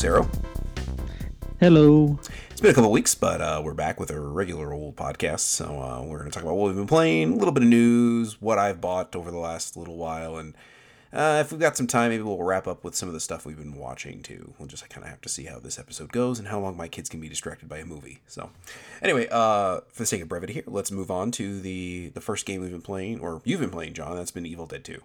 Lucero. 0.00 0.26
Hello. 1.58 2.18
It's 2.50 2.60
been 2.62 2.70
a 2.70 2.74
couple 2.74 2.90
weeks, 2.90 3.14
but 3.14 3.42
uh, 3.42 3.60
we're 3.62 3.74
back 3.74 4.00
with 4.00 4.10
our 4.10 4.18
regular 4.18 4.72
old 4.72 4.96
podcast. 4.96 5.40
So 5.40 5.66
uh, 5.78 6.02
we're 6.02 6.20
going 6.20 6.30
to 6.30 6.34
talk 6.34 6.42
about 6.42 6.54
what 6.54 6.68
we've 6.68 6.76
been 6.76 6.86
playing, 6.86 7.34
a 7.34 7.36
little 7.36 7.52
bit 7.52 7.64
of 7.64 7.68
news, 7.68 8.40
what 8.40 8.56
I've 8.56 8.80
bought 8.80 9.14
over 9.14 9.30
the 9.30 9.36
last 9.36 9.76
little 9.76 9.98
while, 9.98 10.38
and 10.38 10.54
uh, 11.12 11.42
if 11.44 11.52
we've 11.52 11.60
got 11.60 11.76
some 11.76 11.86
time, 11.86 12.12
maybe 12.12 12.22
we'll 12.22 12.42
wrap 12.42 12.66
up 12.66 12.82
with 12.82 12.94
some 12.94 13.10
of 13.10 13.12
the 13.12 13.20
stuff 13.20 13.44
we've 13.44 13.58
been 13.58 13.76
watching 13.76 14.22
too. 14.22 14.54
We'll 14.58 14.68
just 14.68 14.88
kind 14.88 15.04
of 15.04 15.10
have 15.10 15.20
to 15.20 15.28
see 15.28 15.44
how 15.44 15.58
this 15.58 15.78
episode 15.78 16.12
goes 16.12 16.38
and 16.38 16.48
how 16.48 16.60
long 16.60 16.78
my 16.78 16.88
kids 16.88 17.10
can 17.10 17.20
be 17.20 17.28
distracted 17.28 17.68
by 17.68 17.76
a 17.78 17.84
movie. 17.84 18.22
So, 18.26 18.52
anyway, 19.02 19.28
uh, 19.30 19.80
for 19.92 20.04
the 20.04 20.06
sake 20.06 20.22
of 20.22 20.28
brevity 20.28 20.54
here, 20.54 20.64
let's 20.66 20.90
move 20.90 21.10
on 21.10 21.30
to 21.32 21.60
the 21.60 22.08
the 22.14 22.22
first 22.22 22.46
game 22.46 22.62
we've 22.62 22.70
been 22.70 22.80
playing, 22.80 23.20
or 23.20 23.42
you've 23.44 23.60
been 23.60 23.68
playing, 23.68 23.92
John. 23.92 24.16
That's 24.16 24.30
been 24.30 24.46
Evil 24.46 24.64
Dead 24.64 24.82
Two, 24.82 25.02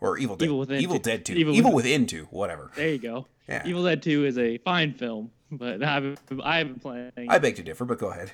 or 0.00 0.18
Evil 0.18 0.36
Dead, 0.36 0.46
Evil 0.46 0.58
Within 0.58 0.80
Evil 0.80 0.96
two. 0.96 1.02
Dead 1.02 1.24
Two, 1.24 1.34
Evil 1.34 1.54
Evil, 1.54 1.72
Within- 1.72 1.92
Within 2.02 2.06
Two, 2.06 2.24
whatever. 2.30 2.70
There 2.76 2.88
you 2.88 2.98
go. 2.98 3.26
Yeah. 3.48 3.62
Evil 3.66 3.82
Dead 3.84 4.00
2 4.02 4.26
is 4.26 4.38
a 4.38 4.58
fine 4.58 4.94
film, 4.94 5.30
but 5.50 5.82
I 5.82 5.92
haven't, 5.92 6.20
I 6.44 6.58
haven't 6.58 6.80
playing. 6.80 7.10
I 7.28 7.38
beg 7.38 7.56
to 7.56 7.62
differ, 7.62 7.84
but 7.84 7.98
go 7.98 8.10
ahead. 8.10 8.32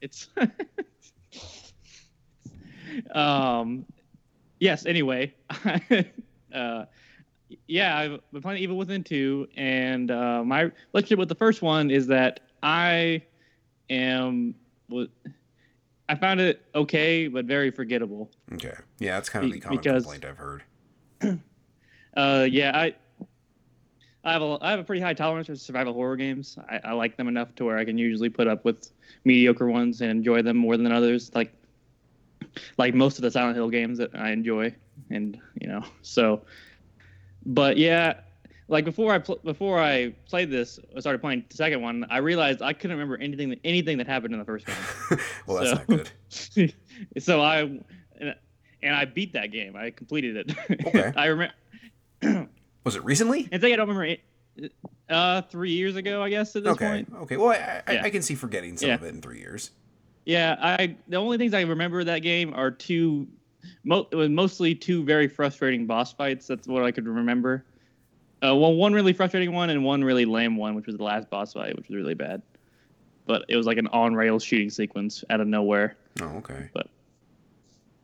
It's 0.00 0.28
um 3.14 3.84
yes, 4.60 4.86
anyway. 4.86 5.34
uh 6.54 6.84
yeah, 7.68 7.96
I've 7.96 8.20
been 8.32 8.42
playing 8.42 8.60
Evil 8.62 8.76
Within 8.76 9.04
2 9.04 9.46
and 9.56 10.10
uh, 10.10 10.42
my 10.42 10.70
relationship 10.92 11.20
with 11.20 11.28
the 11.28 11.36
first 11.36 11.62
one 11.62 11.92
is 11.92 12.08
that 12.08 12.40
I 12.60 13.22
am 13.88 14.54
I 16.08 16.14
found 16.14 16.40
it 16.40 16.62
okay 16.74 17.26
but 17.28 17.44
very 17.46 17.70
forgettable. 17.70 18.30
Okay, 18.54 18.74
yeah, 18.98 19.14
that's 19.14 19.28
kind 19.28 19.44
of 19.44 19.52
the 19.52 19.60
common 19.60 19.78
because- 19.78 20.04
complaint 20.04 20.24
I've 20.24 20.38
heard. 20.38 20.62
Uh, 22.16 22.46
yeah, 22.50 22.74
I, 22.74 22.94
I 24.24 24.32
have 24.32 24.40
a 24.40 24.56
I 24.62 24.70
have 24.70 24.80
a 24.80 24.84
pretty 24.84 25.02
high 25.02 25.12
tolerance 25.12 25.48
for 25.48 25.54
survival 25.54 25.92
horror 25.92 26.16
games. 26.16 26.56
I, 26.66 26.80
I 26.82 26.92
like 26.92 27.18
them 27.18 27.28
enough 27.28 27.54
to 27.56 27.66
where 27.66 27.76
I 27.76 27.84
can 27.84 27.98
usually 27.98 28.30
put 28.30 28.46
up 28.46 28.64
with 28.64 28.90
mediocre 29.26 29.66
ones 29.68 30.00
and 30.00 30.10
enjoy 30.10 30.40
them 30.40 30.56
more 30.56 30.78
than 30.78 30.90
others. 30.92 31.30
Like, 31.34 31.52
like 32.78 32.94
most 32.94 33.18
of 33.18 33.22
the 33.22 33.30
Silent 33.30 33.56
Hill 33.56 33.68
games 33.68 33.98
that 33.98 34.14
I 34.14 34.30
enjoy, 34.30 34.74
and 35.10 35.38
you 35.60 35.68
know, 35.68 35.84
so. 36.00 36.40
But 37.44 37.76
yeah, 37.76 38.20
like 38.68 38.84
before 38.84 39.12
I 39.12 39.18
pl- 39.18 39.40
before 39.44 39.80
I 39.80 40.12
played 40.28 40.50
this, 40.50 40.78
I 40.96 41.00
started 41.00 41.20
playing 41.20 41.44
the 41.48 41.56
second 41.56 41.82
one. 41.82 42.04
I 42.10 42.18
realized 42.18 42.62
I 42.62 42.72
couldn't 42.72 42.96
remember 42.96 43.16
anything 43.22 43.50
that 43.50 43.60
anything 43.64 43.98
that 43.98 44.06
happened 44.06 44.32
in 44.34 44.38
the 44.40 44.44
first 44.44 44.66
one. 44.68 45.20
well, 45.46 45.58
that's 45.58 45.70
So- 45.70 45.76
not 45.76 46.12
good. 46.58 46.74
so 47.22 47.40
I 47.40 47.58
and, 47.60 48.34
and 48.82 48.94
I 48.94 49.04
beat 49.04 49.32
that 49.34 49.52
game. 49.52 49.76
I 49.76 49.90
completed 49.90 50.36
it. 50.50 50.86
Okay. 50.86 51.12
I 51.16 51.26
remember. 51.26 51.54
Was 52.84 52.96
it 52.96 53.04
recently? 53.04 53.48
I 53.52 53.58
think 53.58 53.72
I 53.72 53.76
don't 53.76 53.88
remember 53.88 54.04
it. 54.04 54.20
Uh, 55.08 55.42
three 55.42 55.72
years 55.72 55.96
ago, 55.96 56.22
I 56.22 56.30
guess 56.30 56.56
at 56.56 56.64
this 56.64 56.72
Okay, 56.72 56.86
point. 56.88 57.12
okay. 57.22 57.36
Well, 57.36 57.50
I, 57.50 57.82
I, 57.86 57.92
Yeah. 57.92 58.02
I 58.04 58.10
can 58.10 58.22
see 58.22 58.34
forgetting 58.34 58.76
some 58.78 58.88
Yeah. 58.88 58.94
of 58.94 59.02
it 59.02 59.08
in 59.14 59.20
three 59.20 59.38
years. 59.38 59.70
Yeah, 60.24 60.56
I 60.60 60.96
the 61.08 61.16
only 61.18 61.36
things 61.38 61.52
I 61.54 61.60
remember 61.60 62.00
of 62.00 62.06
that 62.06 62.20
game 62.20 62.52
are 62.54 62.70
two. 62.70 63.28
Mo- 63.84 64.08
it 64.10 64.16
was 64.16 64.28
mostly 64.30 64.74
two 64.74 65.04
very 65.04 65.28
frustrating 65.28 65.86
boss 65.86 66.12
fights. 66.12 66.46
That's 66.46 66.66
what 66.66 66.82
I 66.84 66.90
could 66.90 67.06
remember. 67.06 67.64
Uh, 68.42 68.54
well, 68.54 68.74
one 68.74 68.92
really 68.92 69.12
frustrating 69.12 69.52
one 69.52 69.70
and 69.70 69.82
one 69.84 70.04
really 70.04 70.24
lame 70.26 70.56
one, 70.56 70.74
which 70.74 70.86
was 70.86 70.96
the 70.96 71.02
last 71.02 71.30
boss 71.30 71.54
fight, 71.54 71.74
which 71.76 71.88
was 71.88 71.96
really 71.96 72.14
bad. 72.14 72.42
But 73.26 73.44
it 73.48 73.56
was 73.56 73.66
like 73.66 73.78
an 73.78 73.86
on 73.88 74.14
rails 74.14 74.44
shooting 74.44 74.70
sequence 74.70 75.24
out 75.30 75.40
of 75.40 75.48
nowhere. 75.48 75.96
Oh, 76.20 76.26
okay. 76.38 76.68
But- 76.74 76.88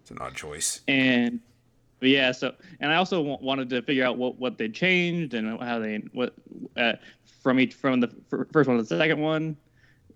it's 0.00 0.10
an 0.10 0.19
odd 0.21 0.34
choice. 0.34 0.81
and 0.88 1.38
but 2.00 2.09
yeah 2.09 2.32
so 2.32 2.53
and 2.81 2.91
i 2.91 2.97
also 2.97 3.19
w- 3.19 3.38
wanted 3.41 3.71
to 3.71 3.81
figure 3.82 4.04
out 4.04 4.19
what 4.19 4.37
what 4.37 4.59
they 4.59 4.69
changed 4.69 5.32
and 5.34 5.60
how 5.60 5.78
they 5.78 5.98
what 6.12 6.34
uh, 6.76 6.94
from 7.41 7.60
each 7.60 7.72
from 7.75 8.00
the 8.00 8.09
f- 8.32 8.47
first 8.53 8.66
one 8.69 8.76
to 8.78 8.82
the 8.82 8.88
second 8.88 9.21
one 9.21 9.56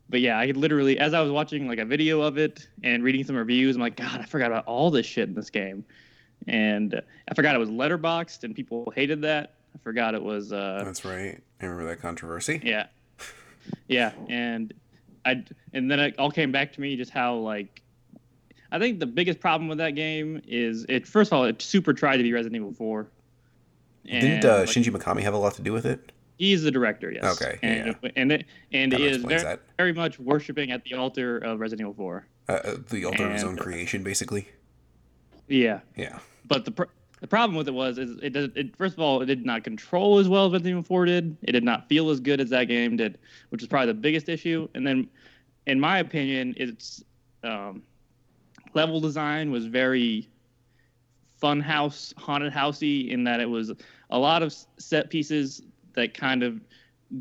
but 0.09 0.21
yeah 0.21 0.37
i 0.37 0.47
literally 0.47 0.99
as 0.99 1.15
i 1.15 1.21
was 1.21 1.31
watching 1.31 1.69
like 1.69 1.79
a 1.79 1.85
video 1.85 2.21
of 2.21 2.37
it 2.37 2.67
and 2.83 3.05
reading 3.05 3.23
some 3.23 3.37
reviews 3.37 3.77
i'm 3.77 3.81
like 3.83 3.95
god 3.95 4.21
i 4.21 4.25
forgot 4.25 4.49
about 4.51 4.65
all 4.67 4.91
this 4.91 5.07
shit 5.07 5.29
in 5.29 5.37
this 5.37 5.51
game 5.51 5.85
and 6.49 6.97
uh, 6.97 7.01
i 7.31 7.35
forgot 7.35 7.55
it 7.55 7.59
was 7.59 7.71
letterboxed 7.71 8.43
and 8.43 8.57
people 8.57 8.93
hated 8.97 9.23
that 9.23 9.55
i 9.77 9.83
forgot 9.85 10.15
it 10.15 10.23
was 10.23 10.53
uh 10.53 10.83
That's 10.85 11.05
right. 11.05 11.41
I 11.61 11.67
remember 11.67 11.89
that 11.91 12.01
controversy. 12.01 12.61
yeah 12.65 12.87
yeah 13.89 14.13
and 14.29 14.73
i 15.25 15.45
and 15.73 15.91
then 15.91 16.01
it 16.01 16.19
all 16.19 16.31
came 16.31 16.51
back 16.53 16.73
to 16.75 16.81
me 16.81 16.97
just 16.97 17.11
how 17.11 17.35
like 17.37 17.83
i 18.73 18.79
think 18.79 19.01
the 19.01 19.07
biggest 19.07 19.41
problem 19.41 19.69
with 19.69 19.79
that 19.79 19.91
game 19.97 20.41
is 20.47 20.87
it 20.89 21.07
first 21.07 21.33
of 21.33 21.39
all 21.39 21.45
it 21.45 21.61
super 21.61 21.93
tried 21.93 22.17
to 22.19 22.23
be 22.23 22.33
resident 22.33 22.57
evil 22.57 22.73
4 22.73 23.07
Didn't 24.05 24.45
uh, 24.45 24.59
like, 24.59 24.69
Shinji 24.69 24.91
Mikami 24.93 25.23
have 25.23 25.35
a 25.35 25.39
lot 25.39 25.55
to 25.55 25.63
do 25.63 25.73
with 25.73 25.85
it? 25.87 26.13
he's 26.39 26.63
the 26.63 26.71
director 26.71 27.11
yes 27.11 27.41
Okay, 27.43 27.59
and 27.63 27.97
yeah. 28.03 28.11
and 28.17 28.33
it 28.33 28.45
and 28.73 28.93
it 28.93 29.01
is 29.01 29.17
very, 29.25 29.43
that. 29.43 29.63
very 29.77 29.93
much 29.93 30.19
worshiping 30.21 30.71
at 30.71 30.85
the 30.85 30.95
altar 30.95 31.39
of 31.39 31.59
resident 31.61 31.81
evil 31.89 31.95
4 31.95 32.27
Uh, 32.49 32.53
uh, 32.53 32.77
the 32.91 33.05
altar 33.05 33.27
of 33.27 33.33
his 33.33 33.43
own 33.45 33.57
creation, 33.57 34.03
basically. 34.05 34.49
yeah 35.49 35.81
Yeah. 35.97 36.19
but 36.47 36.65
the 36.67 36.87
the 37.21 37.27
problem 37.27 37.57
with 37.57 37.69
it 37.69 37.75
was 37.75 37.99
is 37.99 38.19
it 38.23 38.33
does 38.33 38.51
it 38.55 38.77
first 38.77 38.95
of 38.95 39.01
all 39.01 39.23
it 39.23 39.27
did 39.27 39.47
not 39.47 39.65
control 39.65 40.19
as 40.19 40.29
well 40.29 40.47
as 40.47 40.53
Resident 40.53 40.73
Evil 40.73 40.83
4 40.83 41.05
did. 41.07 41.37
It 41.43 41.53
did 41.53 41.65
not 41.65 41.89
feel 41.89 42.11
as 42.11 42.21
good 42.21 42.41
as 42.41 42.51
that 42.51 42.65
game 42.65 42.97
did, 42.97 43.19
which 43.49 43.63
is 43.63 43.69
probably 43.69 43.89
the 43.89 43.95
biggest 43.95 44.29
issue. 44.29 44.69
And 44.75 44.87
then, 44.87 45.09
in 45.67 45.81
my 45.81 45.99
opinion, 45.99 46.55
its 46.59 47.03
um, 47.43 47.83
level 48.75 49.01
design 49.01 49.51
was 49.51 49.67
very 49.67 50.29
fun 51.39 51.61
house 51.61 52.13
haunted 52.19 52.53
housey 52.53 53.11
in 53.11 53.25
that 53.25 53.41
it 53.41 53.49
was 53.49 53.73
a 54.11 54.19
lot 54.19 54.43
of 54.43 54.55
set 54.79 55.11
pieces 55.11 55.63
that 55.95 56.15
kind 56.15 56.43
of 56.43 56.61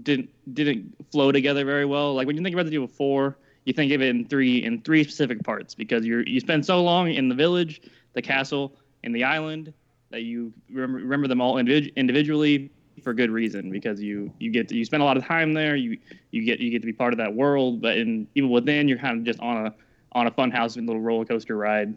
didn't 0.04 0.30
didn't 0.54 0.94
flow 1.10 1.32
together 1.32 1.64
very 1.64 1.86
well. 1.86 2.14
Like 2.14 2.28
when 2.28 2.36
you 2.36 2.44
think 2.44 2.54
about 2.54 2.66
Resident 2.66 2.84
Evil 2.84 2.96
4, 2.96 3.38
you 3.64 3.72
think 3.72 3.94
of 3.94 4.02
it 4.02 4.10
in 4.10 4.28
three 4.28 4.62
in 4.62 4.82
three 4.82 5.04
specific 5.04 5.42
parts 5.42 5.74
because 5.74 6.06
you're 6.06 6.24
you 6.24 6.42
spend 6.42 6.66
so 6.66 6.84
long 6.84 7.10
in 7.10 7.30
the 7.30 7.36
village, 7.36 7.82
the 8.12 8.22
castle, 8.22 8.76
and 9.06 9.16
the 9.16 9.24
island 9.24 9.74
that 10.12 10.22
you 10.24 10.54
remember, 10.70 11.00
remember 11.00 11.28
them 11.28 11.42
all 11.42 11.56
individ- 11.56 11.96
individually 11.96 12.72
for 13.04 13.14
good 13.14 13.30
reason 13.30 13.70
because 13.72 14.02
you 14.02 14.32
you 14.40 14.52
get 14.52 14.70
to, 14.70 14.76
you 14.78 14.86
spend 14.86 15.02
a 15.04 15.06
lot 15.06 15.18
of 15.18 15.26
time 15.26 15.54
there. 15.54 15.76
You 15.76 15.98
you 16.32 16.44
get 16.44 16.60
you 16.60 16.70
get 16.72 16.82
to 16.82 16.86
be 16.86 16.94
part 16.94 17.14
of 17.14 17.18
that 17.18 17.34
world. 17.34 17.82
But 17.82 17.98
in 17.98 18.28
Evil 18.36 18.50
Within, 18.52 18.88
you're 18.88 18.98
kind 19.00 19.18
of 19.20 19.24
just 19.26 19.40
on 19.40 19.68
a 19.68 19.74
on 20.14 20.28
a 20.28 20.32
fun 20.32 20.52
house 20.52 20.78
little 20.78 21.02
roller 21.02 21.26
coaster 21.26 21.58
ride, 21.58 21.94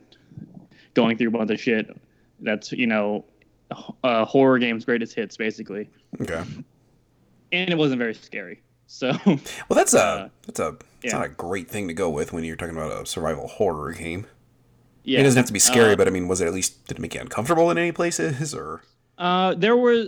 going 0.94 1.16
through 1.16 1.28
a 1.28 1.30
bunch 1.30 1.50
of 1.50 1.60
shit. 1.60 1.96
That's 2.40 2.72
you 2.72 2.86
know, 2.86 3.24
uh, 4.02 4.24
horror 4.24 4.58
games 4.58 4.84
greatest 4.84 5.14
hits 5.14 5.36
basically, 5.36 5.88
Okay. 6.20 6.42
and 7.52 7.70
it 7.70 7.78
wasn't 7.78 7.98
very 7.98 8.14
scary. 8.14 8.62
So 8.86 9.12
Well, 9.26 9.38
that's 9.76 9.94
a 9.94 10.00
Uh, 10.02 10.28
that's 10.46 10.60
a 10.60 10.76
it's 11.02 11.12
yeah. 11.12 11.18
not 11.18 11.26
a 11.26 11.30
great 11.30 11.68
thing 11.68 11.86
to 11.88 11.94
go 11.94 12.08
with 12.10 12.32
when 12.32 12.42
you're 12.42 12.56
talking 12.56 12.74
about 12.76 13.02
a 13.02 13.06
survival 13.06 13.46
horror 13.46 13.92
game. 13.92 14.26
Yeah, 15.08 15.20
It 15.20 15.22
doesn't 15.24 15.38
have 15.38 15.46
to 15.46 15.52
be 15.52 15.58
scary, 15.58 15.92
Uh, 15.92 15.96
but 15.96 16.06
I 16.06 16.10
mean, 16.10 16.28
was 16.28 16.40
it 16.40 16.46
at 16.46 16.52
least 16.54 16.86
did 16.86 16.98
it 16.98 17.00
make 17.00 17.14
you 17.14 17.20
uncomfortable 17.20 17.70
in 17.70 17.78
any 17.78 17.92
places 17.92 18.54
or? 18.54 18.82
Uh, 19.16 19.54
there 19.54 19.76
were. 19.76 20.06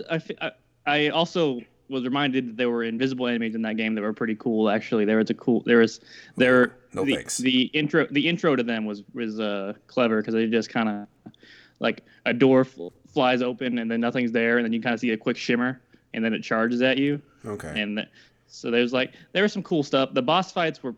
I 0.85 1.09
also 1.09 1.61
was 1.89 2.03
reminded 2.05 2.47
that 2.49 2.57
there 2.57 2.69
were 2.69 2.83
invisible 2.83 3.27
enemies 3.27 3.53
in 3.55 3.61
that 3.63 3.75
game 3.77 3.95
that 3.95 4.01
were 4.01 4.13
pretty 4.13 4.35
cool. 4.35 4.69
Actually, 4.69 5.05
there 5.05 5.17
was 5.17 5.29
a 5.29 5.33
cool. 5.33 5.61
There 5.65 5.79
was 5.79 5.99
there. 6.37 6.73
No 6.93 7.03
the, 7.03 7.15
thanks. 7.15 7.37
The 7.37 7.63
intro. 7.73 8.07
The 8.09 8.27
intro 8.27 8.55
to 8.55 8.63
them 8.63 8.85
was 8.85 9.03
was 9.13 9.39
uh, 9.39 9.73
clever 9.87 10.21
because 10.21 10.33
they 10.33 10.47
just 10.47 10.69
kind 10.69 10.87
of 10.89 11.33
like 11.79 12.03
a 12.25 12.33
door 12.33 12.63
fl- 12.63 12.89
flies 13.13 13.41
open 13.41 13.77
and 13.79 13.89
then 13.89 13.99
nothing's 13.99 14.31
there 14.31 14.57
and 14.57 14.65
then 14.65 14.71
you 14.71 14.81
kind 14.81 14.93
of 14.93 14.99
see 14.99 15.09
a 15.11 15.17
quick 15.17 15.35
shimmer 15.35 15.81
and 16.13 16.23
then 16.23 16.31
it 16.33 16.41
charges 16.43 16.81
at 16.83 16.97
you 16.99 17.19
Okay. 17.45 17.81
and 17.81 17.97
th- 17.97 18.07
so 18.47 18.69
there's 18.69 18.93
like 18.93 19.13
there 19.33 19.41
was 19.43 19.51
some 19.51 19.63
cool 19.63 19.81
stuff. 19.83 20.13
The 20.13 20.21
boss 20.21 20.51
fights 20.51 20.81
were 20.83 20.93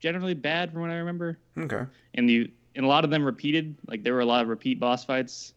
generally 0.00 0.34
bad 0.34 0.72
from 0.72 0.82
what 0.82 0.90
I 0.90 0.96
remember 0.96 1.38
Okay. 1.56 1.84
and 2.14 2.28
you 2.30 2.50
and 2.76 2.84
a 2.84 2.88
lot 2.88 3.04
of 3.04 3.10
them 3.10 3.24
repeated 3.24 3.74
like 3.88 4.02
there 4.04 4.14
were 4.14 4.20
a 4.20 4.24
lot 4.26 4.42
of 4.42 4.48
repeat 4.48 4.78
boss 4.78 5.04
fights 5.04 5.54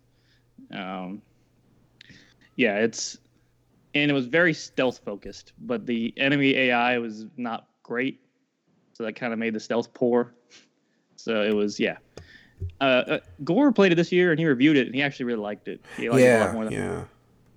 um 0.74 1.22
yeah 2.56 2.78
it's 2.78 3.18
and 3.96 4.10
it 4.10 4.14
was 4.14 4.26
very 4.26 4.54
stealth 4.54 5.00
focused 5.06 5.54
but 5.62 5.86
the 5.86 6.14
enemy 6.18 6.56
ai 6.56 6.98
was 6.98 7.26
not 7.38 7.68
great 7.84 8.20
so 8.94 9.04
that 9.04 9.14
kind 9.16 9.34
of 9.34 9.40
made 9.40 9.54
the 9.54 9.60
stealth 9.60 9.94
poor 9.94 10.34
so 11.16 11.42
it 11.44 11.54
was 11.54 11.80
yeah 11.80 11.98
uh, 12.82 12.84
uh 12.84 13.20
gore 13.44 13.72
played 13.72 13.92
it 13.92 13.96
this 13.96 14.12
year 14.12 14.32
and 14.32 14.40
he 14.40 14.46
reviewed 14.46 14.76
it 14.78 14.86
and 14.88 14.96
he 14.96 15.02
actually 15.02 15.26
really 15.26 15.40
liked 15.42 15.68
it 15.68 15.80
he 15.98 16.10
liked 16.10 16.22
it 16.22 16.28
a 16.36 16.40
lot 16.40 16.46
Yeah. 16.48 16.52
more 16.54 16.66
than 16.66 16.74
Yeah. 16.74 17.04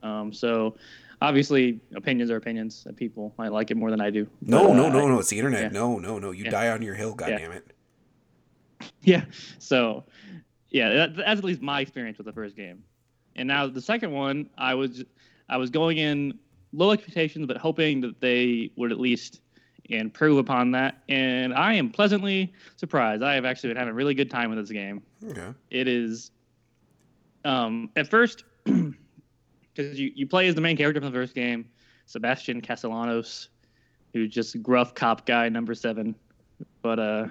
um 0.03 0.33
so 0.33 0.77
obviously 1.21 1.81
opinions 1.95 2.31
are 2.31 2.37
opinions 2.37 2.85
and 2.87 2.97
people 2.97 3.35
might 3.39 3.53
like 3.53 3.71
it 3.71 3.77
more 3.77 3.91
than 3.91 4.01
i 4.01 4.11
do 4.11 4.27
No, 4.41 4.69
But, 4.69 4.75
no, 4.75 4.87
uh, 4.87 4.89
no, 4.91 5.09
no. 5.09 5.19
It's 5.21 5.29
the 5.31 5.39
internet. 5.39 5.63
yeah. 5.63 5.69
No, 5.69 5.99
no, 5.99 6.19
no. 6.19 6.31
You 6.33 6.45
Yeah. 6.45 6.51
die 6.51 6.69
on 6.71 6.83
your 6.83 6.95
hill. 6.95 7.15
God 7.15 7.29
Yeah. 7.31 7.39
damn 7.39 7.53
it. 7.53 7.65
Yeah. 9.03 9.25
So, 9.59 10.05
yeah, 10.71 10.91
that, 10.91 11.17
that's 11.17 11.39
at 11.39 11.45
least 11.45 11.61
my 11.61 11.81
experience 11.81 12.19
with 12.19 12.27
the 12.27 12.33
first 12.33 12.55
game. 12.57 12.85
And 13.35 13.49
now 13.49 13.67
the 13.67 13.81
second 13.81 14.13
one, 14.13 14.49
I 14.57 14.75
was 14.75 15.05
I 15.49 15.57
was 15.57 15.71
going 15.71 15.99
in 15.99 16.39
low 16.73 16.93
expectations, 16.93 17.47
but 17.47 17.57
hoping 17.57 18.01
that 18.03 18.21
they 18.21 18.71
would 18.77 18.93
at 18.93 19.01
least 19.01 19.41
improve 19.87 20.39
upon 20.39 20.71
that. 20.73 21.03
And 21.09 21.53
I 21.55 21.75
am 21.75 21.91
pleasantly 21.91 22.53
surprised. 22.77 23.23
I 23.23 23.35
have 23.35 23.45
actually 23.45 23.71
been 23.71 23.77
having 23.77 23.93
a 23.93 23.95
really 23.95 24.15
good 24.15 24.31
time 24.31 24.51
with 24.51 24.59
this 24.59 24.71
game. 24.71 25.03
Okay. 25.25 25.49
It 25.71 25.89
is 25.89 26.31
um, 27.45 27.91
at 27.97 28.09
first, 28.09 28.45
because 28.65 29.99
you, 29.99 30.13
you 30.15 30.27
play 30.27 30.49
as 30.49 30.55
the 30.55 30.61
main 30.61 30.77
character 30.77 31.01
from 31.01 31.11
the 31.11 31.19
first 31.19 31.35
game, 31.35 31.69
Sebastian 32.07 32.61
Castellanos, 32.61 33.49
who's 34.13 34.31
just 34.31 34.63
gruff 34.63 34.95
cop 34.95 35.27
guy 35.27 35.49
number 35.49 35.75
seven, 35.75 36.15
but 36.83 36.99
uh, 36.99 37.27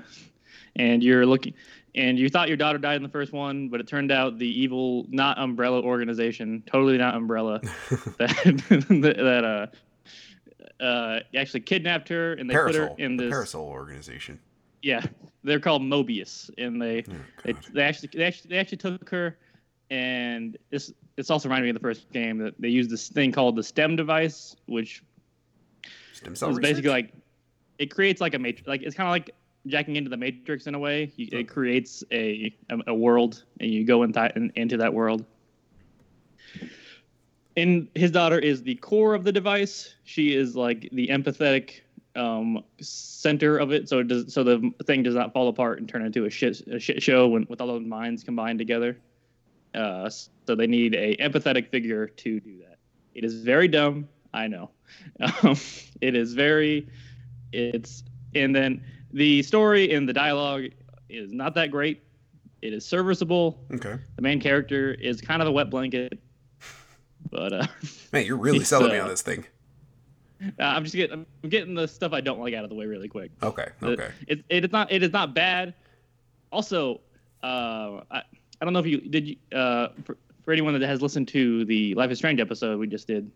and 0.76 1.04
you're 1.04 1.26
looking, 1.26 1.54
and 1.96 2.18
you 2.18 2.30
thought 2.30 2.48
your 2.48 2.58
daughter 2.58 2.78
died 2.78 2.96
in 2.96 3.04
the 3.04 3.10
first 3.10 3.34
one, 3.34 3.68
but 3.70 3.80
it 3.80 3.88
turned 3.88 4.12
out 4.12 4.38
the 4.38 4.48
evil, 4.48 5.06
not 5.10 5.38
Umbrella 5.38 5.82
organization, 5.82 6.64
totally 6.66 6.98
not 6.98 7.16
Umbrella, 7.16 7.60
that 8.20 8.86
that 8.90 9.44
uh, 9.44 10.84
uh, 10.84 11.20
actually 11.36 11.62
kidnapped 11.62 12.10
her 12.10 12.34
and 12.34 12.50
they 12.50 12.54
Parasol, 12.54 12.88
put 12.88 13.00
her 13.00 13.04
in 13.04 13.18
the 13.18 13.26
this 13.26 13.32
Parasol 13.32 13.66
organization. 13.66 14.40
yeah, 14.82 15.04
they're 15.44 15.60
called 15.60 15.82
Mobius, 15.82 16.50
and 16.58 16.82
they 16.82 17.04
Oh, 17.10 17.14
they, 17.44 17.54
they 17.74 17.82
actually 17.84 18.10
they 18.14 18.24
actually 18.24 18.50
they 18.50 18.58
actually 18.58 18.78
took 18.78 19.10
her, 19.10 19.38
and 19.90 20.58
this 20.70 20.94
this 21.18 21.30
also 21.30 21.50
reminded 21.50 21.66
me 21.66 21.70
of 21.72 21.76
the 21.76 21.82
first 21.82 22.10
game 22.12 22.38
that 22.38 22.54
they 22.60 22.70
used 22.70 22.90
this 22.90 23.10
thing 23.10 23.32
called 23.32 23.56
the 23.56 23.64
STEM 23.64 23.96
device, 23.96 24.56
which 24.68 25.04
Stem 26.14 26.36
cell 26.36 26.50
is 26.50 26.60
basically 26.60 26.90
like 26.90 27.12
it 27.78 27.88
creates 27.88 28.22
like 28.22 28.34
a 28.34 28.40
matrix, 28.40 28.68
like 28.68 28.82
it's 28.82 28.96
kind 28.96 29.08
of 29.08 29.12
like 29.12 29.32
jacking 29.68 29.96
into 29.96 30.10
the 30.10 30.18
matrix 30.18 30.68
in 30.68 30.76
a 30.76 30.80
way. 30.80 31.12
You, 31.16 31.28
it 31.32 31.48
creates 31.48 32.04
a, 32.12 32.54
a 32.70 32.78
a 32.88 32.94
world, 32.94 33.44
and 33.60 33.72
you 33.72 33.86
go 33.86 34.04
inside 34.04 34.34
in, 34.36 34.52
into 34.56 34.78
that 34.78 34.94
world. 34.94 35.26
And 37.58 37.90
his 37.96 38.12
daughter 38.12 38.40
is 38.40 38.64
the 38.64 38.76
core 38.76 39.14
of 39.14 39.24
the 39.24 39.32
device. 39.32 39.96
She 40.04 40.34
is 40.34 40.56
like 40.56 40.90
the 40.94 41.08
empathetic 41.10 41.82
um, 42.16 42.64
center 42.80 43.58
of 43.58 43.72
it, 43.72 43.90
so 43.90 44.00
it 44.00 44.08
does 44.08 44.34
so 44.34 44.44
the 44.44 44.72
thing 44.86 45.04
does 45.04 45.16
not 45.16 45.34
fall 45.34 45.48
apart 45.48 45.80
and 45.80 45.88
turn 45.88 46.06
into 46.06 46.26
a 46.26 46.30
shit 46.30 46.62
a 46.68 46.80
shit 46.80 47.02
show 47.04 47.28
when, 47.28 47.46
with 47.50 47.62
all 47.62 47.68
those 47.68 47.86
minds 47.86 48.24
combined 48.24 48.60
together. 48.60 48.98
Uh, 49.74 50.10
so 50.10 50.56
they 50.56 50.68
need 50.68 50.96
a 50.96 51.16
empathetic 51.18 51.70
figure 51.70 52.08
to 52.08 52.40
do 52.40 52.58
that. 52.60 52.78
It 53.14 53.24
is 53.24 53.42
very 53.42 53.68
dumb, 53.68 54.08
I 54.34 54.48
know. 54.48 54.72
Um, 55.44 55.56
it 56.02 56.16
is 56.16 56.34
very, 56.34 56.86
it's 57.54 58.04
and 58.36 58.54
then 58.54 58.84
the 59.14 59.44
story 59.44 59.94
and 59.94 60.08
the 60.08 60.14
dialogue 60.14 60.66
is 61.10 61.32
not 61.32 61.56
that 61.56 61.72
great. 61.72 62.04
It 62.62 62.74
is 62.74 62.86
serviceable. 62.86 63.60
Okay. 63.74 63.98
The 64.16 64.22
main 64.22 64.40
character 64.40 64.94
is 64.94 65.20
kind 65.20 65.42
of 65.42 65.48
a 65.48 65.52
wet 65.52 65.70
blanket, 65.70 66.20
but 67.30 67.54
uh, 67.54 67.68
Man, 68.14 68.26
you're 68.26 68.38
really 68.38 68.64
selling 68.64 68.92
me 68.92 69.00
uh, 69.00 69.04
on 69.04 69.10
this 69.10 69.22
thing. 69.22 69.46
I'm 70.60 70.84
just 70.84 70.96
getting 70.96 71.26
I'm 71.44 71.50
getting 71.50 71.76
the 71.76 71.88
stuff 71.88 72.14
I 72.14 72.22
don't 72.22 72.40
like 72.40 72.54
out 72.54 72.64
of 72.64 72.70
the 72.70 72.76
way 72.76 72.86
really 72.86 73.08
quick. 73.08 73.32
Okay. 73.44 73.68
Okay. 73.82 74.10
It, 74.28 74.44
it 74.50 74.66
is 74.66 74.72
not 74.72 74.92
it 74.92 75.04
is 75.04 75.12
not 75.12 75.34
bad. 75.34 75.74
Also, 76.52 77.02
uh, 77.44 78.02
I, 78.12 78.24
I 78.60 78.66
don't 78.66 78.74
know 78.74 78.80
if 78.80 78.86
you 78.86 79.02
did 79.02 79.28
you 79.28 79.36
uh, 79.58 79.90
for, 80.04 80.18
for 80.44 80.52
anyone 80.52 80.78
that 80.80 80.88
has 80.88 81.02
listened 81.02 81.28
to 81.30 81.66
the 81.66 81.94
Life 81.96 82.12
is 82.12 82.18
Strange 82.18 82.40
episode 82.40 82.80
we 82.80 82.88
just 82.88 83.08
did. 83.08 83.32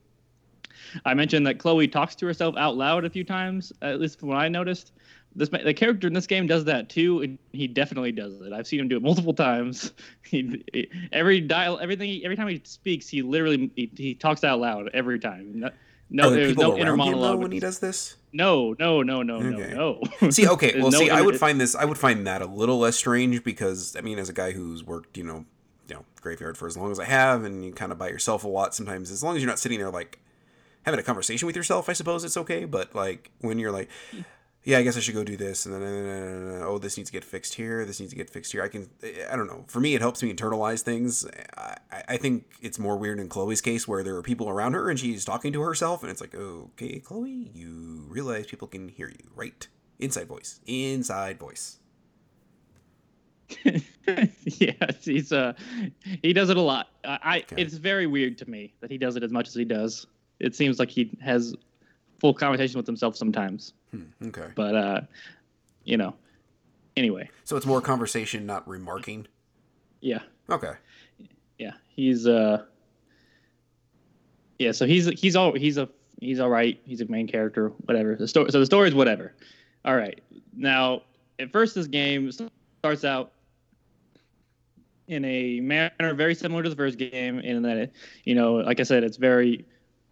I 1.04 1.14
mentioned 1.14 1.46
that 1.48 1.60
Chloe 1.60 1.88
talks 1.88 2.16
to 2.16 2.26
herself 2.26 2.56
out 2.58 2.76
loud 2.76 3.06
a 3.06 3.10
few 3.10 3.24
times, 3.24 3.74
at 3.82 4.00
least 4.00 4.20
from 4.20 4.30
what 4.30 4.38
I 4.38 4.48
noticed. 4.48 4.92
This 5.36 5.50
the 5.50 5.74
character 5.74 6.08
in 6.08 6.14
this 6.14 6.28
game 6.28 6.48
does 6.48 6.64
that 6.66 6.90
too, 6.90 7.22
and 7.22 7.38
he 7.52 7.68
definitely 7.68 8.14
does 8.14 8.40
it. 8.42 8.54
I've 8.54 8.66
seen 8.68 8.80
him 8.80 8.88
do 8.88 8.98
it 8.98 9.04
multiple 9.04 9.34
times. 9.34 9.92
He, 10.24 10.64
he- 10.74 10.90
every 11.12 11.40
dial, 11.40 11.78
everything, 11.80 12.22
every 12.24 12.36
time 12.36 12.48
he 12.48 12.60
speaks, 12.64 13.08
he 13.08 13.22
literally 13.22 13.70
he, 13.76 13.92
he 13.96 14.16
talks 14.16 14.44
out 14.44 14.60
loud 14.60 14.90
every 14.94 15.20
time. 15.20 15.60
No, 15.60 15.70
no 16.10 16.28
oh, 16.28 16.30
there's 16.32 16.58
no 16.58 16.78
inner 16.78 16.96
monologue. 16.96 17.42
when 17.42 17.52
he 17.52 17.60
does 17.60 17.78
this? 17.80 18.16
No, 18.34 18.76
no, 18.80 19.02
no, 19.02 19.22
no, 19.22 19.36
Okay. 19.36 19.74
no, 19.74 20.02
no. 20.22 20.30
See, 20.32 20.48
okay, 20.56 20.82
well, 20.82 20.92
no 20.92 21.00
see, 21.00 21.10
I 21.10 21.22
would 21.22 21.38
find 21.38 21.62
this, 21.62 21.76
I 21.76 21.86
would 21.86 21.98
find 21.98 22.26
that 22.28 22.42
a 22.42 22.46
little 22.48 22.80
less 22.80 22.96
strange 22.96 23.44
because, 23.44 23.96
I 23.96 24.02
mean, 24.02 24.20
as 24.20 24.28
a 24.30 24.34
guy 24.34 24.52
who's 24.52 24.84
worked, 24.84 25.16
you 25.18 25.24
know, 25.24 25.46
you 25.88 25.96
know, 25.96 26.06
graveyard 26.22 26.58
for 26.58 26.68
as 26.68 26.76
long 26.76 26.92
as 26.92 27.00
I 27.00 27.06
have, 27.06 27.44
and 27.44 27.64
you 27.64 27.72
kind 27.72 27.92
of 27.92 27.98
by 27.98 28.10
yourself 28.10 28.44
a 28.44 28.48
lot, 28.48 28.74
sometimes, 28.76 29.12
as 29.12 29.24
long 29.24 29.36
as 29.36 29.42
you're 29.42 29.50
not 29.50 29.60
sitting 29.60 29.80
there 29.80 29.92
like 29.92 30.20
having 30.84 31.00
a 31.00 31.04
conversation 31.04 31.46
with 31.46 31.56
yourself, 31.56 31.88
I 31.88 31.94
suppose 31.94 32.24
it's 32.24 32.38
okay. 32.38 32.66
But 32.66 32.94
like 32.96 33.32
when 33.42 33.58
you're 33.60 33.72
like, 33.72 33.90
yeah, 34.66 34.80
I 34.80 34.82
guess 34.84 34.98
I 34.98 35.00
should 35.00 35.14
go 35.14 35.24
do 35.24 35.38
this, 35.38 35.66
and 35.66 35.76
then 35.76 36.62
uh, 36.62 36.66
oh, 36.66 36.78
this 36.80 36.98
needs 36.98 37.10
to 37.10 37.14
get 37.14 37.24
fixed 37.24 37.54
here, 37.54 37.86
this 37.86 38.00
needs 38.00 38.12
to 38.12 38.18
get 38.18 38.30
fixed 38.30 38.52
here. 38.52 38.64
I 38.64 38.68
can, 38.68 38.90
I 39.32 39.36
don't 39.36 39.48
know. 39.48 39.64
For 39.68 39.80
me, 39.80 39.94
it 39.94 40.02
helps 40.02 40.22
me 40.24 40.34
internalize 40.34 40.82
things. 40.82 41.26
I, 41.58 41.78
I 42.10 42.18
think 42.18 42.46
it's 42.62 42.80
more 42.80 42.98
weird 42.98 43.20
in 43.20 43.30
Chloe's 43.30 43.62
case 43.62 43.88
where 43.88 44.04
there 44.04 44.16
are 44.16 44.24
people 44.24 44.50
around 44.50 44.74
her 44.74 44.90
and 44.90 45.00
she's 45.00 45.24
talking 45.24 45.54
to 45.54 45.62
herself, 45.62 46.02
and 46.02 46.12
it's 46.12 46.20
like, 46.20 46.34
okay, 46.36 47.00
Chloe, 47.00 47.52
you 47.54 48.06
realize 48.10 48.48
people 48.48 48.68
can 48.68 48.90
hear 48.90 49.08
you, 49.10 49.30
right? 49.36 49.68
Inside 50.00 50.28
voice, 50.28 50.60
inside 50.66 51.38
voice. 51.40 51.78
yeah, 54.46 54.72
he's 55.02 55.32
uh, 55.32 55.54
he 56.24 56.34
does 56.34 56.50
it 56.50 56.58
a 56.58 56.62
lot. 56.62 56.90
I, 57.04 57.20
I 57.24 57.38
Okay. 57.38 57.62
it's 57.62 57.76
very 57.76 58.08
weird 58.08 58.38
to 58.40 58.50
me 58.50 58.74
that 58.82 58.90
he 58.90 58.98
does 58.98 59.16
it 59.16 59.24
as 59.24 59.32
much 59.32 59.48
as 59.48 59.54
he 59.54 59.66
does. 59.66 60.08
It 60.40 60.56
seems 60.56 60.80
like 60.80 60.90
he 60.90 61.16
has 61.22 61.56
full 62.20 62.34
conversation 62.34 62.78
with 62.78 62.88
himself 62.88 63.16
sometimes, 63.16 63.74
Hmm, 63.92 64.04
okay, 64.28 64.48
but 64.56 64.76
uh, 64.76 65.02
you 65.84 65.98
know. 65.98 66.16
Anyway, 66.98 67.30
so 67.44 67.58
it's 67.58 67.66
more 67.66 67.82
conversation, 67.82 68.46
not 68.46 68.66
remarking. 68.68 69.28
yeah, 70.00 70.20
Okay, 70.50 70.72
yeah, 71.60 71.74
he's 71.90 72.26
uh, 72.26 72.64
yeah. 74.60 74.72
So 74.72 74.86
he's 74.86 75.08
he's 75.20 75.36
all 75.36 75.54
he's 75.54 75.78
a 75.78 75.90
he's 76.22 76.40
all 76.40 76.50
right. 76.50 76.80
He's 76.86 77.02
a 77.02 77.06
main 77.08 77.28
character, 77.28 77.70
whatever. 77.86 78.16
The 78.16 78.28
story. 78.28 78.50
So 78.52 78.60
the 78.60 78.66
story 78.66 78.88
is 78.88 78.96
whatever. 78.96 79.34
All 79.84 79.96
right. 79.96 80.22
Now, 80.56 81.02
at 81.38 81.52
first, 81.52 81.76
this 81.76 81.88
game 81.88 82.32
starts 82.32 83.04
out 83.04 83.34
in 85.08 85.24
a 85.26 85.60
manner 85.60 86.14
very 86.16 86.34
similar 86.34 86.64
to 86.64 86.70
the 86.70 86.76
first 86.76 86.98
game, 86.98 87.40
in 87.40 87.62
that 87.64 87.78
it, 87.78 87.94
you 88.24 88.34
know, 88.36 88.56
like 88.56 88.80
I 88.80 88.84
said, 88.84 89.04
it's 89.04 89.18
very 89.18 89.66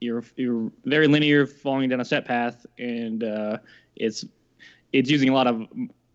you're 0.04 0.24
you're 0.36 0.72
very 0.86 1.08
linear, 1.08 1.48
falling 1.48 1.90
down 1.90 2.02
a 2.02 2.06
set 2.06 2.26
path, 2.26 2.66
and 2.78 3.24
uh, 3.24 3.58
it's 3.96 4.26
it's 4.92 5.10
using 5.10 5.30
a 5.30 5.34
lot 5.34 5.48
of 5.48 5.66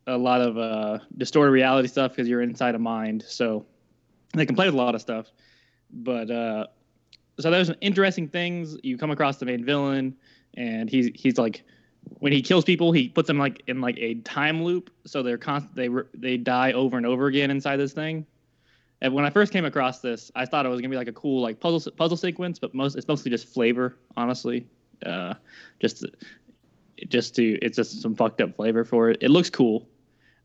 a 0.07 0.17
lot 0.17 0.41
of 0.41 0.57
uh, 0.59 0.99
distorted 1.17 1.51
reality 1.51 1.89
stuff 1.89 2.13
because 2.13 2.29
you're 2.29 2.43
inside 2.43 2.75
a 2.75 2.79
mind. 2.79 3.25
So 3.27 3.67
they 4.35 4.47
can 4.47 4.55
play 4.55 4.67
with 4.67 4.75
a 4.75 4.79
lot 4.79 4.95
of 4.95 5.01
stuff, 5.01 5.31
but 5.91 6.31
uh, 6.31 6.67
so 7.41 7.51
there's 7.51 7.69
some 7.69 7.77
interesting 7.81 8.29
things. 8.29 8.77
You 8.83 8.99
come 8.99 9.11
across 9.11 9.39
the 9.39 9.47
main 9.47 9.65
villain, 9.65 10.15
and 10.55 10.89
he's 10.91 11.11
he's 11.15 11.39
like 11.39 11.65
when 12.21 12.33
he 12.33 12.43
kills 12.43 12.65
people, 12.65 12.93
he 12.93 13.09
puts 13.09 13.27
them 13.27 13.39
like 13.39 13.63
in 13.67 13.81
like 13.81 13.97
a 13.99 14.15
time 14.17 14.63
loop, 14.63 14.91
so 15.07 15.23
they're 15.23 15.39
constant. 15.39 15.75
They 15.75 15.89
they 16.15 16.37
die 16.37 16.73
over 16.73 16.97
and 16.97 17.07
over 17.07 17.27
again 17.27 17.51
inside 17.51 17.77
this 17.77 17.93
thing. 17.93 18.27
And 19.01 19.15
when 19.15 19.25
I 19.25 19.31
first 19.31 19.53
came 19.53 19.65
across 19.65 20.01
this, 20.01 20.33
I 20.35 20.45
thought 20.45 20.67
it 20.67 20.69
was 20.69 20.81
gonna 20.81 20.91
be 20.91 20.97
like 20.97 21.09
a 21.09 21.13
cool 21.13 21.41
like 21.41 21.61
puzzle 21.61 21.93
puzzle 21.93 22.17
sequence, 22.17 22.59
but 22.59 22.75
most 22.75 22.97
it's 22.97 23.07
mostly 23.07 23.31
just 23.31 23.49
flavor, 23.49 23.97
honestly. 24.17 24.67
Uh, 25.05 25.35
just 25.79 26.05
just 27.09 27.37
to 27.37 27.59
it's 27.63 27.77
just 27.77 28.03
some 28.03 28.15
fucked 28.15 28.41
up 28.41 28.57
flavor 28.57 28.85
for 28.85 29.11
it. 29.11 29.19
It 29.21 29.31
looks 29.31 29.51
cool. 29.51 29.89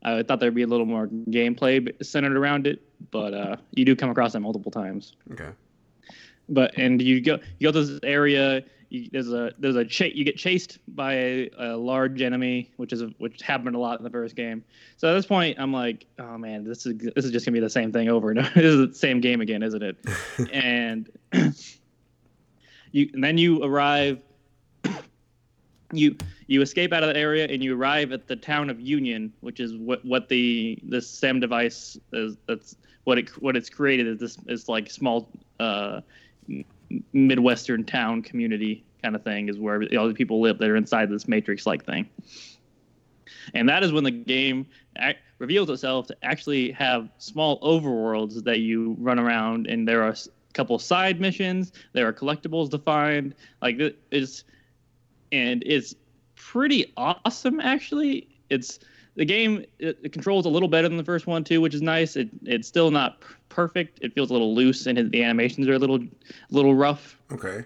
I 0.04 0.22
thought 0.22 0.38
there'd 0.38 0.54
be 0.54 0.62
a 0.62 0.66
little 0.66 0.86
more 0.86 1.06
gameplay 1.06 1.90
centered 2.04 2.36
around 2.36 2.66
it, 2.66 2.82
but 3.10 3.32
uh, 3.32 3.56
you 3.72 3.86
do 3.86 3.96
come 3.96 4.10
across 4.10 4.34
that 4.34 4.40
multiple 4.40 4.70
times 4.70 5.14
okay, 5.32 5.48
but 6.48 6.76
and 6.76 7.00
you 7.00 7.20
go 7.20 7.38
you 7.58 7.68
go 7.68 7.72
to 7.72 7.84
this 7.84 8.00
area 8.02 8.62
you, 8.94 9.08
there's 9.12 9.32
a 9.32 9.52
there's 9.58 9.76
a 9.76 9.84
cha- 9.84 10.04
you 10.04 10.24
get 10.24 10.36
chased 10.36 10.78
by 10.94 11.14
a, 11.14 11.50
a 11.58 11.76
large 11.76 12.22
enemy 12.22 12.70
which 12.76 12.92
is 12.92 13.02
which 13.18 13.42
happened 13.42 13.74
a 13.74 13.78
lot 13.78 13.98
in 13.98 14.04
the 14.04 14.10
first 14.10 14.36
game 14.36 14.62
so 14.96 15.08
at 15.08 15.14
this 15.14 15.26
point 15.26 15.58
i'm 15.58 15.72
like 15.72 16.06
oh 16.18 16.38
man 16.38 16.64
this 16.64 16.86
is 16.86 16.96
this 17.14 17.24
is 17.24 17.30
just 17.30 17.44
gonna 17.44 17.54
be 17.54 17.60
the 17.60 17.68
same 17.68 17.90
thing 17.92 18.08
over 18.08 18.30
and 18.30 18.38
over 18.40 18.50
this 18.54 18.64
is 18.64 18.88
the 18.88 18.94
same 18.94 19.20
game 19.20 19.40
again 19.40 19.62
isn't 19.62 19.82
it 19.82 19.96
and 20.52 21.10
you 22.92 23.10
and 23.12 23.24
then 23.24 23.36
you 23.36 23.62
arrive 23.62 24.22
you 25.92 26.16
you 26.46 26.62
escape 26.62 26.92
out 26.92 27.02
of 27.02 27.08
that 27.08 27.16
area 27.16 27.46
and 27.48 27.62
you 27.62 27.76
arrive 27.76 28.12
at 28.12 28.26
the 28.26 28.36
town 28.36 28.68
of 28.68 28.80
Union, 28.80 29.32
which 29.40 29.60
is 29.60 29.76
what 29.76 30.04
what 30.04 30.28
the 30.28 30.78
this 30.82 31.08
STEM 31.08 31.40
device 31.40 31.98
is. 32.12 32.36
That's 32.46 32.76
what 33.04 33.18
it 33.18 33.30
what 33.42 33.56
it's 33.56 33.70
created 33.70 34.06
is 34.06 34.18
this 34.18 34.38
is 34.46 34.68
like 34.68 34.90
small 34.90 35.28
uh, 35.60 36.00
midwestern 37.12 37.84
town 37.84 38.22
community 38.22 38.84
kind 39.02 39.14
of 39.14 39.22
thing 39.22 39.48
is 39.48 39.58
where 39.58 39.82
all 39.98 40.08
the 40.08 40.14
people 40.14 40.40
live 40.40 40.58
that 40.58 40.68
are 40.68 40.76
inside 40.76 41.10
this 41.10 41.28
matrix 41.28 41.66
like 41.66 41.84
thing. 41.84 42.08
And 43.52 43.68
that 43.68 43.82
is 43.82 43.92
when 43.92 44.04
the 44.04 44.10
game 44.10 44.66
ac- 44.98 45.18
reveals 45.38 45.68
itself 45.68 46.06
to 46.06 46.16
actually 46.22 46.72
have 46.72 47.10
small 47.18 47.60
overworlds 47.60 48.42
that 48.44 48.60
you 48.60 48.96
run 48.98 49.18
around, 49.18 49.66
and 49.66 49.86
there 49.86 50.02
are 50.02 50.10
a 50.10 50.16
couple 50.54 50.78
side 50.78 51.20
missions. 51.20 51.72
There 51.92 52.06
are 52.06 52.12
collectibles 52.12 52.70
to 52.70 52.78
find. 52.78 53.34
Like 53.60 53.78
it 53.78 53.98
is 54.10 54.44
and 55.32 55.62
it's 55.66 55.94
pretty 56.36 56.92
awesome 56.96 57.60
actually 57.60 58.28
it's 58.50 58.78
the 59.16 59.24
game 59.24 59.64
it, 59.78 59.98
it 60.02 60.12
controls 60.12 60.46
a 60.46 60.48
little 60.48 60.68
better 60.68 60.88
than 60.88 60.96
the 60.96 61.04
first 61.04 61.26
one 61.26 61.44
too 61.44 61.60
which 61.60 61.74
is 61.74 61.82
nice 61.82 62.16
it, 62.16 62.28
it's 62.44 62.68
still 62.68 62.90
not 62.90 63.18
perfect 63.48 63.98
it 64.02 64.14
feels 64.14 64.30
a 64.30 64.32
little 64.32 64.54
loose 64.54 64.86
and 64.86 65.10
the 65.10 65.22
animations 65.22 65.68
are 65.68 65.74
a 65.74 65.78
little 65.78 66.00
little 66.50 66.74
rough 66.74 67.18
okay. 67.32 67.64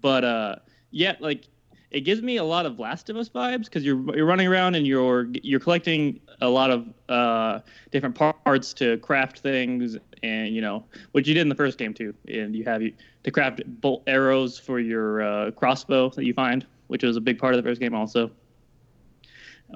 but 0.00 0.24
uh 0.24 0.56
yeah 0.90 1.14
like 1.20 1.46
it 1.90 2.02
gives 2.02 2.22
me 2.22 2.36
a 2.36 2.44
lot 2.44 2.66
of 2.66 2.78
last 2.78 3.10
of 3.10 3.16
us 3.16 3.28
vibes 3.28 3.64
because 3.64 3.84
you're 3.84 4.16
you're 4.16 4.26
running 4.26 4.46
around 4.46 4.74
and 4.74 4.86
you're 4.86 5.28
you're 5.42 5.60
collecting 5.60 6.20
a 6.40 6.48
lot 6.48 6.70
of 6.70 6.88
uh, 7.08 7.60
different 7.90 8.14
parts 8.14 8.72
to 8.74 8.98
craft 8.98 9.40
things, 9.40 9.96
and 10.22 10.54
you 10.54 10.60
know 10.60 10.84
what 11.12 11.26
you 11.26 11.34
did 11.34 11.40
in 11.40 11.48
the 11.48 11.54
first 11.54 11.78
game 11.78 11.92
too. 11.92 12.14
And 12.28 12.54
you 12.54 12.64
have 12.64 12.82
you 12.82 12.92
to 13.24 13.30
craft 13.30 13.62
bolt 13.66 14.02
arrows 14.06 14.58
for 14.58 14.80
your 14.80 15.22
uh, 15.22 15.50
crossbow 15.52 16.10
that 16.10 16.24
you 16.24 16.34
find, 16.34 16.66
which 16.86 17.02
was 17.02 17.16
a 17.16 17.20
big 17.20 17.38
part 17.38 17.54
of 17.54 17.62
the 17.62 17.68
first 17.68 17.80
game 17.80 17.94
also, 17.94 18.30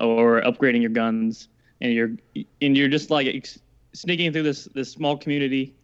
or 0.00 0.42
upgrading 0.42 0.80
your 0.80 0.90
guns. 0.90 1.48
And 1.80 1.92
you're 1.92 2.12
and 2.62 2.76
you're 2.76 2.88
just 2.88 3.10
like 3.10 3.46
sneaking 3.92 4.32
through 4.32 4.44
this 4.44 4.64
this 4.74 4.90
small 4.90 5.16
community 5.16 5.74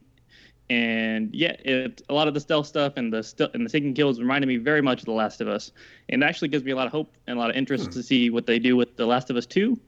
and 0.70 1.34
yeah, 1.34 1.56
it, 1.64 2.00
a 2.08 2.14
lot 2.14 2.28
of 2.28 2.34
the 2.34 2.40
stealth 2.40 2.66
stuff 2.66 2.92
and 2.96 3.12
the 3.12 3.24
st- 3.24 3.50
and 3.54 3.66
the 3.66 3.70
taking 3.70 3.92
kills 3.92 4.20
reminded 4.20 4.46
me 4.46 4.56
very 4.56 4.80
much 4.80 5.00
of 5.00 5.06
The 5.06 5.12
Last 5.12 5.40
of 5.40 5.48
Us, 5.48 5.72
and 6.08 6.22
actually 6.22 6.48
gives 6.48 6.62
me 6.62 6.70
a 6.70 6.76
lot 6.76 6.86
of 6.86 6.92
hope 6.92 7.12
and 7.26 7.36
a 7.36 7.40
lot 7.40 7.50
of 7.50 7.56
interest 7.56 7.90
mm. 7.90 7.92
to 7.92 8.02
see 8.04 8.30
what 8.30 8.46
they 8.46 8.60
do 8.60 8.76
with 8.76 8.96
The 8.96 9.04
Last 9.04 9.30
of 9.30 9.36
Us 9.36 9.46
Two, 9.46 9.78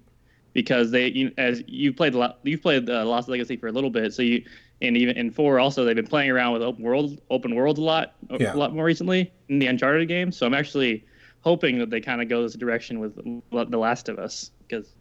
because 0.52 0.91
they 0.91 1.07
you, 1.07 1.31
as 1.38 1.62
you 1.69 1.93
played 1.93 2.14
the 2.14 2.35
you've 2.43 2.62
played 2.62 2.87
the 2.87 3.05
Lost 3.05 3.29
Legacy 3.29 3.57
for 3.57 3.69
a 3.69 3.73
little 3.73 3.91
bit, 3.91 4.12
so 4.12 4.23
you 4.23 4.45
and 4.83 4.97
even 4.97 5.17
in 5.17 5.31
four 5.31 5.61
also 5.61 5.85
they've 5.85 5.95
been 5.95 6.07
playing 6.07 6.31
around 6.31 6.52
with 6.52 6.62
open 6.62 6.83
world 6.83 7.21
open 7.31 7.55
worlds 7.55 7.79
a 7.79 7.83
lot 7.83 8.14
yeah. 8.41 8.52
a 8.52 8.57
lot 8.57 8.75
more 8.75 8.85
recently 8.85 9.33
in 9.49 9.61
the 9.61 9.69
Uncharted 9.69 10.09
games, 10.09 10.37
so 10.37 10.47
I'm 10.47 10.55
actually 10.55 11.05
hoping 11.43 11.79
that 11.79 11.91
they 11.91 12.01
kind 12.01 12.23
of 12.23 12.29
go 12.29 12.43
this 12.43 12.55
direction 12.55 12.99
with 12.99 13.15
The 13.51 13.79
Last 13.79 14.09
of 14.09 14.19
Us 14.19 14.51
because 14.61 14.95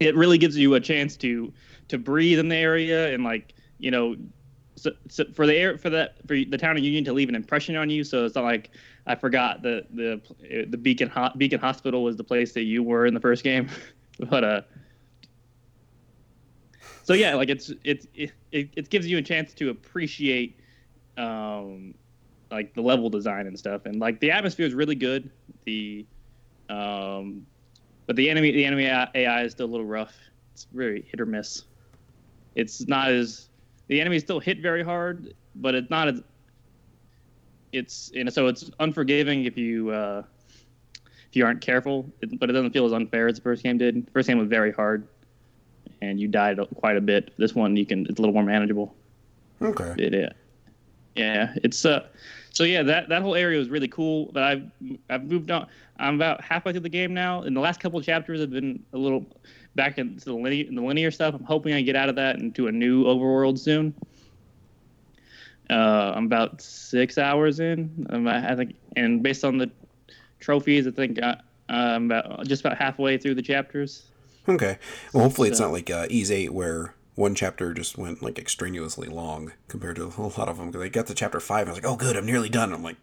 it 0.00 0.14
really 0.14 0.38
gives 0.38 0.56
you 0.56 0.74
a 0.74 0.80
chance 0.80 1.16
to 1.16 1.52
to 1.88 1.98
breathe 1.98 2.38
in 2.38 2.48
the 2.48 2.56
area 2.56 3.12
and 3.12 3.24
like 3.24 3.54
you 3.78 3.90
know, 3.90 4.16
so, 4.76 4.90
so 5.08 5.24
for 5.34 5.46
the 5.46 5.54
air 5.54 5.78
for 5.78 5.90
that 5.90 6.16
for 6.26 6.34
the 6.34 6.58
town 6.58 6.76
of 6.76 6.84
Union 6.84 7.04
to 7.04 7.12
leave 7.12 7.28
an 7.28 7.34
impression 7.34 7.76
on 7.76 7.90
you. 7.90 8.04
So 8.04 8.24
it's 8.24 8.34
not 8.34 8.44
like 8.44 8.70
I 9.06 9.14
forgot 9.14 9.62
the 9.62 9.86
the 9.90 10.20
the 10.68 10.76
Beacon 10.76 11.08
Ho- 11.08 11.32
Beacon 11.36 11.60
Hospital 11.60 12.02
was 12.02 12.16
the 12.16 12.24
place 12.24 12.52
that 12.52 12.64
you 12.64 12.82
were 12.82 13.06
in 13.06 13.14
the 13.14 13.20
first 13.20 13.42
game, 13.42 13.68
but 14.30 14.44
uh. 14.44 14.60
So 17.02 17.14
yeah, 17.14 17.34
like 17.34 17.48
it's 17.48 17.72
it's 17.84 18.06
it, 18.14 18.32
it, 18.52 18.70
it 18.76 18.90
gives 18.90 19.06
you 19.06 19.16
a 19.18 19.22
chance 19.22 19.54
to 19.54 19.70
appreciate 19.70 20.60
um 21.16 21.94
like 22.50 22.74
the 22.74 22.80
level 22.80 23.10
design 23.10 23.46
and 23.46 23.58
stuff 23.58 23.86
and 23.86 24.00
like 24.00 24.20
the 24.20 24.30
atmosphere 24.30 24.66
is 24.66 24.74
really 24.74 24.94
good 24.94 25.30
the 25.64 26.04
um 26.70 27.46
but 28.06 28.16
the 28.16 28.28
enemy 28.28 28.50
the 28.52 28.64
enemy 28.64 28.86
AI 28.86 29.42
is 29.42 29.52
still 29.52 29.66
a 29.66 29.68
little 29.68 29.86
rough 29.86 30.14
it's 30.52 30.66
very 30.72 31.02
hit 31.02 31.20
or 31.20 31.26
miss 31.26 31.64
it's 32.54 32.88
not 32.88 33.10
as 33.10 33.48
the 33.88 34.00
enemies 34.00 34.22
still 34.22 34.40
hit 34.40 34.60
very 34.60 34.82
hard, 34.82 35.34
but 35.54 35.74
it's 35.74 35.90
not 35.90 36.08
as 36.08 36.22
it's 37.72 38.10
you 38.14 38.24
know 38.24 38.30
so 38.30 38.46
it's 38.46 38.70
unforgiving 38.80 39.44
if 39.44 39.56
you 39.58 39.90
uh, 39.90 40.22
if 41.28 41.36
you 41.36 41.44
aren't 41.44 41.60
careful, 41.60 42.10
it, 42.20 42.38
but 42.38 42.50
it 42.50 42.52
doesn't 42.52 42.72
feel 42.72 42.86
as 42.86 42.92
unfair 42.92 43.28
as 43.28 43.36
the 43.36 43.42
first 43.42 43.62
game 43.62 43.78
did. 43.78 44.06
The 44.06 44.10
first 44.10 44.28
game 44.28 44.38
was 44.38 44.48
very 44.48 44.72
hard, 44.72 45.06
and 46.02 46.18
you 46.20 46.28
died 46.28 46.58
quite 46.76 46.96
a 46.96 47.00
bit. 47.00 47.32
This 47.38 47.54
one 47.54 47.76
you 47.76 47.86
can 47.86 48.06
it's 48.06 48.18
a 48.18 48.22
little 48.22 48.34
more 48.34 48.44
manageable. 48.44 48.94
Okay. 49.62 49.94
It, 49.98 50.36
yeah. 51.18 51.54
It's 51.62 51.84
uh, 51.84 52.06
so 52.50 52.64
yeah 52.64 52.82
that 52.82 53.08
that 53.08 53.22
whole 53.22 53.34
area 53.34 53.58
was 53.58 53.68
really 53.68 53.88
cool. 53.88 54.30
But 54.32 54.42
I've 54.42 54.70
I've 55.10 55.24
moved 55.24 55.50
on. 55.50 55.66
I'm 55.98 56.14
about 56.14 56.42
halfway 56.42 56.72
through 56.72 56.82
the 56.82 56.88
game 56.88 57.12
now, 57.12 57.42
and 57.42 57.56
the 57.56 57.60
last 57.60 57.80
couple 57.80 57.98
of 57.98 58.04
chapters 58.04 58.40
have 58.40 58.50
been 58.50 58.82
a 58.92 58.98
little 58.98 59.26
back 59.74 59.98
into 59.98 60.24
the 60.24 60.34
linear, 60.34 60.66
the 60.70 60.80
linear 60.80 61.10
stuff. 61.10 61.34
I'm 61.34 61.44
hoping 61.44 61.74
I 61.74 61.82
get 61.82 61.96
out 61.96 62.08
of 62.08 62.16
that 62.16 62.36
into 62.36 62.68
a 62.68 62.72
new 62.72 63.04
overworld 63.04 63.58
soon. 63.58 63.94
Uh, 65.70 66.12
I'm 66.14 66.24
about 66.24 66.62
six 66.62 67.18
hours 67.18 67.60
in. 67.60 68.06
Um, 68.10 68.26
I 68.26 68.54
think, 68.54 68.74
and 68.96 69.22
based 69.22 69.44
on 69.44 69.58
the 69.58 69.70
trophies, 70.40 70.86
I 70.86 70.92
think 70.92 71.22
I, 71.22 71.30
uh, 71.30 71.36
I'm 71.68 72.10
about 72.10 72.46
just 72.46 72.64
about 72.64 72.78
halfway 72.78 73.18
through 73.18 73.34
the 73.34 73.42
chapters. 73.42 74.04
Okay. 74.48 74.78
Well, 75.12 75.24
hopefully 75.24 75.48
so, 75.48 75.52
it's 75.52 75.60
not 75.60 75.72
like 75.72 75.90
uh, 75.90 76.06
Ys 76.08 76.30
Eight 76.30 76.54
where 76.54 76.94
one 77.18 77.34
chapter 77.34 77.74
just 77.74 77.98
went 77.98 78.22
like 78.22 78.38
extraneously 78.38 79.08
long 79.08 79.52
compared 79.66 79.96
to 79.96 80.04
a 80.18 80.22
lot 80.22 80.48
of 80.48 80.56
them. 80.56 80.70
Because 80.70 80.82
I 80.82 80.88
got 80.88 81.06
to 81.08 81.14
chapter 81.14 81.40
five, 81.40 81.62
and 81.62 81.70
I 81.70 81.72
was 81.72 81.82
like, 81.82 81.92
"Oh, 81.92 81.96
good, 81.96 82.16
I'm 82.16 82.26
nearly 82.26 82.48
done." 82.48 82.72
I'm 82.72 82.82
like, 82.82 82.96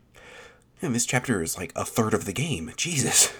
"Man, 0.81 0.93
this 0.93 1.05
chapter 1.05 1.43
is 1.43 1.57
like 1.57 1.74
a 1.75 1.86
third 1.86 2.13
of 2.13 2.25
the 2.25 2.34
game." 2.34 2.72
Jesus. 2.77 3.34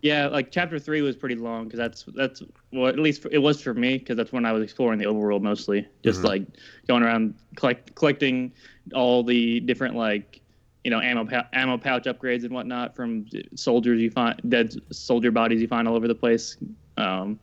Yeah, 0.00 0.26
like 0.26 0.50
chapter 0.50 0.78
three 0.78 1.00
was 1.00 1.16
pretty 1.16 1.36
long 1.36 1.64
because 1.64 1.78
that's 1.78 2.04
that's 2.14 2.42
well 2.72 2.88
at 2.88 2.98
least 2.98 3.26
it 3.30 3.38
was 3.38 3.62
for 3.62 3.72
me 3.72 3.98
because 3.98 4.16
that's 4.16 4.32
when 4.32 4.44
I 4.44 4.52
was 4.52 4.62
exploring 4.62 4.98
the 4.98 5.06
overworld 5.06 5.42
mostly, 5.42 5.86
just 6.02 6.18
mm-hmm. 6.18 6.26
like 6.26 6.42
going 6.88 7.02
around 7.02 7.34
collect, 7.56 7.94
collecting 7.94 8.52
all 8.92 9.22
the 9.22 9.60
different 9.60 9.94
like 9.94 10.42
you 10.84 10.90
know 10.90 11.00
ammo 11.00 11.26
ammo 11.54 11.78
pouch 11.78 12.04
upgrades 12.04 12.44
and 12.44 12.52
whatnot 12.52 12.94
from 12.94 13.24
soldiers 13.54 13.98
you 13.98 14.10
find 14.10 14.38
dead 14.50 14.74
soldier 14.92 15.30
bodies 15.30 15.62
you 15.62 15.68
find 15.68 15.88
all 15.88 15.96
over 15.96 16.08
the 16.08 16.14
place. 16.14 16.58
Um, 16.98 17.40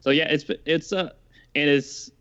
so 0.00 0.10
yeah, 0.10 0.26
it's 0.28 0.44
it's 0.66 0.92
uh 0.92 1.10
it 1.54 1.68
is 1.68 2.12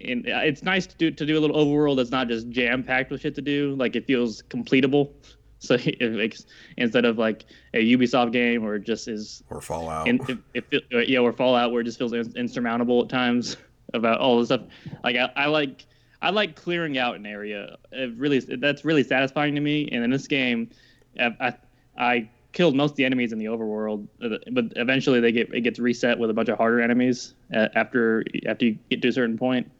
and 0.00 0.24
it's 0.26 0.62
nice 0.62 0.86
to 0.86 0.96
do 0.96 1.10
to 1.10 1.26
do 1.26 1.38
a 1.38 1.40
little 1.40 1.56
overworld 1.56 1.96
that's 1.96 2.10
not 2.10 2.28
just 2.28 2.48
jam 2.50 2.82
packed 2.82 3.10
with 3.10 3.20
shit 3.20 3.34
to 3.34 3.42
do. 3.42 3.74
Like 3.76 3.96
it 3.96 4.06
feels 4.06 4.42
completable. 4.42 5.10
So 5.60 5.74
it 5.74 6.12
makes 6.12 6.46
instead 6.76 7.04
of 7.04 7.18
like 7.18 7.44
a 7.74 7.78
Ubisoft 7.78 8.30
game 8.30 8.64
or 8.64 8.78
just 8.78 9.08
is 9.08 9.42
or 9.50 9.60
Fallout, 9.60 10.06
it, 10.06 10.38
it, 10.54 10.84
uh, 10.94 10.98
yeah, 10.98 11.18
or 11.18 11.32
Fallout 11.32 11.72
where 11.72 11.80
it 11.80 11.84
just 11.84 11.98
feels 11.98 12.12
insurmountable 12.12 13.02
at 13.02 13.08
times 13.08 13.56
about 13.92 14.20
all 14.20 14.38
the 14.38 14.46
stuff. 14.46 14.60
Like 15.02 15.16
I, 15.16 15.32
I 15.34 15.46
like 15.46 15.84
I 16.22 16.30
like 16.30 16.54
clearing 16.54 16.96
out 16.96 17.16
an 17.16 17.26
area. 17.26 17.76
It 17.90 18.14
really 18.16 18.38
that's 18.38 18.84
really 18.84 19.02
satisfying 19.02 19.56
to 19.56 19.60
me. 19.60 19.88
And 19.90 20.04
in 20.04 20.10
this 20.10 20.28
game, 20.28 20.70
I, 21.18 21.34
I, 21.40 21.54
I 21.98 22.30
killed 22.58 22.74
most 22.74 22.90
of 22.90 22.96
the 22.96 23.04
enemies 23.04 23.32
in 23.32 23.38
the 23.38 23.44
overworld, 23.44 24.08
but 24.18 24.72
eventually 24.74 25.20
they 25.20 25.30
get 25.30 25.54
it 25.54 25.60
gets 25.60 25.78
reset 25.78 26.18
with 26.18 26.28
a 26.28 26.34
bunch 26.34 26.48
of 26.48 26.58
harder 26.58 26.80
enemies 26.80 27.34
after 27.52 28.24
after 28.46 28.64
you 28.66 28.78
get 28.90 29.00
to 29.00 29.08
a 29.08 29.12
certain 29.12 29.38
point 29.38 29.70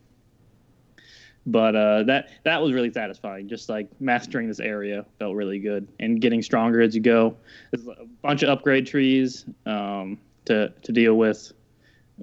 but 1.44 1.74
uh, 1.74 2.02
that 2.04 2.28
that 2.44 2.62
was 2.62 2.72
really 2.72 2.92
satisfying. 2.92 3.48
Just 3.48 3.68
like 3.68 3.88
mastering 4.00 4.48
this 4.48 4.60
area 4.60 5.04
felt 5.18 5.34
really 5.34 5.58
good, 5.58 5.88
and 5.98 6.20
getting 6.20 6.42
stronger 6.42 6.82
as 6.82 6.94
you 6.94 7.00
go. 7.00 7.36
There's 7.70 7.88
a 7.88 8.04
bunch 8.22 8.42
of 8.42 8.50
upgrade 8.50 8.86
trees 8.86 9.46
um, 9.64 10.18
to 10.44 10.68
to 10.68 10.92
deal 10.92 11.14
with, 11.14 11.52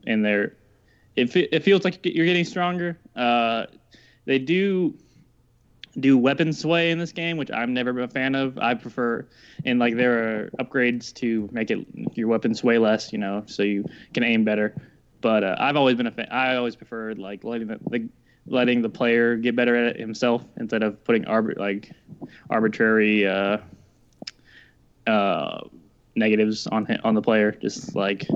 and 0.05 0.23
there, 0.23 0.55
it 1.15 1.35
it 1.35 1.63
feels 1.63 1.83
like 1.83 1.99
you're 2.05 2.27
getting 2.27 2.45
stronger. 2.45 2.99
Uh, 3.15 3.65
they 4.25 4.37
do 4.37 4.93
do 5.99 6.17
weapon 6.17 6.53
sway 6.53 6.91
in 6.91 6.99
this 6.99 7.11
game, 7.11 7.37
which 7.37 7.51
I'm 7.51 7.73
never 7.73 7.93
been 7.93 8.03
a 8.03 8.07
fan 8.07 8.35
of. 8.35 8.57
I 8.57 8.73
prefer, 8.73 9.25
and 9.63 9.79
like 9.79 9.95
there 9.95 10.45
are 10.45 10.49
upgrades 10.59 11.13
to 11.15 11.49
make 11.51 11.71
it 11.71 11.85
your 12.13 12.27
weapon 12.27 12.53
sway 12.53 12.77
less, 12.77 13.13
you 13.13 13.19
know, 13.19 13.43
so 13.45 13.63
you 13.63 13.85
can 14.13 14.23
aim 14.23 14.43
better. 14.43 14.75
But 15.21 15.43
uh, 15.43 15.55
I've 15.57 15.75
always 15.75 15.95
been 15.95 16.07
a 16.07 16.11
fan. 16.11 16.27
I 16.31 16.55
always 16.55 16.75
preferred 16.75 17.17
like 17.17 17.43
letting 17.43 17.67
the, 17.67 17.79
the 17.89 18.09
letting 18.47 18.81
the 18.81 18.89
player 18.89 19.35
get 19.35 19.55
better 19.55 19.75
at 19.75 19.95
it 19.95 19.99
himself 19.99 20.43
instead 20.57 20.83
of 20.83 21.03
putting 21.03 21.23
arbit 21.23 21.57
like 21.57 21.91
arbitrary 22.49 23.27
uh, 23.27 23.57
uh, 25.07 25.61
negatives 26.15 26.67
on 26.67 26.87
on 27.03 27.15
the 27.15 27.21
player. 27.21 27.51
Just 27.51 27.95
like 27.95 28.27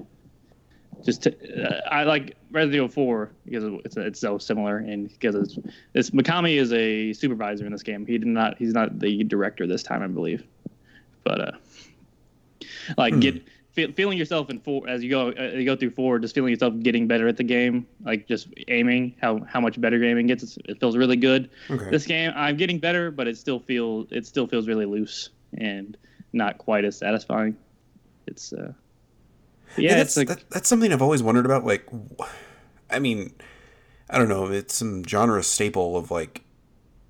just 1.03 1.23
to, 1.23 1.67
uh, 1.67 1.89
I 1.89 2.03
like 2.03 2.35
Resident 2.51 2.75
Evil 2.75 2.87
4 2.89 3.31
because 3.45 3.63
it's 3.85 3.97
it's 3.97 4.19
so 4.19 4.37
similar 4.37 4.77
and 4.77 5.09
because 5.09 5.35
it's 5.35 5.57
this 5.93 6.09
Mikami 6.11 6.55
is 6.55 6.73
a 6.73 7.13
supervisor 7.13 7.65
in 7.65 7.71
this 7.71 7.83
game. 7.83 8.05
He 8.05 8.17
did 8.17 8.27
not 8.27 8.57
he's 8.57 8.73
not 8.73 8.99
the 8.99 9.23
director 9.23 9.67
this 9.67 9.83
time 9.83 10.01
I 10.01 10.07
believe, 10.07 10.43
but 11.23 11.41
uh, 11.41 11.51
like 12.97 13.13
hmm. 13.13 13.19
get 13.19 13.43
feel, 13.71 13.91
feeling 13.93 14.17
yourself 14.17 14.49
in 14.49 14.59
four 14.59 14.87
as 14.87 15.03
you 15.03 15.09
go 15.09 15.29
uh, 15.29 15.55
you 15.55 15.65
go 15.65 15.75
through 15.75 15.91
four, 15.91 16.19
just 16.19 16.35
feeling 16.35 16.51
yourself 16.51 16.73
getting 16.79 17.07
better 17.07 17.27
at 17.27 17.37
the 17.37 17.43
game, 17.43 17.87
like 18.03 18.27
just 18.27 18.47
aiming, 18.67 19.15
how 19.21 19.39
how 19.47 19.59
much 19.59 19.79
better 19.79 20.03
aiming 20.03 20.27
gets. 20.27 20.57
It 20.65 20.79
feels 20.79 20.97
really 20.97 21.17
good. 21.17 21.49
Okay. 21.69 21.89
This 21.89 22.05
game, 22.05 22.31
I'm 22.35 22.57
getting 22.57 22.79
better, 22.79 23.11
but 23.11 23.27
it 23.27 23.37
still 23.37 23.59
feels 23.59 24.07
it 24.11 24.25
still 24.25 24.47
feels 24.47 24.67
really 24.67 24.85
loose 24.85 25.29
and 25.57 25.97
not 26.33 26.57
quite 26.57 26.85
as 26.85 26.97
satisfying. 26.97 27.55
It's 28.27 28.53
uh, 28.53 28.73
yeah, 29.77 29.95
that's 29.95 30.17
like, 30.17 30.27
that, 30.27 30.49
that's 30.49 30.67
something 30.67 30.91
I've 30.91 31.01
always 31.01 31.23
wondered 31.23 31.45
about. 31.45 31.65
Like, 31.65 31.87
I 32.89 32.99
mean, 32.99 33.33
I 34.09 34.17
don't 34.17 34.29
know, 34.29 34.47
it's 34.47 34.73
some 34.73 35.03
genre 35.03 35.43
staple 35.43 35.97
of 35.97 36.11
like 36.11 36.43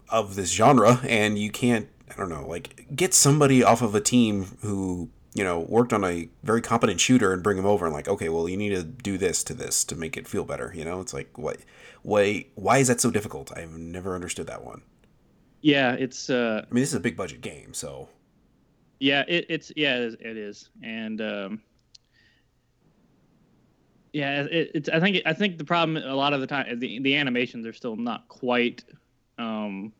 of 0.09 0.35
this 0.35 0.51
genre, 0.51 0.99
and 1.07 1.37
you 1.37 1.51
can't. 1.51 1.87
I 2.11 2.15
don't 2.15 2.29
know, 2.29 2.47
like 2.47 2.87
get 2.95 3.13
somebody 3.13 3.63
off 3.63 3.81
of 3.83 3.93
a 3.93 4.01
team 4.01 4.57
who 4.61 5.09
you 5.33 5.43
know, 5.43 5.59
worked 5.59 5.93
on 5.93 6.03
a 6.03 6.27
very 6.43 6.61
competent 6.61 6.99
shooter 6.99 7.33
and 7.33 7.43
bring 7.43 7.57
him 7.57 7.65
over 7.65 7.85
and 7.85 7.93
like, 7.93 8.07
okay, 8.07 8.29
well, 8.29 8.49
you 8.49 8.57
need 8.57 8.69
to 8.69 8.83
do 8.83 9.17
this 9.17 9.43
to 9.43 9.53
this 9.53 9.83
to 9.85 9.95
make 9.95 10.17
it 10.17 10.27
feel 10.27 10.43
better. 10.43 10.73
You 10.75 10.83
know, 10.83 10.99
it's 11.01 11.13
like, 11.13 11.37
what, 11.37 11.57
why, 12.01 12.47
why 12.55 12.79
is 12.79 12.87
that 12.87 12.99
so 12.99 13.11
difficult? 13.11 13.55
I've 13.55 13.77
never 13.77 14.15
understood 14.15 14.47
that 14.47 14.65
one. 14.65 14.81
Yeah, 15.61 15.93
it's. 15.93 16.29
uh 16.29 16.65
I 16.69 16.73
mean, 16.73 16.81
this 16.81 16.89
is 16.89 16.95
a 16.95 16.99
big 17.01 17.17
budget 17.17 17.41
game, 17.41 17.73
so. 17.73 18.07
Yeah, 18.99 19.23
it, 19.27 19.45
it's 19.49 19.71
yeah, 19.75 19.95
it 19.95 20.01
is, 20.01 20.13
it 20.19 20.37
is. 20.37 20.69
and 20.83 21.21
um, 21.21 21.61
yeah, 24.19 24.41
it, 24.43 24.71
it's. 24.75 24.89
I 24.89 24.99
think 24.99 25.21
I 25.25 25.33
think 25.33 25.57
the 25.57 25.63
problem 25.73 25.97
a 25.97 26.15
lot 26.15 26.33
of 26.33 26.41
the 26.41 26.47
time 26.47 26.79
the 26.79 26.99
the 26.99 27.15
animations 27.15 27.65
are 27.65 27.73
still 27.73 27.95
not 27.95 28.27
quite 28.27 28.83
um, 29.37 29.93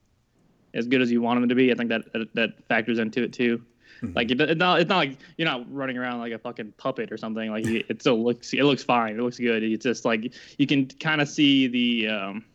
as 0.74 0.88
good 0.88 1.02
as 1.02 1.12
you 1.12 1.22
want 1.22 1.40
them 1.40 1.50
to 1.50 1.56
be. 1.56 1.72
I 1.72 1.76
think 1.76 1.90
that 1.90 2.04
that, 2.14 2.28
that 2.36 2.50
factors 2.68 3.00
into 3.00 3.24
it 3.24 3.34
too 3.34 3.62
Mhm. 4.02 4.16
Like 4.16 4.32
it, 4.32 4.40
it's 4.40 4.58
not 4.60 4.80
it's 4.80 4.88
not 4.88 4.98
like 4.98 5.18
you're 5.38 5.48
not 5.48 5.66
running 5.74 5.98
around 5.98 6.20
like 6.20 6.32
a 6.32 6.40
fucking 6.40 6.74
puppet 6.78 7.12
or 7.12 7.18
something. 7.18 7.52
Like 7.52 7.66
it 7.66 8.00
still 8.00 8.24
looks 8.24 8.54
it 8.54 8.64
looks 8.64 8.82
fine. 8.84 9.16
It 9.20 9.22
looks 9.22 9.38
good. 9.38 9.62
It's 9.62 9.84
just 9.84 10.06
like 10.06 10.34
you 10.58 10.66
can 10.68 10.88
kind 10.88 11.20
of 11.20 11.28
see 11.28 11.68
the 11.68 12.08
um 12.08 12.46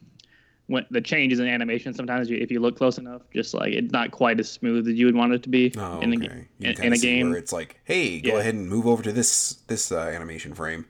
when 0.66 0.86
the 0.90 1.02
changes 1.02 1.40
in 1.40 1.46
animation 1.46 1.92
sometimes 1.92 2.30
you, 2.30 2.38
if 2.38 2.50
you 2.50 2.60
look 2.60 2.78
close 2.78 2.96
enough. 2.96 3.22
Just 3.30 3.52
like 3.52 3.74
it's 3.74 3.92
not 3.92 4.10
quite 4.10 4.40
as 4.40 4.50
smooth 4.50 4.88
as 4.88 4.94
you 4.94 5.04
would 5.04 5.14
want 5.14 5.34
it 5.34 5.42
to 5.42 5.50
be 5.50 5.70
Oh, 5.76 6.00
in, 6.00 6.14
okay. 6.14 6.46
a, 6.62 6.64
in, 6.70 6.80
in 6.82 6.92
a 6.94 6.98
game. 6.98 7.28
where 7.28 7.36
it's 7.36 7.52
like, 7.52 7.78
hey, 7.84 8.20
go 8.20 8.30
Yeah. 8.32 8.38
ahead 8.38 8.54
and 8.54 8.66
move 8.66 8.86
over 8.86 9.02
to 9.02 9.12
this 9.12 9.54
this 9.66 9.92
uh, 9.92 9.98
animation 9.98 10.54
frame. 10.54 10.86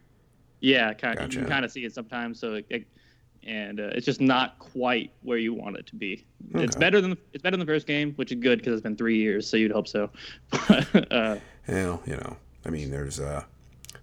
Yeah, 0.65 0.93
kind 0.95 1.19
of. 1.19 1.33
You 1.33 1.41
can 1.41 1.49
kind 1.49 1.65
of 1.65 1.71
see 1.71 1.85
it 1.85 1.93
sometimes. 1.93 2.41
So, 2.41 2.55
it, 2.55 2.67
it- 2.71 2.87
and 3.47 3.79
uh, 3.79 3.91
it's 3.93 4.07
just 4.07 4.23
not 4.23 4.59
quite 4.59 5.13
where 5.21 5.37
you 5.37 5.53
want 5.53 5.77
it 5.77 5.87
to 5.89 5.95
be. 5.97 6.25
It's 6.55 6.75
better 6.77 7.03
than 7.03 7.15
it's 7.35 7.43
better 7.43 7.59
than 7.59 7.67
the 7.67 7.71
first 7.71 7.87
game, 7.87 8.15
which 8.15 8.33
is 8.33 8.39
good 8.41 8.59
because 8.61 8.73
it's 8.73 8.83
been 8.83 8.97
three 8.97 9.19
years. 9.19 9.47
So 9.47 9.59
you'd 9.59 9.71
hope 9.71 9.87
so. 9.87 10.09
But, 10.51 11.13
uh, 11.13 11.37
Well, 11.69 12.01
you 12.07 12.17
know, 12.17 12.39
I 12.65 12.71
mean, 12.71 12.91
there's 12.91 13.21
uh, 13.21 13.45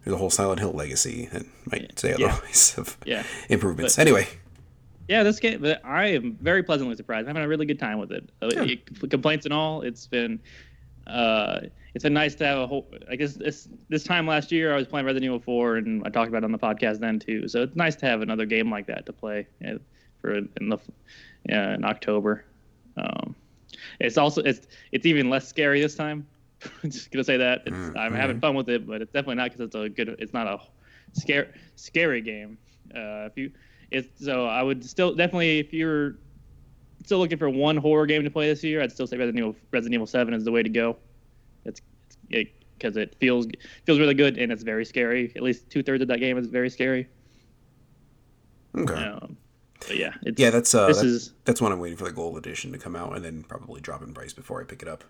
there's 0.03 0.13
a 0.13 0.17
whole 0.19 0.29
Silent 0.29 0.59
Hill 0.59 0.73
legacy 0.73 1.27
that 1.33 1.43
might 1.71 1.97
say 1.97 2.13
Yeah. 2.19 2.27
otherwise 2.27 2.75
of 2.77 2.95
yeah, 3.03 3.23
improvements. 3.49 3.97
anyway, 3.97 4.27
yeah. 5.07 5.23
This 5.23 5.39
game, 5.39 5.65
I 5.83 6.05
am 6.09 6.37
very 6.39 6.61
pleasantly 6.61 6.95
surprised. 6.95 7.27
I'm 7.27 7.33
having 7.35 7.45
a 7.45 7.49
really 7.49 7.65
good 7.65 7.79
time 7.79 7.97
with 7.97 8.11
it. 8.11 8.29
Uh, 8.43 8.49
Yeah. 8.53 8.63
it- 8.63 9.09
complaints 9.09 9.47
and 9.47 9.53
all, 9.55 9.81
it's 9.81 10.05
been. 10.05 10.39
Uh, 11.07 11.61
it's 11.93 12.03
been 12.03 12.13
nice 12.13 12.35
to 12.35 12.45
have 12.45 12.59
a 12.59 12.67
whole. 12.67 12.87
I 13.09 13.15
guess 13.15 13.33
this 13.33 13.67
this 13.89 14.03
time 14.03 14.25
last 14.27 14.51
year 14.51 14.73
I 14.73 14.77
was 14.77 14.87
playing 14.87 15.05
Resident 15.05 15.25
Evil 15.25 15.39
4, 15.39 15.77
and 15.77 16.03
I 16.05 16.09
talked 16.09 16.29
about 16.29 16.43
it 16.43 16.45
on 16.45 16.51
the 16.51 16.59
podcast 16.59 16.99
then 16.99 17.19
too. 17.19 17.47
So 17.47 17.63
it's 17.63 17.75
nice 17.75 17.95
to 17.97 18.05
have 18.05 18.21
another 18.21 18.45
game 18.45 18.69
like 18.69 18.87
that 18.87 19.05
to 19.07 19.13
play 19.13 19.47
uh, 19.67 19.75
for 20.21 20.35
in 20.35 20.69
the 20.69 20.77
yeah, 21.49 21.75
in 21.75 21.83
October. 21.83 22.45
Um, 22.97 23.35
it's 23.99 24.17
also 24.17 24.41
it's 24.41 24.67
it's 24.91 25.05
even 25.05 25.29
less 25.29 25.47
scary 25.47 25.81
this 25.81 25.95
time. 25.95 26.27
Just 26.83 27.11
gonna 27.11 27.23
say 27.23 27.37
that 27.37 27.63
it's, 27.65 27.75
Mm, 27.75 27.97
I'm 27.97 28.13
having 28.13 28.39
fun 28.39 28.55
with 28.55 28.69
it, 28.69 28.87
but 28.87 29.01
it's 29.01 29.11
definitely 29.11 29.35
not 29.35 29.51
because 29.51 29.61
it's 29.61 29.75
a 29.75 29.89
good. 29.89 30.15
It's 30.19 30.33
not 30.33 30.47
a 30.47 30.59
scare 31.13 31.53
scary 31.75 32.21
game. 32.21 32.57
Uh, 32.95 33.25
if 33.25 33.37
you 33.37 33.51
it's 33.89 34.23
so 34.23 34.45
I 34.45 34.63
would 34.63 34.83
still 34.85 35.13
definitely 35.13 35.59
if 35.59 35.73
you're 35.73 36.15
still 37.03 37.19
looking 37.19 37.37
for 37.37 37.49
one 37.49 37.77
horror 37.77 38.05
game 38.05 38.23
to 38.23 38.29
play 38.29 38.47
this 38.47 38.63
year, 38.63 38.81
I'd 38.81 38.91
still 38.91 39.07
say 39.07 39.17
Resident 39.17 39.39
Evil 39.39 39.55
Resident 39.71 39.95
Evil 39.95 40.07
Seven 40.07 40.33
is 40.33 40.43
the 40.43 40.51
way 40.51 40.63
to 40.63 40.69
go. 40.69 40.97
It's 41.65 41.81
because 42.29 42.97
it, 42.97 43.15
feels 43.19 43.47
feels 43.85 43.99
really 43.99 44.13
good 44.13 44.37
and 44.37 44.51
it's 44.51 44.63
very 44.63 44.85
scary. 44.85 45.31
At 45.35 45.43
least 45.43 45.69
two 45.69 45.83
thirds 45.83 46.01
of 46.01 46.07
that 46.07 46.19
game 46.19 46.37
is 46.37 46.47
very 46.47 46.69
scary. 46.69 47.07
okay, 48.77 48.93
Um, 48.93 49.37
but 49.87 49.97
yeah, 49.97 50.13
it's, 50.23 50.39
yeah, 50.39 50.49
that's 50.49 50.73
uh, 50.73 50.87
this 50.87 50.97
that's, 50.97 51.07
is 51.07 51.33
that's 51.45 51.61
when 51.61 51.71
I'm 51.71 51.79
waiting 51.79 51.97
for 51.97 52.05
the 52.05 52.11
gold 52.11 52.37
edition 52.37 52.71
to 52.71 52.77
come 52.77 52.95
out, 52.95 53.15
and 53.15 53.23
then 53.23 53.43
probably 53.43 53.81
drop 53.81 54.01
in 54.01 54.13
price 54.13 54.33
before 54.33 54.61
I 54.61 54.63
pick 54.65 54.81
it 54.81 54.87
up. 54.87 55.03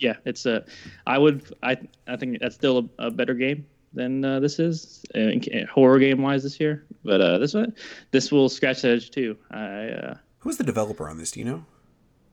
yeah, 0.00 0.16
it's 0.24 0.46
a. 0.46 0.64
I 1.06 1.18
would 1.18 1.52
I 1.62 1.76
I 2.06 2.16
think 2.16 2.38
that's 2.40 2.54
still 2.54 2.90
a, 2.98 3.06
a 3.06 3.10
better 3.10 3.34
game 3.34 3.66
than 3.92 4.24
uh, 4.24 4.40
this 4.40 4.58
is 4.58 5.04
uh, 5.14 5.30
horror 5.72 5.98
game 5.98 6.22
wise 6.22 6.42
this 6.42 6.58
year. 6.60 6.84
But 7.04 7.20
uh, 7.20 7.38
this 7.38 7.54
one 7.54 7.74
this 8.10 8.30
will 8.32 8.48
scratch 8.48 8.82
the 8.82 8.90
edge 8.90 9.10
too. 9.10 9.36
I. 9.50 10.16
Who's 10.44 10.56
the 10.58 10.64
developer 10.64 11.08
on 11.08 11.18
this? 11.18 11.32
Do 11.32 11.40
you 11.40 11.46
know? 11.46 11.64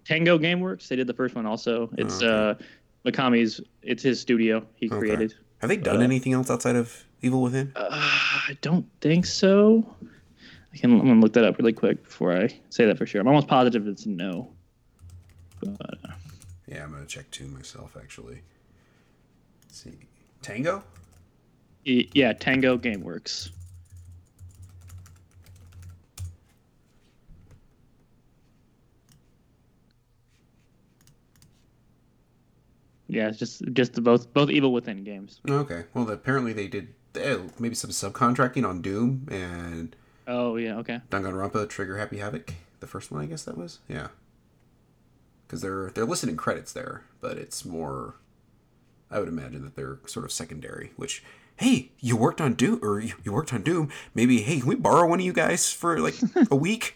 Tango 0.06 0.38
GameWorks. 0.38 0.88
They 0.88 0.96
did 0.96 1.08
the 1.08 1.14
first 1.14 1.34
one 1.34 1.46
also. 1.46 1.90
It's 1.98 2.22
okay. 2.22 2.62
uh 2.62 3.10
Mikami's. 3.10 3.60
It's 3.82 4.04
his 4.04 4.20
studio. 4.22 4.64
He 4.76 4.88
Okay. 4.88 4.98
created. 5.00 5.34
Have 5.60 5.70
they 5.70 5.78
done 5.78 5.98
Uh, 6.02 6.04
anything 6.04 6.34
else 6.34 6.50
outside 6.52 6.76
of 6.76 7.04
Evil 7.22 7.42
Within? 7.42 7.72
Uh, 7.76 7.88
I 7.90 8.58
don't 8.62 8.86
think 9.02 9.26
so. 9.26 9.96
I 10.74 10.78
can. 10.78 10.92
I'm 10.92 11.00
gonna 11.08 11.20
look 11.20 11.34
that 11.34 11.46
up 11.46 11.58
really 11.58 11.74
quick 11.74 12.04
before 12.04 12.36
I 12.38 12.48
say 12.70 12.86
that 12.86 12.98
for 12.98 13.06
sure. 13.08 13.22
I'm 13.22 13.28
almost 13.28 13.48
positive 13.48 13.88
it's 13.88 14.06
no. 14.06 14.52
But 15.60 15.80
uh, 16.06 16.12
Yeah, 16.68 16.84
I'm 16.84 16.92
gonna 16.92 17.06
check 17.06 17.30
too 17.32 17.48
myself 17.48 17.96
actually. 18.00 18.42
Let's 19.64 19.82
see, 19.84 19.94
Tango. 20.42 20.84
yeah, 21.86 22.34
Tango 22.34 22.78
GameWorks. 22.78 23.50
Yeah, 33.12 33.28
it's 33.28 33.38
just 33.38 33.62
just 33.74 33.94
the 33.94 34.02
both 34.02 34.34
both 34.34 34.50
Evil 34.50 34.72
Within 34.72 35.04
games. 35.04 35.42
Okay, 35.48 35.84
well 35.94 36.10
apparently 36.10 36.54
they 36.54 36.68
did 36.68 36.94
eh, 37.16 37.38
maybe 37.60 37.76
some 37.76 37.92
subcontracting 37.92 38.68
on 38.68 38.82
Doom 38.82 39.28
and 39.30 39.96
Oh 40.28 40.56
yeah, 40.56 40.78
okay. 40.78 41.02
Danganronpa 41.10 41.68
Trigger 41.68 41.98
Happy 41.98 42.20
Havoc. 42.20 42.54
The 42.80 42.88
first 42.88 43.12
one, 43.12 43.22
I 43.22 43.26
guess 43.26 43.44
that 43.44 43.58
was. 43.58 43.80
Yeah. 43.90 44.08
Because 45.46 45.62
they're 45.62 45.92
they're 45.94 46.06
listed 46.06 46.30
in 46.30 46.38
credits 46.38 46.72
there, 46.72 47.04
but 47.20 47.38
it's 47.38 47.66
more. 47.66 48.16
I 49.10 49.20
would 49.20 49.28
imagine 49.28 49.64
that 49.64 49.76
they're 49.76 50.00
sort 50.06 50.24
of 50.24 50.32
secondary. 50.32 50.94
Which, 50.96 51.22
hey, 51.58 51.92
you 52.00 52.16
worked 52.16 52.40
on 52.40 52.54
Doom, 52.54 52.80
or 52.82 53.02
you, 53.02 53.14
you 53.26 53.34
worked 53.34 53.54
on 53.54 53.62
Doom. 53.62 53.90
Maybe, 54.16 54.42
hey, 54.42 54.60
can 54.60 54.70
we 54.70 54.76
borrow 54.76 55.06
one 55.06 55.20
of 55.20 55.26
you 55.26 55.34
guys 55.34 55.74
for 55.74 56.00
like 56.00 56.16
a 56.50 56.56
week? 56.56 56.96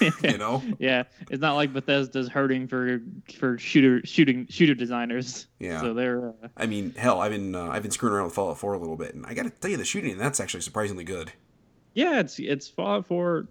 you 0.22 0.38
know? 0.38 0.62
Yeah, 0.78 1.04
it's 1.30 1.40
not 1.40 1.54
like 1.54 1.72
Bethesda's 1.72 2.28
hurting 2.28 2.68
for 2.68 3.00
for 3.36 3.58
shooter 3.58 4.00
shooting 4.04 4.46
shooter 4.48 4.74
designers. 4.74 5.46
Yeah. 5.58 5.80
So 5.80 5.94
they're 5.94 6.28
uh, 6.28 6.48
I 6.56 6.66
mean, 6.66 6.94
hell, 6.94 7.20
I've 7.20 7.32
been 7.32 7.54
uh, 7.54 7.68
I've 7.68 7.82
been 7.82 7.90
screwing 7.90 8.14
around 8.14 8.26
with 8.26 8.34
Fallout 8.34 8.58
4 8.58 8.74
a 8.74 8.78
little 8.78 8.96
bit, 8.96 9.14
and 9.14 9.26
I 9.26 9.34
got 9.34 9.44
to 9.44 9.50
tell 9.50 9.70
you, 9.70 9.76
the 9.76 9.84
shooting 9.84 10.16
that's 10.18 10.40
actually 10.40 10.62
surprisingly 10.62 11.04
good. 11.04 11.32
yeah, 11.94 12.20
it's 12.20 12.38
it's 12.38 12.68
Fallout 12.68 13.06
4 13.06 13.46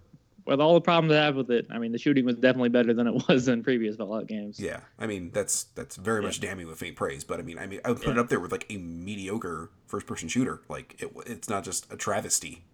with 0.46 0.60
all 0.60 0.74
the 0.74 0.80
problems 0.80 1.12
I 1.12 1.22
have 1.24 1.36
with 1.36 1.50
it. 1.50 1.66
I 1.70 1.78
mean, 1.78 1.92
the 1.92 1.98
shooting 1.98 2.24
was 2.24 2.34
definitely 2.36 2.70
better 2.70 2.92
than 2.92 3.06
it 3.06 3.28
was 3.28 3.46
in 3.46 3.62
previous 3.62 3.96
Fallout 3.96 4.26
games. 4.26 4.58
Yeah, 4.58 4.80
I 4.98 5.06
mean 5.06 5.30
that's 5.32 5.64
that's 5.74 5.96
very 5.96 6.22
much 6.22 6.40
damning 6.40 6.66
with 6.66 6.78
faint 6.78 6.96
praise, 6.96 7.22
but 7.24 7.38
I 7.38 7.42
mean 7.42 7.58
I 7.58 7.66
mean 7.66 7.80
I 7.84 7.90
would 7.90 8.00
put 8.02 8.10
it 8.10 8.18
up 8.18 8.28
there 8.28 8.40
with 8.40 8.50
like 8.50 8.66
a 8.70 8.76
mediocre 8.78 9.70
first 9.86 10.06
person 10.06 10.28
shooter. 10.28 10.62
Like 10.68 10.96
it, 10.98 11.12
it's 11.26 11.48
not 11.48 11.64
just 11.64 11.92
a 11.92 11.96
travesty. 11.96 12.64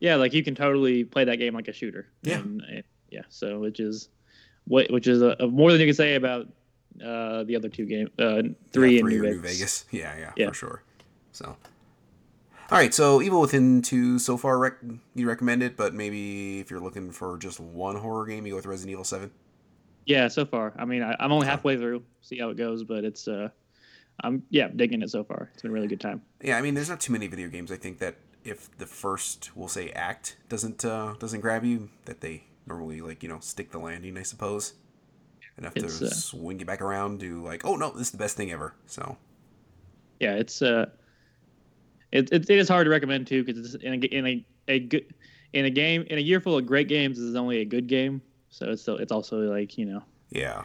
Yeah, 0.00 0.16
like 0.16 0.32
you 0.32 0.42
can 0.42 0.54
totally 0.54 1.04
play 1.04 1.24
that 1.24 1.36
game 1.36 1.54
like 1.54 1.68
a 1.68 1.72
shooter. 1.72 2.08
Yeah. 2.22 2.38
And, 2.38 2.62
uh, 2.62 2.82
yeah. 3.10 3.22
So 3.28 3.60
which 3.60 3.80
is 3.80 4.08
what 4.66 4.90
which 4.90 5.06
is 5.06 5.22
uh 5.22 5.36
more 5.50 5.70
than 5.72 5.80
you 5.80 5.86
can 5.86 5.94
say 5.94 6.14
about 6.16 6.48
uh, 7.04 7.44
the 7.44 7.54
other 7.56 7.68
two 7.68 7.86
games, 7.86 8.10
uh, 8.18 8.42
three 8.72 8.94
yeah, 8.94 9.00
in 9.00 9.04
three 9.06 9.16
New 9.16 9.22
Vegas. 9.22 9.40
Vegas. 9.40 9.84
Yeah, 9.90 10.16
yeah, 10.18 10.32
Yeah. 10.36 10.48
for 10.48 10.54
sure. 10.54 10.82
So, 11.32 11.46
all 11.46 11.56
right. 12.78 12.92
So, 12.92 13.22
Evil 13.22 13.40
Within 13.40 13.80
two 13.80 14.18
so 14.18 14.36
far 14.36 14.58
rec- 14.58 14.82
you 15.14 15.26
recommend 15.28 15.62
it, 15.62 15.76
but 15.76 15.94
maybe 15.94 16.58
if 16.60 16.70
you're 16.70 16.80
looking 16.80 17.10
for 17.10 17.38
just 17.38 17.58
one 17.60 17.96
horror 17.96 18.26
game, 18.26 18.44
you 18.44 18.52
go 18.52 18.56
with 18.56 18.66
Resident 18.66 18.92
Evil 18.92 19.04
Seven. 19.04 19.30
Yeah, 20.06 20.28
so 20.28 20.44
far. 20.44 20.72
I 20.78 20.84
mean, 20.84 21.02
I, 21.02 21.14
I'm 21.20 21.30
only 21.32 21.46
halfway 21.46 21.76
through. 21.76 22.02
See 22.22 22.38
how 22.38 22.50
it 22.50 22.56
goes, 22.56 22.84
but 22.84 23.04
it's 23.04 23.28
uh, 23.28 23.48
I'm 24.22 24.42
yeah 24.50 24.68
digging 24.74 25.00
it 25.02 25.10
so 25.10 25.24
far. 25.24 25.50
It's 25.54 25.62
been 25.62 25.70
a 25.70 25.74
really 25.74 25.86
good 25.88 26.00
time. 26.00 26.20
Yeah, 26.42 26.58
I 26.58 26.62
mean, 26.62 26.74
there's 26.74 26.88
not 26.90 27.00
too 27.00 27.12
many 27.12 27.28
video 27.28 27.48
games. 27.48 27.70
I 27.72 27.76
think 27.76 27.98
that 28.00 28.16
if 28.44 28.76
the 28.78 28.86
first, 28.86 29.50
we'll 29.54 29.68
say, 29.68 29.90
act 29.90 30.36
doesn't 30.48 30.84
uh, 30.84 31.14
doesn't 31.18 31.40
grab 31.40 31.64
you, 31.64 31.90
that 32.04 32.20
they 32.20 32.44
normally 32.66 33.00
like 33.00 33.22
you 33.22 33.28
know 33.28 33.38
stick 33.40 33.70
the 33.70 33.78
landing. 33.78 34.16
I 34.18 34.22
suppose 34.22 34.74
enough 35.58 35.76
It's, 35.76 35.98
to 35.98 36.06
uh, 36.06 36.10
swing 36.10 36.60
it 36.60 36.66
back 36.66 36.80
around 36.80 37.20
to 37.20 37.42
like, 37.42 37.64
oh 37.64 37.76
no, 37.76 37.90
this 37.90 38.08
is 38.08 38.10
the 38.10 38.18
best 38.18 38.36
thing 38.36 38.50
ever. 38.52 38.74
So 38.86 39.16
Yeah, 40.18 40.34
it's 40.34 40.62
uh, 40.62 40.86
it, 42.12 42.32
it, 42.32 42.48
it 42.48 42.58
is 42.58 42.68
hard 42.68 42.86
to 42.86 42.90
recommend 42.90 43.26
too 43.26 43.44
because 43.44 43.74
it's 43.74 43.82
in 43.82 43.94
a 43.94 44.06
in 44.06 44.26
a, 44.26 44.44
a 44.68 44.78
good 44.80 45.14
in 45.52 45.64
a 45.64 45.70
game 45.70 46.04
in 46.08 46.18
a 46.18 46.22
year 46.22 46.40
full 46.40 46.56
of 46.56 46.66
great 46.66 46.88
games 46.88 47.18
this 47.18 47.26
is 47.26 47.36
only 47.36 47.60
a 47.60 47.64
good 47.64 47.86
game. 47.86 48.22
So 48.48 48.70
it's 48.70 48.82
still 48.82 48.96
it's 48.96 49.12
also 49.12 49.38
like 49.38 49.78
you 49.78 49.86
know 49.86 50.02
yeah, 50.30 50.64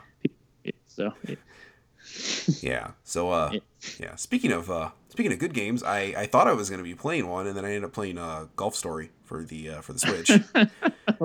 so 0.87 1.13
it, 1.23 1.39
yeah. 2.61 2.91
So 3.03 3.31
uh, 3.31 3.51
Yeah. 3.53 3.59
yeah. 3.99 4.15
Speaking 4.15 4.51
of 4.51 4.69
uh, 4.69 4.89
speaking 5.15 5.31
of 5.31 5.39
good 5.39 5.53
games, 5.53 5.81
I 5.81 6.13
I 6.17 6.25
thought 6.25 6.45
I 6.47 6.51
was 6.53 6.69
gonna 6.69 6.83
be 6.83 6.93
playing 6.93 7.29
one, 7.29 7.47
and 7.47 7.55
then 7.55 7.63
I 7.63 7.69
ended 7.69 7.85
up 7.85 7.93
playing 7.93 8.17
uh, 8.17 8.47
Golf 8.57 8.75
Story 8.75 9.11
for 9.23 9.43
the 9.43 9.69
uh, 9.69 9.81
for 9.81 9.93
the 9.93 9.99
Switch. 9.99 10.29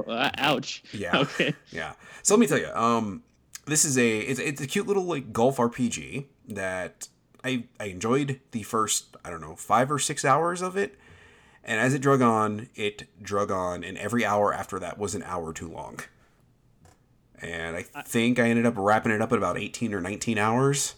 ouch. 0.39 0.85
Yeah. 0.93 1.19
Okay. 1.19 1.55
Yeah. 1.73 1.95
So 2.23 2.35
let 2.35 2.41
me 2.41 2.47
tell 2.47 2.59
you, 2.59 2.69
um, 2.69 3.25
this 3.67 3.85
is 3.85 3.99
a 3.99 4.19
it's, 4.21 4.39
it's 4.39 4.61
a 4.61 4.67
cute 4.69 4.87
little 4.87 5.03
like 5.03 5.33
golf 5.33 5.57
RPG 5.57 6.27
that 6.51 7.09
I 7.43 7.65
I 7.81 7.87
enjoyed 7.87 8.39
the 8.53 8.63
first 8.63 9.17
I 9.25 9.31
don't 9.31 9.41
know 9.41 9.57
five 9.57 9.91
or 9.91 9.99
six 9.99 10.25
hours 10.25 10.63
of 10.63 10.77
it, 10.77 10.97
and 11.65 11.81
as 11.81 11.93
it 11.93 12.01
drug 12.01 12.23
on, 12.23 12.69
it 12.77 13.09
drug 13.21 13.51
on, 13.51 13.83
and 13.83 13.99
every 13.99 14.25
hour 14.25 14.55
after 14.55 14.79
that 14.79 14.99
was 14.99 15.17
an 15.17 15.25
hour 15.25 15.53
too 15.53 15.69
long. 15.69 15.99
And 17.43 17.77
I 17.77 17.83
think 17.83 18.39
I 18.39 18.51
ended 18.51 18.67
up 18.67 18.75
wrapping 18.77 19.11
it 19.11 19.21
up 19.21 19.33
at 19.33 19.39
about 19.39 19.59
eighteen 19.59 19.93
or 19.93 20.01
nineteen 20.01 20.39
hours. 20.39 20.95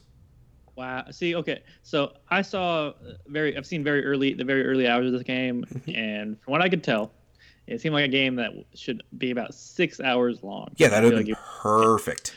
Wow. 0.77 1.05
See, 1.11 1.35
okay. 1.37 1.63
So 1.83 2.15
I 2.31 2.43
saw 2.43 2.93
very, 3.27 3.57
I've 3.57 3.67
seen 3.67 3.85
very 3.85 4.05
early, 4.05 4.33
the 4.35 4.45
very 4.45 4.65
early 4.67 4.89
hours 4.89 5.07
of 5.07 5.13
this 5.13 5.23
game, 5.23 5.65
Mm-hmm. 5.65 5.91
and 5.95 6.41
from 6.41 6.53
what 6.53 6.63
I 6.63 6.69
could 6.69 6.83
tell, 6.83 7.13
it 7.67 7.81
seemed 7.81 7.95
like 7.95 8.05
a 8.07 8.09
game 8.09 8.37
that 8.37 8.53
should 8.75 9.03
be 9.19 9.31
about 9.31 9.55
six 9.55 10.01
hours 10.01 10.43
long. 10.43 10.73
Yeah, 10.77 10.89
that 10.89 11.05
would 11.05 11.29
have 11.29 11.39
perfect. 11.61 12.35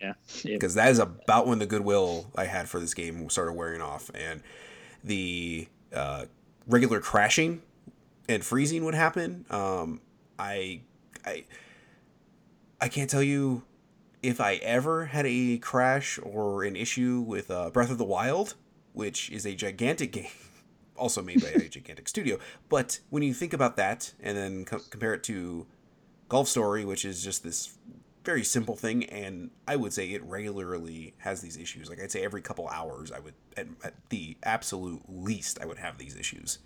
yeah. 0.00 0.14
Because 0.44 0.74
that 0.74 0.90
is 0.90 0.98
about 0.98 1.46
when 1.46 1.58
the 1.58 1.66
goodwill 1.66 2.30
I 2.36 2.44
had 2.44 2.68
for 2.68 2.78
this 2.80 2.94
game 2.94 3.28
started 3.30 3.52
wearing 3.52 3.80
off, 3.80 4.10
and 4.14 4.42
the 5.04 5.68
uh, 5.92 6.26
regular 6.66 7.00
crashing 7.00 7.62
and 8.28 8.44
freezing 8.44 8.84
would 8.84 8.94
happen. 8.94 9.44
Um, 9.50 10.00
I, 10.38 10.80
I, 11.24 11.44
I 12.80 12.88
can't 12.88 13.10
tell 13.10 13.22
you 13.22 13.62
if 14.22 14.40
I 14.40 14.54
ever 14.56 15.06
had 15.06 15.26
a 15.26 15.58
crash 15.58 16.18
or 16.22 16.62
an 16.64 16.76
issue 16.76 17.20
with 17.20 17.50
uh, 17.50 17.70
Breath 17.70 17.90
of 17.90 17.98
the 17.98 18.04
Wild, 18.04 18.54
which 18.92 19.30
is 19.30 19.44
a 19.44 19.54
gigantic 19.54 20.12
game, 20.12 20.30
also 20.96 21.22
made 21.22 21.42
by 21.42 21.48
a 21.48 21.68
gigantic 21.68 22.08
studio, 22.08 22.38
but 22.68 23.00
when 23.10 23.22
you 23.22 23.34
think 23.34 23.52
about 23.52 23.76
that 23.76 24.12
and 24.20 24.36
then 24.36 24.64
co- 24.64 24.80
compare 24.90 25.14
it 25.14 25.22
to 25.24 25.66
Golf 26.28 26.48
Story, 26.48 26.84
which 26.84 27.04
is 27.04 27.22
just 27.22 27.42
this 27.42 27.76
very 28.24 28.44
simple 28.44 28.76
thing, 28.76 29.04
and 29.04 29.50
I 29.66 29.76
would 29.76 29.92
say 29.92 30.10
it 30.10 30.22
regularly 30.24 31.14
has 31.18 31.40
these 31.40 31.56
issues. 31.56 31.90
Like 31.90 32.00
I'd 32.00 32.12
say 32.12 32.22
every 32.22 32.40
couple 32.40 32.68
hours, 32.68 33.10
I 33.10 33.18
would 33.18 33.34
at, 33.56 33.66
at 33.82 33.94
the 34.10 34.36
absolute 34.44 35.02
least, 35.08 35.58
I 35.60 35.66
would 35.66 35.78
have 35.78 35.98
these 35.98 36.16
issues. 36.16 36.58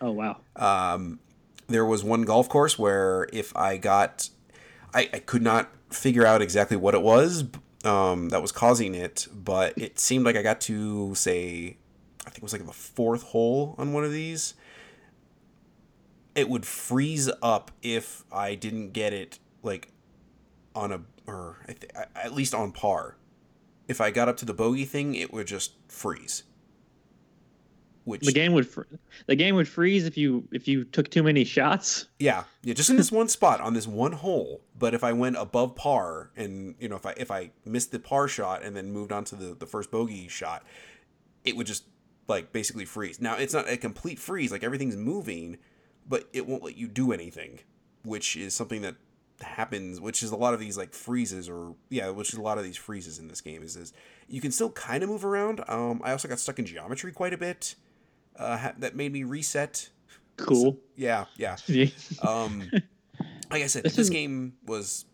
Oh 0.00 0.10
wow. 0.10 0.38
Um, 0.56 1.20
there 1.68 1.84
was 1.84 2.04
one 2.04 2.22
golf 2.22 2.48
course 2.48 2.78
where 2.78 3.28
if 3.32 3.56
I 3.56 3.76
got, 3.76 4.28
I, 4.92 5.08
I 5.12 5.18
could 5.20 5.42
not 5.42 5.70
figure 5.90 6.26
out 6.26 6.42
exactly 6.42 6.76
what 6.76 6.94
it 6.94 7.02
was 7.02 7.44
um, 7.84 8.28
that 8.30 8.42
was 8.42 8.52
causing 8.52 8.94
it, 8.94 9.26
but 9.32 9.76
it 9.76 9.98
seemed 9.98 10.24
like 10.24 10.36
I 10.36 10.42
got 10.42 10.60
to 10.62 11.14
say, 11.14 11.76
I 12.26 12.30
think 12.30 12.38
it 12.38 12.42
was 12.42 12.52
like 12.52 12.66
the 12.66 12.72
fourth 12.72 13.22
hole 13.22 13.74
on 13.78 13.92
one 13.92 14.04
of 14.04 14.12
these. 14.12 14.54
It 16.34 16.48
would 16.48 16.64
freeze 16.64 17.30
up 17.42 17.70
if 17.82 18.24
I 18.30 18.54
didn't 18.54 18.92
get 18.92 19.12
it 19.12 19.38
like 19.62 19.88
on 20.74 20.92
a 20.92 21.02
or 21.26 21.58
at 22.14 22.32
least 22.32 22.54
on 22.54 22.72
par. 22.72 23.16
If 23.88 24.00
I 24.00 24.10
got 24.10 24.28
up 24.28 24.36
to 24.38 24.44
the 24.44 24.54
bogey 24.54 24.84
thing, 24.84 25.14
it 25.14 25.32
would 25.32 25.46
just 25.46 25.72
freeze. 25.88 26.44
Which 28.04 28.22
the 28.22 28.32
game 28.32 28.52
would 28.54 28.66
fr- 28.66 28.82
the 29.26 29.36
game 29.36 29.54
would 29.56 29.68
freeze 29.68 30.06
if 30.06 30.16
you 30.16 30.48
if 30.52 30.66
you 30.66 30.84
took 30.84 31.10
too 31.10 31.22
many 31.22 31.44
shots. 31.44 32.06
Yeah, 32.18 32.44
yeah, 32.62 32.74
just 32.74 32.90
in 32.90 32.96
this 32.96 33.12
one 33.12 33.28
spot 33.28 33.60
on 33.60 33.74
this 33.74 33.86
one 33.86 34.12
hole. 34.12 34.62
But 34.78 34.94
if 34.94 35.04
I 35.04 35.12
went 35.12 35.36
above 35.36 35.76
par 35.76 36.30
and 36.36 36.74
you 36.80 36.88
know 36.88 36.96
if 36.96 37.04
I 37.04 37.14
if 37.16 37.30
I 37.30 37.50
missed 37.64 37.92
the 37.92 37.98
par 37.98 38.26
shot 38.26 38.62
and 38.62 38.74
then 38.74 38.92
moved 38.92 39.12
on 39.12 39.24
to 39.24 39.36
the 39.36 39.54
the 39.54 39.66
first 39.66 39.90
bogey 39.90 40.28
shot, 40.28 40.64
it 41.44 41.56
would 41.56 41.66
just 41.66 41.84
like 42.26 42.52
basically 42.52 42.86
freeze. 42.86 43.20
Now 43.20 43.36
it's 43.36 43.52
not 43.52 43.68
a 43.68 43.76
complete 43.76 44.18
freeze, 44.18 44.50
like 44.50 44.64
everything's 44.64 44.96
moving, 44.96 45.58
but 46.08 46.28
it 46.32 46.46
won't 46.46 46.62
let 46.62 46.76
you 46.76 46.88
do 46.88 47.12
anything, 47.12 47.60
which 48.02 48.36
is 48.36 48.54
something 48.54 48.82
that 48.82 48.96
happens 49.42 50.00
which 50.00 50.22
is 50.22 50.30
a 50.30 50.36
lot 50.36 50.54
of 50.54 50.60
these 50.60 50.76
like 50.76 50.92
freezes 50.92 51.48
or 51.48 51.74
yeah 51.88 52.10
which 52.10 52.32
is 52.32 52.38
a 52.38 52.42
lot 52.42 52.58
of 52.58 52.64
these 52.64 52.76
freezes 52.76 53.18
in 53.18 53.28
this 53.28 53.40
game 53.40 53.62
is 53.62 53.76
is 53.76 53.92
you 54.28 54.40
can 54.40 54.52
still 54.52 54.70
kind 54.72 55.02
of 55.02 55.08
move 55.08 55.24
around 55.24 55.62
um 55.68 56.00
i 56.04 56.12
also 56.12 56.28
got 56.28 56.38
stuck 56.38 56.58
in 56.58 56.66
geometry 56.66 57.12
quite 57.12 57.32
a 57.32 57.38
bit 57.38 57.74
uh 58.36 58.56
ha- 58.56 58.74
that 58.78 58.94
made 58.96 59.12
me 59.12 59.24
reset 59.24 59.88
cool 60.36 60.72
so, 60.72 60.78
yeah 60.96 61.24
yeah 61.36 61.56
um 62.26 62.70
like 63.50 63.62
i 63.62 63.66
said 63.66 63.82
this, 63.82 63.96
this 63.96 64.06
is... 64.06 64.10
game 64.10 64.54
was 64.66 65.04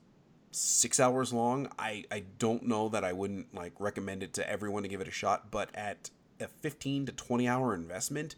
six 0.52 1.00
hours 1.00 1.32
long 1.32 1.68
i 1.78 2.04
i 2.10 2.22
don't 2.38 2.62
know 2.62 2.88
that 2.88 3.04
i 3.04 3.12
wouldn't 3.12 3.54
like 3.54 3.72
recommend 3.78 4.22
it 4.22 4.32
to 4.34 4.48
everyone 4.48 4.82
to 4.82 4.88
give 4.88 5.00
it 5.00 5.08
a 5.08 5.12
shot 5.12 5.50
but 5.50 5.68
at 5.74 6.10
a 6.40 6.46
15 6.46 7.06
to 7.06 7.12
20 7.12 7.48
hour 7.48 7.74
investment 7.74 8.36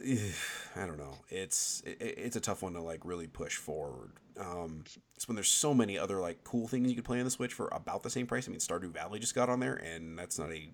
I 0.76 0.86
don't 0.86 0.98
know. 0.98 1.16
It's 1.28 1.82
it, 1.84 1.98
it's 2.00 2.36
a 2.36 2.40
tough 2.40 2.62
one 2.62 2.74
to 2.74 2.80
like 2.80 3.04
really 3.04 3.26
push 3.26 3.56
forward. 3.56 4.12
Um, 4.38 4.84
it's 5.14 5.28
when 5.28 5.34
there's 5.34 5.48
so 5.48 5.74
many 5.74 5.98
other 5.98 6.20
like 6.20 6.44
cool 6.44 6.66
things 6.66 6.88
you 6.88 6.94
could 6.94 7.04
play 7.04 7.18
on 7.18 7.24
the 7.24 7.30
Switch 7.30 7.52
for 7.52 7.68
about 7.72 8.02
the 8.02 8.10
same 8.10 8.26
price. 8.26 8.48
I 8.48 8.50
mean, 8.50 8.60
Stardew 8.60 8.90
Valley 8.90 9.18
just 9.18 9.34
got 9.34 9.48
on 9.48 9.60
there, 9.60 9.74
and 9.74 10.18
that's 10.18 10.38
not 10.38 10.50
a 10.50 10.70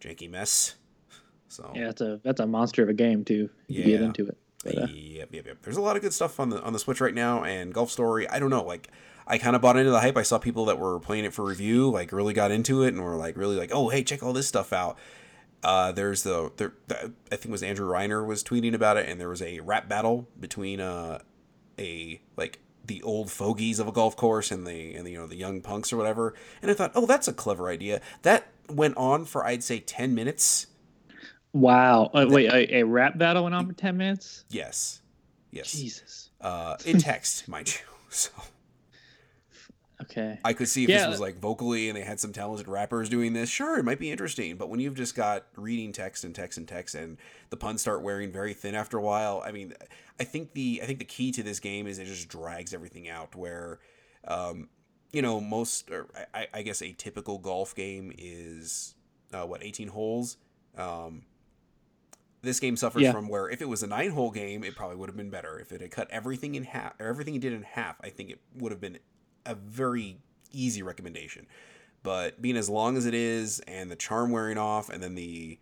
janky 0.00 0.30
mess. 0.30 0.76
So 1.50 1.70
yeah, 1.74 1.86
that's 1.86 2.00
a 2.00 2.20
that's 2.24 2.40
a 2.40 2.46
monster 2.46 2.82
of 2.82 2.88
a 2.88 2.94
game 2.94 3.24
too. 3.24 3.50
Yeah. 3.66 3.84
get 3.84 4.00
into 4.00 4.26
it. 4.26 4.38
But, 4.64 4.78
uh... 4.78 4.86
Yep, 4.90 5.28
yep, 5.32 5.46
yep. 5.46 5.58
There's 5.62 5.76
a 5.76 5.80
lot 5.80 5.96
of 5.96 6.02
good 6.02 6.14
stuff 6.14 6.40
on 6.40 6.48
the 6.48 6.62
on 6.62 6.72
the 6.72 6.78
Switch 6.78 7.00
right 7.00 7.14
now, 7.14 7.44
and 7.44 7.74
Golf 7.74 7.90
Story. 7.90 8.28
I 8.28 8.38
don't 8.38 8.50
know, 8.50 8.64
like. 8.64 8.88
I 9.26 9.38
kind 9.38 9.54
of 9.54 9.62
bought 9.62 9.76
into 9.76 9.92
the 9.92 10.00
hype. 10.00 10.16
I 10.16 10.22
saw 10.22 10.38
people 10.38 10.64
that 10.64 10.80
were 10.80 10.98
playing 10.98 11.24
it 11.24 11.32
for 11.32 11.44
review, 11.44 11.88
like 11.88 12.10
really 12.10 12.32
got 12.32 12.50
into 12.50 12.82
it 12.82 12.88
and 12.88 13.00
were 13.00 13.14
like 13.14 13.36
really 13.36 13.54
like, 13.54 13.70
oh 13.72 13.88
hey, 13.88 14.02
check 14.02 14.24
all 14.24 14.32
this 14.32 14.48
stuff 14.48 14.72
out. 14.72 14.98
Uh, 15.62 15.92
there's 15.92 16.24
the, 16.24 16.50
there, 16.56 16.72
the, 16.88 17.12
I 17.30 17.36
think 17.36 17.46
it 17.46 17.50
was 17.50 17.62
Andrew 17.62 17.88
Reiner 17.88 18.26
was 18.26 18.42
tweeting 18.42 18.74
about 18.74 18.96
it, 18.96 19.08
and 19.08 19.20
there 19.20 19.28
was 19.28 19.42
a 19.42 19.60
rap 19.60 19.88
battle 19.88 20.26
between 20.40 20.80
uh, 20.80 21.20
a 21.78 22.20
like 22.36 22.58
the 22.84 23.02
old 23.02 23.30
fogies 23.30 23.78
of 23.78 23.86
a 23.86 23.92
golf 23.92 24.16
course 24.16 24.50
and 24.50 24.66
the 24.66 24.94
and 24.94 25.06
the, 25.06 25.12
you 25.12 25.18
know 25.18 25.28
the 25.28 25.36
young 25.36 25.60
punks 25.60 25.92
or 25.92 25.96
whatever. 25.96 26.34
And 26.60 26.70
I 26.70 26.74
thought, 26.74 26.92
oh, 26.96 27.06
that's 27.06 27.28
a 27.28 27.32
clever 27.32 27.68
idea. 27.68 28.00
That 28.22 28.48
went 28.68 28.96
on 28.96 29.26
for 29.26 29.44
I'd 29.44 29.62
say 29.62 29.78
ten 29.78 30.12
minutes. 30.12 30.66
Wow! 31.52 32.10
Uh, 32.14 32.26
wait, 32.28 32.52
a, 32.52 32.78
a, 32.78 32.82
rap 32.84 33.18
battle 33.18 33.44
went 33.44 33.54
on 33.54 33.66
for 33.66 33.72
ten 33.72 33.96
minutes? 33.96 34.44
Yes, 34.50 35.00
yes. 35.50 35.72
Jesus. 35.72 36.30
Uh, 36.40 36.76
in 36.84 36.98
text, 36.98 37.48
mind 37.48 37.68
you. 37.68 37.80
So 38.08 38.30
Okay. 40.02 40.38
I 40.44 40.54
could 40.54 40.68
see 40.68 40.84
if 40.84 40.90
yeah. 40.90 40.98
this 40.98 41.08
was 41.08 41.20
like 41.20 41.38
vocally 41.38 41.88
and 41.88 41.96
they 41.96 42.02
had 42.02 42.18
some 42.18 42.32
talented 42.32 42.68
rappers 42.68 43.08
doing 43.08 43.32
this. 43.32 43.50
Sure, 43.50 43.78
it 43.78 43.84
might 43.84 43.98
be 43.98 44.10
interesting. 44.10 44.56
But 44.56 44.70
when 44.70 44.80
you've 44.80 44.94
just 44.94 45.14
got 45.14 45.46
reading 45.56 45.92
text 45.92 46.24
and 46.24 46.34
text 46.34 46.56
and 46.56 46.66
text 46.66 46.94
and 46.94 47.18
the 47.50 47.56
puns 47.56 47.82
start 47.82 48.02
wearing 48.02 48.32
very 48.32 48.54
thin 48.54 48.74
after 48.74 48.96
a 48.96 49.02
while, 49.02 49.42
I 49.44 49.52
mean, 49.52 49.74
I 50.18 50.24
think 50.24 50.54
the 50.54 50.80
I 50.82 50.86
think 50.86 51.00
the 51.00 51.04
key 51.04 51.32
to 51.32 51.42
this 51.42 51.60
game 51.60 51.86
is 51.86 51.98
it 51.98 52.06
just 52.06 52.28
drags 52.28 52.72
everything 52.72 53.08
out. 53.08 53.36
Where, 53.36 53.80
um, 54.26 54.68
you 55.12 55.20
know, 55.20 55.40
most 55.40 55.90
or 55.90 56.06
I, 56.32 56.48
I 56.54 56.62
guess 56.62 56.80
a 56.80 56.92
typical 56.92 57.38
golf 57.38 57.74
game 57.74 58.12
is 58.16 58.94
uh, 59.34 59.44
what 59.44 59.62
eighteen 59.62 59.88
holes. 59.88 60.38
Um, 60.78 61.24
this 62.42 62.60
game 62.60 62.76
suffers 62.76 63.02
yeah. 63.02 63.12
from 63.12 63.28
where 63.28 63.48
if 63.48 63.60
it 63.60 63.68
was 63.68 63.82
a 63.82 63.86
nine 63.86 64.10
hole 64.10 64.30
game, 64.30 64.64
it 64.64 64.74
probably 64.74 64.96
would 64.96 65.08
have 65.08 65.16
been 65.16 65.30
better. 65.30 65.58
If 65.58 65.72
it 65.72 65.80
had 65.80 65.90
cut 65.90 66.10
everything 66.10 66.54
in 66.54 66.64
half, 66.64 66.94
or 66.98 67.06
everything 67.06 67.34
it 67.34 67.40
did 67.40 67.52
in 67.52 67.62
half, 67.62 67.96
I 68.02 68.10
think 68.10 68.30
it 68.30 68.40
would 68.56 68.72
have 68.72 68.80
been 68.80 68.98
a 69.44 69.54
very 69.54 70.18
easy 70.52 70.82
recommendation. 70.82 71.46
But 72.02 72.40
being 72.40 72.56
as 72.56 72.70
long 72.70 72.96
as 72.96 73.04
it 73.04 73.14
is, 73.14 73.60
and 73.60 73.90
the 73.90 73.96
charm 73.96 74.30
wearing 74.30 74.58
off, 74.58 74.88
and 74.88 75.02
then 75.02 75.14
the 75.14 75.58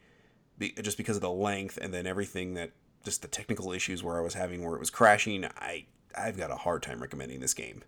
just 0.81 0.97
because 0.97 1.17
of 1.17 1.23
the 1.23 1.31
length, 1.31 1.79
and 1.81 1.93
then 1.93 2.07
everything 2.07 2.55
that 2.55 2.73
just 3.05 3.23
the 3.23 3.29
technical 3.29 3.73
issues 3.73 4.03
where 4.03 4.19
I 4.19 4.21
was 4.21 4.35
having 4.35 4.65
where 4.65 4.75
it 4.75 4.81
was 4.81 4.91
crashing, 4.91 5.45
I 5.45 5.87
I've 6.17 6.37
got 6.37 6.51
a 6.51 6.57
hard 6.57 6.83
time 6.83 7.01
recommending 7.01 7.41
this 7.41 7.55
game. 7.55 7.83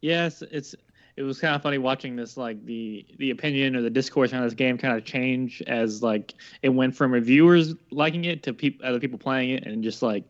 Yes, 0.00 0.42
it's 0.50 0.74
it 1.16 1.22
was 1.22 1.40
kind 1.40 1.54
of 1.54 1.62
funny 1.62 1.78
watching 1.78 2.14
this 2.16 2.36
like 2.36 2.64
the 2.66 3.06
the 3.18 3.30
opinion 3.30 3.74
or 3.74 3.82
the 3.82 3.90
discourse 3.90 4.32
on 4.32 4.42
this 4.42 4.54
game 4.54 4.76
kind 4.76 4.96
of 4.96 5.04
change 5.04 5.62
as 5.66 6.02
like 6.02 6.34
it 6.62 6.68
went 6.68 6.94
from 6.94 7.10
reviewers 7.10 7.74
liking 7.90 8.24
it 8.26 8.42
to 8.42 8.52
people 8.52 8.86
other 8.86 9.00
people 9.00 9.18
playing 9.18 9.50
it 9.50 9.66
and 9.66 9.82
just 9.82 10.02
like 10.02 10.24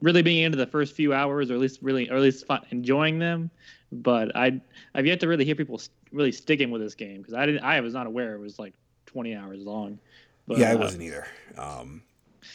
really 0.00 0.22
being 0.22 0.42
into 0.42 0.58
the 0.58 0.66
first 0.66 0.94
few 0.94 1.12
hours, 1.12 1.50
or 1.50 1.54
at 1.54 1.60
least 1.60 1.80
really, 1.82 2.10
or 2.10 2.16
at 2.16 2.22
least 2.22 2.44
enjoying 2.70 3.18
them. 3.18 3.50
But 3.90 4.34
I, 4.36 4.60
I've 4.94 5.06
yet 5.06 5.20
to 5.20 5.28
really 5.28 5.44
hear 5.44 5.54
people 5.54 5.80
really 6.12 6.32
sticking 6.32 6.70
with 6.70 6.80
this 6.80 6.94
game 6.94 7.18
because 7.18 7.34
I 7.34 7.46
didn't, 7.46 7.62
I 7.62 7.80
was 7.80 7.94
not 7.94 8.06
aware 8.06 8.34
it 8.34 8.40
was 8.40 8.58
like 8.58 8.74
20 9.06 9.34
hours 9.34 9.60
long. 9.60 9.98
But, 10.46 10.58
yeah, 10.58 10.70
I 10.70 10.74
uh, 10.74 10.78
wasn't 10.78 11.02
either. 11.02 11.26
Um, 11.56 12.02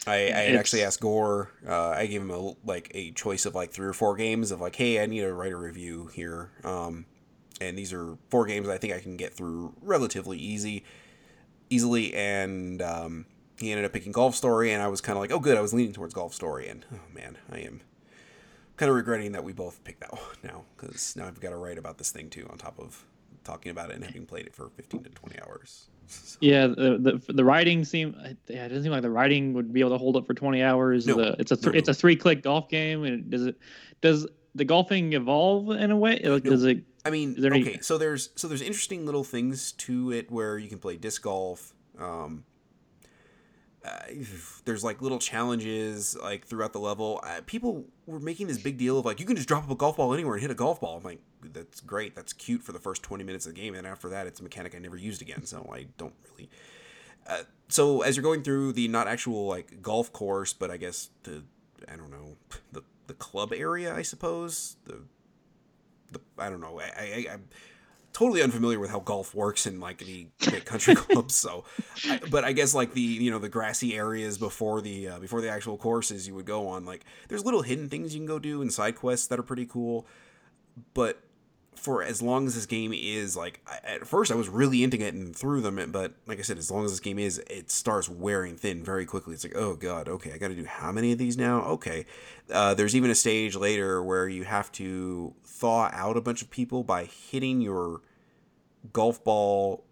I, 0.06 0.28
I 0.28 0.46
actually 0.58 0.84
asked 0.84 1.00
Gore. 1.00 1.52
Uh, 1.66 1.90
I 1.90 2.08
gave 2.08 2.22
him 2.22 2.32
a 2.32 2.54
like 2.66 2.92
a 2.94 3.12
choice 3.12 3.46
of 3.46 3.56
like 3.56 3.72
three 3.72 3.88
or 3.88 3.94
four 3.94 4.16
games 4.16 4.52
of 4.52 4.60
like, 4.60 4.76
hey, 4.76 5.02
I 5.02 5.06
need 5.06 5.22
to 5.22 5.34
write 5.34 5.54
a 5.54 5.58
review 5.58 6.08
here. 6.13 6.52
Um, 6.63 7.06
and 7.60 7.78
these 7.78 7.93
are 7.93 8.17
four 8.30 8.46
games 8.46 8.67
I 8.67 8.78
think 8.78 8.93
I 8.93 9.00
can 9.00 9.17
get 9.17 9.34
through 9.34 9.74
relatively 9.82 10.38
easy, 10.38 10.84
easily. 11.70 12.13
And 12.13 12.82
um, 12.82 13.26
he 13.58 13.72
ended 13.72 13.86
up 13.86 13.93
picking 13.93 14.12
Golf 14.12 14.36
Story, 14.36 14.72
and 14.72 14.82
I 14.82 14.88
was 14.88 15.02
kind 15.02 15.17
of 15.17 15.22
like, 15.22 15.32
oh, 15.32 15.39
good. 15.39 15.58
I 15.58 15.62
was 15.62 15.74
leaning 15.74 15.93
towards 15.93 16.13
Golf 16.13 16.34
Story, 16.34 16.67
and 16.67 16.86
oh 16.93 17.13
man, 17.13 17.38
I 17.52 17.60
am 17.60 17.82
kind 18.78 18.89
of 18.89 18.96
regretting 18.96 19.32
that 19.32 19.43
we 19.43 19.54
both 19.54 19.84
picked 19.84 20.02
that 20.02 20.12
one 20.13 20.22
now 20.43 20.63
because 20.76 21.15
now 21.15 21.26
I've 21.26 21.39
got 21.39 21.50
to 21.50 21.58
write 21.58 21.78
about 21.78 21.98
this 21.98 22.12
thing 22.12 22.30
too, 22.30 22.48
on 22.50 22.58
top 22.58 22.80
of 22.80 23.04
talking 23.43 23.72
about 23.72 23.89
it 23.89 23.96
and 23.96 24.04
having 24.04 24.26
played 24.26 24.46
it 24.46 24.54
for 24.54 24.70
15 24.70 25.04
to 25.04 25.10
20 25.10 25.39
hours. 25.41 25.88
So. 26.10 26.38
Yeah, 26.39 26.67
the, 26.67 27.20
the 27.28 27.34
the 27.34 27.43
writing 27.43 27.84
seem 27.84 28.15
yeah, 28.48 28.63
it 28.63 28.70
doesn't 28.70 28.84
seem 28.84 28.93
like 28.93 29.02
the 29.02 29.10
writing 29.10 29.52
would 29.52 29.74
be 29.74 29.82
able 29.82 29.89
to 29.89 29.98
hold 29.98 30.15
up 30.15 30.26
for 30.26 30.34
20 30.34 30.63
hours. 30.63 31.06
No, 31.06 31.15
the, 31.15 31.36
it's 31.38 31.52
a 31.52 31.58
th- 31.58 31.74
no, 31.74 31.78
it's 31.78 31.89
a 31.89 31.93
three 31.93 32.15
click 32.15 32.43
golf 32.43 32.70
game, 32.70 33.04
and 33.04 33.30
does 33.30 33.46
it 33.46 33.58
does 34.00 34.26
the 34.56 34.63
golfing 34.63 35.12
evolve 35.12 35.70
in 35.70 35.91
a 35.91 35.98
way? 35.98 36.22
Like, 36.24 36.46
no. 36.46 36.52
Does 36.52 36.63
it? 36.63 36.82
I 37.08 37.10
mean, 37.10 37.36
okay, 37.39 37.74
any... 37.74 37.80
so 37.82 37.98
there's 37.98 38.30
so 38.36 38.48
there's 38.48 38.62
interesting 38.62 39.06
little 39.06 39.24
things 39.24 39.72
to 39.74 40.12
it 40.12 40.30
where 40.30 40.58
you 40.58 40.67
can 40.67 40.80
play 40.80 40.98
disc 40.98 41.22
golf. 41.22 41.74
Um, 42.00 42.43
uh, 43.86 43.89
there's 44.65 44.84
like 44.84 45.02
little 45.02 45.20
challenges 45.20 46.17
like 46.22 46.46
throughout 46.46 46.74
the 46.74 46.80
level. 46.80 47.22
Uh, 47.24 47.41
people 47.46 47.86
were 48.06 48.20
making 48.20 48.48
this 48.48 48.58
big 48.58 48.78
deal 48.78 49.00
of 49.00 49.06
like 49.06 49.20
you 49.20 49.26
can 49.26 49.36
just 49.36 49.48
drop 49.48 49.63
up 49.63 49.72
a 49.72 49.76
golf 49.76 49.98
ball 49.98 50.13
anywhere 50.13 50.36
and 50.36 50.41
hit 50.41 50.52
a 50.52 50.56
golf 50.56 50.82
ball. 50.82 50.98
I'm 50.98 51.04
like, 51.04 51.22
that's 51.41 51.80
great, 51.80 52.13
that's 52.15 52.34
cute 52.34 52.62
for 52.62 52.74
the 52.74 52.80
first 52.80 53.04
20 53.04 53.24
minutes 53.24 53.46
of 53.46 53.56
the 53.56 53.62
game, 53.62 53.76
and 53.76 53.88
after 53.88 54.10
that, 54.10 54.28
it's 54.28 54.39
a 54.39 54.43
mechanic 54.43 54.76
I 54.76 54.80
never 54.80 54.98
used 54.98 55.22
again. 55.22 55.46
So 55.46 55.70
I 55.74 55.88
don't 55.98 56.13
really. 56.30 56.50
Uh, 57.26 57.43
so 57.70 58.02
as 58.02 58.17
you're 58.17 58.24
going 58.24 58.43
through 58.43 58.74
the 58.74 58.88
not 58.89 59.08
actual 59.08 59.48
like 59.48 59.82
golf 59.82 60.12
course, 60.12 60.52
but 60.54 60.70
I 60.70 60.78
guess 60.78 61.10
the 61.24 61.43
I 61.88 61.96
don't 61.96 62.12
know 62.12 62.36
the 62.74 62.84
the 63.08 63.13
club 63.13 63.54
area, 63.54 63.96
I 63.96 64.02
suppose 64.02 64.76
the 64.86 65.04
the 66.12 66.22
I 66.38 66.50
don't 66.50 66.62
know 66.62 66.80
I 66.80 67.02
I, 67.02 67.34
I 67.34 67.38
totally 68.17 68.41
unfamiliar 68.41 68.80
with 68.80 68.89
how 68.89 69.00
golf 69.00 69.36
works 69.36 69.67
in 69.67 69.80
like 69.80 70.00
the 70.00 70.28
country 70.65 70.96
clubs. 70.96 71.36
So, 71.36 71.65
I, 72.10 72.20
but 72.32 72.43
I 72.43 72.52
guess 72.52 72.74
like 72.74 72.93
the 72.93 73.02
you 73.02 73.30
know 73.30 73.38
the 73.38 73.50
grassy 73.50 73.96
areas 73.96 74.39
before 74.39 74.82
the 74.82 75.08
uh, 75.08 75.20
before 75.20 75.39
the 75.39 75.50
actual 75.50 75.78
courses 75.78 76.28
you 76.28 76.34
would 76.34 76.48
go 76.48 76.67
on, 76.67 76.84
like 76.84 77.06
there's 77.28 77.46
little 77.46 77.62
hidden 77.62 77.89
things 77.89 78.15
you 78.15 78.20
can 78.20 78.26
go 78.26 78.39
do 78.39 78.62
and 78.63 78.74
side 78.74 78.96
quests 78.96 79.28
that 79.28 79.38
are 79.38 79.43
pretty 79.43 79.67
cool. 79.67 80.08
But 80.96 81.22
for 81.78 82.04
as 82.04 82.22
long 82.22 82.48
as 82.48 82.56
this 82.56 82.66
game 82.66 82.92
is 82.94 83.38
like 83.38 83.62
at 83.84 84.06
first 84.08 84.32
I 84.32 84.36
was 84.36 84.50
really 84.50 84.84
into 84.84 84.98
getting 84.98 85.34
through 85.34 85.62
them, 85.62 85.92
but 85.92 86.13
like 86.26 86.40
I 86.40 86.42
said, 86.42 86.58
as 86.58 86.72
long 86.72 86.86
as 86.86 86.92
this 86.92 87.00
game 87.00 87.20
is, 87.20 87.40
it 87.50 87.72
starts 87.72 88.10
wearing 88.10 88.58
thin 88.58 88.84
very 88.84 89.06
quickly. 89.06 89.34
It's 89.34 89.44
like, 89.44 89.56
oh 89.56 89.76
god, 89.76 90.08
okay, 90.08 90.34
I 90.34 90.38
got 90.38 90.50
to 90.50 90.56
do 90.56 90.66
how 90.66 90.92
many 90.92 91.12
of 91.12 91.18
these 91.18 91.38
now? 91.38 91.62
Okay, 91.63 92.06
uh, 92.52 92.74
there's 92.74 92.96
even 92.96 93.12
a 93.12 93.16
stage 93.16 93.56
later 93.56 94.04
where 94.04 94.28
you 94.28 94.44
have 94.44 94.72
to 94.74 95.34
thaw 95.46 95.90
out 95.94 96.18
a 96.18 96.22
bunch 96.22 96.42
of 96.42 96.50
people 96.50 96.84
by 96.84 97.06
hitting 97.06 97.62
your 97.62 98.02
golf 98.94 99.24
ball 99.24 99.84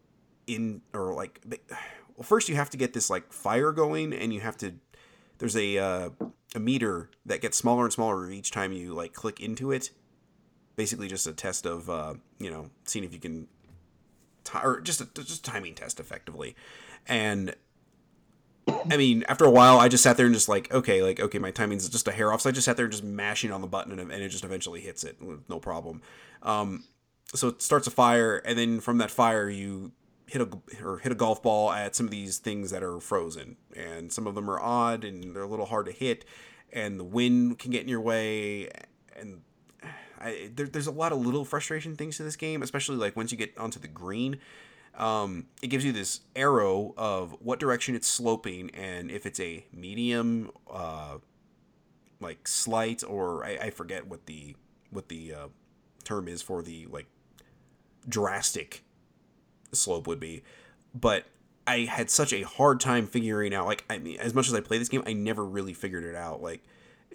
in 0.47 0.81
or 0.93 1.13
like 1.13 1.41
well 2.15 2.23
first 2.23 2.49
you 2.49 2.55
have 2.55 2.69
to 2.69 2.77
get 2.77 2.93
this 2.93 3.09
like 3.09 3.31
fire 3.31 3.71
going 3.71 4.13
and 4.13 4.33
you 4.33 4.39
have 4.41 4.57
to 4.57 4.73
there's 5.37 5.55
a 5.55 5.77
uh, 5.77 6.09
a 6.55 6.59
meter 6.59 7.09
that 7.25 7.41
gets 7.41 7.57
smaller 7.57 7.83
and 7.83 7.93
smaller 7.93 8.29
each 8.29 8.51
time 8.51 8.71
you 8.71 8.93
like 8.93 9.13
click 9.13 9.39
into 9.39 9.71
it 9.71 9.91
basically 10.75 11.07
just 11.07 11.27
a 11.27 11.33
test 11.33 11.65
of 11.65 11.89
uh, 11.89 12.13
you 12.39 12.49
know 12.49 12.69
seeing 12.85 13.05
if 13.05 13.13
you 13.13 13.19
can 13.19 13.47
t- 14.43 14.59
or 14.63 14.81
just 14.81 15.01
a 15.01 15.05
just 15.05 15.43
timing 15.43 15.75
test 15.75 15.99
effectively 15.99 16.55
and 17.07 17.55
I 18.67 18.97
mean, 18.97 19.23
after 19.27 19.45
a 19.45 19.51
while, 19.51 19.77
I 19.77 19.87
just 19.89 20.03
sat 20.03 20.17
there 20.17 20.25
and 20.25 20.33
just 20.33 20.49
like, 20.49 20.73
okay, 20.73 21.03
like, 21.03 21.19
okay, 21.19 21.37
my 21.37 21.51
timing's 21.51 21.87
just 21.87 22.07
a 22.07 22.11
hair 22.11 22.33
off. 22.33 22.41
So 22.41 22.49
I 22.49 22.51
just 22.51 22.65
sat 22.65 22.77
there 22.77 22.87
just 22.87 23.03
mashing 23.03 23.51
on 23.51 23.61
the 23.61 23.67
button 23.67 23.99
and, 23.99 24.11
and 24.11 24.23
it 24.23 24.29
just 24.29 24.43
eventually 24.43 24.81
hits 24.81 25.03
it, 25.03 25.17
no 25.47 25.59
problem. 25.59 26.01
Um, 26.41 26.83
so 27.33 27.49
it 27.49 27.61
starts 27.61 27.87
a 27.87 27.91
fire, 27.91 28.37
and 28.37 28.57
then 28.57 28.79
from 28.79 28.97
that 28.99 29.11
fire, 29.11 29.49
you 29.49 29.91
hit 30.27 30.41
a 30.41 30.49
or 30.83 30.99
hit 30.99 31.11
a 31.11 31.15
golf 31.15 31.43
ball 31.43 31.71
at 31.71 31.95
some 31.95 32.07
of 32.07 32.11
these 32.11 32.37
things 32.39 32.71
that 32.71 32.83
are 32.83 32.99
frozen, 32.99 33.57
and 33.75 34.11
some 34.11 34.27
of 34.27 34.35
them 34.35 34.49
are 34.49 34.59
odd 34.59 35.03
and 35.03 35.35
they're 35.35 35.43
a 35.43 35.47
little 35.47 35.65
hard 35.65 35.87
to 35.87 35.91
hit, 35.91 36.25
and 36.71 36.99
the 36.99 37.03
wind 37.03 37.59
can 37.59 37.71
get 37.71 37.83
in 37.83 37.87
your 37.87 38.01
way, 38.01 38.69
and 39.15 39.41
I, 40.19 40.49
there, 40.53 40.67
there's 40.67 40.87
a 40.87 40.91
lot 40.91 41.11
of 41.11 41.25
little 41.25 41.45
frustration 41.45 41.95
things 41.95 42.17
to 42.17 42.23
this 42.23 42.35
game, 42.35 42.61
especially 42.61 42.97
like 42.97 43.15
once 43.15 43.31
you 43.31 43.37
get 43.37 43.57
onto 43.57 43.79
the 43.79 43.87
green. 43.87 44.39
Um, 44.97 45.47
it 45.61 45.67
gives 45.67 45.83
you 45.83 45.91
this 45.91 46.21
arrow 46.35 46.93
of 46.97 47.35
what 47.41 47.59
direction 47.59 47.95
it's 47.95 48.07
sloping, 48.07 48.69
and 48.71 49.11
if 49.11 49.25
it's 49.25 49.39
a 49.41 49.65
medium, 49.73 50.51
uh, 50.71 51.17
like 52.21 52.47
slight, 52.47 53.03
or 53.03 53.43
I, 53.43 53.57
I 53.63 53.69
forget 53.71 54.07
what 54.07 54.25
the 54.25 54.55
what 54.91 55.09
the 55.09 55.33
uh, 55.33 55.47
term 56.05 56.29
is 56.29 56.41
for 56.41 56.61
the 56.61 56.87
like 56.89 57.07
drastic 58.07 58.83
slope 59.73 60.07
would 60.07 60.19
be, 60.19 60.43
but 60.93 61.25
I 61.67 61.79
had 61.79 62.09
such 62.09 62.31
a 62.31 62.43
hard 62.43 62.79
time 62.79 63.07
figuring 63.07 63.53
out. 63.53 63.65
Like, 63.65 63.83
I 63.89 63.97
mean, 63.97 64.19
as 64.19 64.33
much 64.33 64.47
as 64.47 64.53
I 64.53 64.61
play 64.61 64.77
this 64.77 64.89
game, 64.89 65.03
I 65.05 65.13
never 65.13 65.43
really 65.43 65.73
figured 65.73 66.03
it 66.03 66.15
out. 66.15 66.41
Like, 66.41 66.63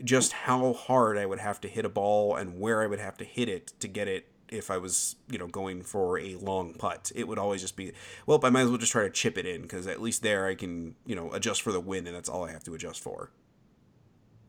just 0.04 0.32
how 0.32 0.72
hard 0.72 1.18
I 1.18 1.26
would 1.26 1.38
have 1.38 1.60
to 1.62 1.68
hit 1.68 1.84
a 1.84 1.88
ball 1.88 2.36
and 2.36 2.60
where 2.60 2.82
I 2.82 2.86
would 2.86 3.00
have 3.00 3.16
to 3.18 3.24
hit 3.24 3.48
it 3.48 3.72
to 3.80 3.88
get 3.88 4.08
it 4.08 4.26
if 4.48 4.70
I 4.70 4.78
was, 4.78 5.16
you 5.30 5.38
know, 5.38 5.46
going 5.46 5.82
for 5.82 6.18
a 6.18 6.34
long 6.36 6.74
putt. 6.74 7.12
It 7.14 7.28
would 7.28 7.38
always 7.38 7.60
just 7.60 7.76
be, 7.76 7.92
well, 8.26 8.40
I 8.42 8.50
might 8.50 8.62
as 8.62 8.68
well 8.68 8.78
just 8.78 8.92
try 8.92 9.02
to 9.02 9.10
chip 9.10 9.38
it 9.38 9.46
in 9.46 9.62
because 9.62 9.86
at 9.86 10.02
least 10.02 10.22
there 10.22 10.46
I 10.46 10.54
can, 10.54 10.96
you 11.06 11.14
know, 11.14 11.32
adjust 11.32 11.62
for 11.62 11.72
the 11.72 11.80
wind 11.80 12.06
and 12.06 12.16
that's 12.16 12.28
all 12.28 12.44
I 12.44 12.52
have 12.52 12.64
to 12.64 12.74
adjust 12.74 13.00
for. 13.00 13.30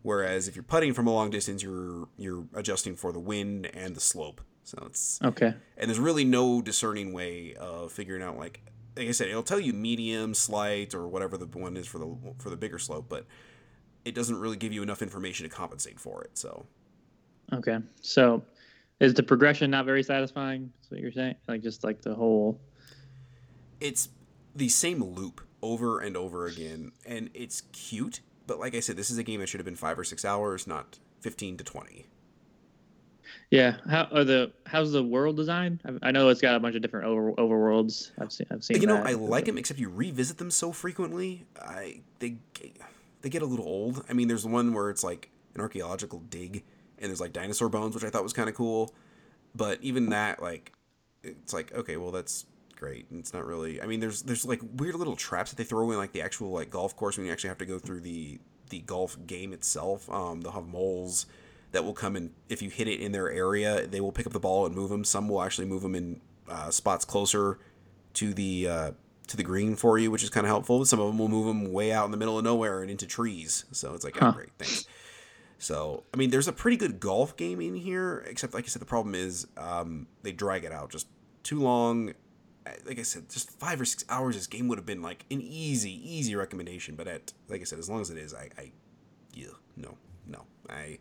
Whereas 0.02 0.48
if 0.48 0.56
you're 0.56 0.64
putting 0.64 0.94
from 0.94 1.06
a 1.08 1.14
long 1.14 1.30
distance, 1.30 1.62
you're 1.62 2.08
you're 2.18 2.46
adjusting 2.56 2.96
for 2.96 3.12
the 3.12 3.20
wind 3.20 3.68
and 3.68 3.96
the 3.96 4.02
slope. 4.02 4.42
So 4.64 4.84
it's 4.88 5.22
okay. 5.22 5.54
And 5.78 5.90
there's 5.90 6.00
really 6.00 6.26
no 6.26 6.62
discerning 6.62 7.14
way 7.14 7.54
of 7.56 7.92
figuring 7.92 8.24
out 8.24 8.38
like 8.38 8.62
like 8.98 9.08
I 9.08 9.12
said, 9.12 9.30
it'll 9.30 9.44
tell 9.44 9.60
you 9.60 9.74
medium, 9.74 10.34
slight, 10.34 10.94
or 10.94 11.08
whatever 11.08 11.38
the 11.38 11.46
one 11.46 11.78
is 11.78 11.88
for 11.88 12.00
the 12.00 12.18
for 12.40 12.50
the 12.50 12.58
bigger 12.58 12.80
slope, 12.80 13.06
but 13.08 13.26
it 14.06 14.16
doesn't 14.16 14.40
really 14.40 14.58
give 14.58 14.74
you 14.74 14.84
enough 14.84 15.02
information 15.02 15.48
to 15.48 15.56
compensate 15.56 16.00
for 16.00 16.24
it. 16.24 16.38
So 16.38 16.66
okay, 17.54 17.78
so 18.02 18.44
is 19.00 19.14
the 19.14 19.24
progression 19.24 19.72
not 19.72 19.86
very 19.86 20.04
satisfying? 20.04 20.72
That's 20.78 20.92
what 20.92 21.00
you're 21.00 21.12
saying, 21.12 21.36
like 21.48 21.62
just 21.62 21.84
like 21.84 22.02
the 22.02 22.14
whole. 22.14 22.60
It's 23.80 24.10
the 24.56 24.70
same 24.70 25.04
loop 25.04 25.42
over 25.62 26.00
and 26.00 26.16
over 26.16 26.46
again, 26.46 26.92
and 27.06 27.30
it's 27.34 27.62
cute. 27.72 28.22
But 28.48 28.60
like 28.60 28.76
I 28.76 28.80
said, 28.80 28.98
this 28.98 29.10
is 29.10 29.18
a 29.18 29.24
game 29.24 29.40
that 29.40 29.50
should 29.50 29.60
have 29.60 29.66
been 29.66 29.76
five 29.76 29.98
or 29.98 30.04
six 30.04 30.26
hours, 30.26 30.68
not 30.68 31.00
fifteen 31.20 31.58
to 31.58 31.64
twenty. 31.64 32.08
Yeah, 33.50 33.78
how 33.90 34.08
are 34.14 34.24
the 34.24 34.52
how's 34.66 34.92
the 34.92 35.04
world 35.04 35.36
design? 35.36 35.80
I, 35.86 36.10
I 36.10 36.12
know 36.12 36.30
it's 36.30 36.42
got 36.42 36.56
a 36.56 36.60
bunch 36.60 36.76
of 36.76 36.82
different 36.82 37.06
over 37.06 37.34
overworlds. 37.34 38.12
I've 38.20 38.32
seen 38.32 38.48
I've 38.52 38.64
seen. 38.64 38.82
You 38.82 38.88
know, 38.88 38.96
that. 38.96 39.08
I 39.08 39.14
like 39.14 39.46
them, 39.46 39.58
except 39.58 39.80
you 39.80 39.90
revisit 39.90 40.38
them 40.38 40.52
so 40.52 40.72
frequently. 40.72 41.46
I 41.60 42.02
they 42.20 42.38
they 43.22 43.30
get 43.30 43.42
a 43.42 43.46
little 43.46 43.66
old. 43.66 44.04
I 44.10 44.14
mean, 44.14 44.28
there's 44.28 44.46
one 44.46 44.74
where 44.74 44.90
it's 44.90 45.04
like 45.04 45.30
an 45.56 45.62
archaeological 45.62 46.20
dig, 46.20 46.64
and 47.00 47.10
there's 47.10 47.22
like 47.22 47.34
dinosaur 47.34 47.70
bones, 47.70 47.96
which 47.96 48.04
I 48.04 48.10
thought 48.10 48.24
was 48.24 48.34
kind 48.34 48.50
of 48.50 48.56
cool. 48.56 48.94
But 49.54 49.80
even 49.82 50.10
that, 50.10 50.42
like, 50.42 50.74
it's 51.24 51.54
like 51.54 51.74
okay, 51.74 51.98
well 51.98 52.12
that's 52.12 52.46
great. 52.82 53.10
And 53.12 53.20
it's 53.20 53.34
not 53.34 53.46
really. 53.46 53.82
I 53.82 53.86
mean, 53.86 54.00
there's 54.00 54.24
there's 54.24 54.46
like 54.46 54.62
weird 54.76 54.96
little 54.96 55.16
traps 55.16 55.52
that 55.52 55.58
they 55.58 55.64
throw 55.64 55.90
in 55.92 55.98
like 55.98 56.12
the 56.12 56.22
actual 56.22 56.52
like 56.52 56.70
golf 56.70 56.96
course 56.96 57.18
when 57.18 57.26
you 57.26 57.32
actually 57.32 57.50
have 57.50 57.60
to 57.60 57.66
go 57.66 57.80
through 57.80 58.02
the 58.02 58.40
the 58.70 58.80
golf 58.80 59.18
game 59.28 59.54
itself. 59.54 60.10
Um, 60.10 60.42
they'll 60.42 60.52
have 60.52 60.68
moles 60.68 61.28
that 61.72 61.86
will 61.86 61.94
come 61.94 62.16
in 62.16 62.32
if 62.50 62.62
you 62.62 62.70
hit 62.70 62.88
it 62.88 63.00
in 63.00 63.12
their 63.12 63.30
area. 63.32 63.88
They 63.88 64.02
will 64.02 64.12
pick 64.12 64.26
up 64.26 64.34
the 64.34 64.40
ball 64.40 64.66
and 64.66 64.76
move 64.76 64.90
them. 64.90 65.04
Some 65.04 65.30
will 65.30 65.42
actually 65.42 65.68
move 65.68 65.84
them 65.84 65.96
in 65.96 66.22
uh, 66.50 66.72
spots 66.72 67.06
closer 67.06 67.60
to 68.16 68.34
the 68.34 68.68
uh, 68.68 68.92
to 69.32 69.38
the 69.38 69.44
green 69.44 69.76
for 69.76 69.98
you, 69.98 70.12
which 70.12 70.24
is 70.24 70.30
kind 70.30 70.46
of 70.46 70.50
helpful. 70.50 70.86
Some 70.86 71.00
of 71.00 71.08
them 71.08 71.18
will 71.18 71.28
move 71.28 71.48
them 71.48 71.72
way 71.72 71.92
out 71.92 72.06
in 72.06 72.12
the 72.12 72.18
middle 72.18 72.38
of 72.38 72.44
nowhere 72.44 72.82
and 72.82 72.92
into 72.92 73.08
trees. 73.08 73.66
So 73.72 73.94
it's 73.94 74.04
like, 74.04 74.18
huh. 74.18 74.28
oh, 74.30 74.32
great, 74.34 74.50
thanks. 74.60 74.86
So 75.58 76.04
I 76.14 76.18
mean, 76.18 76.32
there's 76.32 76.48
a 76.48 76.54
pretty 76.54 76.78
good 76.78 77.00
golf 77.00 77.38
game 77.38 77.62
in 77.62 77.76
here, 77.76 78.26
except 78.28 78.54
like 78.54 78.66
I 78.66 78.68
said, 78.68 78.82
the 78.82 78.88
problem 78.88 79.16
is 79.16 79.48
um, 79.58 80.08
they 80.24 80.32
drag 80.32 80.64
it 80.64 80.72
out 80.72 80.90
just 80.90 81.08
too 81.44 81.60
long. 81.60 82.14
Like 82.86 83.00
I 83.00 83.04
said, 83.04 83.30
just 83.30 83.52
five 83.60 83.80
or 83.82 83.86
six 83.86 84.04
hours. 84.10 84.36
This 84.36 84.48
game 84.48 84.68
would 84.68 84.78
have 84.78 84.86
been 84.86 85.02
like 85.02 85.26
an 85.32 85.42
easy, 85.42 85.92
easy 85.92 86.36
recommendation. 86.36 86.96
But 86.96 87.08
at 87.08 87.34
like 87.48 87.62
I 87.62 87.64
said, 87.64 87.80
as 87.80 87.90
long 87.90 88.02
as 88.02 88.10
it 88.10 88.18
is, 88.18 88.34
I, 88.34 88.50
I 88.58 88.72
yeah, 89.34 89.48
no, 89.78 89.98
no, 90.28 90.46
I 90.70 90.98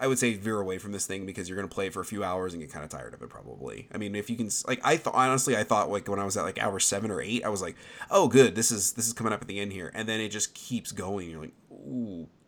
I 0.00 0.06
would 0.06 0.18
say 0.18 0.34
veer 0.34 0.58
away 0.58 0.78
from 0.78 0.92
this 0.92 1.06
thing 1.06 1.26
because 1.26 1.48
you're 1.48 1.56
gonna 1.56 1.68
play 1.68 1.86
it 1.86 1.92
for 1.92 2.00
a 2.00 2.04
few 2.04 2.24
hours 2.24 2.54
and 2.54 2.62
get 2.62 2.72
kind 2.72 2.84
of 2.84 2.90
tired 2.90 3.12
of 3.12 3.20
it 3.20 3.28
probably. 3.28 3.86
I 3.94 3.98
mean, 3.98 4.14
if 4.14 4.30
you 4.30 4.36
can 4.36 4.48
like, 4.66 4.80
I 4.82 4.96
thought 4.96 5.14
honestly, 5.14 5.56
I 5.56 5.62
thought 5.62 5.90
like 5.90 6.08
when 6.08 6.18
I 6.18 6.24
was 6.24 6.36
at 6.36 6.42
like 6.42 6.58
hour 6.58 6.80
seven 6.80 7.10
or 7.10 7.20
eight, 7.20 7.44
I 7.44 7.50
was 7.50 7.60
like, 7.60 7.76
oh 8.10 8.26
good, 8.26 8.54
this 8.54 8.70
is 8.70 8.94
this 8.94 9.06
is 9.06 9.12
coming 9.12 9.32
up 9.32 9.42
at 9.42 9.48
the 9.48 9.60
end 9.60 9.72
here, 9.72 9.92
and 9.94 10.08
then 10.08 10.18
it 10.20 10.30
just 10.30 10.54
keeps 10.54 10.90
going. 10.90 11.30
You're 11.30 11.42
like, 11.42 11.52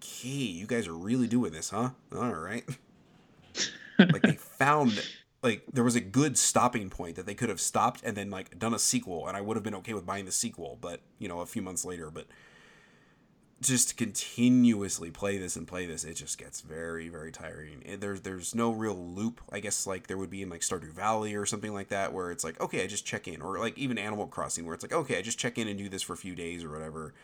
okay, 0.02 0.28
you 0.28 0.66
guys 0.66 0.88
are 0.88 0.94
really 0.94 1.26
doing 1.26 1.52
this, 1.52 1.70
huh? 1.70 1.90
All 2.16 2.32
right. 2.32 2.64
like 3.98 4.22
they 4.22 4.36
found 4.36 5.02
like 5.42 5.64
there 5.72 5.84
was 5.84 5.96
a 5.96 6.00
good 6.00 6.38
stopping 6.38 6.88
point 6.88 7.16
that 7.16 7.26
they 7.26 7.34
could 7.34 7.48
have 7.48 7.60
stopped 7.60 8.02
and 8.02 8.16
then 8.16 8.30
like 8.30 8.58
done 8.58 8.72
a 8.72 8.78
sequel, 8.78 9.28
and 9.28 9.36
I 9.36 9.40
would 9.42 9.56
have 9.56 9.64
been 9.64 9.74
okay 9.76 9.92
with 9.92 10.06
buying 10.06 10.24
the 10.24 10.32
sequel, 10.32 10.78
but 10.80 11.00
you 11.18 11.28
know, 11.28 11.40
a 11.40 11.46
few 11.46 11.60
months 11.62 11.84
later, 11.84 12.10
but 12.10 12.26
just 13.62 13.96
continuously 13.96 15.10
play 15.10 15.38
this 15.38 15.56
and 15.56 15.66
play 15.66 15.86
this, 15.86 16.04
it 16.04 16.14
just 16.14 16.36
gets 16.36 16.60
very, 16.60 17.08
very 17.08 17.30
tiring. 17.30 17.82
There's 18.00 18.20
there's 18.22 18.54
no 18.54 18.70
real 18.70 18.96
loop. 18.96 19.40
I 19.50 19.60
guess 19.60 19.86
like 19.86 20.08
there 20.08 20.18
would 20.18 20.30
be 20.30 20.42
in 20.42 20.50
like 20.50 20.60
Stardew 20.60 20.92
Valley 20.92 21.34
or 21.34 21.46
something 21.46 21.72
like 21.72 21.88
that, 21.88 22.12
where 22.12 22.30
it's 22.30 22.44
like 22.44 22.60
okay, 22.60 22.82
I 22.82 22.86
just 22.86 23.06
check 23.06 23.28
in, 23.28 23.40
or 23.40 23.58
like 23.58 23.78
even 23.78 23.98
Animal 23.98 24.26
Crossing, 24.26 24.66
where 24.66 24.74
it's 24.74 24.84
like 24.84 24.92
okay, 24.92 25.18
I 25.18 25.22
just 25.22 25.38
check 25.38 25.58
in 25.58 25.68
and 25.68 25.78
do 25.78 25.88
this 25.88 26.02
for 26.02 26.12
a 26.12 26.16
few 26.16 26.34
days 26.34 26.64
or 26.64 26.70
whatever, 26.70 27.14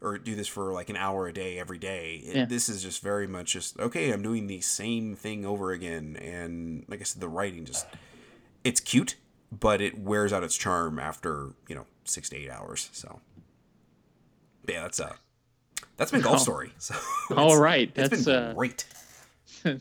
or 0.00 0.16
do 0.16 0.34
this 0.34 0.48
for 0.48 0.72
like 0.72 0.88
an 0.88 0.96
hour 0.96 1.26
a 1.26 1.32
day 1.32 1.58
every 1.58 1.78
day. 1.78 2.22
Yeah. 2.24 2.44
This 2.44 2.68
is 2.68 2.82
just 2.82 3.02
very 3.02 3.26
much 3.26 3.52
just 3.52 3.78
okay. 3.78 4.12
I'm 4.12 4.22
doing 4.22 4.46
the 4.46 4.60
same 4.60 5.16
thing 5.16 5.44
over 5.44 5.72
again, 5.72 6.16
and 6.16 6.84
like 6.88 7.00
I 7.00 7.04
said, 7.04 7.20
the 7.20 7.28
writing 7.28 7.64
just 7.64 7.86
it's 8.62 8.80
cute, 8.80 9.16
but 9.50 9.80
it 9.80 9.98
wears 9.98 10.32
out 10.32 10.44
its 10.44 10.56
charm 10.56 10.98
after 10.98 11.54
you 11.68 11.74
know 11.74 11.86
six 12.04 12.28
to 12.28 12.36
eight 12.36 12.50
hours. 12.50 12.90
So 12.92 13.20
yeah, 14.68 14.82
that's 14.82 15.00
uh 15.00 15.14
that's 16.00 16.10
been 16.10 16.20
Golf 16.22 16.36
oh. 16.36 16.38
Story. 16.38 16.72
So 16.78 16.94
all 17.36 17.60
right, 17.60 17.94
that's 17.94 18.24
been 18.24 18.34
uh... 18.34 18.54
great. 18.54 18.86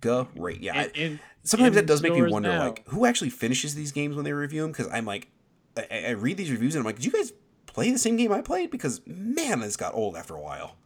great, 0.00 0.60
yeah. 0.60 0.88
In, 0.94 1.20
sometimes 1.44 1.76
that 1.76 1.86
does 1.86 2.02
make 2.02 2.12
me 2.12 2.22
wonder, 2.22 2.50
now. 2.50 2.66
like, 2.66 2.86
who 2.88 3.06
actually 3.06 3.30
finishes 3.30 3.74
these 3.74 3.92
games 3.92 4.16
when 4.16 4.24
they 4.24 4.32
review 4.32 4.62
them? 4.62 4.72
Because 4.72 4.88
I'm 4.92 5.06
like, 5.06 5.28
I, 5.76 6.06
I, 6.08 6.10
read 6.10 6.36
these 6.36 6.50
reviews 6.50 6.74
and 6.74 6.80
I'm 6.80 6.84
like, 6.84 6.96
did 6.96 7.04
you 7.06 7.12
guys 7.12 7.32
play 7.66 7.90
the 7.90 7.98
same 7.98 8.16
game 8.16 8.32
I 8.32 8.42
played? 8.42 8.70
Because 8.70 9.00
man, 9.06 9.60
this 9.60 9.76
got 9.76 9.94
old 9.94 10.16
after 10.16 10.34
a 10.34 10.40
while. 10.40 10.76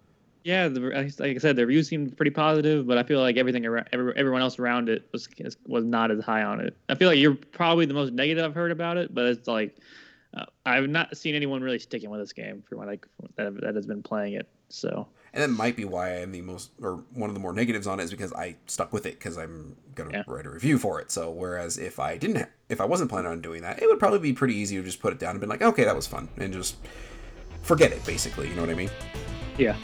Yeah, 0.45 0.69
the, 0.69 0.81
like 1.19 1.35
I 1.35 1.39
said, 1.39 1.57
the 1.57 1.67
reviews 1.67 1.89
seemed 1.89 2.17
pretty 2.17 2.31
positive, 2.31 2.87
but 2.87 2.97
I 2.97 3.03
feel 3.03 3.21
like 3.21 3.37
everything 3.37 3.67
around, 3.67 3.89
everyone 3.93 4.41
else 4.41 4.59
around 4.59 4.89
it 4.89 5.09
was 5.13 5.29
was 5.67 5.85
not 5.85 6.11
as 6.11 6.23
high 6.23 6.43
on 6.43 6.61
it. 6.61 6.77
I 6.89 6.95
feel 6.95 7.09
like 7.09 7.19
you're 7.19 7.35
probably 7.35 7.87
the 7.87 7.95
most 7.95 8.13
negative 8.13 8.45
I've 8.45 8.55
heard 8.55 8.71
about 8.71 8.99
it, 8.99 9.15
but 9.15 9.25
it's 9.25 9.49
like 9.49 9.79
uh, 10.39 10.45
I've 10.67 10.89
not 10.89 11.17
seen 11.17 11.35
anyone 11.35 11.63
really 11.63 11.79
sticking 11.79 12.11
with 12.11 12.21
this 12.21 12.33
game 12.33 12.63
for 12.69 12.77
like 12.77 13.07
that, 13.37 13.61
that 13.61 13.75
has 13.75 13.87
been 13.87 14.03
playing 14.03 14.35
it. 14.35 14.49
So 14.69 15.09
and 15.33 15.43
that 15.43 15.49
might 15.49 15.77
be 15.77 15.85
why 15.85 16.17
I'm 16.17 16.33
the 16.33 16.41
most 16.41 16.71
or 16.83 17.05
one 17.15 17.31
of 17.31 17.35
the 17.35 17.41
more 17.41 17.53
negatives 17.53 17.87
on 17.87 18.01
it 18.01 18.05
is 18.05 18.11
because 18.11 18.33
I 18.33 18.57
stuck 18.67 18.93
with 18.93 19.07
it 19.07 19.19
because 19.19 19.37
I'm 19.37 19.77
gonna 19.95 20.11
yeah. 20.13 20.23
write 20.27 20.47
a 20.47 20.51
review 20.51 20.79
for 20.79 21.01
it. 21.01 21.11
So 21.11 21.31
whereas 21.31 21.79
if 21.79 21.99
I 21.99 22.17
didn't, 22.17 22.37
ha- 22.37 22.49
if 22.69 22.81
I 22.81 22.85
wasn't 22.85 23.11
planning 23.11 23.31
on 23.31 23.41
doing 23.41 23.63
that, 23.63 23.83
it 23.83 23.87
would 23.87 23.99
probably 23.99 24.21
be 24.21 24.33
pretty 24.33 24.55
easy 24.55 24.77
to 24.77 24.83
just 24.83 25.01
put 25.01 25.13
it 25.13 25.19
down 25.19 25.33
and 25.33 25.41
be 25.41 25.47
like, 25.47 25.63
okay, 25.63 25.85
that 25.85 25.97
was 25.97 26.07
fun, 26.07 26.29
and 26.39 26.53
just 26.53 26.77
forget 27.63 27.93
it. 27.93 28.05
Basically, 28.05 28.49
you 28.49 28.55
know 28.55 28.63
what 28.63 28.71
I 28.71 28.75
mean? 28.75 28.91
Yeah. 29.59 29.77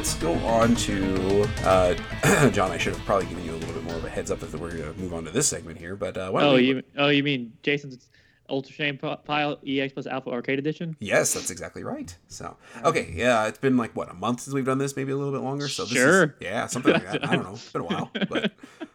Let's 0.00 0.14
go 0.14 0.32
on 0.46 0.74
to 0.74 1.42
uh, 1.62 1.94
John. 2.52 2.70
I 2.70 2.78
should 2.78 2.94
have 2.94 3.04
probably 3.04 3.26
given 3.26 3.44
you 3.44 3.50
a 3.50 3.56
little 3.56 3.74
bit 3.74 3.84
more 3.84 3.96
of 3.96 4.04
a 4.06 4.08
heads 4.08 4.30
up 4.30 4.42
if 4.42 4.54
we're 4.54 4.70
going 4.70 4.94
to 4.94 4.98
move 4.98 5.12
on 5.12 5.26
to 5.26 5.30
this 5.30 5.46
segment 5.46 5.76
here. 5.76 5.94
But 5.94 6.16
uh, 6.16 6.32
oh, 6.32 6.54
we... 6.54 6.62
you 6.62 6.82
oh 6.96 7.08
you 7.08 7.22
mean 7.22 7.52
Jason's 7.62 8.08
Ultra 8.48 8.72
Shame 8.72 8.96
Pile 8.96 9.58
EX 9.66 9.92
plus 9.92 10.06
Alpha 10.06 10.30
Arcade 10.30 10.58
Edition? 10.58 10.96
Yes, 11.00 11.34
that's 11.34 11.50
exactly 11.50 11.84
right. 11.84 12.16
So 12.28 12.56
okay, 12.82 13.12
yeah, 13.14 13.46
it's 13.46 13.58
been 13.58 13.76
like 13.76 13.94
what 13.94 14.10
a 14.10 14.14
month 14.14 14.40
since 14.40 14.54
we've 14.54 14.64
done 14.64 14.78
this, 14.78 14.96
maybe 14.96 15.12
a 15.12 15.16
little 15.18 15.34
bit 15.34 15.42
longer. 15.42 15.68
So 15.68 15.84
this 15.84 15.92
sure, 15.92 16.24
is, 16.24 16.30
yeah, 16.40 16.66
something 16.66 16.94
like 16.94 17.04
that. 17.04 17.28
I 17.28 17.36
don't 17.36 17.44
know. 17.44 17.50
It's 17.60 17.70
been 17.70 17.82
a 17.82 17.84
while, 17.84 18.10
but 18.30 18.52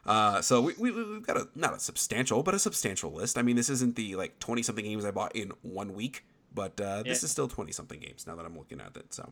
uh, 0.08 0.42
so 0.42 0.62
we, 0.62 0.74
we 0.80 0.90
we've 0.90 1.28
got 1.28 1.38
a 1.38 1.48
not 1.54 1.76
a 1.76 1.80
substantial, 1.80 2.42
but 2.42 2.56
a 2.56 2.60
substantial 2.60 3.12
list. 3.12 3.38
I 3.38 3.44
mean, 3.44 3.58
this 3.58 3.70
isn't 3.70 3.96
the 3.96 4.16
like 4.16 4.40
twenty 4.40 4.64
something 4.64 4.84
games 4.84 5.06
I 5.06 5.12
bought 5.12 5.36
in 5.36 5.52
one 5.62 5.94
week. 5.94 6.26
But 6.56 6.80
uh, 6.80 7.04
this 7.04 7.22
yeah. 7.22 7.26
is 7.26 7.32
still 7.32 7.48
20 7.48 7.72
something 7.74 8.00
games 8.00 8.26
now 8.26 8.36
that 8.36 8.46
I'm 8.46 8.58
looking 8.58 8.80
at 8.80 8.96
it. 8.96 9.14
So, 9.14 9.32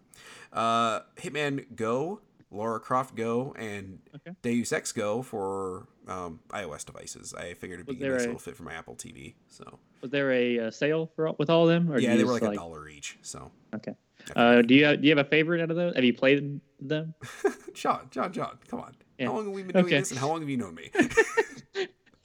uh, 0.52 1.02
Hitman 1.16 1.66
Go, 1.76 2.20
Lara 2.52 2.80
Croft 2.80 3.16
Go, 3.16 3.56
and 3.58 4.00
okay. 4.16 4.36
Deus 4.42 4.74
Ex 4.74 4.92
Go 4.92 5.22
for 5.22 5.88
um, 6.08 6.42
iOS 6.50 6.86
devices. 6.86 7.34
I 7.34 7.54
figured 7.54 7.80
it'd 7.80 7.98
be 7.98 8.06
a 8.06 8.10
nice 8.10 8.24
a, 8.24 8.26
little 8.26 8.40
fit 8.40 8.58
for 8.58 8.64
my 8.64 8.74
Apple 8.74 8.96
TV. 8.96 9.36
So, 9.48 9.80
was 10.02 10.12
there 10.12 10.32
a, 10.34 10.68
uh, 10.68 10.72
sale 10.72 11.10
for 11.16 11.32
with 11.40 11.50
all 11.50 11.64
of 11.64 11.70
them? 11.70 11.92
Or 11.92 11.98
yeah, 11.98 12.16
they 12.16 12.26
were 12.26 12.34
like, 12.34 12.42
like, 12.42 12.54
a 12.54 12.56
dollar 12.58 12.90
each. 12.90 13.18
So, 13.22 13.52
okay. 13.74 13.96
Uh, 14.36 14.62
do 14.62 14.76
you 14.76 14.86
have, 14.86 15.02
do 15.02 15.08
you 15.08 15.16
have 15.16 15.26
a 15.26 15.30
favorite 15.30 15.62
out 15.62 15.70
of 15.70 15.76
those? 15.76 15.96
Have 15.96 16.04
you 16.04 16.14
played 16.14 16.62
them? 16.80 17.14
John, 17.74 18.08
John, 18.12 18.32
John, 18.32 18.58
come 18.68 18.82
on. 18.82 18.96
Yeah. 19.18 19.28
How 19.28 19.36
long 19.36 19.46
have 19.46 19.54
we 19.54 19.64
been 19.64 19.74
doing 19.74 19.86
okay. 19.86 20.00
this, 20.00 20.12
and 20.12 20.20
how 20.20 20.28
long 20.28 20.42
have 20.42 20.50
you 20.50 20.58
known 20.58 20.76
me? 20.76 20.90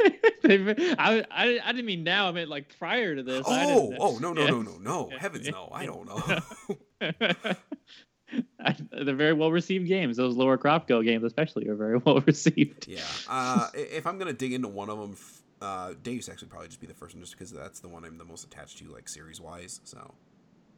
I, 0.44 1.24
I, 1.30 1.60
I 1.64 1.72
didn't 1.72 1.86
mean 1.86 2.04
now. 2.04 2.28
I 2.28 2.32
meant 2.32 2.48
like 2.48 2.76
prior 2.78 3.16
to 3.16 3.22
this. 3.22 3.44
Oh, 3.46 3.94
oh 3.98 4.18
no, 4.18 4.32
no, 4.32 4.42
yeah. 4.42 4.50
no, 4.50 4.62
no, 4.62 4.78
no. 4.78 5.10
Heavens, 5.18 5.48
no. 5.48 5.68
I 5.72 5.86
don't 5.86 6.06
know. 6.06 6.40
I, 8.60 8.76
they're 8.92 9.14
very 9.14 9.32
well 9.32 9.50
received 9.50 9.88
games. 9.88 10.16
Those 10.16 10.36
lower 10.36 10.56
Go 10.56 11.02
games, 11.02 11.24
especially, 11.24 11.66
are 11.68 11.74
very 11.74 11.98
well 11.98 12.20
received. 12.20 12.86
Yeah. 12.86 13.00
Uh, 13.28 13.68
if 13.74 14.06
I'm 14.06 14.18
gonna 14.18 14.32
dig 14.32 14.52
into 14.52 14.68
one 14.68 14.90
of 14.90 14.98
them, 14.98 15.16
uh, 15.60 15.94
Deus 16.02 16.28
Ex 16.28 16.42
would 16.42 16.50
probably 16.50 16.68
just 16.68 16.80
be 16.80 16.86
the 16.86 16.94
first 16.94 17.14
one, 17.14 17.22
just 17.22 17.32
because 17.32 17.50
that's 17.50 17.80
the 17.80 17.88
one 17.88 18.04
I'm 18.04 18.18
the 18.18 18.24
most 18.24 18.44
attached 18.44 18.78
to, 18.78 18.88
like 18.88 19.08
series 19.08 19.40
wise. 19.40 19.80
So. 19.84 20.14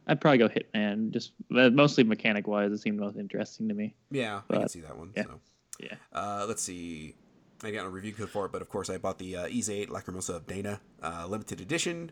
I'd 0.07 0.19
probably 0.19 0.39
go 0.39 0.49
Hitman, 0.49 1.11
just 1.11 1.33
uh, 1.55 1.69
mostly 1.69 2.03
mechanic 2.03 2.47
wise. 2.47 2.71
It 2.71 2.79
seemed 2.79 2.99
most 2.99 3.17
interesting 3.17 3.67
to 3.67 3.73
me. 3.75 3.93
Yeah, 4.09 4.41
but, 4.47 4.57
I 4.57 4.59
can 4.61 4.69
see 4.69 4.81
that 4.81 4.97
one. 4.97 5.11
Yeah. 5.15 5.23
So. 5.23 5.39
Yeah. 5.79 5.95
Uh, 6.11 6.45
let's 6.47 6.63
see. 6.63 7.15
I 7.63 7.71
got 7.71 7.85
a 7.85 7.89
review 7.89 8.13
code 8.13 8.29
for 8.29 8.45
it, 8.45 8.51
but 8.51 8.61
of 8.61 8.69
course 8.69 8.89
I 8.89 8.97
bought 8.97 9.19
the 9.19 9.35
uh, 9.35 9.47
Ys 9.47 9.69
8 9.69 9.89
Lacrimosa 9.89 10.35
of 10.35 10.47
Dana 10.47 10.81
uh, 11.03 11.27
limited 11.27 11.61
edition 11.61 12.11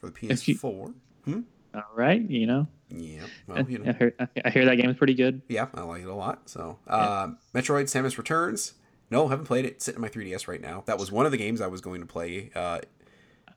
for 0.00 0.06
the 0.06 0.12
PS4. 0.12 0.62
You... 0.62 0.94
Hmm? 1.24 1.40
All 1.74 1.82
right, 1.94 2.20
you 2.28 2.46
know. 2.46 2.66
Yeah, 2.90 3.20
well, 3.46 3.68
you 3.68 3.78
know. 3.78 3.90
I 3.90 3.92
hear, 3.92 4.14
I 4.44 4.50
hear 4.50 4.64
that 4.64 4.76
game 4.76 4.88
is 4.88 4.96
pretty 4.96 5.14
good. 5.14 5.42
Yeah, 5.48 5.66
I 5.74 5.82
like 5.82 6.02
it 6.02 6.08
a 6.08 6.14
lot. 6.14 6.48
So, 6.48 6.78
uh, 6.86 7.28
yeah. 7.28 7.60
Metroid: 7.60 7.84
Samus 7.84 8.16
Returns. 8.16 8.74
No, 9.10 9.28
haven't 9.28 9.44
played 9.44 9.64
it. 9.66 9.74
It's 9.74 9.84
sitting 9.84 9.98
on 9.98 10.02
my 10.02 10.08
3DS 10.08 10.48
right 10.48 10.60
now. 10.60 10.82
That 10.86 10.98
was 10.98 11.12
one 11.12 11.26
of 11.26 11.32
the 11.32 11.38
games 11.38 11.60
I 11.60 11.66
was 11.66 11.80
going 11.80 12.00
to 12.00 12.06
play. 12.06 12.50
Uh, 12.54 12.80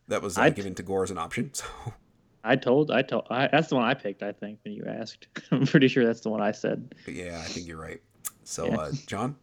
that 0.07 0.21
was 0.21 0.37
uh, 0.37 0.49
given 0.49 0.75
to 0.75 0.83
Gore 0.83 1.03
as 1.03 1.11
an 1.11 1.17
option. 1.17 1.51
So. 1.61 1.93
I 2.43 2.55
told, 2.55 2.89
I 2.89 3.03
told, 3.03 3.27
I, 3.29 3.49
that's 3.51 3.67
the 3.67 3.75
one 3.75 3.85
I 3.85 3.93
picked. 3.93 4.23
I 4.23 4.31
think 4.31 4.57
when 4.63 4.73
you 4.73 4.83
asked, 4.87 5.27
I'm 5.51 5.67
pretty 5.67 5.87
sure 5.87 6.03
that's 6.03 6.21
the 6.21 6.29
one 6.29 6.41
I 6.41 6.51
said. 6.51 6.95
But 7.05 7.13
yeah, 7.13 7.39
I 7.39 7.43
think 7.43 7.67
you're 7.67 7.79
right. 7.79 8.01
So, 8.43 8.65
yeah. 8.65 8.77
uh, 8.77 8.91
John, 9.05 9.35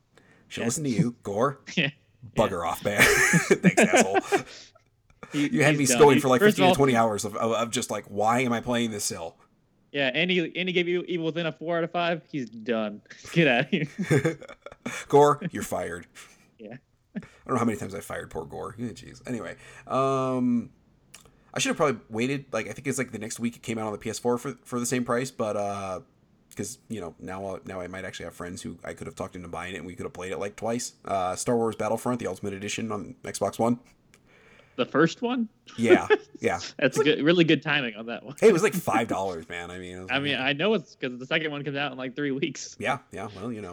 should 0.48 0.64
listen 0.64 0.84
to 0.84 0.90
you, 0.90 1.16
Gore. 1.22 1.60
yeah. 1.76 1.90
Bugger 2.36 2.62
yeah. 2.62 2.70
off, 2.70 2.84
man. 2.84 3.00
Thanks, 3.02 3.82
asshole. 3.82 4.18
He, 5.30 5.46
you 5.48 5.62
had 5.62 5.76
me 5.76 5.84
going 5.84 6.20
for 6.20 6.28
like 6.28 6.40
15 6.40 6.64
all, 6.64 6.70
to 6.72 6.76
20 6.76 6.96
hours 6.96 7.26
of, 7.26 7.36
of, 7.36 7.52
of, 7.52 7.70
just 7.70 7.90
like, 7.90 8.06
why 8.06 8.40
am 8.40 8.52
I 8.54 8.62
playing 8.62 8.92
this 8.92 9.04
still? 9.04 9.36
Yeah, 9.92 10.10
and 10.14 10.30
he, 10.30 10.40
and 10.40 10.70
he 10.70 10.72
gave 10.72 10.88
you 10.88 11.02
Evil 11.06 11.26
Within 11.26 11.44
a 11.44 11.52
4 11.52 11.76
out 11.76 11.84
of 11.84 11.90
5. 11.90 12.22
He's 12.32 12.48
done. 12.48 13.02
Get 13.32 13.46
out 13.46 13.64
of 13.64 13.68
here. 13.68 14.38
Gore, 15.08 15.42
you're 15.50 15.62
fired. 15.62 16.06
Yeah. 16.58 16.76
I 17.14 17.20
don't 17.46 17.54
know 17.54 17.58
how 17.58 17.64
many 17.66 17.76
times 17.76 17.94
I 17.94 18.00
fired 18.00 18.30
poor 18.30 18.46
Gore. 18.46 18.74
Jeez. 18.78 19.20
Anyway, 19.26 19.56
um, 19.86 20.70
I 21.52 21.58
should 21.58 21.70
have 21.70 21.76
probably 21.76 22.00
waited. 22.08 22.46
Like, 22.52 22.68
I 22.68 22.72
think 22.72 22.86
it's 22.86 22.98
like 22.98 23.12
the 23.12 23.18
next 23.18 23.40
week 23.40 23.56
it 23.56 23.62
came 23.62 23.78
out 23.78 23.86
on 23.86 23.92
the 23.92 23.98
PS4 23.98 24.38
for, 24.38 24.54
for 24.64 24.80
the 24.80 24.86
same 24.86 25.04
price, 25.04 25.30
but 25.30 25.56
uh, 25.56 26.00
because 26.58 26.78
you 26.88 27.00
know 27.00 27.14
now 27.20 27.46
uh, 27.46 27.58
now 27.64 27.80
I 27.80 27.86
might 27.86 28.04
actually 28.04 28.24
have 28.24 28.34
friends 28.34 28.60
who 28.60 28.76
I 28.82 28.92
could 28.92 29.06
have 29.06 29.14
talked 29.14 29.36
into 29.36 29.46
buying 29.46 29.74
it 29.74 29.78
and 29.78 29.86
we 29.86 29.94
could 29.94 30.04
have 30.04 30.12
played 30.12 30.32
it 30.32 30.38
like 30.38 30.56
twice. 30.56 30.94
Uh, 31.04 31.36
Star 31.36 31.56
Wars 31.56 31.76
Battlefront, 31.76 32.18
the 32.18 32.26
Ultimate 32.26 32.52
Edition 32.52 32.90
on 32.90 33.14
Xbox 33.22 33.60
One. 33.60 33.78
The 34.74 34.84
first 34.84 35.22
one. 35.22 35.48
Yeah, 35.76 36.08
yeah. 36.40 36.58
That's 36.78 36.98
like, 36.98 37.04
good, 37.04 37.22
really 37.22 37.44
good 37.44 37.62
timing 37.62 37.94
on 37.94 38.06
that 38.06 38.24
one. 38.24 38.34
hey, 38.40 38.48
it 38.48 38.52
was 38.52 38.64
like 38.64 38.74
five 38.74 39.06
dollars, 39.06 39.48
man. 39.48 39.70
I 39.70 39.78
mean, 39.78 40.06
I 40.10 40.14
like, 40.14 40.22
mean, 40.22 40.36
I 40.36 40.52
know 40.52 40.74
it's 40.74 40.96
because 40.96 41.16
the 41.18 41.26
second 41.26 41.52
one 41.52 41.62
comes 41.62 41.76
out 41.76 41.92
in 41.92 41.98
like 41.98 42.16
three 42.16 42.32
weeks. 42.32 42.76
Yeah, 42.80 42.98
yeah. 43.12 43.28
Well, 43.36 43.52
you 43.52 43.62
know. 43.62 43.72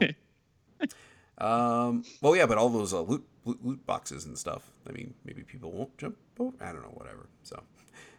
um. 1.45 2.03
Well, 2.21 2.35
yeah, 2.35 2.45
but 2.45 2.59
all 2.59 2.69
those 2.69 2.93
uh, 2.93 3.01
loot, 3.01 3.25
loot 3.45 3.65
loot 3.65 3.85
boxes 3.87 4.25
and 4.25 4.37
stuff. 4.37 4.69
I 4.87 4.91
mean, 4.91 5.15
maybe 5.25 5.41
people 5.41 5.71
won't 5.71 5.97
jump. 5.97 6.17
over. 6.39 6.55
I 6.61 6.71
don't 6.71 6.83
know. 6.83 6.93
Whatever. 6.93 7.29
So. 7.41 7.63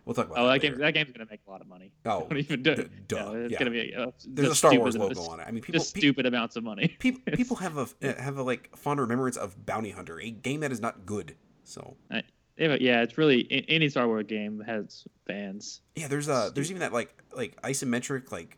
We'll 0.07 0.15
talk 0.15 0.27
about. 0.27 0.39
Oh, 0.39 0.47
that, 0.47 0.53
that 0.53 0.61
game. 0.61 0.79
That 0.79 0.95
game's 0.95 1.11
gonna 1.11 1.27
make 1.29 1.41
a 1.47 1.51
lot 1.51 1.61
of 1.61 1.67
money. 1.67 1.91
Oh, 2.07 2.27
don't 2.31 2.39
even 2.39 2.63
do. 2.63 2.77
D- 2.77 2.85
duh. 3.09 3.33
it's 3.35 3.53
yeah. 3.53 3.59
gonna 3.59 3.73
be. 3.73 3.93
Uh, 3.93 4.13
There's 4.25 4.51
a 4.51 4.55
Star 4.55 4.79
Wars 4.79 4.97
logo 4.97 5.21
on 5.29 5.41
it. 5.41 5.47
I 5.49 5.51
mean, 5.51 5.61
people 5.61 5.81
just 5.81 5.91
stupid 5.91 6.25
pe- 6.25 6.29
amounts 6.29 6.55
of 6.55 6.63
money. 6.63 6.97
people 7.01 7.21
people 7.35 7.57
have 7.57 7.77
a 7.77 8.23
have 8.23 8.39
a 8.39 8.43
like 8.43 8.75
fond 8.77 9.01
remembrance 9.01 9.37
of 9.37 9.67
Bounty 9.67 9.91
Hunter, 9.91 10.21
a 10.21 10.31
game 10.31 10.61
that 10.61 10.71
is 10.71 10.81
not 10.81 11.05
good. 11.05 11.35
So. 11.65 11.97
I, 12.13 12.23
yeah, 12.57 13.03
it's 13.03 13.19
really 13.19 13.67
any 13.69 13.89
Star 13.89 14.07
Wars 14.07 14.25
game 14.29 14.63
has 14.65 15.05
fans. 15.27 15.83
Yeah, 15.97 16.07
there's 16.07 16.29
a 16.29 16.53
there's 16.55 16.71
even 16.71 16.81
that 16.81 16.93
like 16.93 17.13
like 17.35 17.61
isometric 17.63 18.31
like 18.31 18.57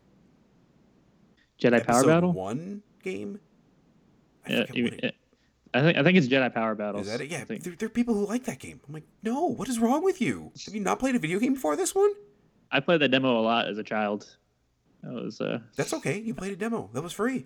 Jedi 1.59 1.85
Power 1.85 2.05
Battle 2.05 2.31
one 2.31 2.83
game. 3.03 3.39
I 4.47 4.51
yeah, 4.51 4.65
it, 4.69 5.15
I 5.73 5.81
think 5.81 5.97
I 5.97 6.03
think 6.03 6.17
it's 6.17 6.27
Jedi 6.27 6.53
Power 6.53 6.75
Battles. 6.75 7.05
Is 7.05 7.11
that 7.11 7.21
it? 7.21 7.29
Yeah, 7.29 7.43
there, 7.43 7.57
there, 7.57 7.85
are 7.85 7.89
people 7.89 8.15
who 8.15 8.25
like 8.25 8.45
that 8.45 8.59
game. 8.59 8.79
I'm 8.87 8.93
like, 8.93 9.03
no, 9.21 9.45
what 9.45 9.69
is 9.69 9.77
wrong 9.77 10.03
with 10.03 10.19
you? 10.19 10.51
Have 10.65 10.73
you 10.73 10.81
not 10.81 10.99
played 10.99 11.15
a 11.15 11.19
video 11.19 11.39
game 11.39 11.53
before 11.53 11.75
this 11.75 11.93
one? 11.93 12.11
I 12.71 12.79
played 12.79 13.01
that 13.01 13.09
demo 13.09 13.39
a 13.39 13.41
lot 13.41 13.67
as 13.67 13.77
a 13.77 13.83
child. 13.83 14.35
That 15.03 15.13
was 15.13 15.39
uh. 15.41 15.59
That's 15.75 15.93
okay. 15.93 16.19
You 16.19 16.33
played 16.33 16.53
a 16.53 16.55
demo. 16.55 16.89
That 16.93 17.03
was 17.03 17.13
free. 17.13 17.45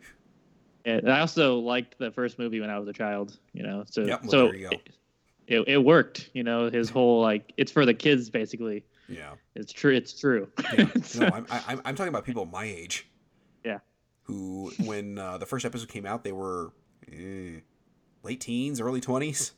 Yeah, 0.86 1.00
I 1.06 1.20
also 1.20 1.60
liked 1.60 1.98
the 1.98 2.12
first 2.12 2.40
movie 2.40 2.60
when 2.60 2.70
I 2.70 2.80
was 2.80 2.88
a 2.88 2.94
child. 2.94 3.38
You 3.54 3.64
know, 3.64 3.84
so 3.90 4.02
yep, 4.02 4.22
well, 4.24 4.32
so 4.32 4.48
it, 4.48 4.92
it, 5.48 5.68
it 5.68 5.78
worked. 5.78 6.30
You 6.34 6.44
know, 6.44 6.70
his 6.70 6.90
whole 6.92 7.22
like 7.22 7.54
it's 7.58 7.72
for 7.72 7.86
the 7.86 7.94
kids 7.94 8.30
basically. 8.30 8.86
Yeah, 9.10 9.34
it's 9.56 9.74
true. 9.74 9.94
It's 9.94 10.18
true. 10.18 10.48
Yeah. 10.78 10.86
no, 11.20 11.26
I'm, 11.28 11.46
I'm 11.50 11.82
I'm 11.84 11.96
talking 11.96 12.10
about 12.10 12.24
people 12.24 12.46
my 12.46 12.64
age. 12.64 13.08
Yeah. 13.66 13.80
Who, 14.24 14.72
when 14.86 15.18
uh, 15.18 15.38
the 15.38 15.46
first 15.46 15.66
episode 15.66 15.90
came 15.90 16.06
out, 16.06 16.24
they 16.24 16.32
were. 16.32 16.72
Eh, 17.12 17.60
late 18.24 18.40
teens, 18.42 18.82
early 18.82 19.02
twenties. 19.02 19.52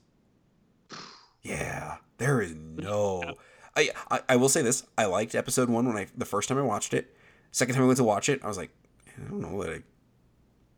Yeah, 1.42 1.98
there 2.18 2.42
is 2.42 2.56
no. 2.56 3.36
I, 3.76 3.92
I, 4.10 4.22
I 4.30 4.36
will 4.36 4.50
say 4.50 4.62
this: 4.62 4.84
I 4.98 5.06
liked 5.06 5.36
episode 5.36 5.70
one 5.70 5.86
when 5.86 5.96
I 5.96 6.08
the 6.18 6.26
first 6.26 6.50
time 6.50 6.58
I 6.58 6.64
watched 6.64 6.94
it. 6.94 7.16
Second 7.52 7.76
time 7.76 7.84
I 7.84 7.88
went 7.88 7.98
to 7.98 8.04
watch 8.04 8.28
it, 8.30 8.42
I 8.44 8.48
was 8.48 8.58
like, 8.58 8.72
I 9.08 9.30
don't 9.30 9.40
know 9.42 9.62
that 9.64 9.72
I. 9.72 9.84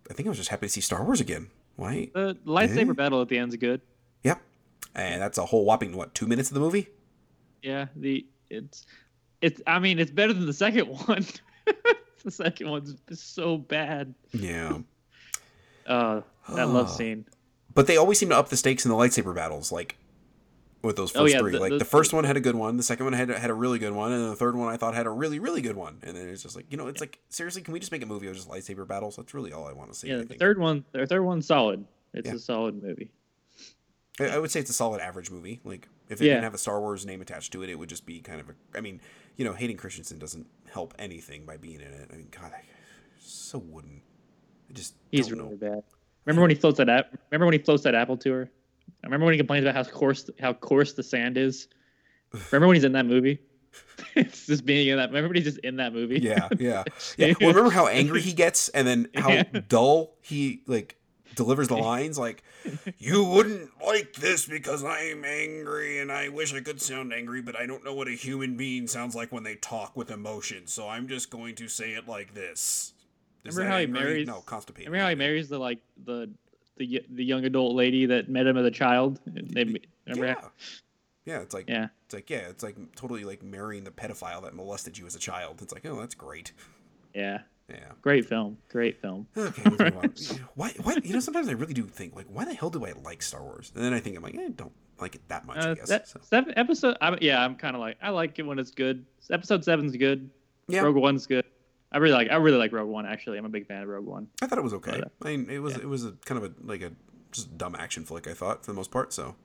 I 0.09 0.13
think 0.13 0.27
I 0.27 0.29
was 0.29 0.37
just 0.37 0.49
happy 0.49 0.67
to 0.67 0.71
see 0.71 0.81
Star 0.81 1.03
Wars 1.03 1.19
again. 1.19 1.47
Why? 1.75 2.09
The 2.13 2.37
lightsaber 2.45 2.91
eh? 2.91 2.93
battle 2.93 3.21
at 3.21 3.29
the 3.29 3.37
end's 3.37 3.55
good. 3.55 3.81
Yep, 4.23 4.41
and 4.95 5.21
that's 5.21 5.37
a 5.37 5.45
whole 5.45 5.65
whopping 5.65 5.95
what 5.95 6.13
two 6.13 6.27
minutes 6.27 6.49
of 6.49 6.53
the 6.53 6.59
movie. 6.59 6.87
Yeah, 7.61 7.87
the 7.95 8.25
it's 8.49 8.85
it's. 9.41 9.61
I 9.65 9.79
mean, 9.79 9.99
it's 9.99 10.11
better 10.11 10.33
than 10.33 10.45
the 10.45 10.53
second 10.53 10.85
one. 11.07 11.25
the 12.23 12.31
second 12.31 12.69
one's 12.69 12.95
so 13.13 13.57
bad. 13.57 14.13
Yeah. 14.33 14.79
uh, 15.85 16.21
that 16.49 16.69
love 16.69 16.89
scene 16.91 17.25
but 17.77 17.85
they 17.85 17.95
always 17.95 18.17
seem 18.17 18.29
to 18.29 18.35
up 18.35 18.49
the 18.49 18.57
stakes 18.57 18.85
in 18.85 18.89
the 18.89 18.97
lightsaber 18.97 19.35
battles, 19.35 19.71
like 19.71 19.97
with 20.81 20.95
those 20.95 21.15
oh, 21.15 21.19
first 21.19 21.35
oh, 21.35 21.37
yeah, 21.37 21.39
three. 21.39 21.51
The, 21.51 21.59
like 21.59 21.69
the, 21.73 21.77
the 21.77 21.85
first 21.85 22.11
one 22.11 22.23
had 22.23 22.35
a 22.35 22.39
good 22.39 22.55
one, 22.55 22.75
the 22.75 22.81
second 22.81 23.05
one 23.05 23.13
had 23.13 23.29
had 23.29 23.51
a 23.51 23.53
really 23.53 23.77
good 23.77 23.93
one, 23.93 24.11
and 24.11 24.31
the 24.31 24.35
third 24.35 24.55
one 24.55 24.73
I 24.73 24.77
thought 24.77 24.95
had 24.95 25.05
a 25.05 25.11
really 25.11 25.37
really 25.37 25.61
good 25.61 25.75
one. 25.75 25.99
And 26.01 26.17
then 26.17 26.27
it's 26.27 26.41
just 26.41 26.55
like 26.55 26.65
you 26.71 26.77
know, 26.77 26.87
it's 26.87 26.99
yeah. 26.99 27.03
like 27.03 27.19
seriously, 27.29 27.61
can 27.61 27.75
we 27.75 27.79
just 27.79 27.91
make 27.91 28.01
a 28.01 28.07
movie 28.07 28.25
of 28.25 28.35
just 28.35 28.49
lightsaber 28.49 28.87
battles? 28.87 29.17
That's 29.17 29.35
really 29.35 29.53
all 29.53 29.67
I 29.67 29.73
want 29.73 29.93
to 29.93 29.95
see. 29.95 30.07
Yeah, 30.07 30.23
the 30.23 30.33
third 30.33 30.57
one, 30.57 30.85
the 30.91 31.05
third 31.05 31.21
one's 31.21 31.45
solid. 31.45 31.85
It's 32.15 32.27
yeah. 32.27 32.33
a 32.33 32.39
solid 32.39 32.81
movie. 32.81 33.11
I, 34.19 34.29
I, 34.29 34.37
would 34.39 34.49
say 34.49 34.59
it's 34.59 34.71
a 34.71 34.73
solid 34.73 34.99
average 34.99 35.29
movie. 35.29 35.61
Like 35.63 35.87
if 36.09 36.19
it 36.19 36.23
didn't 36.23 36.45
have 36.45 36.55
a 36.55 36.57
Star 36.57 36.81
Wars 36.81 37.05
name 37.05 37.21
attached 37.21 37.53
to 37.53 37.61
it, 37.61 37.69
it 37.69 37.75
would 37.75 37.89
just 37.89 38.07
be 38.07 38.21
kind 38.21 38.41
of 38.41 38.49
a. 38.49 38.53
I 38.75 38.81
mean, 38.81 39.01
you 39.35 39.45
know, 39.45 39.53
Hayden 39.53 39.77
Christensen 39.77 40.17
doesn't 40.17 40.47
help 40.73 40.95
anything 40.97 41.45
by 41.45 41.57
being 41.57 41.81
in 41.81 41.93
it. 41.93 42.09
I 42.11 42.15
mean, 42.15 42.29
God, 42.31 42.53
I, 42.55 42.63
so 43.19 43.59
wooden. 43.59 44.01
I 44.67 44.73
just 44.73 44.95
he's 45.11 45.31
really 45.31 45.43
know. 45.43 45.55
bad. 45.55 45.83
Remember 46.27 46.41
when 46.41 46.51
he 46.51 46.57
floats 46.57 46.77
that 46.77 46.89
app? 46.89 47.17
Remember 47.31 47.45
when 47.45 47.53
he 47.53 47.59
floats 47.59 47.83
that 47.83 47.95
Apple 47.95 48.17
tour? 48.17 48.49
I 49.01 49.07
remember 49.07 49.25
when 49.25 49.33
he 49.33 49.37
complains 49.37 49.63
about 49.63 49.75
how 49.75 49.83
coarse 49.89 50.29
how 50.41 50.53
coarse 50.53 50.91
the 50.91 51.01
sand 51.01 51.37
is. 51.37 51.69
Remember 52.51 52.67
when 52.67 52.75
he's 52.75 52.83
in 52.83 52.91
that 52.91 53.05
movie? 53.05 53.39
it's 54.15 54.45
just 54.45 54.65
being 54.65 54.89
in 54.89 54.97
that. 54.97 55.07
Remember 55.09 55.29
when 55.29 55.37
he's 55.37 55.45
just 55.45 55.59
in 55.59 55.77
that 55.77 55.93
movie? 55.93 56.19
Yeah, 56.19 56.49
yeah, 56.59 56.83
yeah. 57.17 57.33
Well, 57.39 57.51
remember 57.51 57.69
how 57.69 57.87
angry 57.87 58.19
he 58.21 58.33
gets, 58.33 58.67
and 58.69 58.85
then 58.85 59.07
how 59.15 59.29
yeah. 59.29 59.43
dull 59.69 60.15
he 60.21 60.63
like 60.67 60.97
delivers 61.35 61.69
the 61.69 61.77
lines. 61.77 62.19
Like, 62.19 62.43
you 62.97 63.23
wouldn't 63.23 63.69
like 63.81 64.11
this 64.15 64.45
because 64.45 64.83
I'm 64.83 65.23
angry, 65.23 65.99
and 65.99 66.11
I 66.11 66.27
wish 66.27 66.53
I 66.53 66.59
could 66.59 66.81
sound 66.81 67.13
angry, 67.13 67.41
but 67.41 67.55
I 67.55 67.65
don't 67.65 67.85
know 67.85 67.93
what 67.93 68.09
a 68.09 68.11
human 68.11 68.57
being 68.57 68.87
sounds 68.87 69.15
like 69.15 69.31
when 69.31 69.43
they 69.43 69.55
talk 69.55 69.95
with 69.95 70.11
emotion. 70.11 70.67
So 70.67 70.89
I'm 70.89 71.07
just 71.07 71.29
going 71.29 71.55
to 71.55 71.69
say 71.69 71.91
it 71.91 72.05
like 72.05 72.33
this. 72.33 72.91
Remember 73.55 73.71
how 73.71 73.77
he 73.77 73.83
angry? 73.85 73.99
marries- 74.01 74.27
No, 74.27 74.41
constipated. 74.41 74.87
Remember 74.87 75.03
how 75.03 75.09
he 75.09 75.15
marries 75.15 75.49
the 75.49 75.59
like 75.59 75.79
the 76.05 76.29
the 76.77 77.03
the 77.09 77.23
young 77.23 77.45
adult 77.45 77.75
lady 77.75 78.05
that 78.07 78.29
met 78.29 78.45
him 78.47 78.57
as 78.57 78.65
a 78.65 78.71
child? 78.71 79.19
They 79.25 79.63
remember? 79.63 79.79
Yeah. 80.27 80.35
how- 80.41 80.51
Yeah, 81.25 81.39
it's 81.41 81.53
like 81.53 81.67
yeah. 81.69 81.87
it's 82.05 82.13
like 82.13 82.29
yeah, 82.29 82.47
it's 82.49 82.63
like 82.63 82.75
totally 82.95 83.23
like 83.23 83.43
marrying 83.43 83.83
the 83.83 83.91
pedophile 83.91 84.41
that 84.43 84.55
molested 84.55 84.97
you 84.97 85.05
as 85.05 85.15
a 85.15 85.19
child. 85.19 85.61
It's 85.61 85.73
like 85.73 85.85
oh, 85.85 85.99
that's 85.99 86.15
great. 86.15 86.51
Yeah. 87.13 87.39
Yeah. 87.69 87.91
Great 88.01 88.25
film. 88.25 88.57
Great 88.69 89.01
film. 89.01 89.27
Okay, 89.35 89.61
let's 89.65 89.79
move 89.79 89.97
on. 90.39 90.47
Why? 90.55 90.73
Why? 90.83 90.95
You 91.03 91.11
know, 91.13 91.19
sometimes 91.19 91.49
I 91.49 91.51
really 91.51 91.73
do 91.73 91.83
think 91.83 92.15
like, 92.15 92.27
why 92.29 92.45
the 92.45 92.53
hell 92.53 92.69
do 92.69 92.85
I 92.85 92.93
like 93.03 93.21
Star 93.21 93.43
Wars? 93.43 93.73
And 93.75 93.83
then 93.83 93.91
I 93.93 93.99
think 93.99 94.15
I'm 94.15 94.23
like, 94.23 94.35
eh, 94.35 94.49
don't 94.55 94.71
like 95.01 95.15
it 95.15 95.21
that 95.27 95.45
much. 95.45 95.57
I 95.57 95.71
Uh, 95.71 95.73
guess. 95.73 95.89
that 95.89 96.07
so. 96.07 96.21
seven 96.23 96.53
episode. 96.55 96.95
I, 97.01 97.17
yeah, 97.19 97.43
I'm 97.43 97.55
kind 97.55 97.75
of 97.75 97.81
like 97.81 97.97
I 98.01 98.09
like 98.11 98.39
it 98.39 98.43
when 98.43 98.57
it's 98.57 98.71
good. 98.71 99.05
Episode 99.29 99.65
seven's 99.65 99.97
good. 99.97 100.29
Yeah, 100.69 100.79
Rogue 100.81 100.95
One's 100.95 101.25
good. 101.27 101.43
I 101.91 101.97
really 101.99 102.13
like. 102.13 102.29
I 102.29 102.35
really 102.35 102.57
like 102.57 102.71
Rogue 102.71 102.89
One. 102.89 103.05
Actually, 103.05 103.37
I'm 103.37 103.45
a 103.45 103.49
big 103.49 103.67
fan 103.67 103.83
of 103.83 103.89
Rogue 103.89 104.05
One. 104.05 104.27
I 104.41 104.47
thought 104.47 104.57
it 104.57 104.63
was 104.63 104.73
okay. 104.75 104.91
But, 104.91 105.03
uh, 105.03 105.27
I 105.29 105.37
mean, 105.37 105.49
it 105.49 105.59
was 105.59 105.73
yeah. 105.73 105.83
it 105.83 105.87
was 105.87 106.05
a 106.05 106.11
kind 106.25 106.43
of 106.43 106.51
a 106.51 106.53
like 106.63 106.81
a 106.81 106.91
just 107.31 107.57
dumb 107.57 107.75
action 107.75 108.03
flick. 108.03 108.27
I 108.27 108.33
thought 108.33 108.65
for 108.65 108.71
the 108.71 108.75
most 108.75 108.91
part. 108.91 109.13
So 109.13 109.35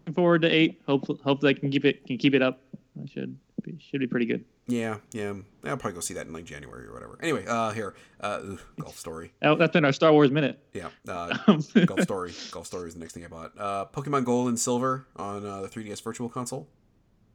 Looking 0.00 0.14
forward 0.14 0.42
to 0.42 0.48
eight. 0.48 0.82
Hope 0.86 1.20
hope 1.22 1.40
they 1.40 1.54
can 1.54 1.70
keep 1.70 1.84
it 1.84 2.06
can 2.06 2.18
keep 2.18 2.34
it 2.34 2.42
up. 2.42 2.60
I 3.00 3.06
should 3.06 3.36
be, 3.62 3.76
should 3.78 4.00
be 4.00 4.06
pretty 4.06 4.26
good. 4.26 4.44
yeah, 4.68 4.98
yeah, 5.12 5.34
I'll 5.64 5.76
probably 5.76 5.92
go 5.92 6.00
see 6.00 6.14
that 6.14 6.26
in 6.26 6.32
like 6.32 6.44
January 6.44 6.86
or 6.86 6.92
whatever. 6.92 7.18
Anyway, 7.22 7.44
uh, 7.46 7.72
here, 7.72 7.94
uh, 8.20 8.40
ugh, 8.52 8.60
Golf 8.80 8.98
Story. 8.98 9.32
Oh, 9.42 9.54
that's 9.56 9.72
been 9.72 9.84
our 9.84 9.92
Star 9.92 10.12
Wars 10.12 10.30
minute. 10.30 10.58
Yeah, 10.72 10.88
uh, 11.08 11.36
Golf 11.86 12.00
Story. 12.00 12.32
Golf 12.52 12.66
Story 12.66 12.88
is 12.88 12.94
the 12.94 13.00
next 13.00 13.12
thing 13.12 13.24
I 13.24 13.28
bought. 13.28 13.52
Uh, 13.58 13.86
Pokemon 13.86 14.24
Gold 14.24 14.48
and 14.48 14.58
Silver 14.58 15.06
on 15.16 15.44
uh, 15.44 15.62
the 15.62 15.68
3DS 15.68 16.02
Virtual 16.02 16.28
Console. 16.28 16.68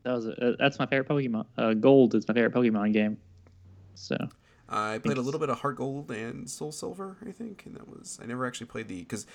that 0.04 0.14
was 0.14 0.28
a, 0.28 0.56
that's 0.58 0.80
my 0.80 0.86
favorite 0.86 1.10
Pokemon. 1.10 1.46
Uh, 1.58 1.74
Gold 1.74 2.16
is 2.16 2.28
my 2.28 2.34
favorite 2.34 2.54
Pokemon 2.54 2.94
game. 2.94 3.18
So 3.96 4.16
I 4.74 5.00
played 5.00 5.18
a 5.18 5.22
little 5.22 5.40
bit 5.40 5.50
of 5.50 5.60
Heart 5.60 5.76
Gold 5.78 6.12
and 6.12 6.50
Soul 6.50 6.72
Silver, 6.72 7.18
I 7.28 7.32
think, 7.32 7.64
and 7.66 7.76
that 7.76 7.88
was 7.90 8.20
I 8.22 8.26
never 8.26 8.46
actually 8.48 8.68
played 8.68 8.88
the 8.88 9.00
because 9.00 9.26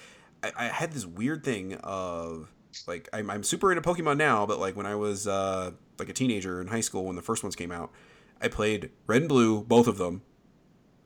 I, 0.43 0.53
I 0.57 0.64
had 0.68 0.93
this 0.93 1.05
weird 1.07 1.45
thing 1.45 1.74
of 1.84 2.51
like 2.87 3.09
I'm, 3.12 3.30
I'm 3.30 3.43
super 3.43 3.70
into 3.72 3.87
Pokemon 3.89 4.16
now, 4.16 4.47
but 4.47 4.59
like 4.59 4.76
when 4.76 4.87
I 4.87 4.95
was 4.95 5.26
uh, 5.28 5.72
like 5.99 6.09
a 6.09 6.12
teenager 6.12 6.61
in 6.61 6.68
high 6.68 6.80
school 6.80 7.05
when 7.05 7.16
the 7.16 7.22
first 7.22 7.43
ones 7.43 7.55
came 7.55 7.70
out, 7.72 7.91
I 8.41 8.49
played 8.49 8.91
Red 9.07 9.22
and 9.22 9.28
Blue, 9.28 9.62
both 9.62 9.87
of 9.89 9.99
them, 9.99 10.22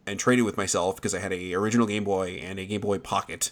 and 0.07 0.19
traded 0.19 0.45
with 0.45 0.57
myself 0.57 0.97
because 0.97 1.15
I 1.15 1.19
had 1.19 1.33
a 1.33 1.55
original 1.55 1.87
Game 1.87 2.05
Boy 2.05 2.41
and 2.43 2.59
a 2.59 2.67
Game 2.67 2.81
Boy 2.81 2.99
Pocket, 2.99 3.51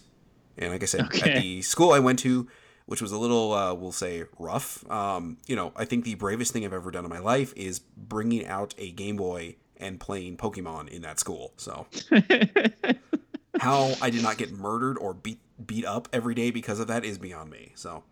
and 0.57 0.71
like 0.73 0.83
I 0.83 0.87
said, 0.87 1.07
Okay. 1.07 1.31
at 1.37 1.43
the 1.43 1.63
school 1.63 1.93
I 1.93 1.99
went 1.99 2.19
to. 2.21 2.49
Which 2.87 3.03
was 3.03 3.13
a 3.13 3.19
little, 3.19 3.53
uh, 3.53 3.75
we'll 3.75 3.93
say, 3.93 4.25
rough. 4.39 4.91
Um, 4.91 5.37
you 5.47 5.55
know, 5.55 5.73
I 5.77 5.85
think 5.85 6.07
the 6.07 6.15
bravest 6.15 6.55
thing 6.55 6.65
I've 6.65 6.73
ever 6.73 6.91
done 6.91 7.05
in 7.05 7.11
my 7.11 7.19
life 7.19 7.53
is 7.55 7.81
bringing 7.81 8.47
out 8.47 8.75
a 8.79 8.91
Game 8.93 9.17
Boy 9.19 9.57
and 9.79 9.99
playing 9.99 10.37
Pokemon 10.37 10.89
in 10.89 11.03
that 11.03 11.19
school. 11.19 11.53
So 11.57 11.87
how 13.61 13.95
I 14.01 14.11
did 14.11 14.23
not 14.23 14.39
get 14.39 14.53
murdered 14.53 14.99
or 14.99 15.15
beat 15.15 15.41
beat 15.65 15.85
up 15.85 16.09
every 16.13 16.35
day 16.35 16.51
because 16.51 16.81
of 16.81 16.87
that 16.89 17.05
is 17.05 17.19
beyond 17.19 17.51
me. 17.51 17.73
So 17.75 18.05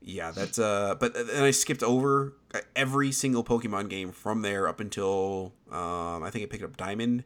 yeah, 0.00 0.30
that's 0.30 0.58
uh 0.58 0.94
but 0.98 1.14
then 1.14 1.42
I 1.42 1.50
skipped 1.50 1.82
over 1.82 2.34
every 2.74 3.12
single 3.12 3.44
Pokemon 3.44 3.88
game 3.88 4.12
from 4.12 4.42
there 4.42 4.68
up 4.68 4.80
until 4.80 5.52
um 5.70 6.22
I 6.22 6.30
think 6.30 6.44
I 6.44 6.46
picked 6.46 6.64
up 6.64 6.76
Diamond, 6.76 7.24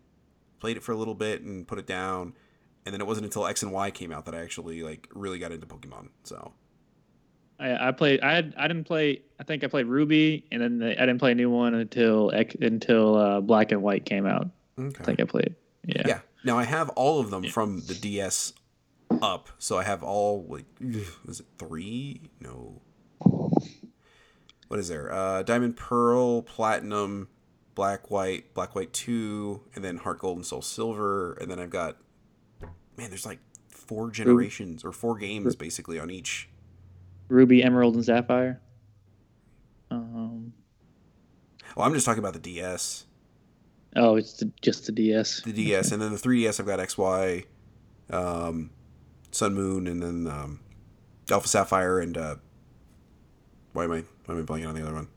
played 0.58 0.76
it 0.76 0.82
for 0.82 0.92
a 0.92 0.96
little 0.96 1.14
bit 1.14 1.42
and 1.42 1.66
put 1.66 1.78
it 1.78 1.86
down. 1.86 2.34
And 2.86 2.94
then 2.94 3.00
it 3.02 3.06
wasn't 3.06 3.26
until 3.26 3.46
X 3.46 3.62
and 3.62 3.72
Y 3.72 3.90
came 3.90 4.11
out 4.11 4.24
that 4.24 4.34
I 4.34 4.40
actually 4.40 4.82
like 4.82 5.08
really 5.12 5.38
got 5.38 5.52
into 5.52 5.66
Pokemon. 5.66 6.08
So 6.24 6.52
I, 7.61 7.88
I 7.88 7.92
played. 7.92 8.20
I 8.22 8.34
had, 8.34 8.54
I 8.56 8.66
didn't 8.68 8.84
play. 8.84 9.22
I 9.38 9.44
think 9.44 9.62
I 9.64 9.66
played 9.66 9.86
Ruby, 9.86 10.44
and 10.50 10.62
then 10.62 10.78
the, 10.78 10.96
I 10.96 11.06
didn't 11.06 11.18
play 11.18 11.32
a 11.32 11.34
new 11.34 11.50
one 11.50 11.74
until 11.74 12.30
until 12.30 13.16
uh, 13.16 13.40
Black 13.40 13.70
and 13.72 13.82
White 13.82 14.04
came 14.06 14.26
out. 14.26 14.48
I 14.78 14.88
think 14.90 15.20
I 15.20 15.24
played. 15.24 15.54
Yeah. 15.84 16.02
Yeah. 16.06 16.18
Now 16.44 16.58
I 16.58 16.64
have 16.64 16.88
all 16.90 17.20
of 17.20 17.30
them 17.30 17.44
Yeah. 17.44 17.50
from 17.50 17.80
the 17.86 17.94
DS 17.94 18.54
up. 19.22 19.50
So 19.58 19.78
I 19.78 19.82
have 19.84 20.02
all 20.02 20.46
like 20.48 20.64
was 21.26 21.40
it 21.40 21.46
three? 21.58 22.30
No. 22.40 22.80
What 24.68 24.78
is 24.78 24.88
there? 24.88 25.12
Uh 25.12 25.42
Diamond 25.42 25.76
Pearl, 25.76 26.42
Platinum, 26.42 27.28
Black 27.74 28.11
White, 28.11 28.54
Black 28.54 28.74
White 28.74 28.92
2, 28.92 29.62
and 29.74 29.84
then 29.84 29.96
Heart 29.98 30.20
Gold 30.20 30.36
and 30.38 30.46
Soul 30.46 30.62
Silver, 30.62 31.34
and 31.34 31.50
then 31.50 31.58
I've 31.58 31.70
got 31.70 31.96
man, 32.96 33.08
there's 33.11 33.26
like 33.26 33.40
four 33.68 34.11
generations 34.11 34.84
or 34.84 34.92
four 34.92 35.16
games 35.18 35.56
basically 35.56 35.98
on 35.98 36.11
each. 36.11 36.48
Ruby, 37.31 37.62
Emerald, 37.62 37.95
and 37.95 38.05
Sapphire. 38.05 38.61
Um. 39.91 40.53
Oh, 41.76 41.83
I'm 41.83 41.95
just 41.95 42.05
talking 42.05 42.18
about 42.18 42.35
the 42.35 42.41
DS. 42.41 43.07
Oh, 43.97 44.16
it's 44.16 44.35
the, 44.35 44.53
just 44.61 44.87
the 44.87 44.93
DS. 44.93 45.43
The 45.43 45.53
DS 45.53 45.93
and 45.93 46.01
then 46.01 46.12
the 46.12 46.18
3DS 46.18 46.61
I've 46.61 46.66
got 46.66 46.78
XY 46.78 47.47
um 48.11 48.70
Sun 49.31 49.55
Moon 49.55 49.87
and 49.87 50.03
then 50.03 50.26
um 50.26 50.61
Alpha 51.31 51.49
Sapphire 51.49 52.01
and 52.01 52.16
uh 52.16 52.37
why 53.72 53.85
am 53.85 53.93
I 53.93 54.05
why 54.26 54.35
am 54.35 54.43
I 54.43 54.45
blanking 54.45 54.68
on 54.68 54.74
the 54.74 54.83
other 54.83 54.95
one? 54.95 55.09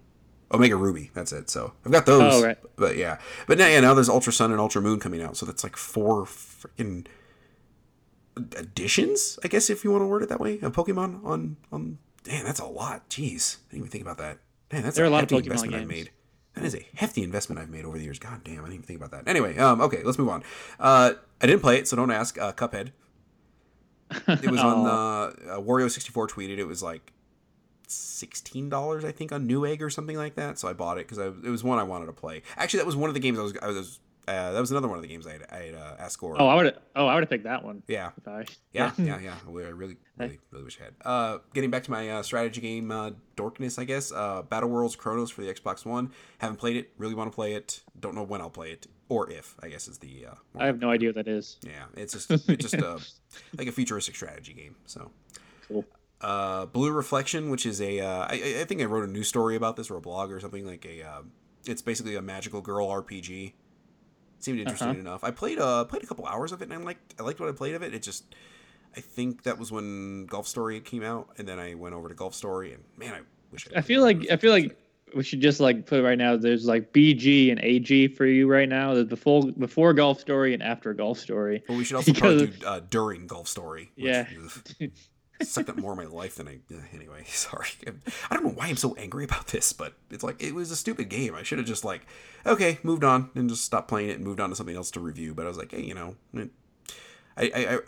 Omega 0.52 0.76
Ruby, 0.76 1.10
that's 1.14 1.32
it. 1.32 1.50
So 1.50 1.74
I've 1.86 1.92
got 1.92 2.06
those. 2.06 2.34
Oh, 2.34 2.44
right. 2.44 2.58
But 2.76 2.98
yeah. 2.98 3.18
But 3.48 3.58
now 3.58 3.68
yeah, 3.68 3.80
now 3.80 3.94
there's 3.94 4.10
Ultra 4.10 4.34
Sun 4.34 4.52
and 4.52 4.60
Ultra 4.60 4.82
Moon 4.82 5.00
coming 5.00 5.22
out, 5.22 5.38
so 5.38 5.46
that's 5.46 5.64
like 5.64 5.76
four 5.76 6.26
freaking 6.26 7.08
additions, 8.56 9.38
I 9.44 9.48
guess 9.48 9.70
if 9.70 9.84
you 9.84 9.92
want 9.92 10.02
to 10.02 10.08
word 10.08 10.24
it 10.24 10.30
that 10.30 10.40
way, 10.40 10.60
of 10.60 10.74
Pokemon 10.74 11.24
on 11.26 11.58
on 11.72 12.00
damn, 12.24 12.46
that's 12.46 12.60
a 12.60 12.66
lot. 12.66 13.10
Jeez. 13.10 13.58
I 13.58 13.72
didn't 13.72 13.80
even 13.80 13.90
think 13.90 14.04
about 14.04 14.18
that. 14.18 14.40
Man, 14.72 14.84
that's 14.84 14.96
There 14.96 15.06
are 15.06 15.08
a 15.08 15.12
lot 15.12 15.24
of 15.24 15.30
Pokemon 15.30 15.44
investment 15.44 15.76
I've 15.76 15.88
made. 15.88 16.12
That 16.56 16.66
is 16.66 16.76
a 16.76 16.86
hefty 16.96 17.24
investment 17.24 17.60
I've 17.60 17.70
made 17.70 17.84
over 17.86 17.98
the 17.98 18.04
years. 18.04 18.20
God 18.20 18.44
damn, 18.44 18.54
I 18.54 18.58
didn't 18.58 18.74
even 18.74 18.84
think 18.84 19.00
about 19.00 19.12
that. 19.12 19.30
Anyway, 19.30 19.58
um, 19.58 19.82
okay, 19.82 20.04
let's 20.04 20.20
move 20.20 20.30
on. 20.30 20.44
Uh, 20.80 21.14
I 21.42 21.48
didn't 21.48 21.62
play 21.62 21.78
it, 21.78 21.88
so 21.88 21.96
don't 21.96 22.12
ask. 22.12 22.40
Uh, 22.40 22.52
Cuphead. 22.54 22.92
It 24.28 24.52
was 24.52 24.60
on 24.60 24.84
the 25.44 25.54
uh, 25.54 25.60
Wario 25.60 25.90
sixty 25.90 26.12
four 26.12 26.28
tweeted 26.28 26.60
it 26.60 26.66
was 26.66 26.84
like 26.84 27.12
sixteen 27.88 28.70
dollars, 28.70 29.04
I 29.04 29.12
think, 29.12 29.32
on 29.32 29.48
Newegg 29.48 29.82
or 29.82 29.90
something 29.90 30.18
like 30.18 30.36
that. 30.36 30.60
So 30.60 30.68
I 30.68 30.74
bought 30.74 30.98
it 31.00 31.08
because 31.08 31.18
it 31.18 31.50
was 31.50 31.64
one 31.64 31.80
I 31.80 31.84
wanted 31.84 32.06
to 32.06 32.14
play. 32.14 32.44
Actually, 32.56 32.80
that 32.80 32.86
was 32.86 32.96
one 32.96 33.10
of 33.10 33.16
the 33.16 33.20
games 33.20 33.40
I 33.40 33.42
was. 33.42 33.58
I 33.62 33.68
was. 33.68 34.00
Uh, 34.28 34.54
that 34.54 34.60
was 34.60 34.72
another 34.72 34.88
one 34.88 34.98
of 34.98 35.02
the 35.02 35.08
games 35.08 35.28
I 35.28 35.34
had, 35.34 35.46
I 35.52 35.58
had 35.66 35.76
uh, 35.76 35.96
asked 36.00 36.20
Gore. 36.20 36.36
Oh, 36.40 36.48
I 36.48 36.56
would. 36.56 36.78
Oh, 36.96 37.08
I 37.08 37.16
would 37.16 37.24
have 37.24 37.30
picked 37.30 37.44
that 37.44 37.64
one. 37.64 37.84
yeah, 37.88 38.12
I, 38.26 38.46
yeah, 38.72 38.92
yeah, 38.98 39.20
yeah. 39.20 39.36
I 39.46 39.52
really, 39.52 39.74
really, 40.18 40.40
really 40.52 40.64
wish 40.64 40.80
I 40.80 40.86
had. 40.86 40.94
Uh, 41.04 41.38
getting 41.54 41.70
back 41.72 41.84
to 41.84 41.92
my 41.92 42.10
uh, 42.10 42.24
strategy 42.24 42.62
game, 42.62 42.92
uh, 42.92 43.12
dorkness, 43.36 43.78
I 43.78 43.84
guess. 43.84 44.12
Uh, 44.12 44.44
Battle 44.44 44.70
Worlds 44.70 44.96
Kronos 44.96 45.30
for 45.30 45.42
the 45.42 45.54
Xbox 45.54 45.86
One. 45.86 46.12
Haven't 46.38 46.58
played 46.58 46.78
it. 46.78 46.92
Really 46.98 47.16
want 47.16 47.32
to 47.32 47.36
play 47.36 47.54
it. 47.54 47.82
Don't 48.00 48.16
know 48.16 48.24
when 48.24 48.40
I'll 48.40 48.50
play 48.50 48.72
it 48.72 48.88
or 49.10 49.30
if. 49.30 49.56
I 49.62 49.68
guess 49.68 49.88
is 49.88 49.98
the. 49.98 50.28
Uh, 50.32 50.36
I 50.58 50.68
have 50.68 50.80
no 50.80 50.90
idea 50.90 51.10
what 51.10 51.16
that 51.16 51.28
is. 51.28 51.58
yeah, 51.62 51.86
it's 51.96 52.14
just 52.14 52.32
it's 52.50 52.72
just 52.72 52.76
uh, 52.76 53.00
like 53.58 53.68
a 53.68 53.72
futuristic 53.72 54.16
strategy 54.16 54.54
game. 54.54 54.76
So. 54.86 55.12
Cool. 55.68 55.86
Uh, 56.22 56.66
Blue 56.68 56.92
Reflection, 56.92 57.50
which 57.50 57.66
is 57.66 57.82
a, 57.82 58.00
uh, 58.00 58.28
I, 58.30 58.60
I 58.62 58.64
think 58.64 58.82
I 58.82 58.86
wrote 58.86 59.04
a 59.04 59.12
news 59.12 59.28
story 59.28 59.58
about 59.58 59.76
this 59.76 59.92
or 59.92 59.98
a 59.98 60.02
blog 60.02 60.32
or 60.32 60.40
something 60.40 60.66
like 60.66 60.86
a. 60.86 61.04
Uh, 61.04 61.22
it's 61.66 61.82
basically 61.82 62.16
a 62.16 62.22
magical 62.22 62.62
girl 62.62 62.88
RPG. 62.88 63.54
Seemed 64.44 64.60
interesting 64.60 64.90
Uh-huh. 64.90 65.00
enough. 65.00 65.24
I 65.24 65.32
played 65.32 65.58
uh 65.60 65.86
played 65.86 66.04
a 66.04 66.08
couple 66.08 66.26
hours 66.26 66.52
of 66.52 66.62
it 66.62 66.66
and 66.66 66.74
I 66.74 66.78
liked 66.78 67.14
I 67.20 67.24
liked 67.24 67.40
what 67.40 67.50
I 67.50 67.54
played 67.54 67.76
of 67.76 67.82
it. 67.84 67.94
It 67.94 68.04
just 68.04 68.24
I 68.96 69.00
think 69.00 69.44
that 69.44 69.58
was 69.58 69.72
when 69.72 70.26
Golf 70.28 70.48
Story 70.48 70.80
came 70.80 71.02
out, 71.04 71.30
and 71.40 71.48
then 71.48 71.58
I 71.60 71.74
went 71.74 71.96
over 71.96 72.10
to 72.10 72.14
Golf 72.14 72.36
Story, 72.36 72.74
and 72.74 72.84
man, 72.96 73.14
I 73.14 73.22
wish 73.52 73.68
I. 73.76 73.80
I 73.80 73.82
feel 73.82 74.02
like 74.04 74.30
I 74.30 74.38
feel 74.38 74.52
like 74.52 74.78
we 75.16 75.24
should 75.24 75.42
just 75.42 75.60
like 75.60 75.86
put 75.88 76.00
it 76.00 76.04
right 76.04 76.18
now. 76.18 76.36
There's 76.38 76.66
like 76.66 76.94
BG 76.94 77.50
and 77.50 77.60
AG 77.64 78.10
for 78.10 78.26
you 78.28 78.48
right 78.48 78.70
now. 78.70 78.94
There's 78.94 79.08
before 79.08 79.52
before 79.58 79.94
Golf 79.94 80.20
Story 80.20 80.54
and 80.54 80.62
after 80.62 80.94
Golf 80.94 81.18
Story. 81.18 81.64
Well, 81.68 81.78
we 81.78 81.84
should 81.86 81.96
also 81.96 82.14
probably 82.14 82.48
do 82.48 82.66
uh, 82.68 82.82
during 82.90 83.26
Golf 83.26 83.48
Story. 83.48 83.90
which, 83.96 84.06
Yeah. 84.06 84.28
sucked 85.42 85.70
up 85.70 85.78
more 85.78 85.92
of 85.92 85.98
my 85.98 86.06
life 86.06 86.36
than 86.36 86.48
I. 86.48 86.60
Anyway, 86.94 87.24
sorry. 87.28 87.70
I 88.30 88.34
don't 88.34 88.44
know 88.44 88.52
why 88.52 88.68
I'm 88.68 88.78
so 88.78 88.96
angry 88.96 89.24
about 89.26 89.48
this, 89.48 89.74
but 89.74 89.94
it's 90.10 90.24
like 90.24 90.42
it 90.42 90.54
was 90.54 90.72
a 90.72 90.76
stupid 90.76 91.10
game. 91.10 91.36
I 91.36 91.44
should 91.44 91.58
have 91.58 91.68
just 91.68 91.84
like, 91.84 92.06
okay, 92.46 92.80
moved 92.84 93.04
on 93.04 93.30
and 93.36 93.50
just 93.50 93.66
stopped 93.66 93.88
playing 93.88 94.10
it 94.10 94.16
and 94.18 94.24
moved 94.24 94.40
on 94.40 94.50
to 94.50 94.56
something 94.56 94.76
else 94.76 94.92
to 94.92 95.00
review. 95.00 95.34
But 95.34 95.46
I 95.46 95.50
was 95.50 95.58
like, 95.58 95.72
hey, 95.72 95.82
you 95.82 95.94
know, 95.94 96.16
it, 96.34 96.50
I, 97.38 97.44
I, 97.44 97.74
I 97.76 97.80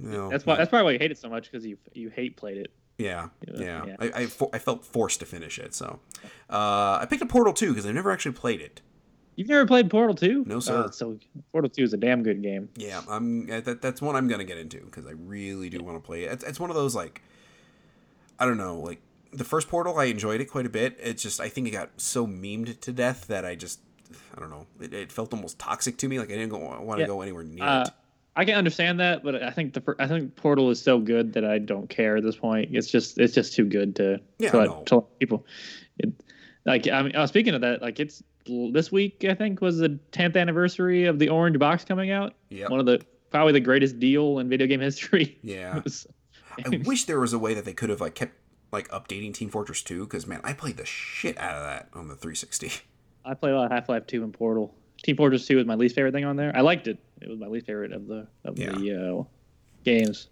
you 0.00 0.08
know, 0.08 0.28
That's 0.30 0.46
why 0.46 0.56
that's 0.56 0.70
probably 0.70 0.84
why 0.84 0.92
you 0.92 0.98
hate 0.98 1.10
it 1.10 1.18
so 1.18 1.28
much 1.28 1.50
because 1.50 1.66
you 1.66 1.78
you 1.92 2.08
hate 2.10 2.36
played 2.36 2.56
it. 2.58 2.72
Yeah, 2.98 3.28
Yeah, 3.48 3.86
yeah. 3.86 3.96
I, 3.98 4.12
I, 4.14 4.26
fo- 4.26 4.50
I 4.52 4.58
felt 4.58 4.84
forced 4.84 5.20
to 5.20 5.26
finish 5.26 5.58
it, 5.58 5.74
so 5.74 5.98
uh, 6.50 6.98
I 7.00 7.06
picked 7.08 7.22
up 7.22 7.28
Portal 7.28 7.52
2 7.52 7.70
because 7.70 7.86
I've 7.86 7.94
never 7.94 8.10
actually 8.12 8.32
played 8.32 8.60
it. 8.60 8.80
You've 9.36 9.48
never 9.48 9.66
played 9.66 9.88
Portal 9.90 10.14
Two? 10.14 10.44
No, 10.46 10.60
sir. 10.60 10.84
Oh, 10.86 10.90
so 10.90 11.18
Portal 11.52 11.70
Two 11.70 11.82
is 11.84 11.92
a 11.94 11.96
damn 11.96 12.22
good 12.22 12.42
game. 12.42 12.68
Yeah, 12.76 13.00
I'm. 13.08 13.50
uh, 13.50 13.60
That, 13.60 13.80
that's 13.82 14.02
one 14.02 14.14
I'm 14.16 14.28
gonna 14.28 14.44
get 14.44 14.58
into 14.58 14.80
because 14.80 15.06
I 15.06 15.12
really 15.12 15.70
do 15.70 15.82
want 15.82 15.96
to 15.96 16.06
play 16.06 16.24
it. 16.24 16.32
It's, 16.32 16.44
it's 16.44 16.60
one 16.60 16.70
of 16.70 16.76
those 16.76 16.94
like, 16.94 17.22
I 18.38 18.44
don't 18.44 18.58
know, 18.58 18.78
like 18.78 19.00
the 19.32 19.44
first 19.44 19.68
Portal. 19.68 19.98
I 19.98 20.04
enjoyed 20.04 20.40
it 20.40 20.46
quite 20.46 20.66
a 20.66 20.70
bit. 20.70 20.98
It's 21.00 21.22
just 21.22 21.40
I 21.40 21.48
think 21.48 21.66
it 21.68 21.70
got 21.70 21.90
so 21.96 22.26
memed 22.26 22.80
to 22.80 22.92
death 22.92 23.26
that 23.28 23.44
I 23.44 23.54
just, 23.54 23.80
I 24.36 24.40
don't 24.40 24.50
know. 24.50 24.66
It, 24.80 24.92
it 24.92 25.12
felt 25.12 25.32
almost 25.32 25.58
toxic 25.58 25.96
to 25.98 26.08
me. 26.08 26.18
Like 26.18 26.30
I 26.30 26.34
didn't 26.34 26.52
want 26.52 26.98
to 26.98 27.00
Yeah. 27.00 27.06
go 27.06 27.22
anywhere 27.22 27.44
near 27.44 27.64
Uh, 27.64 27.82
it. 27.82 27.90
I 28.34 28.44
can 28.46 28.54
understand 28.56 29.00
that, 29.00 29.22
but 29.22 29.42
I 29.42 29.50
think 29.50 29.74
the 29.74 29.94
I 29.98 30.06
think 30.08 30.36
Portal 30.36 30.70
is 30.70 30.80
so 30.80 30.98
good 30.98 31.34
that 31.34 31.44
I 31.44 31.58
don't 31.58 31.88
care 31.88 32.16
at 32.16 32.22
this 32.22 32.36
point. 32.36 32.70
It's 32.74 32.90
just 32.90 33.18
it's 33.18 33.34
just 33.34 33.54
too 33.54 33.64
good 33.64 33.96
to 33.96 34.20
Yeah, 34.38 34.50
to, 34.50 34.56
let- 34.58 34.86
to 34.86 34.94
let 34.96 35.18
people. 35.18 35.46
It, 35.98 36.12
like 36.64 36.88
I 36.88 37.02
mean, 37.02 37.14
uh, 37.16 37.26
speaking 37.26 37.54
of 37.54 37.60
that, 37.62 37.82
like 37.82 38.00
it's 38.00 38.22
this 38.46 38.90
week 38.92 39.24
I 39.28 39.34
think 39.34 39.60
was 39.60 39.78
the 39.78 39.98
10th 40.12 40.36
anniversary 40.36 41.04
of 41.06 41.18
the 41.18 41.28
Orange 41.28 41.58
Box 41.58 41.84
coming 41.84 42.10
out. 42.10 42.34
Yeah. 42.50 42.68
One 42.68 42.80
of 42.80 42.86
the 42.86 43.00
probably 43.30 43.52
the 43.52 43.60
greatest 43.60 43.98
deal 43.98 44.38
in 44.38 44.48
video 44.48 44.66
game 44.66 44.80
history. 44.80 45.38
Yeah. 45.42 45.80
I 46.66 46.82
wish 46.84 47.04
there 47.06 47.18
was 47.18 47.32
a 47.32 47.38
way 47.38 47.54
that 47.54 47.64
they 47.64 47.72
could 47.72 47.88
have 47.88 48.00
like 48.00 48.14
kept 48.14 48.34
like 48.72 48.88
updating 48.88 49.32
Team 49.32 49.48
Fortress 49.48 49.82
2 49.82 50.04
because 50.04 50.26
man, 50.26 50.40
I 50.44 50.52
played 50.52 50.76
the 50.76 50.84
shit 50.84 51.38
out 51.38 51.54
of 51.56 51.62
that 51.62 51.88
on 51.94 52.08
the 52.08 52.14
360. 52.14 52.70
I 53.24 53.34
played 53.34 53.52
a 53.52 53.56
lot 53.56 53.66
of 53.66 53.72
Half 53.72 53.88
Life 53.88 54.06
2 54.06 54.22
and 54.24 54.32
Portal. 54.34 54.74
Team 55.02 55.16
Fortress 55.16 55.46
2 55.46 55.56
was 55.56 55.66
my 55.66 55.74
least 55.74 55.94
favorite 55.94 56.12
thing 56.12 56.24
on 56.24 56.36
there. 56.36 56.52
I 56.54 56.60
liked 56.60 56.88
it. 56.88 56.98
It 57.20 57.28
was 57.28 57.38
my 57.38 57.46
least 57.46 57.66
favorite 57.66 57.92
of 57.92 58.06
the 58.06 58.26
of 58.44 58.58
Yeah. 58.58 58.72
the 58.72 59.18
uh, 59.20 59.22
games. 59.84 60.28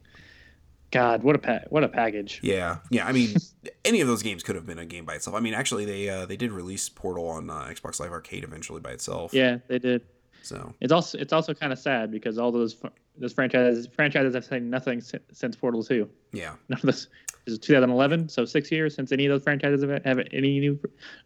God, 0.90 1.22
what 1.22 1.36
a 1.36 1.38
pa- 1.38 1.60
what 1.68 1.84
a 1.84 1.88
package. 1.88 2.40
Yeah, 2.42 2.78
yeah. 2.90 3.06
I 3.06 3.12
mean, 3.12 3.36
any 3.84 4.00
of 4.00 4.08
those 4.08 4.22
games 4.22 4.42
could 4.42 4.56
have 4.56 4.66
been 4.66 4.78
a 4.78 4.84
game 4.86 5.04
by 5.04 5.14
itself. 5.14 5.36
I 5.36 5.40
mean, 5.40 5.54
actually, 5.54 5.84
they 5.84 6.08
uh, 6.08 6.26
they 6.26 6.36
did 6.36 6.50
release 6.52 6.88
Portal 6.88 7.28
on 7.28 7.48
uh, 7.50 7.54
Xbox 7.70 8.00
Live 8.00 8.10
Arcade 8.12 8.42
eventually 8.44 8.80
by 8.80 8.90
itself. 8.90 9.32
Yeah, 9.32 9.58
they 9.68 9.78
did. 9.78 10.02
So 10.42 10.74
It's 10.80 10.92
also 10.92 11.18
it's 11.18 11.32
also 11.32 11.52
kind 11.54 11.72
of 11.72 11.78
sad 11.78 12.10
because 12.10 12.38
all 12.38 12.50
those 12.50 12.76
those 13.18 13.32
franchises 13.32 13.86
franchises 13.94 14.34
have 14.34 14.44
said 14.44 14.62
nothing 14.62 15.00
si- 15.00 15.18
since 15.32 15.54
Portal 15.54 15.82
2. 15.84 16.08
yeah, 16.32 16.54
None 16.70 16.78
of 16.78 16.86
this 16.86 17.08
this 17.44 17.52
is 17.54 17.58
2011, 17.58 18.28
so 18.28 18.44
six 18.44 18.72
years 18.72 18.94
since 18.94 19.12
any 19.12 19.26
of 19.26 19.30
those 19.32 19.42
franchises 19.44 19.82
have, 19.82 20.02
have 20.04 20.18
any 20.32 20.58
new 20.58 20.78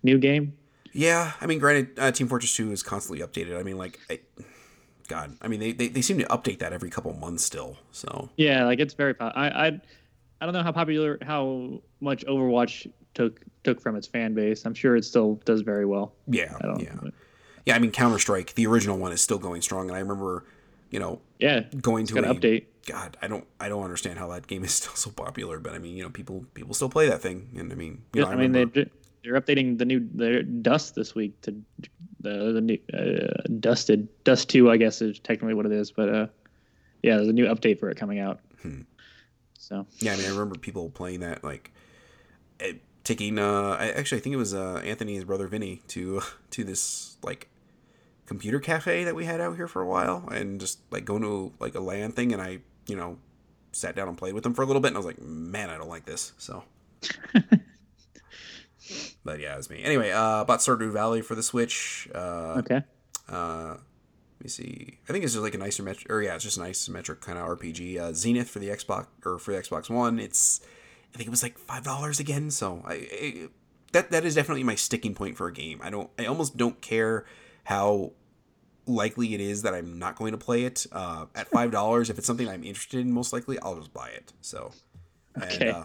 new 0.02 0.18
game. 0.18 0.52
yeah. 0.92 1.32
I 1.40 1.46
mean, 1.46 1.58
granted, 1.58 1.98
uh, 1.98 2.10
Team 2.12 2.26
Fortress 2.28 2.54
2 2.56 2.70
is 2.72 2.82
constantly 2.82 3.24
updated. 3.24 3.58
I 3.58 3.62
mean, 3.62 3.78
like, 3.78 3.98
I, 4.10 4.18
God, 5.08 5.36
I 5.42 5.48
mean, 5.48 5.60
they, 5.60 5.72
they 5.72 5.88
they 5.88 6.02
seem 6.02 6.18
to 6.18 6.24
update 6.26 6.58
that 6.60 6.72
every 6.72 6.90
couple 6.90 7.12
months 7.14 7.44
still. 7.44 7.76
So 7.92 8.30
Yeah, 8.36 8.64
like 8.64 8.78
it's 8.80 8.94
very. 8.94 9.14
I 9.20 9.66
I 9.68 9.80
I 10.40 10.46
don't 10.46 10.52
know 10.54 10.62
how 10.62 10.72
popular 10.72 11.18
how 11.22 11.80
much 12.00 12.24
Overwatch 12.26 12.90
took 13.14 13.40
took 13.64 13.80
from 13.80 13.96
its 13.96 14.06
fan 14.06 14.34
base. 14.34 14.64
I'm 14.64 14.74
sure 14.74 14.96
it 14.96 15.04
still 15.04 15.36
does 15.44 15.60
very 15.62 15.84
well. 15.86 16.14
yeah, 16.26 16.54
I 16.62 16.66
don't. 16.66 16.80
yeah, 16.80 16.94
know. 16.94 17.10
yeah. 17.66 17.76
I 17.76 17.78
mean, 17.78 17.90
Counter 17.92 18.18
Strike, 18.18 18.54
the 18.54 18.66
original 18.66 18.98
one, 18.98 19.12
is 19.12 19.20
still 19.20 19.38
going 19.38 19.62
strong, 19.62 19.88
and 19.88 19.96
I 19.96 20.00
remember, 20.00 20.44
you 20.90 20.98
know, 20.98 21.20
Yeah, 21.38 21.60
going 21.80 22.06
to 22.06 22.14
got 22.14 22.24
a 22.24 22.28
to 22.28 22.34
update. 22.34 22.64
God, 22.86 23.16
I 23.22 23.28
don't 23.28 23.46
I 23.60 23.68
don't 23.68 23.82
understand 23.84 24.18
how 24.18 24.28
that 24.28 24.46
game 24.46 24.64
is 24.64 24.72
still 24.80 24.94
so 24.94 25.10
popular, 25.10 25.58
but 25.60 25.72
I 25.74 25.78
mean, 25.78 25.96
you 25.96 26.02
know, 26.02 26.10
people 26.10 26.44
people 26.54 26.74
still 26.74 26.88
play 26.90 27.08
that 27.08 27.20
thing, 27.22 27.50
and 27.56 27.70
I 27.72 27.74
mean, 27.74 28.02
you 28.14 28.20
Yeah, 28.22 28.24
know, 28.28 28.32
I 28.32 28.36
mean 28.36 28.52
remember- 28.52 28.84
they 28.84 28.90
they're 29.22 29.40
updating 29.40 29.78
the 29.78 29.84
new 29.86 30.06
their 30.12 30.42
Dust 30.42 30.94
this 30.94 31.14
week 31.14 31.40
to 31.42 31.54
the 32.24 32.52
the 32.52 32.60
new 32.60 32.78
uh, 32.92 33.42
Dusted 33.60 34.08
Dust 34.24 34.48
Two, 34.48 34.70
I 34.70 34.76
guess 34.76 35.00
is 35.00 35.18
technically 35.20 35.54
what 35.54 35.66
it 35.66 35.72
is, 35.72 35.92
but 35.92 36.08
uh, 36.08 36.26
yeah, 37.02 37.16
there's 37.16 37.28
a 37.28 37.32
new 37.32 37.46
update 37.46 37.78
for 37.78 37.90
it 37.90 37.96
coming 37.96 38.18
out. 38.18 38.40
Hmm. 38.62 38.82
So 39.58 39.86
Yeah, 40.00 40.14
I 40.14 40.16
mean, 40.16 40.26
I 40.26 40.30
remember 40.30 40.58
people 40.58 40.90
playing 40.90 41.20
that, 41.20 41.44
like, 41.44 41.72
eh, 42.60 42.72
taking. 43.04 43.38
Uh, 43.38 43.76
I 43.78 43.90
actually 43.90 44.18
I 44.18 44.20
think 44.22 44.32
it 44.32 44.38
was 44.38 44.54
uh, 44.54 44.82
Anthony's 44.84 45.24
brother 45.24 45.46
Vinny 45.46 45.82
to 45.88 46.22
to 46.50 46.64
this 46.64 47.16
like 47.22 47.48
computer 48.26 48.58
cafe 48.58 49.04
that 49.04 49.14
we 49.14 49.26
had 49.26 49.40
out 49.40 49.56
here 49.56 49.68
for 49.68 49.82
a 49.82 49.86
while, 49.86 50.28
and 50.32 50.58
just 50.58 50.80
like 50.90 51.04
going 51.04 51.22
to 51.22 51.52
like 51.60 51.74
a 51.74 51.80
LAN 51.80 52.12
thing, 52.12 52.32
and 52.32 52.42
I 52.42 52.58
you 52.86 52.96
know 52.96 53.18
sat 53.72 53.94
down 53.94 54.08
and 54.08 54.16
played 54.16 54.34
with 54.34 54.42
them 54.42 54.54
for 54.54 54.62
a 54.62 54.66
little 54.66 54.80
bit, 54.80 54.88
and 54.88 54.96
I 54.96 54.98
was 54.98 55.06
like, 55.06 55.20
man, 55.20 55.70
I 55.70 55.76
don't 55.76 55.88
like 55.88 56.06
this. 56.06 56.32
So. 56.38 56.64
but 59.24 59.40
yeah, 59.40 59.54
it 59.54 59.56
was 59.56 59.70
me. 59.70 59.82
Anyway, 59.82 60.10
uh, 60.10 60.44
bought 60.44 60.60
Stardew 60.60 60.92
Valley 60.92 61.22
for 61.22 61.34
the 61.34 61.42
Switch. 61.42 62.08
Uh, 62.14 62.58
okay, 62.58 62.82
uh, 63.28 63.68
let 64.38 64.42
me 64.42 64.48
see. 64.48 64.98
I 65.08 65.12
think 65.12 65.24
it's 65.24 65.32
just 65.32 65.42
like 65.42 65.54
an 65.54 65.60
isometric, 65.60 66.10
or 66.10 66.22
yeah, 66.22 66.34
it's 66.34 66.44
just 66.44 66.58
an 66.58 66.64
isometric 66.64 67.20
kind 67.20 67.38
of 67.38 67.46
RPG. 67.58 67.98
Uh, 67.98 68.12
Zenith 68.12 68.48
for 68.50 68.58
the 68.58 68.68
Xbox 68.68 69.06
or 69.24 69.38
for 69.38 69.52
the 69.52 69.60
Xbox 69.60 69.88
One. 69.88 70.18
It's, 70.18 70.60
I 71.14 71.16
think 71.16 71.26
it 71.28 71.30
was 71.30 71.42
like 71.42 71.58
five 71.58 71.84
dollars 71.84 72.20
again. 72.20 72.50
So 72.50 72.82
I, 72.86 72.92
I, 72.94 73.48
that 73.92 74.10
that 74.10 74.24
is 74.24 74.34
definitely 74.34 74.64
my 74.64 74.74
sticking 74.74 75.14
point 75.14 75.36
for 75.36 75.46
a 75.46 75.52
game. 75.52 75.80
I 75.82 75.90
don't, 75.90 76.10
I 76.18 76.26
almost 76.26 76.56
don't 76.56 76.80
care 76.80 77.24
how 77.64 78.12
likely 78.86 79.32
it 79.32 79.40
is 79.40 79.62
that 79.62 79.72
I'm 79.72 79.98
not 79.98 80.16
going 80.16 80.32
to 80.32 80.38
play 80.38 80.64
it. 80.64 80.86
Uh, 80.92 81.26
at 81.34 81.48
five 81.48 81.70
dollars, 81.70 82.10
if 82.10 82.18
it's 82.18 82.26
something 82.26 82.48
I'm 82.48 82.64
interested 82.64 83.00
in, 83.00 83.12
most 83.12 83.32
likely 83.32 83.58
I'll 83.60 83.76
just 83.76 83.94
buy 83.94 84.08
it. 84.10 84.32
So, 84.42 84.72
and 85.34 85.44
Okay. 85.44 85.70
uh, 85.70 85.84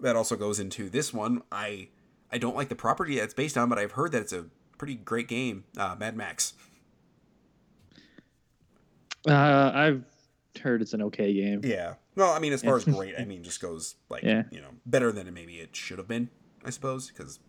that 0.00 0.14
also 0.14 0.36
goes 0.36 0.60
into 0.60 0.88
this 0.90 1.12
one. 1.12 1.42
I 1.50 1.88
I 2.32 2.38
don't 2.38 2.56
like 2.56 2.68
the 2.68 2.74
property 2.74 3.16
that 3.16 3.24
it's 3.24 3.34
based 3.34 3.56
on, 3.56 3.68
but 3.68 3.78
I've 3.78 3.92
heard 3.92 4.12
that 4.12 4.22
it's 4.22 4.32
a 4.32 4.46
pretty 4.78 4.94
great 4.94 5.28
game. 5.28 5.64
Uh, 5.76 5.94
Mad 5.98 6.16
Max. 6.16 6.54
uh, 9.28 9.72
I've 9.74 10.04
heard 10.62 10.82
it's 10.82 10.94
an 10.94 11.02
okay 11.02 11.32
game. 11.32 11.60
Yeah. 11.64 11.94
Well, 12.14 12.32
I 12.32 12.38
mean, 12.38 12.52
as 12.52 12.62
far 12.62 12.76
as 12.76 12.84
great, 12.84 13.14
I 13.18 13.24
mean, 13.24 13.42
just 13.42 13.60
goes 13.60 13.96
like 14.08 14.22
Yeah. 14.22 14.44
you 14.50 14.60
know 14.60 14.70
better 14.86 15.12
than 15.12 15.32
maybe 15.34 15.56
it 15.60 15.74
should 15.76 15.98
have 15.98 16.08
been, 16.08 16.30
I 16.64 16.70
suppose. 16.70 17.10
Because, 17.10 17.40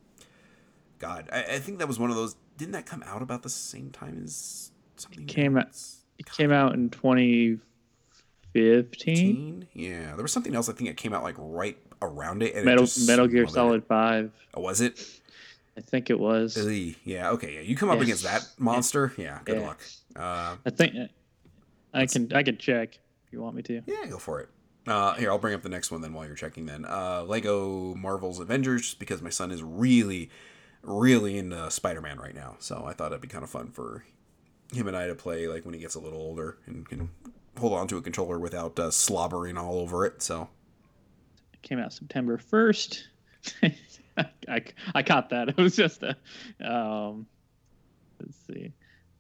God, 1.00 1.30
I, 1.32 1.44
I 1.44 1.60
think 1.60 1.80
that 1.80 1.88
was 1.88 2.00
one 2.00 2.10
of 2.10 2.16
those. 2.16 2.36
Didn't 2.58 2.74
that 2.74 2.86
come 2.86 3.04
out 3.06 3.22
about 3.22 3.44
the 3.44 3.50
same 3.50 3.92
time 3.92 4.22
as 4.24 4.72
something? 4.98 5.26
came 5.28 5.58
out- 5.58 5.70
It 6.18 6.30
came 6.32 6.52
out 6.52 6.74
in 6.74 6.90
2015. 6.90 9.68
Yeah, 9.74 10.16
there 10.16 10.24
was 10.24 10.32
something 10.34 10.56
else. 10.56 10.68
I 10.68 10.74
think 10.74 10.90
it 10.90 10.98
came 10.98 11.14
out 11.14 11.24
like 11.24 11.36
right 11.38 11.78
around 12.02 12.44
it. 12.44 12.52
And 12.54 12.62
it 12.62 12.66
Metal 12.66 12.86
just 12.86 13.08
Metal 13.08 13.28
Gear 13.28 13.48
Solid 13.48 13.84
it. 13.84 13.88
Five. 13.88 14.32
Oh, 14.54 14.62
was 14.62 14.82
it? 14.82 15.00
I 15.78 15.82
think 15.82 16.10
it 16.10 16.20
was. 16.20 16.58
Yeah. 17.04 17.32
Okay. 17.32 17.56
Yeah. 17.56 17.62
You 17.62 17.76
come 17.76 17.90
up 17.90 17.98
Yeah. 17.98 18.04
against 18.04 18.24
that 18.24 18.48
monster. 18.58 19.14
Yeah. 19.18 19.40
Good 19.46 19.60
Yeah. 19.60 19.68
luck. 19.68 19.82
Uh, 20.16 20.56
I 20.66 20.70
think 20.72 20.96
I 21.94 22.06
can 22.08 22.32
I 22.34 22.44
can 22.44 22.58
check 22.58 22.96
if 23.28 23.32
you 23.34 23.42
want 23.42 23.56
me 23.56 23.62
to. 23.64 23.82
Yeah, 23.86 24.06
go 24.10 24.18
for 24.18 24.40
it. 24.40 24.50
Uh, 24.88 25.14
here, 25.16 25.30
I'll 25.30 25.38
bring 25.38 25.54
up 25.54 25.62
the 25.64 25.70
next 25.70 25.92
one 25.92 26.02
then 26.02 26.14
while 26.14 26.26
you're 26.26 26.36
checking. 26.36 26.66
Then 26.66 26.86
uh, 26.86 27.24
Lego 27.28 27.94
Marvel's 27.96 28.40
Avengers, 28.40 28.82
just 28.84 29.00
because 29.00 29.22
my 29.22 29.30
son 29.30 29.52
is 29.52 29.62
really, 29.62 30.30
really 30.82 31.38
into 31.38 31.70
Spider-Man 31.70 32.18
right 32.20 32.34
now. 32.34 32.56
So 32.60 32.86
I 32.88 32.94
thought 32.94 33.12
it'd 33.12 33.22
be 33.22 33.28
kind 33.28 33.44
of 33.44 33.50
fun 33.50 33.70
for 33.72 34.06
him 34.74 34.88
and 34.88 34.96
I 34.98 35.08
to 35.08 35.16
play 35.16 35.48
like 35.48 35.66
when 35.66 35.74
he 35.74 35.80
gets 35.80 35.96
a 35.96 36.00
little 36.00 36.20
older 36.20 36.58
and 36.66 36.88
can 36.88 37.10
hold 37.58 37.74
on 37.74 37.88
to 37.90 37.98
a 37.98 38.02
controller 38.02 38.40
without 38.40 38.80
uh, 38.80 38.90
slobbering 38.92 39.58
all 39.58 39.78
over 39.80 40.06
it. 40.06 40.22
So 40.22 40.50
It 41.64 41.68
came 41.68 41.80
out 41.80 41.94
September 41.94 42.38
first. 42.38 43.08
I, 44.48 44.64
I 44.96 45.04
caught 45.04 45.30
that. 45.30 45.50
It 45.58 45.58
was 45.58 45.76
just 45.76 46.04
a 46.04 46.16
um 46.66 47.28
let's 48.20 48.38
see. 48.48 48.72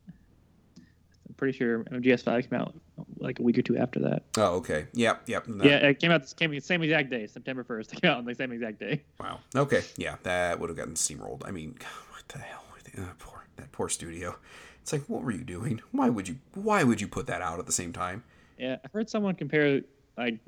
I'm 0.07 1.33
pretty 1.35 1.57
sure 1.57 1.83
MGS5 1.83 2.49
came 2.49 2.59
out 2.59 2.73
like 3.19 3.39
a 3.39 3.43
week 3.43 3.57
or 3.59 3.61
two 3.61 3.77
after 3.77 3.99
that. 3.99 4.23
oh 4.38 4.55
okay, 4.55 4.88
yep, 4.93 5.23
yep. 5.27 5.47
no, 5.47 5.63
Yeah, 5.63 5.77
it 5.77 5.99
came 5.99 6.11
out 6.11 6.25
the 6.27 6.33
came 6.35 6.59
same 6.59 6.81
exact 6.81 7.09
day, 7.09 7.27
September 7.27 7.63
1st. 7.63 7.93
It 7.93 8.01
came 8.01 8.11
out 8.11 8.17
on 8.17 8.25
the 8.25 8.33
same 8.33 8.51
exact 8.51 8.79
day. 8.79 9.03
Wow. 9.19 9.39
Okay. 9.55 9.83
Yeah, 9.97 10.15
that 10.23 10.59
would 10.59 10.69
have 10.69 10.77
gotten 10.77 10.95
steamrolled. 10.95 11.47
I 11.47 11.51
mean, 11.51 11.75
what 12.11 12.27
the 12.29 12.39
hell? 12.39 12.63
Uh, 12.97 13.01
poor 13.19 13.45
that 13.57 13.71
poor 13.71 13.89
studio. 13.89 14.35
It's 14.81 14.91
like, 14.91 15.03
what 15.07 15.21
were 15.21 15.31
you 15.31 15.43
doing? 15.43 15.81
Why 15.91 16.09
would 16.09 16.27
you? 16.27 16.38
Why 16.55 16.83
would 16.83 16.99
you 17.01 17.07
put 17.07 17.27
that 17.27 17.41
out 17.41 17.59
at 17.59 17.65
the 17.67 17.71
same 17.71 17.93
time? 17.93 18.23
Yeah, 18.57 18.77
I 18.83 18.88
heard 18.91 19.07
someone 19.09 19.35
compare 19.35 19.81
like 20.17 20.39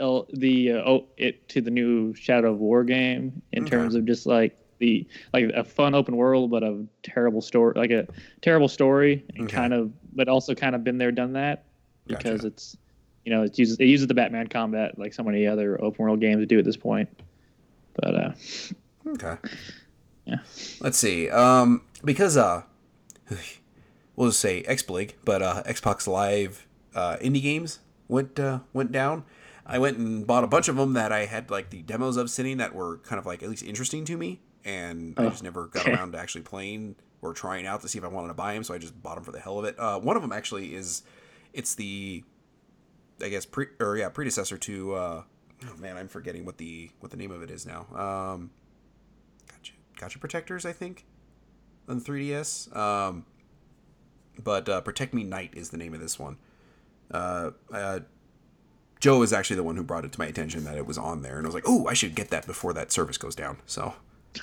L, 0.00 0.26
the 0.32 0.72
uh, 0.72 0.76
oh, 0.88 1.06
it 1.16 1.48
to 1.50 1.60
the 1.60 1.70
new 1.70 2.14
Shadow 2.14 2.52
of 2.52 2.58
War 2.58 2.84
game 2.84 3.42
in 3.52 3.62
Okay. 3.64 3.70
terms 3.70 3.94
of 3.94 4.04
just 4.06 4.26
like 4.26 4.58
the 4.78 5.06
like 5.32 5.44
a 5.54 5.62
fun 5.64 5.94
open 5.94 6.16
world, 6.16 6.50
but 6.50 6.62
a 6.62 6.84
terrible 7.02 7.40
story, 7.40 7.74
like 7.76 7.90
a 7.90 8.06
terrible 8.40 8.68
story, 8.68 9.24
and 9.36 9.44
Okay. 9.44 9.54
kind 9.56 9.72
of, 9.72 9.92
but 10.14 10.28
also 10.28 10.54
kind 10.54 10.74
of 10.74 10.82
been 10.82 10.98
there, 10.98 11.12
done 11.12 11.34
that, 11.34 11.66
because 12.06 12.40
Gotcha. 12.42 12.46
it's 12.48 12.76
you 13.24 13.32
know 13.32 13.42
it 13.42 13.56
uses 13.58 13.78
it 13.78 13.84
uses 13.86 14.06
the 14.08 14.14
Batman 14.14 14.48
combat 14.48 14.98
like 14.98 15.14
so 15.14 15.22
many 15.22 15.46
other 15.46 15.80
open 15.82 16.04
world 16.04 16.20
games 16.20 16.44
do 16.46 16.58
at 16.58 16.64
this 16.64 16.76
point. 16.76 17.08
But 17.94 18.14
uh, 18.14 18.32
Okay. 19.06 19.36
Yeah. 20.24 20.38
Let's 20.80 20.98
see. 20.98 21.28
Um, 21.28 21.82
because 22.04 22.36
uh, 22.36 22.62
we'll 24.16 24.28
just 24.28 24.40
say 24.40 24.62
XBlig, 24.62 25.12
but 25.24 25.42
uh, 25.42 25.62
Xbox 25.64 26.06
Live 26.06 26.66
uh, 26.94 27.16
indie 27.16 27.42
games 27.42 27.80
went 28.08 28.38
uh, 28.40 28.60
went 28.72 28.90
down. 28.92 29.24
I 29.64 29.78
went 29.78 29.96
and 29.98 30.26
bought 30.26 30.44
a 30.44 30.48
bunch 30.48 30.68
of 30.68 30.76
them 30.76 30.94
that 30.94 31.12
I 31.12 31.26
had 31.26 31.50
like 31.50 31.70
the 31.70 31.82
demos 31.82 32.16
of 32.16 32.30
sitting 32.30 32.56
that 32.58 32.74
were 32.74 32.98
kind 32.98 33.18
of 33.18 33.26
like 33.26 33.42
at 33.42 33.48
least 33.48 33.62
interesting 33.62 34.04
to 34.06 34.16
me, 34.16 34.40
and 34.64 35.14
I 35.16 35.24
Oh, 35.24 35.30
just 35.30 35.42
never 35.42 35.66
got 35.68 35.86
around 35.88 36.12
to 36.12 36.18
actually 36.18 36.42
playing 36.42 36.96
or 37.20 37.32
trying 37.32 37.66
out 37.66 37.80
to 37.82 37.88
see 37.88 37.98
if 37.98 38.04
I 38.04 38.08
wanted 38.08 38.28
to 38.28 38.34
buy 38.34 38.54
them. 38.54 38.64
So 38.64 38.74
I 38.74 38.78
just 38.78 39.00
bought 39.00 39.14
them 39.14 39.24
for 39.24 39.30
the 39.32 39.38
hell 39.40 39.58
of 39.58 39.64
it. 39.64 39.78
Uh, 39.78 40.00
one 40.00 40.16
of 40.16 40.22
them 40.22 40.32
actually 40.32 40.74
is, 40.74 41.02
it's 41.52 41.74
the, 41.76 42.24
I 43.20 43.28
guess 43.28 43.46
pre 43.46 43.66
or 43.78 43.96
yeah 43.96 44.08
predecessor 44.08 44.58
to. 44.58 44.94
Uh, 44.94 45.22
oh 45.70 45.76
man, 45.78 45.96
I'm 45.96 46.08
forgetting 46.08 46.44
what 46.44 46.58
the 46.58 46.90
what 47.00 47.10
the 47.12 47.16
name 47.16 47.30
of 47.30 47.42
it 47.42 47.50
is 47.50 47.64
now. 47.64 47.86
Um, 47.94 48.50
gotcha, 49.48 49.72
Gotta 49.96 50.18
Protectors, 50.18 50.66
I 50.66 50.72
think, 50.72 51.06
on 51.88 52.00
3ds. 52.00 52.74
Um, 52.76 53.26
but 54.42 54.68
uh, 54.68 54.80
Protect 54.80 55.14
Me 55.14 55.22
Knight 55.22 55.52
is 55.54 55.70
the 55.70 55.76
name 55.76 55.94
of 55.94 56.00
this 56.00 56.18
one. 56.18 56.38
Uh, 57.12 57.50
uh, 57.72 58.00
Joe 59.02 59.20
is 59.22 59.32
actually 59.32 59.56
the 59.56 59.64
one 59.64 59.76
who 59.76 59.82
brought 59.82 60.04
it 60.04 60.12
to 60.12 60.18
my 60.20 60.26
attention 60.26 60.62
that 60.62 60.76
it 60.78 60.86
was 60.86 60.96
on 60.96 61.22
there, 61.22 61.36
and 61.36 61.44
I 61.44 61.48
was 61.48 61.56
like, 61.56 61.64
"Oh, 61.66 61.88
I 61.88 61.92
should 61.92 62.14
get 62.14 62.30
that 62.30 62.46
before 62.46 62.72
that 62.74 62.92
service 62.92 63.18
goes 63.18 63.34
down." 63.34 63.58
So, 63.66 63.94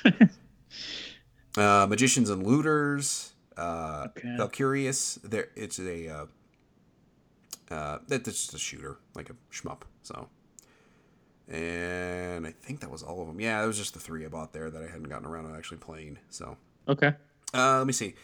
uh, 1.57 1.87
Magicians 1.89 2.29
and 2.29 2.45
Looters, 2.45 3.31
uh, 3.55 4.07
Okay. 4.09 4.27
Valkyrius. 4.37 5.17
There, 5.23 5.47
it's 5.55 5.79
a 5.79 6.09
uh, 6.09 6.25
uh, 7.73 7.99
that's 8.09 8.25
just 8.25 8.53
a 8.53 8.57
shooter, 8.57 8.97
like 9.15 9.29
a 9.29 9.35
shmup. 9.49 9.83
So, 10.03 10.27
and 11.47 12.45
I 12.45 12.51
think 12.51 12.81
that 12.81 12.91
was 12.91 13.01
all 13.01 13.21
of 13.21 13.27
them. 13.27 13.39
Yeah, 13.39 13.63
it 13.63 13.67
was 13.67 13.77
just 13.77 13.93
the 13.93 13.99
three 14.01 14.25
I 14.25 14.27
bought 14.27 14.51
there 14.51 14.69
that 14.69 14.83
I 14.83 14.87
hadn't 14.87 15.07
gotten 15.07 15.25
around 15.25 15.49
to 15.49 15.55
actually 15.57 15.77
playing. 15.77 16.19
So 16.29 16.57
Okay. 16.87 17.13
uh, 17.53 17.77
let 17.77 17.87
me 17.87 17.93
see. 17.93 18.15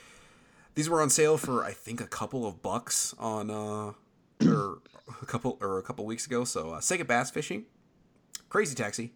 These 0.76 0.90
were 0.90 1.02
on 1.02 1.10
sale 1.10 1.38
for 1.38 1.64
I 1.64 1.72
think 1.72 2.02
a 2.02 2.08
couple 2.08 2.46
of 2.46 2.62
bucks 2.62 3.16
on 3.18 3.50
uh 3.50 3.94
or 4.46 4.80
a 5.22 5.26
couple 5.26 5.58
or 5.62 5.78
a 5.78 5.84
couple 5.84 6.06
weeks 6.06 6.26
ago. 6.26 6.44
So 6.44 6.72
uh, 6.72 6.80
Sega 6.80 7.06
Bass 7.06 7.32
Fishing, 7.32 7.66
Crazy 8.50 8.76
Taxi, 8.76 9.14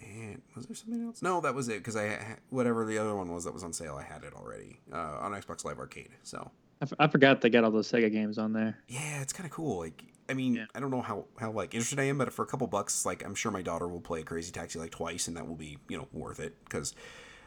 and 0.00 0.40
was 0.54 0.66
there 0.66 0.74
something 0.76 1.04
else? 1.04 1.22
No, 1.22 1.40
that 1.40 1.54
was 1.54 1.68
it 1.68 1.78
because 1.78 1.96
I 1.96 2.36
whatever 2.48 2.84
the 2.84 2.98
other 2.98 3.14
one 3.14 3.32
was 3.32 3.44
that 3.44 3.52
was 3.54 3.62
on 3.64 3.72
sale, 3.72 3.96
I 3.96 4.02
had 4.02 4.24
it 4.24 4.34
already 4.34 4.80
uh, 4.92 5.18
on 5.20 5.32
Xbox 5.32 5.64
Live 5.64 5.78
Arcade. 5.78 6.10
So 6.22 6.50
I, 6.80 6.84
f- 6.84 6.92
I 6.98 7.06
forgot 7.08 7.40
they 7.40 7.50
got 7.50 7.64
all 7.64 7.70
those 7.70 7.90
Sega 7.90 8.10
games 8.10 8.38
on 8.38 8.52
there. 8.52 8.78
yeah, 8.88 9.20
it's 9.20 9.32
kind 9.32 9.44
of 9.46 9.52
cool. 9.52 9.78
Like 9.78 10.02
I 10.28 10.34
mean, 10.34 10.54
Yeah. 10.54 10.66
I 10.74 10.80
don't 10.80 10.90
know 10.90 11.02
how 11.02 11.26
how 11.38 11.50
like 11.52 11.74
interested 11.74 11.98
I 11.98 12.04
am, 12.04 12.18
but 12.18 12.32
for 12.32 12.42
a 12.42 12.46
couple 12.46 12.66
bucks, 12.66 13.04
like 13.04 13.24
I'm 13.24 13.34
sure 13.34 13.50
my 13.52 13.62
daughter 13.62 13.86
will 13.88 14.00
play 14.00 14.22
Crazy 14.22 14.52
Taxi 14.52 14.78
like 14.78 14.90
twice, 14.92 15.28
and 15.28 15.36
that 15.36 15.46
will 15.46 15.56
be 15.56 15.78
you 15.88 15.96
know 15.98 16.08
worth 16.12 16.40
it 16.40 16.56
because 16.64 16.94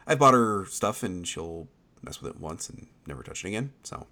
I 0.06 0.14
bought 0.14 0.34
her 0.34 0.64
stuff 0.66 1.02
and 1.02 1.26
she'll 1.26 1.68
mess 2.02 2.20
with 2.20 2.34
it 2.34 2.40
once 2.40 2.68
and 2.68 2.86
never 3.06 3.22
touch 3.22 3.44
it 3.44 3.48
again. 3.48 3.72
So 3.82 4.06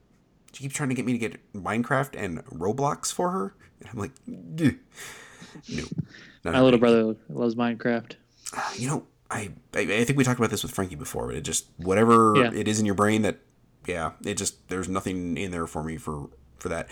she 0.53 0.65
keeps 0.65 0.75
trying 0.75 0.89
to 0.91 0.95
get 0.95 1.05
me 1.07 1.13
to 1.13 1.19
get 1.19 1.53
Minecraft 1.55 2.15
and 2.17 2.45
Roblox 2.47 3.13
for 3.13 3.31
her, 3.31 3.55
and 3.81 3.89
I'm 3.91 3.99
like, 3.99 4.13
no. 4.27 4.73
My 6.45 6.61
little 6.61 6.79
brother 6.81 7.17
loves 7.29 7.55
Minecraft. 7.55 8.15
You 8.77 8.89
know, 8.89 9.07
I, 9.31 9.51
I 9.75 9.81
I 9.81 10.05
think 10.05 10.19
we 10.19 10.25
talked 10.25 10.39
about 10.39 10.51
this 10.51 10.63
with 10.63 10.73
Frankie 10.73 10.95
before, 10.95 11.27
but 11.29 11.37
it 11.37 11.41
just 11.43 11.69
whatever 11.79 12.35
Yeah. 12.37 12.51
it 12.53 12.69
is 12.69 12.81
in 12.81 12.85
your 12.87 12.95
brain 12.95 13.23
that 13.23 13.39
yeah, 13.87 14.13
it 14.25 14.35
just 14.35 14.69
there's 14.69 14.89
nothing 14.91 15.37
in 15.39 15.51
there 15.51 15.67
for 15.67 15.83
me 15.83 15.97
for 15.97 16.29
for 16.59 16.69
that. 16.69 16.89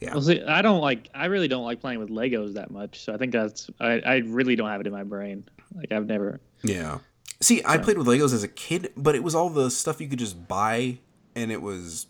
Yeah. 0.00 0.12
Well, 0.12 0.22
see, 0.22 0.42
I 0.42 0.62
don't 0.62 0.80
like. 0.80 1.08
I 1.14 1.26
really 1.26 1.48
don't 1.48 1.64
like 1.64 1.80
playing 1.80 2.00
with 2.00 2.10
Legos 2.10 2.54
that 2.54 2.70
much. 2.70 3.00
So 3.00 3.14
I 3.14 3.16
think 3.18 3.32
that's. 3.32 3.70
I, 3.80 4.00
I 4.00 4.16
really 4.26 4.56
don't 4.56 4.68
have 4.68 4.80
it 4.80 4.86
in 4.86 4.92
my 4.92 5.04
brain. 5.04 5.44
Like 5.74 5.92
I've 5.92 6.06
never. 6.06 6.40
Yeah. 6.62 6.98
See, 7.40 7.62
I 7.64 7.78
played 7.78 7.96
with 7.98 8.06
Legos 8.06 8.34
as 8.34 8.42
a 8.42 8.48
kid, 8.48 8.92
but 8.96 9.14
it 9.14 9.22
was 9.22 9.34
all 9.34 9.48
the 9.48 9.70
stuff 9.70 10.00
you 10.00 10.08
could 10.08 10.18
just 10.18 10.48
buy, 10.48 10.98
and 11.34 11.52
it 11.52 11.62
was, 11.62 12.06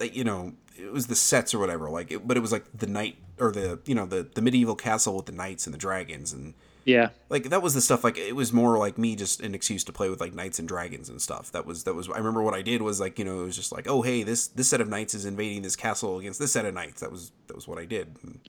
you 0.00 0.24
know, 0.24 0.52
it 0.78 0.92
was 0.92 1.06
the 1.06 1.14
sets 1.14 1.54
or 1.54 1.58
whatever. 1.58 1.88
Like, 1.90 2.10
it, 2.10 2.26
but 2.26 2.36
it 2.36 2.40
was 2.40 2.52
like 2.52 2.64
the 2.76 2.86
knight 2.86 3.16
or 3.38 3.52
the 3.52 3.78
you 3.86 3.94
know 3.94 4.06
the 4.06 4.28
the 4.34 4.42
medieval 4.42 4.74
castle 4.74 5.16
with 5.16 5.26
the 5.26 5.32
knights 5.32 5.66
and 5.66 5.74
the 5.74 5.78
dragons 5.78 6.32
and 6.32 6.54
Yeah. 6.84 7.10
like 7.28 7.44
that 7.50 7.62
was 7.62 7.74
the 7.74 7.80
stuff. 7.80 8.04
Like, 8.04 8.16
it 8.18 8.34
was 8.36 8.52
more 8.52 8.78
like 8.78 8.96
me 8.98 9.16
just 9.16 9.40
an 9.40 9.54
excuse 9.54 9.84
to 9.84 9.92
play 9.92 10.08
with 10.08 10.20
like 10.20 10.34
knights 10.34 10.58
and 10.58 10.66
dragons 10.68 11.08
and 11.08 11.20
stuff. 11.20 11.50
That 11.52 11.66
was 11.66 11.84
that 11.84 11.94
was. 11.94 12.08
I 12.10 12.18
remember 12.18 12.42
what 12.42 12.54
I 12.54 12.62
did 12.62 12.82
was 12.82 13.00
like 13.00 13.18
you 13.18 13.24
know 13.24 13.40
it 13.40 13.44
was 13.44 13.56
just 13.56 13.72
like 13.72 13.86
oh 13.88 14.02
hey 14.02 14.22
this 14.22 14.46
this 14.48 14.68
set 14.68 14.80
of 14.80 14.88
knights 14.88 15.14
is 15.14 15.24
invading 15.24 15.62
this 15.62 15.76
castle 15.76 16.18
against 16.18 16.38
this 16.40 16.52
set 16.52 16.64
of 16.64 16.74
knights. 16.74 17.00
That 17.00 17.10
was 17.10 17.32
that 17.46 17.54
was 17.56 17.66
what 17.68 17.78
I 17.78 17.84
did. 17.84 18.16
And 18.22 18.40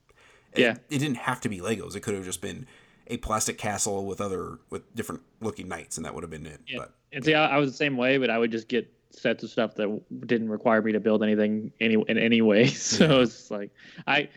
it- 0.54 0.62
Yeah. 0.62 0.76
it 0.90 1.00
didn't 1.00 1.18
have 1.18 1.40
to 1.42 1.50
be 1.50 1.60
Legos. 1.60 1.96
It 1.96 2.02
could 2.02 2.14
have 2.16 2.26
just 2.26 2.42
been 2.42 2.66
a 3.10 3.18
plastic 3.18 3.58
castle 3.58 4.06
with 4.06 4.20
other 4.22 4.60
with 4.70 4.94
different 4.96 5.22
looking 5.42 5.68
knights, 5.70 5.96
and 5.98 6.06
that 6.06 6.14
would 6.14 6.24
have 6.24 6.32
been 6.32 6.46
it. 6.46 6.60
Yeah. 6.68 6.80
But 6.80 6.94
And 7.14 7.24
see, 7.26 7.34
I, 7.34 7.56
I 7.56 7.58
was 7.58 7.72
the 7.72 7.78
same 7.78 7.96
way, 7.98 8.18
but 8.18 8.30
I 8.30 8.38
would 8.38 8.52
just 8.52 8.68
get 8.68 8.92
sets 9.12 9.44
of 9.44 9.50
stuff 9.50 9.76
that 9.76 10.02
didn't 10.28 10.50
require 10.50 10.82
me 10.82 10.92
to 10.94 11.00
build 11.00 11.24
anything 11.24 11.72
any 11.80 11.96
in 12.08 12.18
any 12.18 12.42
way. 12.42 12.66
So 12.68 13.06
Yeah. 13.18 13.22
it's 13.24 13.52
like 13.52 13.72
I. 14.06 14.30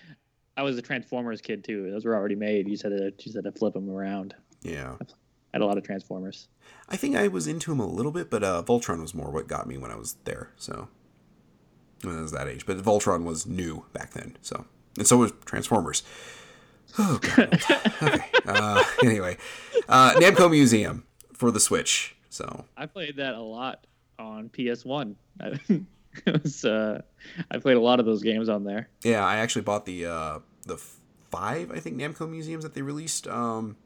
I 0.57 0.62
was 0.62 0.77
a 0.77 0.83
Transformers 0.83 1.41
kid 1.41 1.64
too. 1.64 1.91
Those 1.91 2.05
were 2.05 2.14
already 2.14 2.35
made. 2.35 2.68
You 2.68 2.77
said 2.77 2.91
to, 2.91 3.05
you 3.05 3.11
just 3.18 3.35
had 3.35 3.45
to 3.45 3.53
flip 3.53 3.73
them 3.73 3.89
around. 3.89 4.35
yeah, 4.62 4.97
I 5.01 5.05
had 5.55 5.62
a 5.62 5.64
lot 5.66 5.79
of 5.79 5.85
Transformers. 5.85 6.49
I 6.89 6.97
think 6.97 7.16
I 7.16 7.29
was 7.29 7.47
into 7.47 7.73
him 7.73 7.81
a 7.81 7.87
little 7.87 8.12
bit, 8.12 8.29
but 8.29 8.43
uh, 8.45 8.62
Voltron 8.66 9.01
was 9.01 9.14
more 9.14 9.31
what 9.31 9.47
got 9.49 9.66
me 9.66 9.79
when 9.79 9.91
I 9.91 9.97
was 9.97 10.16
there. 10.25 10.51
So 10.57 10.89
when 12.03 12.18
I 12.18 12.21
was 12.21 12.33
that 12.33 12.47
age, 12.47 12.66
but 12.66 12.77
Voltron 12.79 13.25
was 13.25 13.47
new 13.47 13.87
back 13.95 14.11
then. 14.12 14.37
So 14.43 14.66
and 14.99 15.07
so 15.07 15.16
was 15.18 15.33
Transformers. 15.47 16.03
Oh 16.99 17.18
god. 17.23 17.62
okay. 18.03 18.25
Uh, 18.45 18.83
anyway, 19.03 19.39
uh, 19.89 20.12
Namco 20.16 20.51
Museum 20.51 21.05
for 21.33 21.51
the 21.51 21.61
Switch. 21.61 22.16
So 22.29 22.66
I 22.77 22.85
played 22.87 23.16
that 23.16 23.35
a 23.35 23.41
lot 23.41 23.87
on 24.21 24.51
PS 24.51 24.85
One. 24.85 25.16
it 25.41 26.43
was, 26.43 26.64
uh, 26.64 27.01
I 27.51 27.59
played 27.59 27.77
a 27.77 27.81
lot 27.81 27.99
of 28.01 28.07
those 28.07 28.23
games 28.23 28.49
on 28.49 28.64
there. 28.64 28.89
yeah, 29.03 29.25
I 29.25 29.37
actually 29.37 29.62
bought 29.62 29.87
the 29.87 30.07
uh, 30.07 30.39
the 30.66 30.77
five 31.31 31.71
I 31.71 31.81
think 31.81 31.97
Namco 31.97 32.29
museums 32.29 32.62
that 32.64 32.75
they 32.75 32.83
released. 32.83 33.27
Um, 33.27 33.77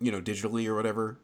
you 0.00 0.12
know, 0.12 0.20
digitally 0.20 0.66
or 0.66 0.74
whatever. 0.74 1.18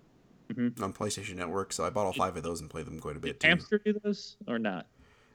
Mhm. 0.53 0.83
On 0.83 0.93
PlayStation 0.93 1.37
Network, 1.37 1.73
so 1.73 1.85
I 1.85 1.91
bought 1.91 2.05
all 2.07 2.13
five 2.13 2.37
of 2.37 2.43
those 2.43 2.61
and 2.61 2.69
played 2.69 2.85
them 2.87 2.99
quite 3.01 3.17
a 3.17 3.21
bit 3.21 3.41
Did. 3.41 3.49
Hamster 3.49 3.79
do 3.79 3.99
those 4.03 4.37
or 4.47 4.59
not? 4.59 4.87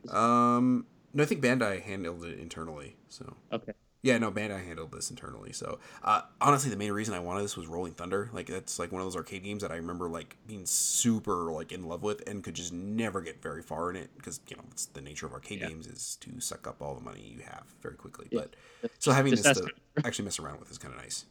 Um, 0.09 0.85
no, 1.13 1.23
I 1.23 1.25
think 1.25 1.41
Bandai 1.41 1.81
handled 1.81 2.23
it 2.23 2.37
internally. 2.37 2.95
So 3.09 3.35
Okay. 3.51 3.71
Yeah, 4.03 4.17
no, 4.19 4.31
Bandai 4.31 4.65
handled 4.65 4.91
this 4.91 5.09
internally. 5.09 5.51
So 5.53 5.79
uh, 6.03 6.21
honestly, 6.39 6.69
the 6.69 6.77
main 6.77 6.91
reason 6.91 7.13
I 7.13 7.19
wanted 7.19 7.43
this 7.43 7.57
was 7.57 7.67
Rolling 7.67 7.93
Thunder. 7.93 8.29
Like 8.31 8.47
that's 8.47 8.79
like 8.79 8.91
one 8.91 9.01
of 9.01 9.05
those 9.05 9.15
arcade 9.15 9.43
games 9.43 9.61
that 9.63 9.71
I 9.71 9.75
remember 9.77 10.07
like 10.09 10.37
being 10.47 10.65
super 10.65 11.51
like 11.51 11.71
in 11.71 11.87
love 11.87 12.03
with 12.03 12.27
and 12.29 12.43
could 12.43 12.53
just 12.53 12.71
never 12.71 13.21
get 13.21 13.41
very 13.41 13.61
far 13.61 13.89
in 13.89 13.95
it 13.95 14.09
because 14.15 14.39
you 14.47 14.55
know 14.55 14.63
it's 14.71 14.85
the 14.85 15.01
nature 15.01 15.25
of 15.25 15.33
arcade 15.33 15.61
Yeah. 15.61 15.69
games 15.69 15.87
is 15.87 16.17
to 16.21 16.39
suck 16.39 16.67
up 16.67 16.81
all 16.81 16.93
the 16.95 17.01
money 17.01 17.21
you 17.21 17.43
have 17.43 17.63
very 17.81 17.95
quickly. 17.95 18.27
Yeah. 18.31 18.41
But 18.81 18.91
so 18.99 19.11
having 19.11 19.31
Just 19.31 19.43
this 19.43 19.59
to 19.59 19.69
actually 20.05 20.25
mess 20.25 20.39
around 20.39 20.59
with 20.59 20.69
is 20.71 20.77
kind 20.77 20.93
of 20.93 20.99
nice. 21.01 21.25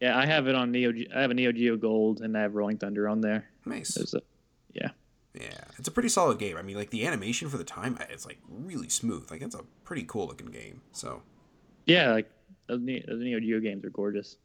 Yeah, 0.00 0.18
I 0.18 0.26
have 0.26 0.48
it 0.48 0.54
on 0.56 0.72
Neo. 0.72 0.92
Ge- 0.92 1.08
I 1.14 1.20
have 1.22 1.30
a 1.30 1.34
Neo 1.34 1.52
Geo 1.52 1.76
Gold, 1.76 2.20
and 2.20 2.36
I 2.36 2.42
have 2.42 2.54
Rolling 2.56 2.76
Thunder 2.76 3.08
on 3.08 3.20
there. 3.20 3.48
Nice. 3.64 3.96
A, 3.96 4.20
yeah, 4.74 4.88
Yeah, 5.32 5.64
it's 5.78 5.86
a 5.88 5.90
pretty 5.92 6.08
solid 6.08 6.38
game. 6.38 6.56
I 6.56 6.62
mean, 6.62 6.76
like 6.76 6.90
the 6.90 7.06
animation 7.06 7.48
for 7.48 7.56
the 7.56 7.64
time, 7.64 7.96
it's 8.10 8.26
like 8.26 8.38
really 8.48 8.88
smooth. 8.88 9.30
Like 9.30 9.40
it's 9.40 9.54
a 9.54 9.62
pretty 9.84 10.02
cool 10.06 10.26
looking 10.26 10.48
game. 10.48 10.82
So. 10.92 11.22
Yeah. 11.86 12.12
Like 12.12 12.30
those, 12.66 12.80
Ne- 12.80 13.04
those 13.06 13.20
Neo 13.20 13.40
Geo 13.40 13.60
games 13.60 13.84
are 13.84 13.90
gorgeous. 13.90 14.36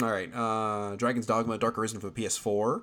All 0.00 0.10
right, 0.10 0.30
uh, 0.34 0.94
Dragon's 0.96 1.26
Dogma: 1.26 1.58
Dark 1.58 1.76
Arisen 1.78 2.00
for 2.00 2.10
the 2.10 2.22
PS4. 2.22 2.82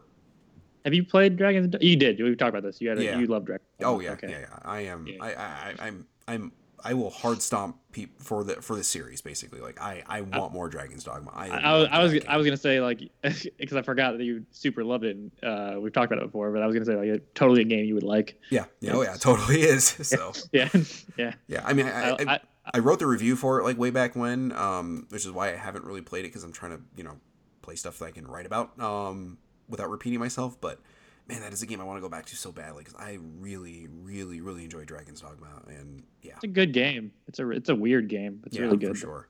Have 0.84 0.94
you 0.94 1.04
played 1.04 1.38
Dragons? 1.38 1.74
You 1.82 1.96
did. 1.96 2.22
We 2.22 2.36
talked 2.36 2.50
about 2.50 2.64
this. 2.64 2.82
You 2.82 2.90
had. 2.90 2.98
A, 3.00 3.04
Yeah. 3.04 3.20
You 3.20 3.28
love 3.28 3.46
Dragon. 3.46 3.66
Oh 3.82 4.00
yeah, 4.00 4.12
Okay. 4.12 4.30
yeah, 4.30 4.40
yeah. 4.40 4.60
I 4.64 4.82
am. 4.82 5.08
Yeah. 5.08 5.16
I, 5.22 5.28
I, 5.34 5.34
I, 5.34 5.76
I'm. 5.88 6.06
I'm. 6.28 6.52
I 6.84 6.94
will 6.94 7.10
hard 7.10 7.42
stomp 7.42 7.78
peop 7.92 8.22
for 8.22 8.44
the 8.44 8.62
for 8.62 8.76
the 8.76 8.84
series. 8.84 9.20
Basically, 9.22 9.60
like 9.60 9.82
I, 9.82 10.04
I 10.08 10.22
want 10.22 10.54
more 10.54 10.70
Dragon's 10.70 11.04
Dogma. 11.04 11.32
I, 11.34 11.48
I, 11.50 11.58
I, 11.60 11.78
was- 11.78 11.88
I 11.92 12.04
was 12.04 12.46
I 12.46 12.50
gonna 12.50 12.56
say 12.58 12.80
like 12.82 13.00
because 13.22 13.74
I 13.74 13.82
forgot 13.82 14.18
that 14.18 14.24
you 14.24 14.46
super 14.52 14.84
loved 14.84 15.04
it. 15.06 15.16
And, 15.16 15.32
uh, 15.44 15.80
we've 15.82 15.92
talked 15.92 16.12
about 16.12 16.22
it 16.24 16.28
before, 16.28 16.52
but 16.52 16.62
I 16.62 16.68
was 16.68 16.76
gonna 16.76 16.86
say 16.86 16.96
like 16.96 17.10
a, 17.10 17.20
totally 17.34 17.62
a 17.62 17.66
game 17.66 17.86
you 17.86 17.96
would 17.96 18.04
like. 18.04 18.40
yeah, 18.52 18.66
yeah, 18.80 18.92
oh 18.94 19.02
yeah, 19.02 19.16
totally 19.20 19.62
is. 19.62 19.88
So 20.04 20.34
Yeah, 20.52 20.70
yeah. 21.18 21.34
yeah, 21.48 21.62
I 21.66 21.74
mean, 21.74 21.88
I, 21.88 22.40
I, 22.74 22.80
wrote 22.80 23.00
the 23.00 23.08
review 23.08 23.36
for 23.36 23.60
it 23.60 23.64
like 23.64 23.78
way 23.78 23.90
back 23.90 24.16
when, 24.16 24.52
um, 24.54 25.08
which 25.10 25.26
is 25.26 25.32
why 25.32 25.54
I 25.54 25.56
haven't 25.56 25.86
really 25.86 26.02
played 26.02 26.26
it 26.26 26.30
because 26.30 26.44
I'm 26.44 26.52
trying 26.52 26.72
to 26.72 26.82
you 26.96 27.04
know 27.04 27.18
play 27.62 27.76
stuff 27.76 28.00
that 28.00 28.06
I 28.06 28.12
can 28.12 28.28
write 28.28 28.46
about 28.46 28.80
um, 28.80 29.38
without 29.68 29.90
repeating 29.90 30.20
myself. 30.20 30.60
But 30.60 30.80
man, 31.28 31.42
that 31.42 31.54
is 31.54 31.62
a 31.62 31.66
game 31.66 31.82
I 31.82 31.84
want 31.84 31.98
to 31.98 32.02
go 32.02 32.10
back 32.10 32.26
to 32.28 32.36
so 32.36 32.52
badly 32.52 32.84
because 32.84 33.00
I 33.00 33.18
really, 33.40 33.88
really, 33.92 34.42
really 34.42 34.64
enjoy 34.64 34.86
Dragon's 34.86 35.22
Dogma, 35.22 35.48
and 35.68 36.04
yeah, 36.22 36.34
it's 36.36 36.44
a 36.44 36.48
good 36.48 36.74
game. 36.74 37.12
It's 37.28 37.40
a 37.40 37.50
it's 37.52 37.70
a 37.70 37.76
weird 37.76 38.08
game. 38.10 38.42
It's 38.46 38.56
yeah, 38.56 38.64
really 38.64 38.78
good. 38.78 38.90
for 38.90 38.96
sure. 38.96 39.30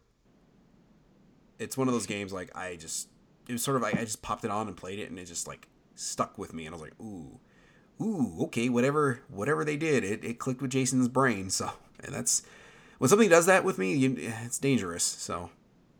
It's 1.59 1.77
one 1.77 1.87
of 1.87 1.93
those 1.93 2.05
games 2.05 2.31
like 2.31 2.55
I 2.55 2.75
just 2.75 3.09
it 3.47 3.53
was 3.53 3.63
sort 3.63 3.77
of 3.77 3.83
like 3.83 3.95
I 3.95 4.03
just 4.03 4.21
popped 4.21 4.45
it 4.45 4.51
on 4.51 4.67
and 4.67 4.75
played 4.75 4.99
it 4.99 5.09
and 5.09 5.17
it 5.17 5.25
just 5.25 5.47
like 5.47 5.67
stuck 5.95 6.37
with 6.37 6.53
me 6.53 6.65
and 6.65 6.73
I 6.73 6.77
was 6.77 6.81
like 6.81 6.99
ooh 7.01 7.39
ooh 7.99 8.43
okay 8.43 8.69
whatever 8.69 9.21
whatever 9.29 9.65
they 9.65 9.77
did 9.77 10.03
it, 10.03 10.23
it 10.23 10.39
clicked 10.39 10.61
with 10.61 10.71
Jason's 10.71 11.07
brain 11.07 11.49
so 11.49 11.71
and 12.03 12.13
that's 12.13 12.43
when 12.97 13.09
something 13.09 13.29
does 13.29 13.45
that 13.45 13.63
with 13.63 13.77
me 13.77 13.93
you, 13.93 14.15
it's 14.17 14.59
dangerous 14.59 15.03
so 15.03 15.49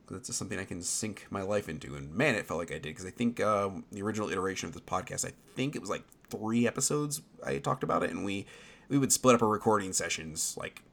that's 0.10 0.28
just 0.28 0.40
something 0.40 0.58
I 0.60 0.64
can 0.64 0.82
sink 0.82 1.28
my 1.30 1.42
life 1.42 1.68
into 1.70 1.96
and 1.96 2.14
man 2.14 2.36
it 2.36 2.46
felt 2.46 2.60
like 2.60 2.72
I 2.72 2.76
did 2.76 2.84
because 2.84 3.06
I 3.06 3.12
think 3.12 3.40
um, 3.42 3.86
the 3.92 4.02
original 4.02 4.30
iteration 4.30 4.68
of 4.68 4.74
this 4.74 4.84
podcast 4.84 5.26
I 5.26 5.34
think 5.56 5.76
it 5.76 5.82
was 5.82 5.90
like 5.90 6.04
three 6.30 6.68
episodes 6.68 7.22
I 7.46 7.58
talked 7.58 7.84
about 7.84 8.04
it 8.04 8.12
and 8.12 8.24
we 8.24 8.46
we 8.90 8.98
would 8.98 9.12
split 9.12 9.36
up 9.36 9.42
our 9.42 9.50
recording 9.50 9.94
sessions 9.94 10.56
like 10.58 10.84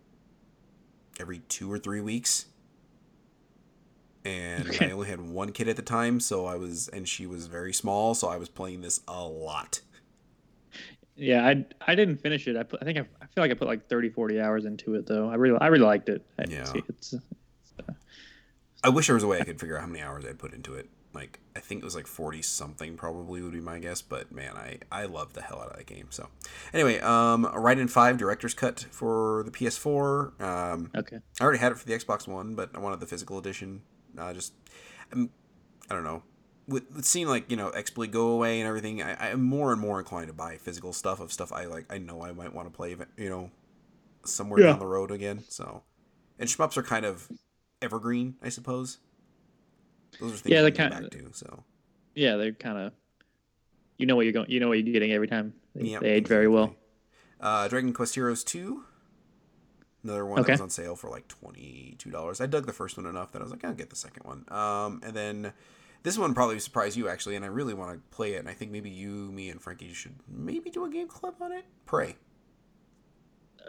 every 1.21 1.41
two 1.49 1.71
or 1.71 1.79
three 1.79 2.01
weeks 2.01 2.47
and 4.25 4.71
I 4.81 4.91
only 4.91 5.09
had 5.09 5.21
one 5.21 5.53
kid 5.53 5.69
at 5.69 5.77
the 5.77 5.83
time, 5.83 6.19
so 6.21 6.47
I 6.47 6.57
was, 6.57 6.89
and 6.89 7.09
she 7.09 7.27
was 7.27 7.47
very 7.47 7.73
small, 7.73 8.15
so 8.15 8.29
I 8.29 8.37
was 8.37 8.49
playing 8.49 8.81
this 8.81 9.01
a 9.07 9.23
lot. 9.23 9.81
Yeah, 11.17 11.47
I 11.47 11.65
I 11.87 11.95
didn't 11.95 12.17
finish 12.17 12.49
it. 12.49 12.57
I 12.57 12.63
put, 12.65 12.83
I 12.83 12.85
think 12.85 12.99
I, 12.99 13.03
I 13.23 13.27
feel 13.27 13.45
like 13.45 13.51
I 13.51 13.55
put 13.55 13.69
like 13.69 13.89
30, 13.89 14.11
40 14.11 14.41
hours 14.41 14.65
into 14.65 14.95
it 14.95 15.07
though. 15.07 15.29
I 15.31 15.35
really 15.37 15.59
I 15.61 15.69
really 15.69 15.85
liked 15.85 16.09
it. 16.09 16.25
I, 16.39 16.45
Yeah. 16.49 16.73
it's, 16.75 17.13
it's 17.13 17.15
uh, 17.89 17.93
I 18.83 18.89
wish 18.89 19.07
there 19.07 19.15
was 19.15 19.23
a 19.23 19.27
way 19.29 19.41
I 19.41 19.45
could 19.45 19.61
figure 19.61 19.77
out 19.77 19.83
how 19.83 19.87
many 19.87 20.03
hours 20.03 20.25
I'd 20.25 20.39
put 20.39 20.53
into 20.53 20.75
it. 20.75 20.89
Like, 21.15 21.39
I 21.55 21.61
think 21.61 21.81
it 21.81 21.85
was 21.85 21.95
like 21.95 22.09
forty 22.09 22.43
something, 22.43 22.97
probably 22.97 23.41
would 23.41 23.53
be 23.53 23.61
my 23.61 23.79
guess. 23.79 24.03
But 24.03 24.33
man, 24.33 24.57
I 24.57 24.81
I 24.91 25.05
love 25.05 25.33
the 25.35 25.43
hell 25.43 25.61
out 25.61 25.71
of 25.71 25.77
that 25.77 25.87
game. 25.87 26.09
So, 26.11 26.29
anyway, 26.73 26.99
um, 26.99 27.45
Raiden 27.45 27.89
Five 27.89 28.19
Director's 28.19 28.53
Cut 28.53 28.85
for 28.91 29.45
the 29.45 29.53
PS4. 29.53 30.41
Um, 30.43 30.91
okay. 30.97 31.19
I 31.41 31.45
already 31.45 31.61
had 31.61 31.71
it 31.71 31.79
for 31.79 31.87
the 31.87 31.93
Xbox 31.97 32.27
One, 32.27 32.57
but 32.57 32.71
I 32.75 32.81
wanted 32.81 32.99
the 32.99 33.07
physical 33.07 33.39
edition. 33.39 33.83
Uh, 34.19 34.33
just, 34.35 34.55
I'm, 35.13 35.31
I 35.89 35.95
don't 35.95 36.03
know. 36.03 36.25
With, 36.67 37.05
seeing 37.05 37.27
like 37.29 37.51
you 37.51 37.57
know 37.59 37.71
XBLA 37.73 38.11
go 38.11 38.29
away 38.29 38.59
and 38.61 38.67
everything, 38.69 39.03
I, 39.03 39.31
I'm 39.33 39.43
more 39.43 39.71
and 39.73 39.81
more 39.81 39.99
inclined 39.99 40.29
to 40.29 40.33
buy 40.33 40.57
physical 40.57 40.93
stuff 40.95 41.21
of 41.21 41.31
stuff 41.33 41.53
I 41.53 41.67
like. 41.67 41.85
I 41.93 41.99
know 41.99 42.23
I 42.25 42.33
might 42.33 42.55
want 42.55 42.67
to 42.73 42.75
play, 42.75 42.97
you 43.19 43.29
know, 43.29 43.51
somewhere 44.25 44.61
Yeah. 44.61 44.67
down 44.69 44.79
the 44.79 44.87
road 44.87 45.11
again. 45.11 45.45
So, 45.49 45.83
and 46.39 46.49
shmups 46.49 46.77
are 46.79 46.83
kind 46.83 47.05
of 47.05 47.29
evergreen, 47.83 48.37
I 48.43 48.49
suppose. 48.49 48.97
Those 50.21 50.33
are 50.33 50.37
things 50.37 50.53
Yeah, 50.55 50.63
they 50.63 50.71
kinda- 50.71 51.01
back 51.03 51.11
to. 51.11 51.29
So 51.33 51.65
Yeah, 52.15 52.37
they're 52.37 52.53
kind 52.53 52.79
of. 52.79 52.93
You 53.99 54.07
know 54.07 54.17
what 54.17 54.23
you're 54.25 54.33
going. 54.33 54.51
You 54.51 54.59
know 54.61 54.69
what 54.69 54.79
you're 54.83 54.93
getting 54.93 55.13
every 55.13 55.29
time. 55.29 55.53
They, 55.75 55.89
Yep, 55.91 56.01
they 56.01 56.11
age 56.11 56.27
very 56.27 56.49
well. 56.49 56.75
Uh, 57.41 57.69
Dragon 57.69 57.93
Quest 57.93 58.15
Heroes 58.15 58.43
2. 58.43 58.85
Another 60.03 60.25
one 60.25 60.39
Okay. 60.41 60.47
that 60.47 60.53
was 60.55 60.61
on 60.63 60.71
sale 60.71 60.97
for 60.97 61.11
like 61.11 61.29
$22. 61.29 62.41
I 62.41 62.47
dug 62.47 62.67
the 62.67 62.73
first 62.73 62.97
one 62.97 63.07
enough 63.07 63.33
that 63.33 63.41
I 63.41 63.43
was 63.43 63.51
like, 63.53 63.65
I'll 63.65 63.75
get 63.75 63.91
the 63.91 63.97
second 63.97 64.25
one. 64.25 64.45
Um, 64.49 65.01
and 65.05 65.15
then 65.15 65.53
this 66.05 66.17
one 66.17 66.33
probably 66.35 66.61
surprised 66.61 66.97
you 66.97 67.09
actually, 67.09 67.35
and 67.35 67.45
I 67.45 67.49
really 67.49 67.75
want 67.75 67.93
to 67.93 68.17
play 68.17 68.35
it. 68.35 68.39
And 68.39 68.49
I 68.49 68.53
think 68.55 68.71
maybe 68.71 68.89
you, 68.91 69.11
me, 69.33 69.51
and 69.51 69.61
Frankie 69.61 69.93
should 69.93 70.15
maybe 70.29 70.71
do 70.71 70.85
a 70.85 70.89
game 70.89 71.09
club 71.09 71.35
on 71.41 71.51
it. 71.51 71.65
Prey. 71.87 72.15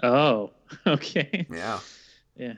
Oh, 0.03 0.51
okay. 0.87 1.47
Yeah. 1.51 1.79
Yeah. 2.35 2.53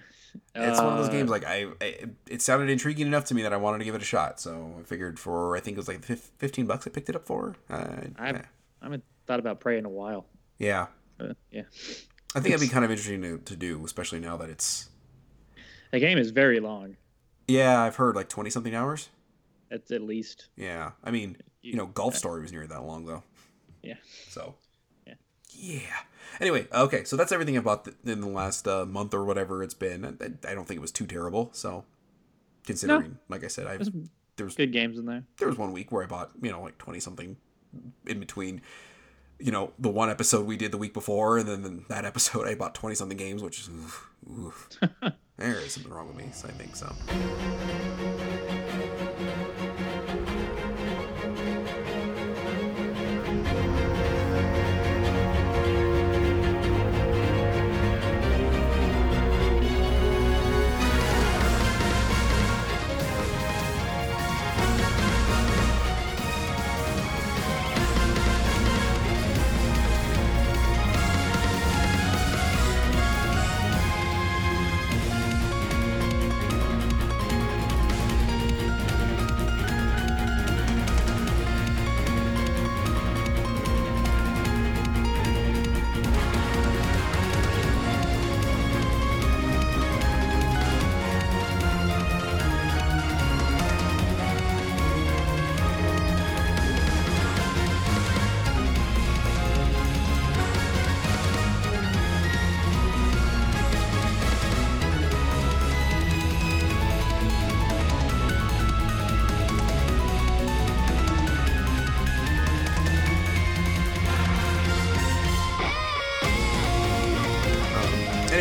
It's 0.56 0.80
one 0.80 0.94
of 0.94 0.98
those 0.98 1.08
Uh, 1.10 1.12
games 1.12 1.30
like 1.30 1.46
I, 1.46 1.68
I, 1.82 2.06
it 2.28 2.42
sounded 2.42 2.70
intriguing 2.70 3.08
enough 3.08 3.26
to 3.26 3.36
me 3.36 3.42
that 3.44 3.54
I 3.54 3.58
wanted 3.58 3.80
to 3.80 3.86
give 3.86 3.96
it 3.96 4.02
a 4.02 4.06
shot. 4.06 4.40
So 4.40 4.74
I 4.80 4.84
figured 4.84 5.20
for 5.20 5.56
I 5.56 5.60
think 5.60 5.78
it 5.78 5.80
was 5.80 5.88
like 5.88 6.04
fifteen 6.04 6.66
bucks 6.66 6.86
I 6.86 6.90
picked 6.90 7.10
it 7.10 7.16
up 7.16 7.26
for. 7.26 7.56
Uh, 7.70 7.76
I 8.18 8.30
yeah. 8.32 8.42
I 8.82 8.86
haven't 8.86 9.04
thought 9.26 9.40
about 9.40 9.60
Prey 9.60 9.78
in 9.78 9.86
a 9.86 9.90
while. 9.90 10.26
yeah, 10.60 10.88
But 11.18 11.38
yeah, 11.52 11.64
I 12.36 12.40
think 12.40 12.54
it'd 12.54 12.62
be 12.68 12.72
kind 12.72 12.86
of 12.86 12.92
interesting 12.92 13.22
to, 13.24 13.38
to 13.40 13.56
do, 13.56 13.84
especially 13.86 14.20
now 14.20 14.38
that 14.38 14.50
it's 14.50 14.90
the 15.92 16.00
game 16.00 16.18
is 16.18 16.32
very 16.32 16.60
long. 16.60 16.98
yeah 17.48 17.82
I've 17.82 17.96
heard 17.96 18.16
like 18.16 18.30
twenty 18.30 18.50
something 18.50 18.76
hours. 18.76 19.10
That's 19.70 19.92
at 19.92 20.02
least. 20.02 20.50
Yeah, 20.56 20.92
I 21.04 21.12
mean 21.12 21.38
you 21.62 21.76
know 21.76 21.88
Golf 21.88 22.16
Story 22.16 22.42
was 22.42 22.52
near 22.52 22.68
that 22.68 22.84
long 22.84 23.06
though. 23.06 23.24
Yeah. 23.82 23.96
So. 24.30 24.56
Yeah. 25.06 25.14
Yeah. 25.52 25.80
Anyway, 26.40 26.68
okay, 26.74 27.04
so 27.04 27.16
that's 27.16 27.32
everything 27.32 27.58
about 27.58 27.86
the, 27.86 28.12
in 28.12 28.22
the 28.22 28.28
last 28.28 28.68
uh, 28.68 28.86
month 28.86 29.14
or 29.14 29.24
whatever 29.24 29.64
it's 29.64 29.74
been. 29.74 30.06
I, 30.06 30.52
I 30.52 30.54
don't 30.54 30.68
think 30.68 30.78
it 30.78 30.82
was 30.82 30.92
too 30.92 31.08
terrible. 31.08 31.50
So, 31.54 31.86
considering, 32.66 33.18
like 33.30 33.44
I 33.44 33.48
said, 33.48 33.66
I 33.66 33.78
There's 33.78 33.90
there 34.38 34.46
was 34.46 34.56
good 34.56 34.72
games 34.72 34.98
in 34.98 35.06
there. 35.06 35.24
there 35.38 35.48
was 35.48 35.58
one 35.58 35.74
week 35.74 35.92
where 35.92 36.04
I 36.04 36.06
bought, 36.06 36.32
you 36.42 36.52
know, 36.52 36.62
like 36.62 36.78
20 36.78 37.00
something 37.00 37.38
in 38.06 38.20
between, 38.20 38.62
you 39.40 39.52
know, 39.52 39.74
the 39.80 39.90
one 39.90 40.10
episode 40.10 40.46
we 40.46 40.58
did 40.58 40.72
the 40.72 40.78
week 40.78 40.94
before 40.94 41.40
and 41.40 41.48
then 41.50 41.86
that 41.90 42.06
episode 42.06 42.48
I 42.48 42.56
bought 42.56 42.76
20 42.76 42.96
something 42.96 43.18
games, 43.18 43.42
which 43.44 43.60
is, 43.60 43.70
oof, 43.70 44.10
oof. 44.32 44.70
there 45.38 45.60
is 45.60 45.74
something 45.74 45.92
wrong 45.92 46.08
with 46.08 46.18
me, 46.18 46.30
so 46.32 46.48
I 46.48 46.52
think 46.52 46.76
so. 46.76 46.96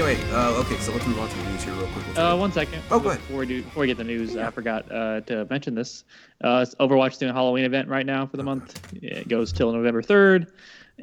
Anyway, 0.07 0.23
uh, 0.31 0.61
okay, 0.61 0.77
so 0.79 0.93
let's 0.93 1.05
move 1.09 1.19
on 1.19 1.29
to 1.29 1.37
the 1.37 1.43
news 1.51 1.65
here 1.65 1.75
real 1.75 1.89
quick. 1.89 2.17
Uh, 2.17 2.37
one 2.37 2.53
second. 2.53 2.81
Oh, 2.93 3.01
go 3.01 3.09
ahead. 3.09 3.21
Before 3.23 3.39
we 3.41 3.47
do, 3.47 3.63
before 3.65 3.81
we 3.81 3.87
get 3.89 3.97
the 3.97 4.05
news, 4.05 4.37
I 4.37 4.53
forgot 4.53 4.89
uh, 4.93 5.21
to 5.23 5.47
mention 5.51 5.75
this. 5.75 6.05
Uh, 6.45 6.65
Overwatch 6.79 7.19
doing 7.19 7.31
a 7.31 7.35
Halloween 7.35 7.65
event 7.65 7.89
right 7.89 8.07
now 8.07 8.25
for 8.25 8.37
the 8.37 8.45
month. 8.45 8.81
It 9.03 9.27
goes 9.27 9.53
till 9.53 9.73
November 9.73 10.03
third, 10.03 10.53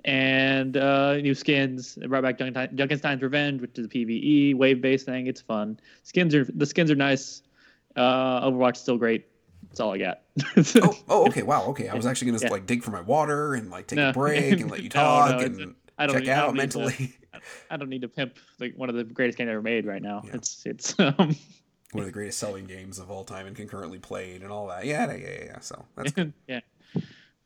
and 0.05 0.77
uh, 0.77 1.17
new 1.17 1.35
skins. 1.35 1.95
They 1.95 2.07
brought 2.07 2.23
back 2.23 2.37
Junkenstein- 2.37 2.75
Junkenstein's 2.75 3.21
Revenge, 3.21 3.59
which 3.59 3.77
is 3.77 3.87
a 3.87 3.89
PVE 3.89 4.55
wave-based 4.55 5.05
thing. 5.05 5.27
It's 5.27 5.41
fun. 5.41 5.81
Skins 6.03 6.33
are 6.33 6.45
the 6.45 6.65
skins 6.65 6.89
are 6.89 6.95
nice. 6.95 7.41
Uh, 7.97 8.49
Overwatch 8.49 8.75
is 8.77 8.81
still 8.83 8.97
great. 8.97 9.25
That's 9.67 9.81
all 9.81 9.91
I 9.93 9.97
got. 9.97 10.21
oh, 10.77 10.97
oh, 11.09 11.27
okay, 11.27 11.43
wow, 11.43 11.65
okay. 11.65 11.89
I 11.89 11.95
was 11.95 12.05
actually 12.05 12.31
gonna 12.31 12.43
Yeah. 12.43 12.51
like 12.51 12.65
dig 12.67 12.83
for 12.83 12.91
my 12.91 13.01
water 13.01 13.53
and 13.55 13.69
like 13.69 13.87
take 13.87 13.97
No. 13.97 14.11
a 14.11 14.13
break 14.13 14.61
and 14.61 14.71
let 14.71 14.81
you 14.81 14.87
talk 14.89 15.31
no, 15.31 15.39
it's- 15.41 15.59
and 15.59 15.75
I 15.97 16.07
don't 16.07 16.19
check 16.23 16.29
out 16.29 16.51
to- 16.51 16.53
mentally. 16.53 17.15
I 17.69 17.77
don't 17.77 17.89
need 17.89 18.01
to 18.01 18.07
pimp 18.07 18.37
like 18.59 18.73
one 18.75 18.89
of 18.89 18.95
the 18.95 19.03
greatest 19.03 19.37
games 19.37 19.49
ever 19.49 19.61
made 19.61 19.85
right 19.85 20.01
now. 20.01 20.21
Yeah. 20.25 20.35
It's 20.35 20.65
it's 20.65 20.95
um, 20.99 21.35
One 21.91 22.01
of 22.01 22.05
the 22.05 22.11
greatest 22.11 22.39
selling 22.39 22.65
games 22.65 22.99
of 22.99 23.11
all 23.11 23.23
time 23.23 23.45
and 23.47 23.55
concurrently 23.55 23.99
played 23.99 24.41
and 24.41 24.51
all 24.51 24.67
that. 24.67 24.85
Yeah, 24.85 25.07
yeah, 25.07 25.17
yeah, 25.17 25.43
yeah. 25.45 25.59
So 25.59 25.85
that's 25.95 26.13
yeah. 26.47 26.59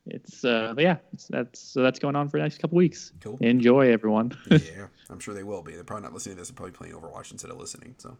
It's 0.09 0.45
uh, 0.45 0.73
but 0.73 0.83
yeah, 0.83 0.97
it's, 1.13 1.27
that's 1.27 1.59
so 1.59 1.81
that's 1.81 1.99
going 1.99 2.15
on 2.15 2.29
for 2.29 2.37
the 2.37 2.43
next 2.43 2.59
couple 2.59 2.77
weeks. 2.77 3.11
cool. 3.21 3.37
Enjoy, 3.41 3.91
everyone. 3.91 4.37
yeah, 4.49 4.87
I'm 5.09 5.19
sure 5.19 5.33
they 5.33 5.43
will 5.43 5.61
be. 5.61 5.73
They're 5.73 5.83
probably 5.83 6.03
not 6.03 6.13
listening 6.13 6.35
to 6.35 6.41
this. 6.41 6.49
They're 6.49 6.55
probably 6.55 6.71
playing 6.71 6.93
Overwatch 6.93 7.31
instead 7.31 7.51
of 7.51 7.57
listening. 7.57 7.95
So, 7.97 8.17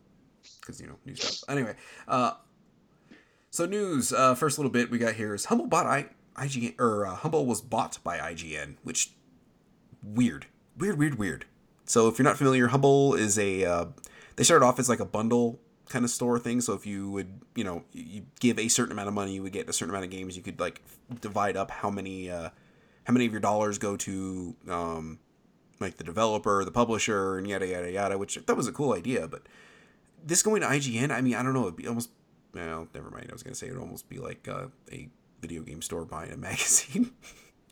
because 0.60 0.82
you 0.82 0.88
know 0.88 0.98
new 1.06 1.16
stuff. 1.16 1.50
Anyway, 1.50 1.76
uh, 2.08 2.34
so 3.52 3.66
news. 3.66 4.12
Uh, 4.12 4.36
first 4.36 4.58
little 4.58 4.72
bit 4.72 4.92
we 4.92 4.98
got 4.98 5.16
here 5.16 5.34
is 5.34 5.46
Humble 5.46 5.68
bought 5.68 5.86
I, 5.86 6.08
IGN 6.36 6.80
or 6.80 7.08
uh, 7.08 7.16
Humble 7.16 7.46
was 7.46 7.62
bought 7.62 8.00
by 8.04 8.18
IGN, 8.18 8.76
which 8.84 9.12
weird, 10.04 10.48
weird, 10.78 10.98
weird, 10.98 11.18
weird. 11.18 11.46
So 11.88 12.08
if 12.08 12.20
you're 12.20 12.24
not 12.26 12.38
familiar, 12.38 12.68
Humble 12.68 13.16
is 13.16 13.40
a 13.40 13.66
uh, 13.66 13.86
they 14.36 14.44
started 14.44 14.66
off 14.66 14.78
as 14.80 14.88
like 14.90 15.00
a 15.00 15.06
bundle 15.06 15.60
kind 15.90 16.04
of 16.06 16.12
store 16.12 16.38
thing. 16.38 16.60
So 16.62 16.74
if 16.74 16.86
you 16.86 17.10
would, 17.12 17.40
you 17.56 17.64
know, 17.64 17.84
you- 17.94 18.26
give 18.40 18.60
a 18.60 18.68
certain 18.68 18.92
amount 18.92 19.08
of 19.08 19.14
money, 19.14 19.34
you 19.34 19.42
would 19.44 19.54
get 19.54 19.70
a 19.70 19.74
certain 19.74 19.90
amount 19.92 20.06
of 20.06 20.12
games. 20.12 20.36
You 20.38 20.44
could 20.44 20.60
like 20.60 20.82
divide 21.22 21.58
up 21.58 21.72
how 21.72 21.90
many 21.90 22.30
uh, 22.30 22.50
how 23.06 23.14
many 23.14 23.26
of 23.26 23.32
your 23.32 23.40
dollars 23.42 23.78
go 23.78 23.96
to 23.98 24.56
um, 24.70 25.20
like 25.80 25.98
the 25.98 26.04
developer, 26.04 26.64
the 26.66 26.72
publisher, 26.72 27.38
and 27.38 27.48
yada 27.48 27.66
yada 27.68 27.90
yada. 27.92 28.18
Which 28.18 28.36
that 28.46 28.56
was 28.56 28.68
a 28.68 28.72
cool 28.74 28.94
idea, 28.94 29.28
but 29.28 29.44
this 30.24 30.44
going 30.44 30.62
to 30.62 30.68
IGN, 30.68 31.10
I 31.12 31.22
mean, 31.22 31.36
I 31.36 31.42
don't 31.44 31.54
know, 31.54 31.64
it'd 31.64 31.78
be 31.78 31.88
almost. 31.88 32.10
Well, 32.54 32.88
never 32.94 33.10
mind. 33.10 33.28
I 33.30 33.34
was 33.34 33.44
gonna 33.44 33.56
say 33.56 33.68
it'd 33.68 33.80
almost 33.80 34.10
be 34.10 34.18
like 34.18 34.48
uh, 34.48 34.68
a 34.92 35.10
video 35.42 35.62
game 35.62 35.82
store 35.82 36.04
buying 36.06 36.32
a 36.34 36.38
magazine. 36.50 37.12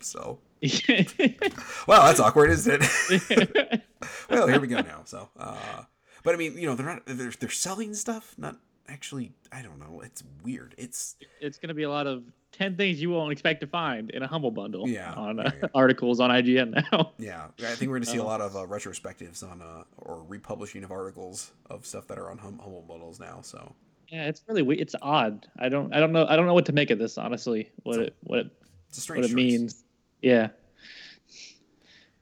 so, 0.00 0.38
well, 1.86 2.06
that's 2.06 2.20
awkward, 2.20 2.50
isn't 2.50 2.82
it? 2.82 3.82
well, 4.30 4.46
here 4.48 4.60
we 4.60 4.66
go 4.68 4.80
now. 4.80 5.02
So, 5.04 5.28
uh, 5.38 5.82
but 6.22 6.34
I 6.34 6.38
mean, 6.38 6.56
you 6.58 6.66
know, 6.66 6.74
they're 6.74 6.86
not 6.86 7.02
they're 7.06 7.30
they're 7.30 7.50
selling 7.50 7.94
stuff, 7.94 8.34
not 8.38 8.56
actually. 8.88 9.32
I 9.52 9.62
don't 9.62 9.78
know. 9.78 10.00
It's 10.00 10.22
weird. 10.44 10.74
It's 10.78 11.16
it's 11.40 11.58
gonna 11.58 11.74
be 11.74 11.82
a 11.84 11.90
lot 11.90 12.06
of 12.06 12.24
ten 12.52 12.76
things 12.76 13.00
you 13.00 13.10
won't 13.10 13.32
expect 13.32 13.60
to 13.60 13.66
find 13.66 14.10
in 14.10 14.22
a 14.22 14.26
humble 14.26 14.50
bundle. 14.50 14.88
Yeah, 14.88 15.12
on 15.12 15.40
uh, 15.40 15.50
yeah, 15.62 15.68
articles 15.74 16.20
on 16.20 16.30
IGN 16.30 16.72
now. 16.92 17.12
yeah. 17.18 17.48
I 17.60 17.74
think 17.74 17.90
we're 17.90 17.98
gonna 17.98 18.06
see 18.06 18.18
a 18.18 18.22
Oh. 18.22 18.26
lot 18.26 18.40
of 18.40 18.56
uh, 18.56 18.60
retrospectives 18.60 19.42
on 19.42 19.60
uh, 19.62 19.84
or 19.98 20.24
republishing 20.28 20.84
of 20.84 20.90
articles 20.90 21.52
of 21.70 21.84
stuff 21.86 22.06
that 22.08 22.18
are 22.18 22.30
on 22.30 22.38
hum- 22.38 22.58
humble 22.62 22.82
bundles 22.82 23.20
now. 23.20 23.40
So 23.42 23.72
yeah, 24.08 24.24
it's 24.28 24.42
really 24.48 24.62
we- 24.62 24.78
it's 24.78 24.94
odd. 25.02 25.46
I 25.58 25.68
don't 25.68 25.94
I 25.94 26.00
don't 26.00 26.12
know 26.12 26.26
I 26.26 26.36
don't 26.36 26.46
know 26.46 26.54
what 26.54 26.66
to 26.66 26.72
make 26.72 26.90
of 26.90 26.98
this 26.98 27.18
honestly. 27.18 27.70
What 27.82 28.00
it 28.00 28.16
what 28.22 28.38
it, 28.40 28.50
it's 28.88 28.98
a 28.98 29.00
strange. 29.00 29.22
what 29.24 29.30
it 29.30 29.34
means. 29.34 29.84
Yeah. 30.22 30.48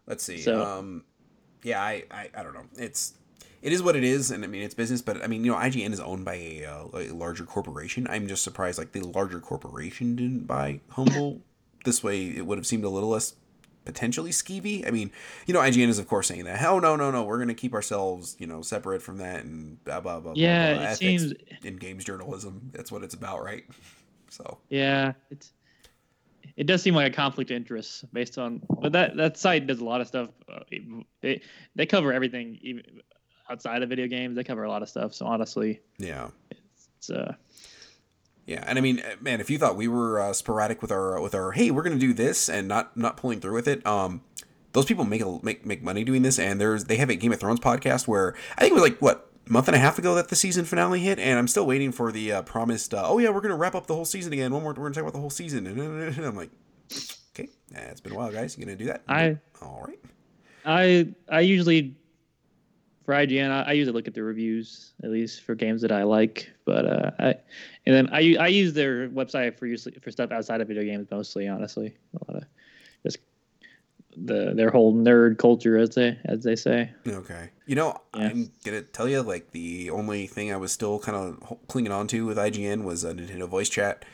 Let's 0.06 0.24
see. 0.24 0.38
So- 0.38 0.62
Um, 0.62 1.04
yeah, 1.62 1.80
I, 1.82 2.04
I, 2.10 2.28
I 2.36 2.42
don't 2.42 2.52
know. 2.54 2.66
It's 2.76 3.14
it 3.62 3.72
is 3.72 3.82
what 3.82 3.96
it 3.96 4.04
is, 4.04 4.30
and 4.30 4.44
I 4.44 4.46
mean 4.46 4.62
it's 4.62 4.74
business. 4.74 5.00
But 5.00 5.22
I 5.24 5.26
mean, 5.26 5.44
you 5.44 5.50
know, 5.52 5.56
IGN 5.56 5.92
is 5.92 6.00
owned 6.00 6.26
by 6.26 6.34
a, 6.34 6.64
uh, 6.66 6.88
a 6.92 7.08
larger 7.12 7.44
corporation. 7.44 8.06
I'm 8.10 8.28
just 8.28 8.42
surprised 8.42 8.76
like 8.76 8.92
the 8.92 9.00
larger 9.00 9.40
corporation 9.40 10.14
didn't 10.16 10.46
buy 10.46 10.80
Humble. 10.90 11.40
this 11.86 12.04
way, 12.04 12.26
it 12.26 12.44
would 12.44 12.58
have 12.58 12.66
seemed 12.66 12.84
a 12.84 12.90
little 12.90 13.08
less 13.08 13.34
potentially 13.86 14.30
skeevy. 14.30 14.86
I 14.86 14.90
mean, 14.90 15.10
you 15.46 15.54
know, 15.54 15.60
IGN 15.60 15.88
is 15.88 15.98
of 15.98 16.06
course 16.06 16.26
saying 16.26 16.44
that. 16.44 16.58
Hell 16.58 16.82
no, 16.82 16.96
no, 16.96 17.10
no. 17.10 17.24
We're 17.24 17.38
gonna 17.38 17.54
keep 17.54 17.72
ourselves, 17.72 18.36
you 18.38 18.46
know, 18.46 18.60
separate 18.60 19.00
from 19.00 19.16
that 19.18 19.44
and 19.44 19.82
blah 19.84 20.00
blah 20.00 20.20
blah. 20.20 20.34
Yeah, 20.36 20.72
blah, 20.74 20.82
blah. 20.82 20.82
it 20.82 20.92
Ethics 20.92 20.98
seems 21.22 21.32
in 21.62 21.76
games 21.76 22.04
journalism. 22.04 22.70
That's 22.74 22.92
what 22.92 23.02
it's 23.02 23.14
about, 23.14 23.42
right? 23.42 23.64
So 24.30 24.58
yeah, 24.68 25.12
it's 25.30 25.52
it 26.56 26.66
does 26.66 26.82
seem 26.82 26.94
like 26.94 27.10
a 27.10 27.14
conflict 27.14 27.50
of 27.50 27.56
interest 27.56 28.12
based 28.12 28.38
on 28.38 28.62
but 28.80 28.92
that 28.92 29.16
that 29.16 29.36
site 29.36 29.66
does 29.66 29.80
a 29.80 29.84
lot 29.84 30.00
of 30.00 30.06
stuff 30.06 30.28
uh, 30.52 30.60
they 31.20 31.40
they 31.74 31.86
cover 31.86 32.12
everything 32.12 32.58
even 32.62 32.82
outside 33.50 33.82
of 33.82 33.88
video 33.90 34.06
games. 34.06 34.36
They 34.36 34.44
cover 34.44 34.64
a 34.64 34.70
lot 34.70 34.82
of 34.82 34.88
stuff. 34.88 35.14
So 35.14 35.26
honestly 35.26 35.80
yeah. 35.98 36.28
it's 36.50 37.10
uh 37.10 37.34
Yeah, 38.46 38.64
and 38.66 38.78
I 38.78 38.82
mean, 38.82 39.00
uh, 39.00 39.16
man, 39.20 39.40
if 39.40 39.50
you 39.50 39.58
thought 39.58 39.76
we 39.76 39.88
were 39.88 40.20
uh, 40.20 40.32
sporadic 40.32 40.82
with 40.82 40.92
our 40.92 41.20
with 41.20 41.34
our 41.34 41.52
hey, 41.52 41.70
we're 41.70 41.82
gonna 41.82 41.96
do 41.96 42.12
this 42.12 42.48
and 42.48 42.68
not 42.68 42.96
not 42.96 43.16
pulling 43.16 43.40
through 43.40 43.54
with 43.54 43.68
it, 43.68 43.86
um, 43.86 44.22
those 44.72 44.84
people 44.84 45.04
make 45.04 45.22
a, 45.22 45.38
make 45.42 45.64
make 45.64 45.82
money 45.82 46.04
doing 46.04 46.22
this, 46.22 46.38
and 46.38 46.60
there's 46.60 46.84
they 46.84 46.96
have 46.96 47.10
a 47.10 47.16
Game 47.16 47.32
of 47.32 47.40
Thrones 47.40 47.60
podcast 47.60 48.06
where 48.06 48.34
I 48.56 48.62
think 48.62 48.72
it 48.72 48.74
was 48.74 48.82
like 48.82 49.00
what 49.00 49.30
month 49.48 49.68
and 49.68 49.74
a 49.74 49.78
half 49.78 49.98
ago 49.98 50.14
that 50.14 50.28
the 50.28 50.36
season 50.36 50.64
finale 50.64 51.00
hit, 51.00 51.18
and 51.18 51.38
I'm 51.38 51.48
still 51.48 51.66
waiting 51.66 51.92
for 51.92 52.12
the 52.12 52.32
uh, 52.32 52.42
promised. 52.42 52.94
Uh, 52.94 53.02
oh 53.04 53.18
yeah, 53.18 53.30
we're 53.30 53.40
gonna 53.40 53.56
wrap 53.56 53.74
up 53.74 53.86
the 53.86 53.94
whole 53.94 54.04
season 54.04 54.32
again. 54.32 54.52
One 54.52 54.62
more, 54.62 54.72
we're 54.72 54.84
gonna 54.84 54.94
talk 54.94 55.02
about 55.02 55.12
the 55.12 55.20
whole 55.20 55.30
season, 55.30 55.66
and 55.66 56.24
I'm 56.24 56.36
like, 56.36 56.50
okay, 57.34 57.48
yeah, 57.72 57.90
it's 57.90 58.00
been 58.00 58.12
a 58.12 58.16
while, 58.16 58.32
guys. 58.32 58.56
You 58.56 58.64
gonna 58.64 58.76
do 58.76 58.86
that? 58.86 59.02
I 59.08 59.38
all 59.60 59.84
right. 59.86 60.00
I 60.64 61.08
I 61.28 61.40
usually 61.40 61.94
for 63.04 63.12
IGN 63.12 63.50
I, 63.50 63.62
I 63.62 63.72
usually 63.72 63.94
look 63.94 64.08
at 64.08 64.14
the 64.14 64.22
reviews 64.22 64.92
at 65.02 65.10
least 65.10 65.42
for 65.42 65.54
games 65.54 65.82
that 65.82 65.92
I 65.92 66.04
like, 66.04 66.50
but 66.64 66.86
uh, 66.86 67.10
I 67.18 67.34
and 67.86 67.94
then 67.94 68.08
I 68.12 68.36
I 68.40 68.46
use 68.48 68.72
their 68.72 69.08
website 69.10 69.58
for 69.58 69.66
usually 69.66 69.94
for 70.02 70.10
stuff 70.10 70.32
outside 70.32 70.60
of 70.60 70.68
video 70.68 70.84
games 70.84 71.06
mostly. 71.10 71.48
Honestly, 71.48 71.94
a 72.14 72.32
lot 72.32 72.42
of 72.42 72.48
just 73.04 73.18
the 74.16 74.52
their 74.54 74.70
whole 74.70 74.94
nerd 74.94 75.38
culture 75.38 75.76
as 75.78 75.90
they 75.90 76.18
as 76.24 76.42
they 76.44 76.56
say. 76.56 76.90
Okay. 77.06 77.50
You 77.66 77.76
know, 77.76 78.00
Yeah. 78.14 78.28
I'm 78.28 78.52
gonna 78.64 78.82
tell 78.82 79.08
you 79.08 79.22
like 79.22 79.52
the 79.52 79.90
only 79.90 80.26
thing 80.26 80.52
I 80.52 80.56
was 80.56 80.72
still 80.72 80.98
kind 80.98 81.16
of 81.16 81.58
clinging 81.68 81.92
on 81.92 82.06
to 82.08 82.26
with 82.26 82.36
IGN 82.36 82.84
was 82.84 83.04
a 83.04 83.12
Nintendo 83.14 83.48
voice 83.48 83.68
chat, 83.68 84.04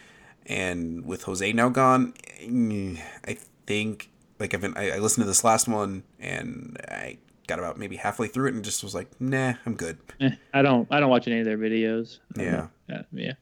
and 0.47 1.05
with 1.05 1.25
Jose 1.25 1.53
now 1.53 1.69
gone, 1.69 2.15
mm, 2.43 2.99
I 3.27 3.39
think 3.67 4.11
like 4.39 4.55
I've 4.55 4.61
been 4.61 4.77
I, 4.77 4.93
I 4.93 4.99
listened 4.99 5.25
to 5.25 5.29
this 5.29 5.45
last 5.45 5.69
one 5.69 6.03
and 6.19 6.79
I 6.89 7.19
got 7.47 7.59
about 7.59 7.79
maybe 7.79 7.97
halfway 7.97 8.29
through 8.29 8.49
it 8.49 8.55
and 8.55 8.65
just 8.65 8.83
was 8.85 8.95
like, 8.95 9.09
nah, 9.21 9.55
I'm 9.67 9.75
good. 9.75 9.99
Eh, 10.21 10.31
I 10.55 10.63
don't 10.63 10.87
I 10.91 11.01
don't 11.01 11.11
watch 11.11 11.27
any 11.27 11.41
of 11.41 11.45
their 11.45 11.59
videos. 11.59 12.19
Yeah. 12.37 12.69
know. 12.89 12.97
Uh, 12.97 13.03
yeah. 13.13 13.33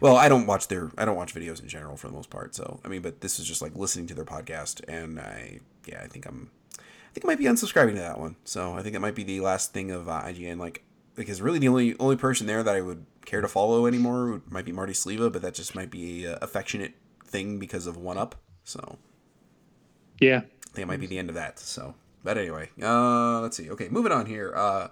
Well, 0.00 0.16
I 0.16 0.28
don't 0.28 0.46
watch 0.46 0.68
their 0.68 0.90
I 0.98 1.04
don't 1.04 1.16
watch 1.16 1.34
videos 1.34 1.60
in 1.62 1.68
general 1.68 1.96
for 1.96 2.08
the 2.08 2.12
most 2.14 2.30
part. 2.30 2.54
So 2.54 2.80
I 2.84 2.88
mean, 2.88 3.02
but 3.02 3.20
this 3.20 3.38
is 3.38 3.46
just 3.46 3.62
like 3.62 3.74
listening 3.74 4.06
to 4.08 4.14
their 4.14 4.24
podcast, 4.24 4.82
and 4.88 5.18
I 5.20 5.60
yeah, 5.86 6.00
I 6.02 6.06
think 6.06 6.26
I'm 6.26 6.50
I 6.78 7.12
think 7.12 7.24
I 7.24 7.28
might 7.28 7.38
be 7.38 7.44
unsubscribing 7.44 7.94
to 7.94 8.00
that 8.00 8.18
one. 8.18 8.36
So 8.44 8.74
I 8.74 8.82
think 8.82 8.94
it 8.94 9.00
might 9.00 9.14
be 9.14 9.24
the 9.24 9.40
last 9.40 9.72
thing 9.72 9.90
of 9.90 10.08
uh, 10.08 10.22
IGN. 10.22 10.58
Like 10.58 10.84
because 11.14 11.42
really 11.42 11.58
the 11.58 11.68
only 11.68 11.96
only 11.98 12.16
person 12.16 12.46
there 12.46 12.62
that 12.62 12.74
I 12.74 12.80
would 12.80 13.04
care 13.24 13.40
to 13.40 13.48
follow 13.48 13.86
anymore 13.86 14.30
would, 14.32 14.50
might 14.50 14.64
be 14.64 14.72
Marty 14.72 14.92
Sliva, 14.92 15.32
but 15.32 15.42
that 15.42 15.54
just 15.54 15.74
might 15.74 15.90
be 15.90 16.24
a 16.24 16.36
affectionate 16.36 16.94
thing 17.24 17.58
because 17.58 17.86
of 17.86 17.96
One 17.96 18.16
Up. 18.18 18.36
So 18.64 18.98
Yeah. 20.20 20.38
I 20.38 20.70
think 20.72 20.82
it 20.84 20.86
might 20.86 21.00
be 21.00 21.06
the 21.06 21.18
end 21.18 21.28
of 21.28 21.34
that. 21.34 21.58
So, 21.58 21.94
but 22.22 22.38
anyway, 22.38 22.70
uh, 22.82 23.40
let's 23.40 23.56
see. 23.56 23.70
Okay, 23.70 23.88
moving 23.88 24.12
on 24.12 24.26
here. 24.26 24.52
Uh, 24.54 24.88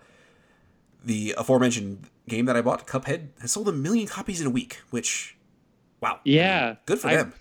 the 1.05 1.34
aforementioned 1.38 2.09
game 2.29 2.47
that 2.47 2.57
I 2.57 2.61
bought, 2.62 2.87
Cuphead, 2.87 3.29
has 3.41 3.53
sold 3.53 3.68
a 3.68 3.72
million 3.72 4.07
copies 4.07 4.41
in 4.41 4.47
a 4.47 4.51
week, 4.51 4.81
which, 4.91 5.37
wow, 6.01 6.20
Yeah. 6.24 6.77
good 6.87 6.99
for 6.99 7.09
I- 7.09 7.16
them. 7.16 7.33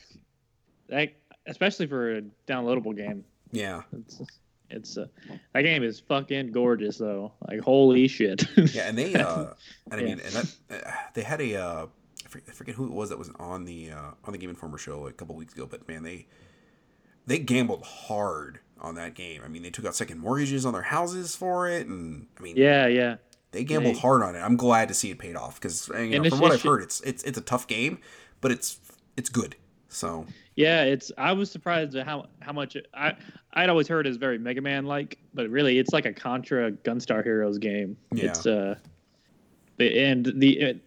Like 0.90 1.20
especially 1.48 1.88
for 1.88 2.18
a 2.18 2.22
downloadable 2.48 2.96
game. 2.96 3.24
Yeah, 3.52 3.84
It's 3.94 4.22
it's 4.70 4.98
uh, 4.98 5.06
that 5.54 5.62
game 5.62 5.84
is 5.84 6.00
fucking 6.00 6.52
gorgeous 6.52 6.98
though. 6.98 7.32
Like 7.48 7.60
holy 7.62 8.08
shit. 8.08 8.44
yeah, 8.76 8.88
and 8.90 8.98
they, 8.98 9.14
uh, 9.16 9.54
and 9.92 9.94
I 9.94 9.98
Yeah. 9.98 10.04
mean, 10.04 10.20
and 10.20 10.34
that 10.34 10.56
uh, 10.72 10.92
they 11.14 11.22
had 11.22 11.40
a, 11.42 11.56
uh, 11.56 11.86
I 12.26 12.28
forget, 12.28 12.50
I 12.50 12.52
forget 12.52 12.76
who 12.76 12.86
it 12.86 12.92
was 12.92 13.10
that 13.10 13.18
was 13.20 13.30
on 13.40 13.66
the 13.66 13.92
uh, 13.92 14.12
on 14.26 14.32
the 14.34 14.38
Game 14.38 14.50
Informer 14.50 14.78
show 14.78 15.08
a 15.08 15.12
couple 15.14 15.36
weeks 15.36 15.54
ago, 15.54 15.66
but 15.66 15.88
man, 15.88 16.04
they 16.04 16.28
they 17.28 17.40
gambled 17.40 17.84
hard 17.84 18.60
on 18.80 18.96
that 18.96 19.14
game. 19.16 19.42
I 19.44 19.48
mean, 19.48 19.64
they 19.64 19.70
took 19.70 19.86
out 19.86 19.96
second 19.96 20.20
mortgages 20.20 20.66
on 20.66 20.74
their 20.74 20.82
houses 20.84 21.36
for 21.36 21.68
it, 21.70 21.88
and 21.88 22.28
I 22.40 22.42
mean, 22.44 22.58
yeah, 22.58 22.88
yeah. 22.88 23.16
They 23.56 23.64
gambled 23.64 23.96
They- 23.96 24.00
hard 24.00 24.22
on 24.22 24.36
it. 24.36 24.40
I'm 24.40 24.58
glad 24.58 24.90
to 24.90 24.94
see 24.94 25.10
it 25.12 25.18
paid 25.18 25.36
off 25.36 25.60
because 25.60 25.88
you 25.90 26.20
know, 26.20 26.30
from 26.30 26.40
what 26.40 26.52
I've 26.52 26.62
heard, 26.62 26.84
it's 26.84 27.00
it's 27.02 27.24
it's 27.24 27.38
a 27.38 27.42
tough 27.42 27.68
game, 27.68 28.00
but 28.42 28.52
it's 28.52 28.80
it's 29.18 29.30
good. 29.30 29.56
So 29.88 30.26
Yeah, 30.56 30.84
it's. 30.84 31.12
I 31.18 31.32
was 31.32 31.50
surprised 31.50 31.96
at 31.96 32.06
how 32.06 32.28
how 32.42 32.52
much 32.52 32.76
it, 32.76 32.88
I 32.94 33.14
I'd 33.54 33.70
always 33.70 33.88
heard 33.88 34.06
is 34.08 34.18
very 34.18 34.38
Mega 34.38 34.60
Man 34.62 34.86
like, 34.86 35.18
but 35.34 35.50
really 35.50 35.80
it's 35.80 35.94
like 35.94 36.06
a 36.06 36.12
Contra 36.12 36.72
Gunstar 36.72 37.24
Heroes 37.24 37.58
game. 37.58 37.96
Yeah. 38.14 38.26
It's 38.26 38.46
uh, 38.46 38.76
and 39.80 40.26
the 40.36 40.60
it, 40.60 40.82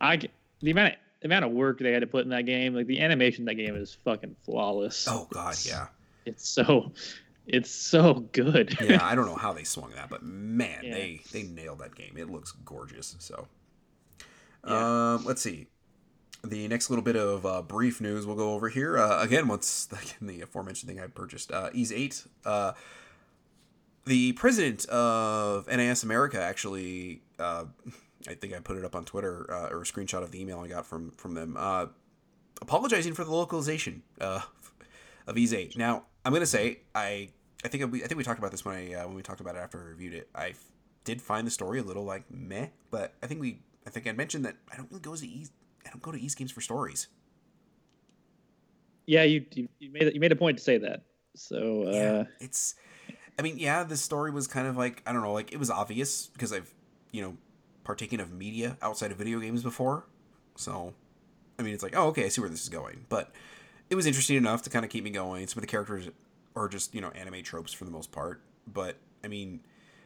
I 0.00 0.20
the 0.60 0.70
amount 0.70 0.94
of, 0.94 0.98
the 1.20 1.26
amount 1.26 1.44
of 1.44 1.50
work 1.52 1.80
they 1.80 1.92
had 1.92 2.00
to 2.02 2.06
put 2.06 2.22
in 2.24 2.30
that 2.30 2.46
game, 2.46 2.74
like 2.74 2.86
the 2.86 3.00
animation 3.00 3.42
in 3.42 3.46
that 3.46 3.54
game 3.56 3.74
is 3.74 3.96
fucking 4.04 4.36
flawless. 4.44 5.06
oh 5.10 5.26
god, 5.32 5.56
yeah, 5.64 5.88
It's 6.24 6.48
so, 6.48 6.92
it's 7.46 7.70
so 7.70 8.14
good. 8.32 8.76
yeah. 8.80 8.98
I 9.04 9.14
don't 9.14 9.26
know 9.26 9.34
how 9.36 9.52
they 9.52 9.64
swung 9.64 9.90
that, 9.92 10.08
but 10.10 10.22
man, 10.22 10.80
Yeah. 10.82 10.94
they 10.94 11.20
they 11.32 11.42
nailed 11.44 11.80
that 11.80 11.94
game. 11.94 12.14
It 12.16 12.30
looks 12.30 12.52
gorgeous. 12.64 13.16
So, 13.18 13.48
Yeah. 14.66 15.14
um, 15.14 15.24
let's 15.24 15.42
see. 15.42 15.66
The 16.44 16.66
next 16.66 16.90
little 16.90 17.04
bit 17.04 17.14
of 17.16 17.46
uh, 17.46 17.62
brief 17.62 18.00
news 18.00 18.26
we'll 18.26 18.34
go 18.36 18.54
over 18.54 18.68
here. 18.68 18.98
Uh, 18.98 19.22
again, 19.22 19.46
once 19.48 19.88
again, 19.92 20.28
the 20.28 20.40
aforementioned 20.42 20.90
thing 20.90 21.00
I 21.00 21.06
purchased, 21.06 21.52
uh, 21.52 21.70
Ys 21.72 21.92
Eight. 21.92 22.24
Uh, 22.44 22.72
the 24.04 24.32
president 24.32 24.84
of 24.86 25.68
NIS 25.68 26.02
America 26.02 26.42
actually, 26.42 27.22
uh, 27.38 27.66
I 28.28 28.34
think 28.34 28.52
I 28.54 28.58
put 28.60 28.76
it 28.76 28.84
up 28.84 28.94
on 28.96 29.04
Twitter 29.04 29.52
uh, 29.52 29.68
or 29.70 29.82
a 29.82 29.84
screenshot 29.84 30.22
of 30.22 30.30
the 30.32 30.40
email 30.40 30.60
I 30.60 30.68
got 30.68 30.86
from 30.86 31.12
from 31.16 31.34
them, 31.34 31.56
uh, 31.58 31.86
apologizing 32.60 33.14
for 33.14 33.24
the 33.24 33.32
localization 33.32 34.02
uh, 34.20 34.40
of 35.26 35.36
Ys 35.38 35.52
Eight. 35.52 35.76
Now, 35.76 36.04
I'm 36.24 36.32
gonna 36.32 36.46
say 36.46 36.80
I 36.94 37.30
I 37.64 37.68
think 37.68 37.90
we 37.92 38.02
I 38.04 38.06
think 38.06 38.18
we 38.18 38.24
talked 38.24 38.38
about 38.38 38.50
this 38.50 38.64
when 38.64 38.74
I 38.76 38.94
uh, 38.94 39.06
when 39.06 39.16
we 39.16 39.22
talked 39.22 39.40
about 39.40 39.56
it 39.56 39.58
after 39.58 39.78
I 39.80 39.84
reviewed 39.84 40.14
it. 40.14 40.28
I 40.34 40.48
f- 40.50 40.64
did 41.04 41.20
find 41.20 41.46
the 41.46 41.50
story 41.50 41.78
a 41.80 41.82
little 41.82 42.04
like 42.04 42.30
meh, 42.30 42.68
but 42.90 43.14
I 43.22 43.26
think 43.26 43.40
we 43.40 43.58
I 43.86 43.90
think 43.90 44.06
I 44.06 44.12
mentioned 44.12 44.44
that 44.44 44.56
I 44.72 44.76
don't 44.76 44.88
really 44.90 45.02
go 45.02 45.14
to 45.16 45.26
Ys 45.26 45.50
I 45.86 45.90
don't 45.90 46.02
go 46.02 46.12
to 46.12 46.20
Ys 46.20 46.34
games 46.34 46.52
for 46.52 46.60
stories. 46.60 47.08
yeah, 49.06 49.24
you 49.24 49.44
you 49.52 49.68
you 49.78 49.90
made 49.90 50.02
it- 50.04 50.14
you 50.14 50.20
made 50.20 50.32
a 50.32 50.36
point 50.36 50.58
to 50.58 50.64
say 50.64 50.78
that. 50.78 51.02
So 51.34 51.84
uh, 51.88 51.90
yeah, 51.92 52.24
it's. 52.40 52.74
I 53.38 53.42
mean, 53.42 53.58
yeah, 53.58 53.82
the 53.82 53.96
story 53.96 54.30
was 54.30 54.46
kind 54.46 54.66
of 54.68 54.76
like 54.76 55.02
I 55.06 55.12
don't 55.12 55.22
know, 55.22 55.32
like 55.32 55.52
it 55.52 55.58
was 55.58 55.70
obvious 55.70 56.26
because 56.28 56.52
I've 56.52 56.72
you 57.10 57.22
know 57.22 57.36
partaken 57.84 58.20
of 58.20 58.30
media 58.32 58.76
outside 58.80 59.10
of 59.10 59.16
video 59.18 59.40
games 59.40 59.62
before, 59.62 60.04
so 60.56 60.94
I 61.58 61.62
mean, 61.62 61.74
it's 61.74 61.82
like 61.82 61.96
oh 61.96 62.08
okay, 62.08 62.26
I 62.26 62.28
see 62.28 62.40
where 62.40 62.50
this 62.50 62.62
is 62.62 62.68
going, 62.68 63.06
but 63.08 63.32
it 63.92 63.94
was 63.94 64.06
interesting 64.06 64.38
enough 64.38 64.62
to 64.62 64.70
kind 64.70 64.86
of 64.86 64.90
keep 64.90 65.04
me 65.04 65.10
going. 65.10 65.46
Some 65.46 65.58
of 65.58 65.60
the 65.60 65.70
characters 65.70 66.08
are 66.56 66.66
just 66.66 66.94
you 66.94 67.02
know 67.02 67.10
anime 67.10 67.42
tropes 67.42 67.74
for 67.74 67.84
the 67.84 67.90
most 67.90 68.10
part, 68.10 68.40
but 68.66 68.96
I 69.22 69.28
mean. 69.28 69.60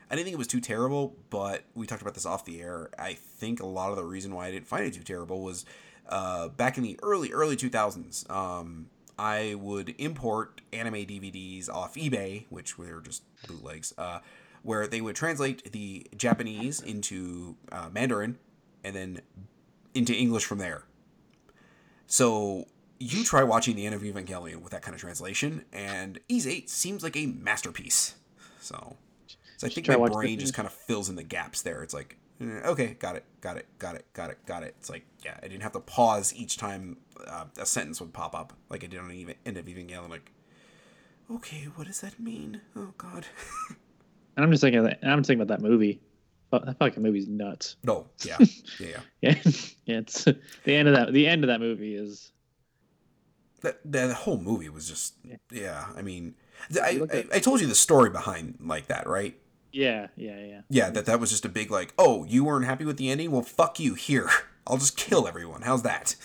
I 0.09 0.15
didn't 0.15 0.27
think 0.27 0.35
it 0.35 0.39
was 0.39 0.47
too 0.47 0.61
terrible, 0.61 1.17
but 1.31 1.65
we 1.75 1.85
talked 1.85 2.01
about 2.01 2.15
this 2.15 2.25
off 2.25 2.45
the 2.45 2.63
air. 2.63 2.91
I 2.97 3.15
think 3.15 3.59
a 3.59 3.67
lot 3.67 3.91
of 3.91 3.97
the 3.97 4.05
reason 4.05 4.33
why 4.33 4.47
I 4.47 4.53
didn't 4.53 4.69
find 4.69 4.85
it 4.85 4.95
too 4.95 5.03
terrible 5.03 5.43
was 5.43 5.65
uh, 6.09 6.47
back 6.47 6.77
in 6.77 6.85
the 6.85 6.97
early 7.03 7.33
early 7.33 7.57
2000s. 7.57 8.31
Um, 8.31 8.87
I 9.19 9.57
would 9.57 9.97
import 9.99 10.61
anime 10.73 10.95
DVDs 10.95 11.69
off 11.69 11.97
eBay, 11.97 12.45
which 12.51 12.79
were 12.79 13.01
just 13.01 13.25
bootlegs, 13.49 13.93
uh, 13.99 14.21
where 14.63 14.87
they 14.87 15.01
would 15.01 15.17
translate 15.17 15.73
the 15.73 16.07
Japanese 16.17 16.81
into 16.81 17.57
uh, 17.73 17.89
Mandarin 17.93 18.39
and 18.85 18.95
then 18.95 19.23
into 19.93 20.15
English 20.15 20.45
from 20.45 20.59
there. 20.59 20.85
So 22.07 22.69
you 22.99 23.25
try 23.25 23.43
watching 23.43 23.77
the 23.77 23.87
end 23.87 23.95
of 23.95 24.03
Evangelion 24.03 24.63
with 24.63 24.73
that 24.73 24.83
kind 24.83 24.95
of 24.95 25.01
translation, 25.01 25.65
and 25.73 26.19
Ys 26.29 26.47
8 26.47 26.69
seems 26.71 27.03
like 27.03 27.17
a 27.17 27.27
masterpiece. 27.27 28.15
So, 28.61 28.97
so 29.57 29.67
I 29.67 29.71
think 29.71 29.89
my 29.89 30.09
brain 30.09 30.39
just 30.39 30.55
kind 30.55 30.67
of 30.67 30.73
fills 30.73 31.09
in 31.09 31.17
the 31.17 31.23
gaps 31.23 31.63
there. 31.63 31.83
It's 31.83 31.95
like, 31.95 32.17
eh, 32.41 32.61
okay, 32.65 32.97
got 32.99 33.17
it, 33.17 33.25
got 33.41 33.57
it, 33.57 33.67
got 33.79 33.95
it, 33.97 34.05
got 34.13 34.31
it, 34.31 34.39
got 34.47 34.63
it. 34.63 34.75
It's 34.79 34.91
like, 34.91 35.05
yeah, 35.25 35.37
I 35.43 35.49
didn't 35.49 35.63
have 35.63 35.73
to 35.73 35.81
pause 35.81 36.35
each 36.35 36.57
time 36.57 36.97
uh, 37.27 37.45
a 37.59 37.67
sentence 37.67 38.01
would 38.01 38.13
pop 38.13 38.35
up 38.35 38.53
like 38.71 38.83
I 38.85 38.87
did 38.87 38.99
on 39.01 39.09
the 39.09 39.15
even- 39.15 39.35
end 39.45 39.57
of 39.57 39.67
Evangelion. 39.67 40.11
Like, 40.11 40.31
okay, 41.31 41.69
what 41.75 41.87
does 41.87 42.01
that 42.01 42.19
mean? 42.19 42.61
Oh 42.75 42.93
God. 42.99 43.27
and 44.37 44.45
I'm 44.45 44.51
just 44.51 44.63
thinking 44.63 44.83
that, 44.85 44.99
I'm 45.03 45.19
just 45.21 45.29
thinking 45.29 45.43
about 45.43 45.61
that 45.61 45.67
movie. 45.67 46.01
Oh, 46.53 46.61
that 46.65 46.79
fucking 46.79 47.03
movie's 47.03 47.27
nuts. 47.27 47.77
no, 47.83 48.07
yeah, 48.25 48.37
yeah, 48.41 48.47
yeah. 48.79 49.01
Yeah, 49.21 49.35
yeah, 49.85 49.99
it's 49.99 50.25
the 50.25 50.75
end 50.75 50.87
of 50.89 50.95
that. 50.95 51.13
The 51.13 51.27
end 51.27 51.43
of 51.43 51.49
that 51.49 51.61
movie 51.61 51.97
is 51.97 52.31
That 53.63 53.81
that 53.85 54.13
whole 54.13 54.39
movie 54.39 54.69
was 54.69 54.89
just, 54.89 55.15
Yeah. 55.25 55.37
yeah. 55.51 55.87
I 55.97 56.03
mean, 56.03 56.35
I, 56.75 57.03
I, 57.13 57.25
I 57.35 57.39
told 57.39 57.61
you 57.61 57.67
the 57.67 57.75
story 57.75 58.11
behind 58.11 58.59
like 58.61 58.87
that, 58.89 59.07
right? 59.09 59.37
yeah, 59.73 60.07
yeah, 60.17 60.41
yeah. 60.41 60.61
Yeah, 60.69 60.91
that 60.91 61.07
that 61.07 61.21
was 61.21 61.31
just 61.31 61.45
a 61.45 61.49
big 61.49 61.71
like, 61.71 61.93
oh, 61.99 62.25
you 62.25 62.45
weren't 62.45 62.65
happy 62.65 62.85
with 62.85 62.97
the 62.97 63.11
ending? 63.11 63.31
Well, 63.31 63.43
fuck 63.43 63.79
you. 63.79 63.95
Here, 63.95 64.29
I'll 64.67 64.79
just 64.79 64.97
kill 64.97 65.29
everyone. 65.29 65.63
How's 65.63 65.83
that? 65.83 66.17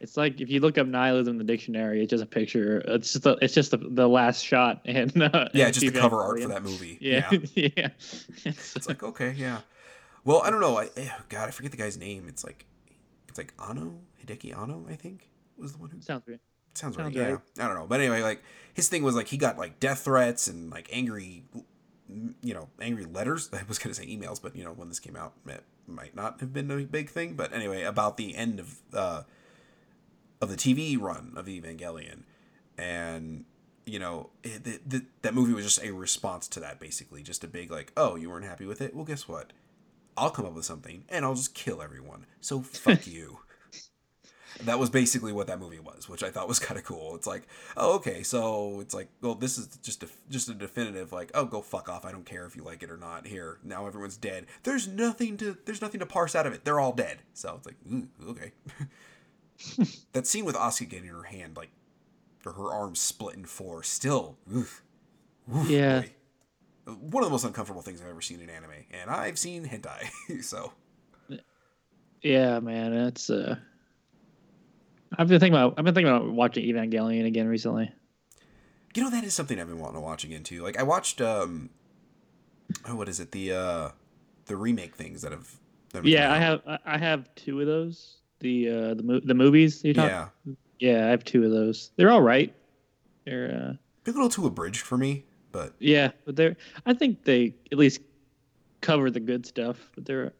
It's 0.00 0.16
like 0.16 0.40
if 0.40 0.48
you 0.48 0.60
look 0.60 0.78
up 0.78 0.86
nihilism 0.86 1.32
in 1.34 1.38
the 1.38 1.44
dictionary, 1.44 2.02
it's 2.02 2.10
just 2.10 2.22
a 2.22 2.26
picture. 2.26 2.78
It's 2.86 3.12
just 3.12 3.24
the, 3.24 3.36
it's 3.42 3.52
just 3.52 3.70
the, 3.70 3.76
the 3.76 4.08
last 4.08 4.44
shot 4.44 4.80
and 4.86 5.10
uh, 5.22 5.48
Yeah, 5.52 5.66
and 5.66 5.74
just 5.74 5.92
the 5.92 5.98
cover 5.98 6.22
art 6.22 6.40
for 6.40 6.48
that 6.48 6.62
movie. 6.62 6.96
Yeah, 7.00 7.28
yeah. 7.30 7.38
yeah. 7.76 7.88
It's, 8.44 8.88
like 8.88 9.02
okay, 9.02 9.34
yeah. 9.36 9.58
Well, 10.24 10.42
I 10.42 10.50
don't 10.50 10.60
know. 10.60 10.78
I 10.78 10.88
eh, 10.96 11.08
God, 11.28 11.48
I 11.48 11.50
forget 11.50 11.70
the 11.70 11.76
guy's 11.76 11.98
name. 11.98 12.26
It's 12.28 12.44
like 12.44 12.66
it's 13.28 13.38
like 13.38 13.52
Anno 13.68 13.94
Hideaki 14.24 14.56
Anno, 14.56 14.86
I 14.88 14.94
think 14.94 15.28
was 15.58 15.72
the 15.72 15.78
one 15.78 15.90
who 15.90 16.00
sounds 16.00 16.26
weird. 16.26 16.40
Sounds 16.74 16.96
right. 16.96 17.04
sounds 17.04 17.16
Yeah. 17.16 17.36
I 17.58 17.68
don't 17.68 17.76
know, 17.76 17.86
but 17.86 18.00
anyway, 18.00 18.22
like 18.22 18.42
his 18.74 18.88
thing 18.88 19.02
was 19.02 19.14
like 19.14 19.28
he 19.28 19.36
got 19.36 19.58
like 19.58 19.80
death 19.80 20.00
threats 20.00 20.46
and 20.46 20.70
like 20.70 20.88
angry, 20.92 21.44
you 22.42 22.54
know, 22.54 22.68
angry 22.80 23.04
letters. 23.04 23.50
I 23.52 23.62
was 23.68 23.78
gonna 23.78 23.94
say 23.94 24.06
emails, 24.06 24.40
but 24.40 24.56
you 24.56 24.64
know, 24.64 24.72
when 24.72 24.88
this 24.88 25.00
came 25.00 25.16
out, 25.16 25.34
it 25.46 25.64
might 25.86 26.14
not 26.14 26.40
have 26.40 26.52
been 26.52 26.70
a 26.70 26.84
big 26.84 27.10
thing. 27.10 27.34
But 27.34 27.52
anyway, 27.52 27.82
about 27.82 28.16
the 28.16 28.36
end 28.36 28.60
of 28.60 28.78
uh, 28.92 29.22
of 30.40 30.50
the 30.50 30.56
TV 30.56 30.98
run 31.00 31.32
of 31.36 31.46
Evangelion, 31.46 32.22
and 32.78 33.44
you 33.86 33.98
know 33.98 34.30
it, 34.42 34.64
the, 34.64 34.80
the, 34.86 35.04
that 35.22 35.34
movie 35.34 35.52
was 35.52 35.64
just 35.64 35.82
a 35.82 35.92
response 35.92 36.48
to 36.48 36.60
that, 36.60 36.80
basically, 36.80 37.22
just 37.22 37.44
a 37.44 37.48
big 37.48 37.70
like, 37.70 37.92
oh, 37.96 38.16
you 38.16 38.30
weren't 38.30 38.46
happy 38.46 38.66
with 38.66 38.80
it? 38.80 38.94
Well, 38.94 39.04
guess 39.04 39.28
what? 39.28 39.52
I'll 40.16 40.30
come 40.30 40.44
up 40.44 40.52
with 40.52 40.66
something 40.66 41.04
and 41.08 41.24
I'll 41.24 41.34
just 41.34 41.54
kill 41.54 41.80
everyone. 41.80 42.26
So 42.40 42.60
fuck 42.60 43.06
you. 43.06 43.38
That 44.64 44.78
was 44.78 44.90
basically 44.90 45.32
what 45.32 45.46
that 45.46 45.58
movie 45.58 45.78
was, 45.80 46.08
which 46.08 46.22
I 46.22 46.30
thought 46.30 46.48
was 46.48 46.58
kind 46.66 46.78
of 46.78 46.84
cool. 46.84 47.14
It's 47.14 47.26
like, 47.26 47.42
oh, 47.76 47.94
okay, 47.96 48.22
so 48.22 48.80
it's 48.80 48.94
like, 48.94 49.08
well, 49.20 49.34
this 49.34 49.58
is 49.58 49.78
just 49.82 50.02
a 50.02 50.08
just 50.28 50.48
a 50.48 50.54
definitive, 50.54 51.12
like, 51.12 51.30
oh, 51.34 51.44
go 51.44 51.60
fuck 51.62 51.88
off. 51.88 52.04
I 52.04 52.12
don't 52.12 52.26
care 52.26 52.46
if 52.46 52.56
you 52.56 52.62
like 52.62 52.82
it 52.82 52.90
or 52.90 52.96
not. 52.96 53.26
Here, 53.26 53.58
now 53.64 53.86
everyone's 53.86 54.16
dead. 54.16 54.46
There's 54.62 54.86
nothing 54.88 55.36
to 55.38 55.56
there's 55.64 55.80
nothing 55.82 56.00
to 56.00 56.06
parse 56.06 56.34
out 56.34 56.46
of 56.46 56.52
it. 56.52 56.64
They're 56.64 56.80
all 56.80 56.92
dead. 56.92 57.18
So 57.34 57.54
it's 57.56 57.66
like, 57.66 57.76
ooh, 57.92 58.08
okay. 58.30 58.52
that 60.12 60.26
scene 60.26 60.44
with 60.44 60.56
Asuka 60.56 60.88
getting 60.88 61.08
her 61.10 61.24
hand, 61.24 61.56
like, 61.56 61.70
or 62.46 62.52
her 62.52 62.72
arm 62.72 62.94
split 62.94 63.36
in 63.36 63.44
four, 63.44 63.82
still, 63.82 64.36
oof, 64.54 64.82
oof, 65.54 65.68
Yeah. 65.68 66.00
boy. 66.00 66.10
One 66.86 67.22
of 67.22 67.28
the 67.28 67.32
most 67.32 67.44
uncomfortable 67.44 67.82
things 67.82 68.00
I've 68.00 68.08
ever 68.08 68.22
seen 68.22 68.40
in 68.40 68.48
anime, 68.50 68.70
and 68.90 69.10
I've 69.10 69.38
seen 69.38 69.66
hentai, 69.66 70.42
so 70.42 70.72
Yeah, 72.22 72.58
man, 72.60 72.92
it's 72.94 73.30
uh. 73.30 73.56
I've 75.18 75.28
been 75.28 75.40
thinking 75.40 75.54
about 75.54 75.74
I've 75.78 75.84
been 75.84 75.94
thinking 75.94 76.12
about 76.12 76.30
watching 76.32 76.64
Evangelion 76.64 77.26
again 77.26 77.48
recently. 77.48 77.92
You 78.94 79.04
know 79.04 79.10
that 79.10 79.24
is 79.24 79.34
something 79.34 79.60
I've 79.60 79.68
been 79.68 79.78
wanting 79.78 79.96
to 79.96 80.00
watch 80.00 80.24
again 80.24 80.42
too. 80.42 80.62
Like 80.62 80.78
I 80.78 80.82
watched 80.82 81.20
um 81.20 81.70
oh 82.88 82.94
what 82.96 83.08
is 83.08 83.20
it? 83.20 83.32
The 83.32 83.52
uh 83.52 83.88
the 84.46 84.56
remake 84.56 84.96
things 84.96 85.22
that 85.22 85.32
have 85.32 85.48
that 85.90 85.98
have 85.98 86.06
Yeah, 86.06 86.32
I 86.32 86.42
out. 86.42 86.62
have 86.66 86.80
I- 86.84 86.98
have 86.98 87.34
two 87.34 87.60
of 87.60 87.66
those. 87.66 88.16
The 88.40 88.68
uh 88.70 88.94
the 88.94 89.02
mo- 89.02 89.20
the 89.22 89.34
movies 89.34 89.84
you 89.84 89.94
talk. 89.94 90.08
Yeah. 90.10 90.54
Yeah, 90.78 91.06
I 91.06 91.10
have 91.10 91.24
two 91.24 91.44
of 91.44 91.50
those. 91.50 91.90
They're 91.96 92.10
all 92.10 92.22
right. 92.22 92.54
They're 93.26 93.76
uh 94.06 94.10
A 94.10 94.12
little 94.12 94.28
too 94.30 94.46
abridged 94.46 94.80
for 94.80 94.96
me, 94.96 95.24
but 95.52 95.74
yeah, 95.78 96.12
but 96.24 96.36
they're 96.36 96.56
I 96.86 96.94
think 96.94 97.24
they 97.24 97.54
at 97.70 97.78
least 97.78 98.00
cover 98.80 99.10
the 99.10 99.20
good 99.20 99.44
stuff. 99.44 99.76
But 99.94 100.06
they're 100.06 100.32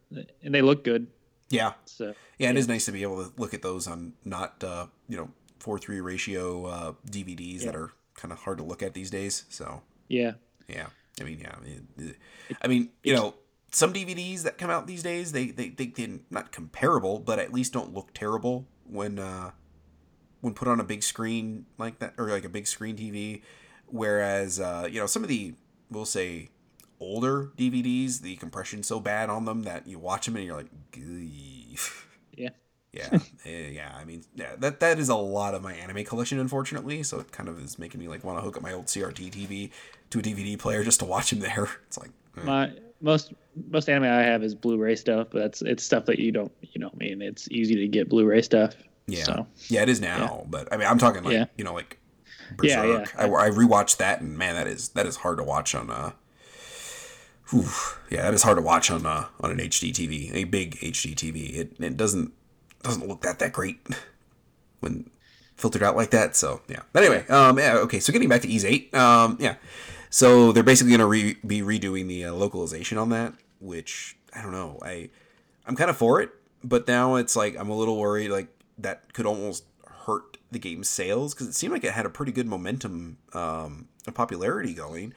and 0.43 0.53
they 0.55 0.61
look 0.61 0.83
good. 0.83 1.07
Yeah. 1.51 1.73
So 1.85 2.13
Yeah, 2.37 2.49
it 2.49 2.57
is 2.57 2.67
nice 2.67 2.85
to 2.85 2.91
be 2.91 3.03
able 3.03 3.23
to 3.23 3.31
look 3.37 3.53
at 3.53 3.61
those 3.61 3.87
on 3.87 4.13
not 4.25 4.63
uh, 4.63 4.87
you 5.07 5.17
know, 5.17 5.29
4-3 5.59 6.03
ratio 6.03 6.65
uh 6.65 6.93
DVDs 7.09 7.63
that 7.63 7.75
are 7.75 7.91
kind 8.15 8.31
of 8.31 8.39
hard 8.39 8.57
to 8.57 8.63
look 8.63 8.81
at 8.81 8.93
these 8.93 9.11
days. 9.11 9.45
So, 9.49 9.83
yeah, 10.07 10.33
yeah. 10.67 10.87
I 11.19 11.23
mean, 11.23 11.39
yeah. 11.39 11.53
I 11.55 11.63
mean, 11.63 12.15
I 12.61 12.67
mean, 12.67 12.89
you 13.03 13.13
know, 13.13 13.35
some 13.71 13.93
DVDs 13.93 14.43
that 14.43 14.57
come 14.57 14.69
out 14.69 14.87
these 14.87 15.03
days, 15.03 15.31
they 15.31 15.47
they 15.47 15.69
they're 15.69 16.19
not 16.29 16.51
comparable, 16.51 17.19
but 17.19 17.39
at 17.39 17.53
least 17.53 17.73
don't 17.73 17.93
look 17.93 18.13
terrible 18.13 18.65
when 18.85 19.19
uh 19.19 19.51
when 20.41 20.53
put 20.53 20.67
on 20.67 20.79
a 20.79 20.83
big 20.83 21.03
screen 21.03 21.65
like 21.77 21.99
that 21.99 22.13
or 22.17 22.27
like 22.29 22.45
a 22.45 22.49
big 22.49 22.67
screen 22.67 22.97
TV. 22.97 23.41
Whereas 23.87 24.59
uh, 24.59 24.87
you 24.89 24.99
know, 24.99 25.05
some 25.05 25.23
of 25.23 25.29
the 25.29 25.53
we'll 25.89 26.05
say 26.05 26.49
older 27.01 27.51
DVDs, 27.57 28.21
the 28.21 28.37
compression's 28.37 28.87
so 28.87 29.01
bad 29.01 29.29
on 29.29 29.43
them 29.43 29.63
that 29.63 29.87
you 29.87 29.99
watch 29.99 30.27
them 30.27 30.37
and 30.37 30.45
you're 30.45 30.55
like, 30.55 30.71
"Gee." 30.93 31.77
yeah. 32.37 32.49
yeah, 32.93 33.19
eh, 33.45 33.69
yeah. 33.69 33.93
I 33.95 34.03
mean, 34.05 34.23
yeah, 34.35 34.55
that 34.59 34.79
that 34.81 34.99
is 34.99 35.09
a 35.09 35.15
lot 35.15 35.53
of 35.55 35.61
my 35.61 35.73
anime 35.73 36.03
collection, 36.03 36.39
unfortunately. 36.39 37.03
So 37.03 37.19
it 37.19 37.31
kind 37.31 37.49
of 37.49 37.59
is 37.63 37.79
making 37.79 37.99
me 37.99 38.07
like 38.07 38.23
want 38.23 38.37
to 38.37 38.41
hook 38.43 38.57
up 38.57 38.63
my 38.63 38.73
old 38.73 38.85
CRT 38.85 39.31
TV 39.31 39.71
to 40.11 40.19
a 40.19 40.21
DVD 40.21 40.57
player 40.59 40.83
just 40.83 40.99
to 40.99 41.05
watch 41.05 41.29
them 41.31 41.39
there. 41.39 41.67
It's 41.87 41.97
like, 41.97 42.11
eh. 42.37 42.43
My 42.43 42.71
most 43.01 43.33
most 43.69 43.89
anime 43.89 44.03
I 44.03 44.23
have 44.23 44.43
is 44.43 44.53
Blu-ray 44.55 44.95
stuff, 44.95 45.27
but 45.31 45.39
that's 45.39 45.61
it's 45.61 45.83
stuff 45.83 46.05
that 46.05 46.19
you 46.19 46.31
don't 46.31 46.51
you 46.61 46.79
know. 46.79 46.89
I 46.93 46.97
mean, 46.97 47.21
it's 47.21 47.49
easy 47.49 47.75
to 47.75 47.87
get 47.87 48.09
Blu-ray 48.09 48.41
stuff. 48.41 48.75
yeah, 49.07 49.23
So 49.23 49.47
yeah, 49.67 49.83
it 49.83 49.89
is 49.89 50.01
now. 50.01 50.45
But 50.49 50.71
I 50.71 50.77
mean, 50.77 50.87
I'm 50.87 50.97
talking 50.97 51.23
like 51.23 51.33
Yeah. 51.33 51.45
you 51.57 51.63
know, 51.63 51.73
like 51.73 51.97
Yeah, 52.61 52.83
yeah. 52.83 53.05
I, 53.17 53.25
I 53.27 53.49
rewatched 53.49 53.97
that, 53.97 54.19
and 54.21 54.37
man, 54.37 54.55
that 54.55 54.67
is 54.67 54.89
that 54.89 55.05
is 55.05 55.15
hard 55.17 55.37
to 55.37 55.43
watch 55.43 55.73
on 55.75 55.89
uh. 55.89 56.11
Whew, 57.51 57.67
yeah, 58.09 58.23
that 58.23 58.33
is 58.33 58.43
hard 58.43 58.57
to 58.57 58.61
watch 58.61 58.89
on 58.89 59.05
uh, 59.05 59.27
on 59.39 59.51
an 59.51 59.57
HD 59.57 59.91
TV, 59.91 60.33
a 60.33 60.45
big 60.45 60.75
HD 60.77 61.13
TV. 61.13 61.55
It 61.55 61.75
it 61.79 61.97
doesn't 61.97 62.33
doesn't 62.81 63.07
look 63.07 63.21
that 63.21 63.39
that 63.39 63.53
great 63.53 63.85
when 64.79 65.09
filtered 65.55 65.83
out 65.83 65.95
like 65.95 66.11
that. 66.11 66.35
So 66.35 66.61
yeah. 66.67 66.81
But 66.93 67.03
anyway, 67.03 67.27
um, 67.27 67.59
yeah, 67.59 67.75
okay. 67.77 67.99
So 67.99 68.11
getting 68.11 68.29
back 68.29 68.41
to 68.41 68.47
Ys 68.47 68.65
Eight, 68.65 68.93
um, 68.95 69.37
yeah. 69.39 69.55
So 70.09 70.51
they're 70.51 70.63
basically 70.63 70.91
gonna 70.91 71.07
re- 71.07 71.37
be 71.45 71.61
redoing 71.61 72.07
the 72.07 72.25
uh, 72.25 72.33
localization 72.33 72.97
on 72.97 73.09
that, 73.09 73.33
which 73.59 74.17
I 74.33 74.41
don't 74.41 74.51
know. 74.51 74.79
I 74.81 75.09
I'm 75.65 75.75
kind 75.75 75.89
of 75.89 75.97
for 75.97 76.21
it, 76.21 76.31
but 76.63 76.87
now 76.87 77.15
it's 77.15 77.35
like 77.35 77.57
I'm 77.57 77.69
a 77.69 77.75
little 77.75 77.97
worried. 77.97 78.29
Like 78.29 78.47
that 78.77 79.13
could 79.13 79.25
almost 79.25 79.65
hurt 80.05 80.37
the 80.51 80.59
game's 80.59 80.89
sales 80.89 81.33
because 81.33 81.47
it 81.47 81.55
seemed 81.55 81.73
like 81.73 81.83
it 81.83 81.93
had 81.93 82.05
a 82.05 82.09
pretty 82.09 82.31
good 82.31 82.47
momentum, 82.47 83.17
um, 83.33 83.87
of 84.07 84.13
popularity 84.13 84.73
going, 84.73 85.13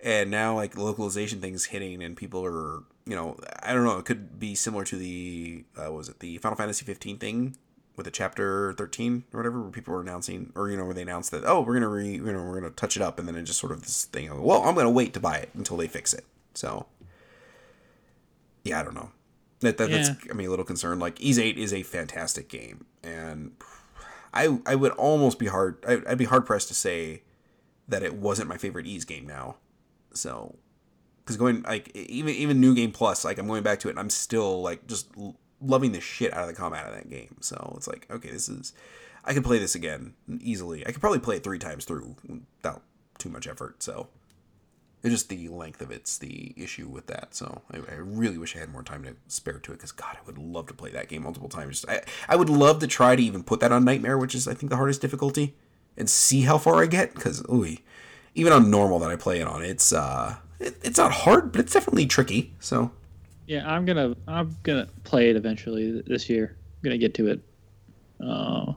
and 0.00 0.30
now 0.30 0.54
like 0.54 0.76
localization 0.76 1.40
things 1.40 1.66
hitting 1.66 2.02
and 2.02 2.16
people 2.16 2.44
are 2.44 2.82
you 3.06 3.14
know 3.14 3.36
I 3.62 3.72
don't 3.74 3.84
know. 3.84 3.98
It 3.98 4.04
could 4.04 4.38
be 4.38 4.54
similar 4.54 4.84
to 4.84 4.96
the 4.96 5.64
uh, 5.76 5.84
what 5.84 5.94
was 5.94 6.08
it 6.08 6.20
the 6.20 6.38
Final 6.38 6.56
Fantasy 6.56 6.84
15 6.84 7.18
thing 7.18 7.56
with 7.96 8.06
a 8.08 8.10
chapter 8.10 8.72
13 8.72 9.24
or 9.32 9.38
whatever 9.38 9.60
where 9.62 9.70
people 9.70 9.94
were 9.94 10.00
announcing 10.00 10.52
or 10.56 10.68
you 10.68 10.76
know 10.76 10.84
where 10.84 10.94
they 10.94 11.02
announced 11.02 11.30
that 11.30 11.44
oh 11.44 11.60
we're 11.60 11.74
gonna 11.74 11.88
re 11.88 12.14
you 12.14 12.32
know 12.32 12.42
we're 12.42 12.60
gonna 12.60 12.70
touch 12.72 12.96
it 12.96 13.02
up 13.02 13.18
and 13.20 13.28
then 13.28 13.36
it 13.36 13.44
just 13.44 13.60
sort 13.60 13.70
of 13.70 13.82
this 13.82 14.06
thing 14.06 14.28
of 14.28 14.40
well 14.40 14.64
i'm 14.64 14.74
gonna 14.74 14.90
wait 14.90 15.14
to 15.14 15.20
buy 15.20 15.36
it 15.36 15.48
until 15.54 15.76
they 15.76 15.86
fix 15.86 16.12
it 16.12 16.24
so 16.54 16.86
yeah 18.64 18.80
i 18.80 18.82
don't 18.82 18.94
know 18.94 19.10
that, 19.60 19.78
that 19.78 19.90
that's 19.90 20.08
Yeah. 20.08 20.14
i 20.30 20.34
mean 20.34 20.48
a 20.48 20.50
little 20.50 20.64
concerned 20.64 21.00
like 21.00 21.20
Ys 21.20 21.38
8 21.38 21.56
is 21.56 21.72
a 21.72 21.84
fantastic 21.84 22.48
game 22.48 22.84
and 23.04 23.52
i 24.32 24.58
i 24.66 24.74
would 24.74 24.92
almost 24.92 25.38
be 25.38 25.46
hard 25.46 25.76
I, 25.86 26.00
i'd 26.08 26.18
be 26.18 26.24
hard 26.24 26.46
pressed 26.46 26.66
to 26.68 26.74
say 26.74 27.22
that 27.86 28.02
it 28.02 28.14
wasn't 28.14 28.48
my 28.48 28.56
favorite 28.56 28.86
Ys 28.88 29.04
game 29.04 29.24
now 29.26 29.54
so 30.14 30.54
because 31.18 31.36
going 31.36 31.62
like 31.62 31.90
even 31.94 32.34
even 32.34 32.60
new 32.60 32.74
game 32.74 32.92
plus 32.92 33.24
like 33.24 33.38
i'm 33.38 33.46
going 33.46 33.62
back 33.62 33.78
to 33.78 33.88
it 33.88 33.92
and 33.92 34.00
i'm 34.00 34.10
still 34.10 34.62
like 34.62 34.86
just 34.86 35.08
loving 35.64 35.92
the 35.92 36.00
shit 36.00 36.32
out 36.32 36.42
of 36.42 36.48
the 36.48 36.54
combat 36.54 36.86
of 36.86 36.94
that 36.94 37.10
game. 37.10 37.36
So 37.40 37.74
it's 37.76 37.88
like 37.88 38.06
okay 38.10 38.30
this 38.30 38.48
is 38.48 38.72
i 39.24 39.32
could 39.32 39.44
play 39.44 39.58
this 39.58 39.74
again 39.74 40.14
easily. 40.40 40.86
I 40.86 40.92
could 40.92 41.00
probably 41.00 41.20
play 41.20 41.36
it 41.36 41.44
three 41.44 41.58
times 41.58 41.84
through 41.84 42.16
without 42.28 42.82
too 43.18 43.28
much 43.28 43.46
effort. 43.46 43.82
So 43.82 44.08
it's 45.02 45.12
just 45.12 45.28
the 45.28 45.48
length 45.48 45.82
of 45.82 45.90
it's 45.90 46.16
the 46.16 46.54
issue 46.56 46.88
with 46.88 47.06
that. 47.06 47.34
So 47.34 47.62
i, 47.72 47.78
I 47.78 47.96
really 47.96 48.38
wish 48.38 48.54
i 48.56 48.60
had 48.60 48.72
more 48.72 48.82
time 48.82 49.04
to 49.04 49.16
spare 49.28 49.58
to 49.58 49.72
it 49.72 49.76
because 49.76 49.92
god 49.92 50.16
i 50.20 50.26
would 50.26 50.38
love 50.38 50.66
to 50.68 50.74
play 50.74 50.90
that 50.90 51.08
game 51.08 51.22
multiple 51.22 51.48
times. 51.48 51.84
I, 51.88 52.02
I 52.28 52.36
would 52.36 52.50
love 52.50 52.80
to 52.80 52.86
try 52.86 53.16
to 53.16 53.22
even 53.22 53.42
put 53.42 53.60
that 53.60 53.72
on 53.72 53.84
nightmare 53.84 54.18
which 54.18 54.34
is 54.34 54.46
i 54.46 54.54
think 54.54 54.70
the 54.70 54.76
hardest 54.76 55.00
difficulty 55.00 55.54
and 55.96 56.10
see 56.10 56.42
how 56.42 56.58
far 56.58 56.82
i 56.82 56.86
get 56.86 57.14
because 57.14 57.42
ooh 57.50 57.76
even 58.34 58.52
on 58.52 58.70
normal 58.70 58.98
that 58.98 59.10
i 59.10 59.16
play 59.16 59.40
it 59.40 59.46
on 59.46 59.62
it's 59.62 59.92
uh 59.92 60.34
it, 60.60 60.76
it's 60.82 60.98
not 60.98 61.12
hard 61.12 61.52
but 61.52 61.60
it's 61.60 61.72
definitely 61.72 62.06
tricky 62.06 62.52
so 62.60 62.90
yeah, 63.46 63.70
I'm 63.70 63.84
gonna 63.84 64.16
I'm 64.26 64.56
gonna 64.62 64.88
play 65.04 65.28
it 65.28 65.36
eventually 65.36 66.00
this 66.06 66.30
year. 66.30 66.56
I'm 66.56 66.82
gonna 66.82 66.96
get 66.96 67.12
to 67.14 67.26
it. 67.28 67.40
Uh, 68.26 68.72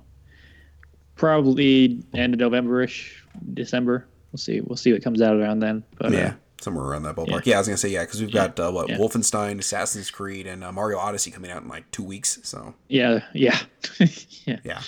probably 1.15 2.03
end 2.13 2.33
of 2.33 2.39
November-ish, 2.41 3.23
December. 3.53 4.05
We'll 4.31 4.39
see. 4.39 4.61
We'll 4.61 4.75
see 4.75 4.91
what 4.91 5.01
comes 5.03 5.21
out 5.21 5.37
around 5.37 5.59
then. 5.59 5.83
But 5.97 6.11
yeah 6.11 6.19
uh, 6.19 6.33
somewhere 6.59 6.85
around 6.85 7.03
that 7.03 7.15
ballpark 7.15 7.45
yeah, 7.45 7.55
i 7.55 7.59
was 7.59 7.67
gonna 7.67 7.77
say 7.77 7.87
yeah 7.89 8.01
because 8.03 8.19
we've 8.19 8.31
got 8.31 8.59
uh, 8.59 8.71
what 8.71 8.89
Yeah. 8.89 8.97
wolfenstein 8.97 9.59
assassin's 9.59 10.09
creed 10.09 10.47
and 10.47 10.63
uh, 10.63 10.71
mario 10.71 10.97
odyssey 10.97 11.29
coming 11.29 11.51
out 11.51 11.61
in 11.61 11.67
like 11.69 11.89
two 11.91 12.01
weeks 12.03 12.39
so 12.41 12.73
yeah, 12.89 13.19
yeah, 13.33 13.59
yeah. 14.45 14.57
yeah 14.63 14.81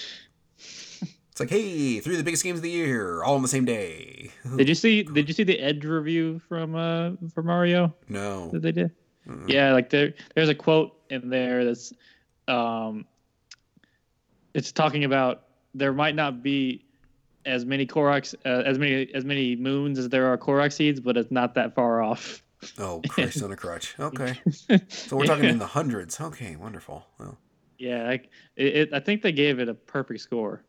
it's 1.39 1.51
like 1.51 1.57
hey 1.57 2.01
three 2.01 2.15
of 2.15 2.17
the 2.17 2.23
biggest 2.23 2.43
games 2.43 2.59
of 2.59 2.63
the 2.63 2.69
year 2.69 3.23
all 3.23 3.35
on 3.35 3.41
the 3.41 3.47
same 3.47 3.63
day. 3.63 4.29
Did 4.57 4.67
you 4.67 4.75
see? 4.75 5.03
Did 5.03 5.27
you 5.27 5.33
see 5.33 5.43
the 5.43 5.57
Edge 5.59 5.85
review 5.85 6.39
from 6.49 6.75
uh 6.75 7.11
from 7.33 7.45
Mario? 7.45 7.93
No. 8.09 8.49
That 8.51 8.61
they 8.61 8.71
did? 8.73 8.91
Yeah, 9.47 9.73
like 9.73 9.89
there 9.89 10.13
there's 10.35 10.49
a 10.49 10.55
quote 10.55 10.97
in 11.09 11.29
there 11.29 11.63
that's 11.63 11.93
um 12.47 13.05
it's 14.53 14.71
talking 14.71 15.05
about 15.05 15.43
there 15.73 15.93
might 15.93 16.15
not 16.15 16.43
be 16.43 16.83
as 17.45 17.63
many 17.63 17.85
Korok 17.85 18.35
uh, 18.45 18.63
as 18.65 18.77
many 18.77 19.09
as 19.13 19.23
many 19.23 19.55
moons 19.55 19.97
as 19.97 20.09
there 20.09 20.27
are 20.27 20.37
Korok 20.37 20.73
seeds, 20.73 20.99
but 20.99 21.15
it's 21.15 21.31
not 21.31 21.53
that 21.55 21.73
far 21.73 22.01
off. 22.01 22.43
oh 22.79 23.01
christ 23.07 23.41
on 23.43 23.51
a 23.51 23.55
crutch. 23.55 23.95
Okay. 23.99 24.37
So 24.89 25.15
we're 25.15 25.25
talking 25.25 25.45
in 25.45 25.59
the 25.59 25.67
hundreds. 25.67 26.19
Okay 26.19 26.57
wonderful. 26.57 27.05
Well. 27.17 27.37
Yeah, 27.77 28.03
like 28.07 28.29
it, 28.57 28.75
it, 28.75 28.93
I 28.93 28.99
think 28.99 29.21
they 29.21 29.31
gave 29.31 29.59
it 29.59 29.69
a 29.69 29.73
perfect 29.73 30.19
score 30.19 30.63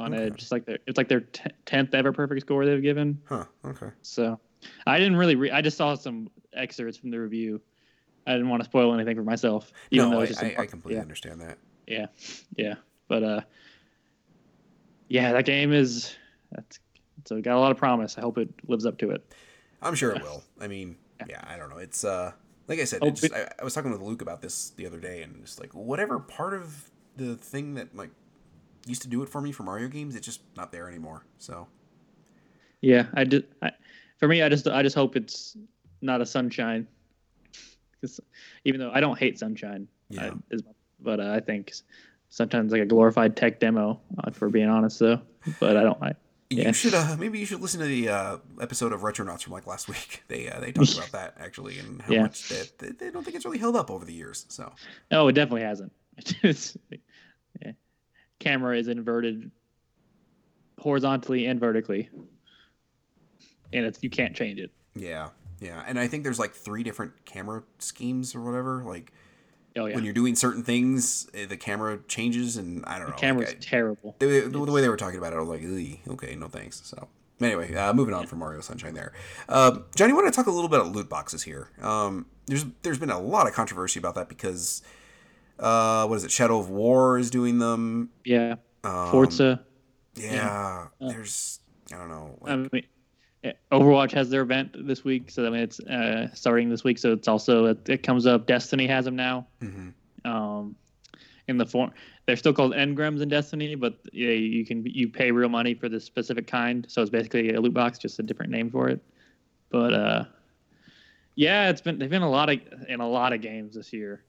on 0.00 0.14
Okay. 0.14 0.24
it, 0.24 0.36
just 0.36 0.50
like 0.52 0.64
their 0.64 0.78
it's 0.86 0.96
like 0.96 1.08
their 1.08 1.20
tenth 1.66 1.94
ever 1.94 2.12
perfect 2.12 2.40
score 2.42 2.64
they've 2.64 2.82
given. 2.82 3.20
huh 3.24 3.44
okay 3.64 3.90
So 4.02 4.40
I 4.86 4.98
didn't 4.98 5.16
really 5.16 5.36
re- 5.36 5.50
I 5.50 5.62
just 5.62 5.76
saw 5.76 5.94
some 5.94 6.30
excerpts 6.52 6.98
from 6.98 7.10
the 7.10 7.18
review. 7.20 7.60
I 8.26 8.32
didn't 8.32 8.48
want 8.48 8.62
to 8.62 8.68
spoil 8.68 8.92
anything 8.94 9.16
for 9.16 9.22
myself. 9.22 9.72
Even 9.90 10.10
no 10.10 10.16
though 10.16 10.20
I, 10.20 10.24
it's 10.24 10.30
just 10.32 10.42
a 10.42 10.58
I, 10.58 10.62
I 10.62 10.66
completely 10.66 10.96
yeah, 10.96 11.02
understand 11.02 11.40
that 11.40 11.58
yeah, 11.86 12.06
yeah. 12.56 12.74
But 13.08 13.22
uh, 13.22 13.40
yeah, 15.08 15.32
that 15.32 15.44
game 15.44 15.72
is 15.72 16.14
that's 16.52 16.78
so 17.26 17.40
got 17.40 17.56
a 17.56 17.60
lot 17.60 17.70
of 17.72 17.76
promise. 17.76 18.16
I 18.18 18.20
hope 18.20 18.38
it 18.38 18.48
lives 18.68 18.86
up 18.86 18.98
to 18.98 19.10
it. 19.10 19.24
I'm 19.82 19.94
sure 19.94 20.12
it 20.12 20.22
will. 20.22 20.42
I 20.60 20.68
mean, 20.68 20.96
yeah, 21.28 21.42
I 21.46 21.56
don't 21.56 21.70
know. 21.70 21.78
It's 21.78 22.04
uh, 22.04 22.32
like 22.68 22.78
I 22.80 22.84
said, 22.84 23.00
Oh, 23.02 23.08
it 23.08 23.16
just, 23.16 23.32
I, 23.32 23.50
I 23.58 23.64
was 23.64 23.74
talking 23.74 23.90
with 23.90 24.00
Luke 24.00 24.22
about 24.22 24.42
this 24.42 24.70
the 24.70 24.86
other 24.86 25.00
day, 25.00 25.22
and 25.22 25.40
it's 25.42 25.58
like 25.58 25.74
whatever 25.74 26.18
part 26.18 26.54
of 26.54 26.90
the 27.16 27.36
thing 27.36 27.74
that 27.74 27.94
like 27.96 28.10
used 28.86 29.02
to 29.02 29.08
do 29.08 29.22
it 29.22 29.28
for 29.28 29.40
me 29.40 29.52
for 29.52 29.62
Mario 29.62 29.88
games. 29.88 30.14
It's 30.16 30.24
just 30.26 30.40
not 30.56 30.72
there 30.72 30.88
anymore. 30.88 31.24
So 31.38 31.66
Yeah, 32.80 33.06
I 33.14 33.24
just 33.24 33.44
I, 33.62 33.70
for 34.18 34.28
me, 34.28 34.42
I 34.42 34.48
just 34.48 34.66
I 34.66 34.82
just 34.82 34.94
hope 34.96 35.16
it's 35.16 35.56
not 36.00 36.20
a 36.20 36.26
sunshine. 36.26 36.86
Because 38.00 38.20
even 38.64 38.80
though 38.80 38.90
I 38.92 39.00
don't 39.00 39.18
hate 39.18 39.38
sunshine, 39.38 39.86
Yeah. 40.08 40.32
I, 40.52 40.56
but 41.00 41.20
uh, 41.20 41.32
I 41.32 41.40
think 41.40 41.72
sometimes 42.30 42.72
like 42.72 42.82
a 42.82 42.86
glorified 42.86 43.36
tech 43.36 43.60
demo. 43.60 44.00
Uh, 44.22 44.30
for 44.30 44.48
being 44.48 44.68
honest, 44.68 44.98
though, 44.98 45.20
but 45.58 45.76
I 45.76 45.82
don't. 45.82 46.02
I, 46.02 46.14
you 46.52 46.72
should 46.72 46.94
uh, 46.94 47.16
maybe 47.18 47.38
you 47.38 47.46
should 47.46 47.60
listen 47.60 47.78
to 47.80 47.86
the 47.86 48.08
uh, 48.08 48.36
episode 48.60 48.92
of 48.92 49.02
Retronauts 49.02 49.42
from 49.44 49.52
like 49.52 49.66
last 49.66 49.88
week. 49.88 50.22
They 50.28 50.48
uh, 50.48 50.58
they 50.60 50.72
talked 50.72 50.94
about 50.96 51.12
that 51.12 51.34
actually 51.38 51.78
and 51.78 52.02
how 52.02 52.12
Yeah. 52.12 52.22
much 52.22 52.48
that 52.48 52.78
they, 52.78 52.88
they 52.90 53.10
don't 53.10 53.22
think 53.24 53.36
it's 53.36 53.44
really 53.44 53.58
held 53.58 53.76
up 53.76 53.90
over 53.90 54.04
the 54.04 54.12
years. 54.12 54.46
So 54.48 54.72
no, 55.10 55.28
it 55.28 55.32
definitely 55.32 55.62
hasn't. 55.62 55.92
It's, 56.42 56.76
yeah. 56.90 56.98
Camera 58.40 58.76
is 58.76 58.88
inverted 58.88 59.50
horizontally 60.78 61.46
and 61.46 61.60
vertically, 61.60 62.08
and 63.72 63.86
it's 63.86 64.02
you 64.02 64.10
can't 64.10 64.34
change 64.34 64.58
it. 64.58 64.70
yeah, 64.96 65.28
yeah, 65.60 65.84
and 65.86 65.98
I 65.98 66.08
think 66.08 66.24
there's 66.24 66.38
like 66.38 66.52
three 66.54 66.82
different 66.82 67.24
camera 67.24 67.62
schemes 67.78 68.34
or 68.34 68.40
whatever. 68.40 68.82
Like 68.84 69.12
Oh 69.76 69.86
yeah, 69.86 69.94
when 69.94 70.04
you're 70.04 70.14
doing 70.14 70.34
certain 70.34 70.64
things, 70.64 71.28
eh, 71.32 71.46
the 71.46 71.56
camera 71.56 72.00
changes, 72.08 72.56
and 72.56 72.84
I 72.86 72.98
don't 72.98 73.10
know. 73.10 73.16
camera's 73.16 73.48
like, 73.50 73.58
I- 73.58 73.60
terrible. 73.60 74.16
the, 74.18 74.40
the, 74.40 74.48
the 74.48 74.72
way 74.72 74.80
they 74.80 74.88
were 74.88 74.96
talking 74.96 75.18
about 75.18 75.32
it, 75.32 75.36
I 75.36 75.40
was 75.40 75.48
like, 75.48 75.62
okay, 76.08 76.34
no 76.34 76.48
thanks. 76.48 76.80
So 76.84 77.08
anyway, 77.40 77.72
uh, 77.74 77.92
moving 77.92 78.14
on 78.14 78.26
from 78.26 78.40
Mario 78.40 78.62
Sunshine 78.62 78.94
there. 78.94 79.12
Uh, 79.48 79.78
Johnny, 79.94 80.12
want 80.12 80.26
to 80.26 80.32
talk 80.32 80.46
a 80.46 80.50
little 80.50 80.68
bit 80.68 80.80
about 80.80 80.92
loot 80.92 81.08
boxes 81.08 81.42
here. 81.44 81.70
Um, 81.80 82.26
there's 82.46 82.64
there's 82.82 82.98
been 82.98 83.10
a 83.10 83.20
lot 83.20 83.46
of 83.46 83.52
controversy 83.52 84.00
about 84.00 84.14
that 84.16 84.28
because 84.28 84.82
uh, 85.60 86.06
what 86.06 86.16
is 86.16 86.24
it? 86.24 86.30
Shadow 86.30 86.58
of 86.58 86.70
War 86.70 87.18
is 87.18 87.30
doing 87.30 87.58
them. 87.58 88.10
Yeah, 88.24 88.56
Um, 88.84 89.10
Forza. 89.10 89.64
Yeah, 90.16 90.88
there's 91.00 91.60
I 91.92 91.96
don't 91.96 92.08
know. 92.08 92.38
Like, 92.40 92.52
I 92.52 92.56
mean, 92.72 93.54
Overwatch 93.72 94.12
has 94.12 94.28
their 94.28 94.42
event 94.42 94.76
this 94.86 95.04
week, 95.04 95.30
so 95.30 95.46
I 95.46 95.50
mean 95.50 95.60
it's 95.62 95.80
uh, 95.80 96.28
starting 96.34 96.68
this 96.68 96.84
week. 96.84 96.98
So 96.98 97.12
it's 97.12 97.28
also 97.28 97.66
it, 97.66 97.88
it 97.88 98.02
comes 98.02 98.26
up. 98.26 98.46
Destiny 98.46 98.86
has 98.86 99.04
them 99.04 99.16
now. 99.16 99.46
mhm. 99.62 99.92
Um, 100.24 100.76
in 101.48 101.56
the 101.56 101.66
form, 101.66 101.90
they're 102.26 102.36
still 102.36 102.52
called 102.52 102.72
engrams 102.74 103.22
in 103.22 103.28
Destiny, 103.28 103.74
but 103.74 103.94
yeah, 104.12 104.30
you 104.30 104.64
can 104.66 104.84
you 104.86 105.08
pay 105.08 105.30
real 105.32 105.48
money 105.48 105.74
for 105.74 105.88
this 105.88 106.04
specific 106.04 106.46
kind. 106.46 106.86
So 106.88 107.00
it's 107.02 107.10
basically 107.10 107.54
a 107.54 107.60
loot 107.60 107.74
box, 107.74 107.98
just 107.98 108.18
a 108.18 108.22
different 108.22 108.52
name 108.52 108.70
for 108.70 108.88
it. 108.88 109.00
But 109.70 109.94
uh, 109.94 110.24
yeah, 111.34 111.70
it's 111.70 111.80
been 111.80 111.98
they've 111.98 112.10
been 112.10 112.22
a 112.22 112.30
lot 112.30 112.50
of 112.50 112.60
in 112.88 113.00
a 113.00 113.08
lot 113.08 113.32
of 113.32 113.40
games 113.40 113.74
this 113.74 113.92
year. 113.92 114.22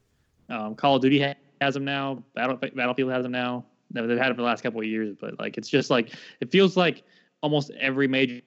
Um, 0.51 0.75
Call 0.75 0.95
of 0.97 1.01
Duty 1.01 1.21
ha- 1.21 1.35
has 1.61 1.73
them 1.73 1.85
now. 1.85 2.23
Battle, 2.35 2.57
Battlefield 2.57 3.11
has 3.11 3.23
them 3.23 3.31
now. 3.31 3.65
They've 3.91 4.07
had 4.17 4.27
them 4.29 4.35
for 4.35 4.41
the 4.41 4.47
last 4.47 4.61
couple 4.63 4.79
of 4.79 4.85
years, 4.85 5.15
but 5.19 5.39
like 5.39 5.57
it's 5.57 5.67
just 5.69 5.89
like 5.89 6.13
it 6.39 6.51
feels 6.51 6.77
like 6.77 7.03
almost 7.41 7.71
every 7.79 8.07
major 8.07 8.41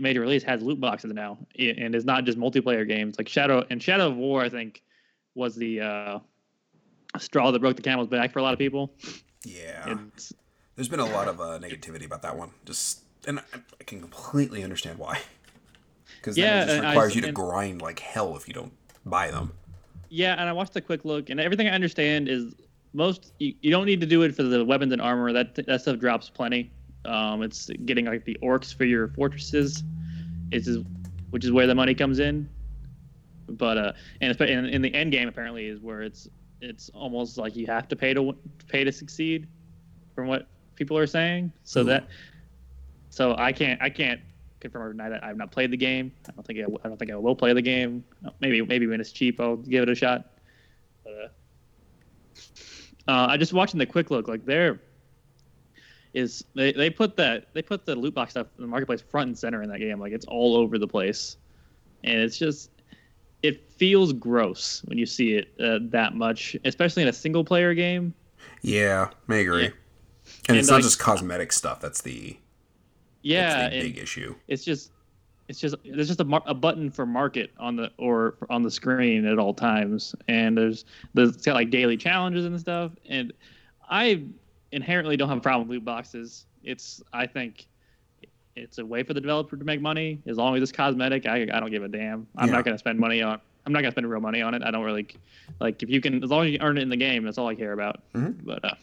major 0.00 0.20
release 0.20 0.42
has 0.42 0.62
loot 0.62 0.80
boxes 0.80 1.12
now, 1.12 1.38
and 1.58 1.94
it's 1.94 2.04
not 2.04 2.24
just 2.24 2.36
multiplayer 2.38 2.86
games. 2.86 3.16
Like 3.18 3.28
Shadow 3.28 3.64
and 3.70 3.82
Shadow 3.82 4.08
of 4.08 4.16
War, 4.16 4.42
I 4.42 4.48
think, 4.48 4.82
was 5.34 5.54
the 5.56 5.80
uh, 5.80 6.18
straw 7.18 7.50
that 7.52 7.58
broke 7.60 7.76
the 7.76 7.82
camel's 7.82 8.08
back 8.08 8.32
for 8.32 8.38
a 8.38 8.42
lot 8.42 8.52
of 8.52 8.58
people. 8.58 8.92
yeah, 9.44 9.96
It's, 10.14 10.32
there's 10.74 10.88
been 10.88 11.00
a 11.00 11.06
lot 11.06 11.28
of 11.28 11.40
uh, 11.40 11.58
negativity 11.58 12.04
about 12.04 12.22
that 12.22 12.36
one. 12.36 12.50
Just 12.66 13.00
and 13.26 13.38
I, 13.40 13.84
can 13.84 14.00
completely 14.00 14.62
understand 14.62 14.98
why. 14.98 15.20
Because 16.18 16.36
Yeah, 16.36 16.62
it 16.62 16.66
just 16.66 16.76
and 16.78 16.86
I- 16.86 16.90
requires 16.90 17.14
you 17.16 17.22
to 17.22 17.32
grind 17.32 17.80
like 17.80 17.98
hell 18.00 18.36
if 18.36 18.46
you 18.46 18.52
don't 18.54 18.72
buy 19.06 19.30
them. 19.30 19.52
Yeah, 20.08 20.34
and 20.38 20.48
I 20.48 20.52
watched 20.52 20.76
a 20.76 20.80
quick 20.80 21.04
look, 21.04 21.30
and 21.30 21.40
everything 21.40 21.68
I 21.68 21.72
understand 21.72 22.28
is 22.28 22.54
most 22.92 23.32
you, 23.38 23.54
you 23.60 23.70
don't 23.70 23.86
need 23.86 24.00
to 24.00 24.06
do 24.06 24.22
it 24.22 24.34
for 24.34 24.42
the 24.42 24.64
weapons 24.64 24.92
and 24.92 25.02
armor. 25.02 25.32
That 25.32 25.54
that 25.66 25.82
stuff 25.82 25.98
drops 25.98 26.30
plenty. 26.30 26.70
Um, 27.04 27.42
it's 27.42 27.70
getting 27.84 28.06
like 28.06 28.24
the 28.24 28.36
orcs 28.42 28.74
for 28.74 28.84
your 28.84 29.08
fortresses, 29.08 29.84
is 30.52 30.78
which 31.30 31.44
is 31.44 31.52
where 31.52 31.66
the 31.66 31.74
money 31.74 31.94
comes 31.94 32.18
in. 32.18 32.48
But 33.48 33.78
uh, 33.78 33.92
and 34.20 34.38
in, 34.40 34.66
in 34.66 34.82
the 34.82 34.92
end 34.94 35.12
game 35.12 35.28
apparently 35.28 35.66
is 35.66 35.80
where 35.80 36.02
it's 36.02 36.28
it's 36.60 36.88
almost 36.90 37.38
like 37.38 37.54
you 37.54 37.66
have 37.66 37.86
to 37.88 37.96
pay 37.96 38.14
to 38.14 38.34
pay 38.68 38.82
to 38.84 38.92
succeed, 38.92 39.46
from 40.14 40.26
what 40.26 40.48
people 40.74 40.96
are 40.98 41.06
saying. 41.06 41.52
So 41.64 41.82
Ooh. 41.82 41.84
that 41.84 42.08
so 43.10 43.34
I 43.38 43.52
can't 43.52 43.80
I 43.80 43.90
can't 43.90 44.20
confirm 44.60 44.82
or 44.82 44.92
deny 44.92 45.08
that 45.08 45.24
I've 45.24 45.36
not 45.36 45.50
played 45.50 45.70
the 45.70 45.76
game. 45.76 46.12
I 46.28 46.32
don't 46.32 46.46
think 46.46 46.58
I 46.58 46.88
don't 46.88 46.98
think 46.98 47.10
I 47.10 47.16
will 47.16 47.36
play 47.36 47.52
the 47.52 47.62
game. 47.62 48.04
Maybe 48.40 48.62
maybe 48.62 48.86
when 48.86 49.00
it's 49.00 49.12
cheap 49.12 49.40
I'll 49.40 49.56
give 49.56 49.82
it 49.82 49.88
a 49.88 49.94
shot. 49.94 50.32
But, 51.04 51.12
uh, 51.12 51.28
uh, 53.10 53.26
I 53.30 53.36
just 53.36 53.52
watching 53.52 53.78
the 53.78 53.86
quick 53.86 54.10
look 54.10 54.28
like 54.28 54.44
there 54.44 54.80
is 56.14 56.44
they, 56.54 56.72
they 56.72 56.90
put 56.90 57.16
that 57.16 57.52
they 57.52 57.62
put 57.62 57.84
the 57.84 57.94
loot 57.94 58.14
box 58.14 58.32
stuff 58.32 58.46
in 58.56 58.62
the 58.62 58.68
marketplace 58.68 59.02
front 59.02 59.28
and 59.28 59.38
center 59.38 59.62
in 59.62 59.68
that 59.68 59.78
game 59.78 60.00
like 60.00 60.12
it's 60.12 60.24
all 60.26 60.56
over 60.56 60.78
the 60.78 60.88
place 60.88 61.36
and 62.04 62.18
it's 62.18 62.38
just 62.38 62.70
it 63.42 63.70
feels 63.70 64.12
gross 64.14 64.82
when 64.86 64.96
you 64.96 65.04
see 65.04 65.34
it 65.34 65.52
uh, 65.60 65.78
that 65.90 66.14
much 66.14 66.56
especially 66.64 67.02
in 67.02 67.08
a 67.08 67.12
single 67.12 67.44
player 67.44 67.74
game 67.74 68.14
Yeah, 68.62 69.10
I 69.28 69.36
agree. 69.36 69.62
Yeah. 69.62 69.66
And, 69.68 69.74
And, 70.48 70.58
it's 70.58 70.68
not 70.68 70.82
just 70.82 70.98
cosmetic 70.98 71.52
stuff. 71.52 71.80
That's 71.80 72.02
the 72.02 72.36
yeah 73.30 73.48
that's 73.58 73.70
the 73.74 73.76
and- 73.80 73.94
big 73.94 74.02
issue. 74.02 74.34
it's 74.48 74.64
just 74.64 74.92
it's 75.48 75.60
just 75.60 75.76
there's 75.84 76.08
just 76.08 76.20
a, 76.20 76.24
mar- 76.24 76.42
a 76.46 76.54
button 76.54 76.90
for 76.90 77.06
market 77.06 77.52
on 77.58 77.76
the 77.76 77.90
or 77.98 78.34
on 78.50 78.62
the 78.64 78.70
screen 78.70 79.24
at 79.24 79.38
all 79.38 79.54
times. 79.54 80.12
And 80.26 80.58
there's 80.58 80.84
there's 81.14 81.36
got 81.36 81.54
like 81.54 81.70
daily 81.70 81.96
challenges 81.96 82.44
and 82.46 82.58
stuff. 82.58 82.90
And 83.08 83.32
i 83.88 84.24
inherently 84.72 85.16
don't 85.16 85.28
have 85.28 85.38
a 85.38 85.40
problem 85.40 85.68
with 85.68 85.76
loot 85.76 85.84
boxes. 85.84 86.46
It's 86.64 87.00
i 87.12 87.26
think 87.26 87.66
it's 88.56 88.78
a 88.78 88.84
way 88.86 89.02
for 89.04 89.14
the 89.14 89.20
developer 89.20 89.56
to 89.56 89.64
make 89.64 89.80
money. 89.80 90.20
As 90.26 90.36
long 90.36 90.56
as 90.56 90.62
it's 90.64 90.72
cosmetic 90.72 91.26
i, 91.26 91.42
I 91.42 91.60
don't 91.60 91.70
give 91.70 91.84
a 91.84 91.88
damn. 91.88 92.26
I'm 92.36 92.48
Yeah. 92.48 92.54
not 92.56 92.64
going 92.64 92.74
to 92.74 92.78
spend 92.78 92.98
money 92.98 93.22
on 93.22 93.40
i'm 93.66 93.72
not 93.72 93.82
going 93.82 93.90
to 93.92 93.94
spend 93.94 94.10
real 94.10 94.20
money 94.20 94.42
on 94.42 94.52
it. 94.54 94.62
I 94.64 94.72
don't 94.72 94.84
really 94.84 95.06
like 95.60 95.80
if 95.80 95.88
you 95.90 96.00
can 96.00 96.24
as 96.24 96.30
long 96.30 96.46
as 96.46 96.50
you 96.52 96.58
earn 96.60 96.76
it 96.76 96.82
in 96.82 96.88
the 96.88 96.96
game 96.96 97.22
that's 97.24 97.38
all 97.38 97.46
i 97.46 97.54
care 97.54 97.72
about. 97.72 98.02
Mhm. 98.14 98.34
but 98.44 98.64
uh 98.64 98.74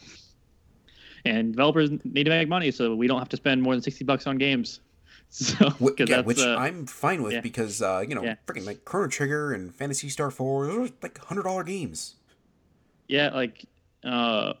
and 1.24 1.52
developers 1.52 1.90
need 2.04 2.24
to 2.24 2.30
make 2.30 2.48
money 2.48 2.70
so 2.70 2.94
we 2.94 3.06
don't 3.06 3.18
have 3.18 3.28
to 3.28 3.36
spend 3.36 3.62
more 3.62 3.74
than 3.74 3.82
60 3.82 4.04
bucks 4.04 4.26
on 4.26 4.36
games 4.38 4.80
so 5.30 5.72
yeah, 5.98 6.04
that's, 6.06 6.26
which 6.26 6.38
uh, 6.38 6.56
I'm 6.56 6.86
fine 6.86 7.22
with 7.22 7.32
yeah. 7.32 7.40
because 7.40 7.82
uh, 7.82 8.04
you 8.06 8.14
know, 8.14 8.22
Yeah. 8.22 8.36
freaking 8.46 8.66
like 8.66 8.84
Chrono 8.84 9.08
Trigger 9.08 9.52
and 9.52 9.74
Phantasy 9.74 10.08
Star 10.08 10.30
Four, 10.30 10.66
those 10.66 10.90
are 10.90 10.92
like 11.02 11.18
hundred 11.18 11.42
dollar 11.42 11.64
games. 11.64 12.14
yeah 13.08 13.30
like 13.30 13.64
uh 14.04 14.52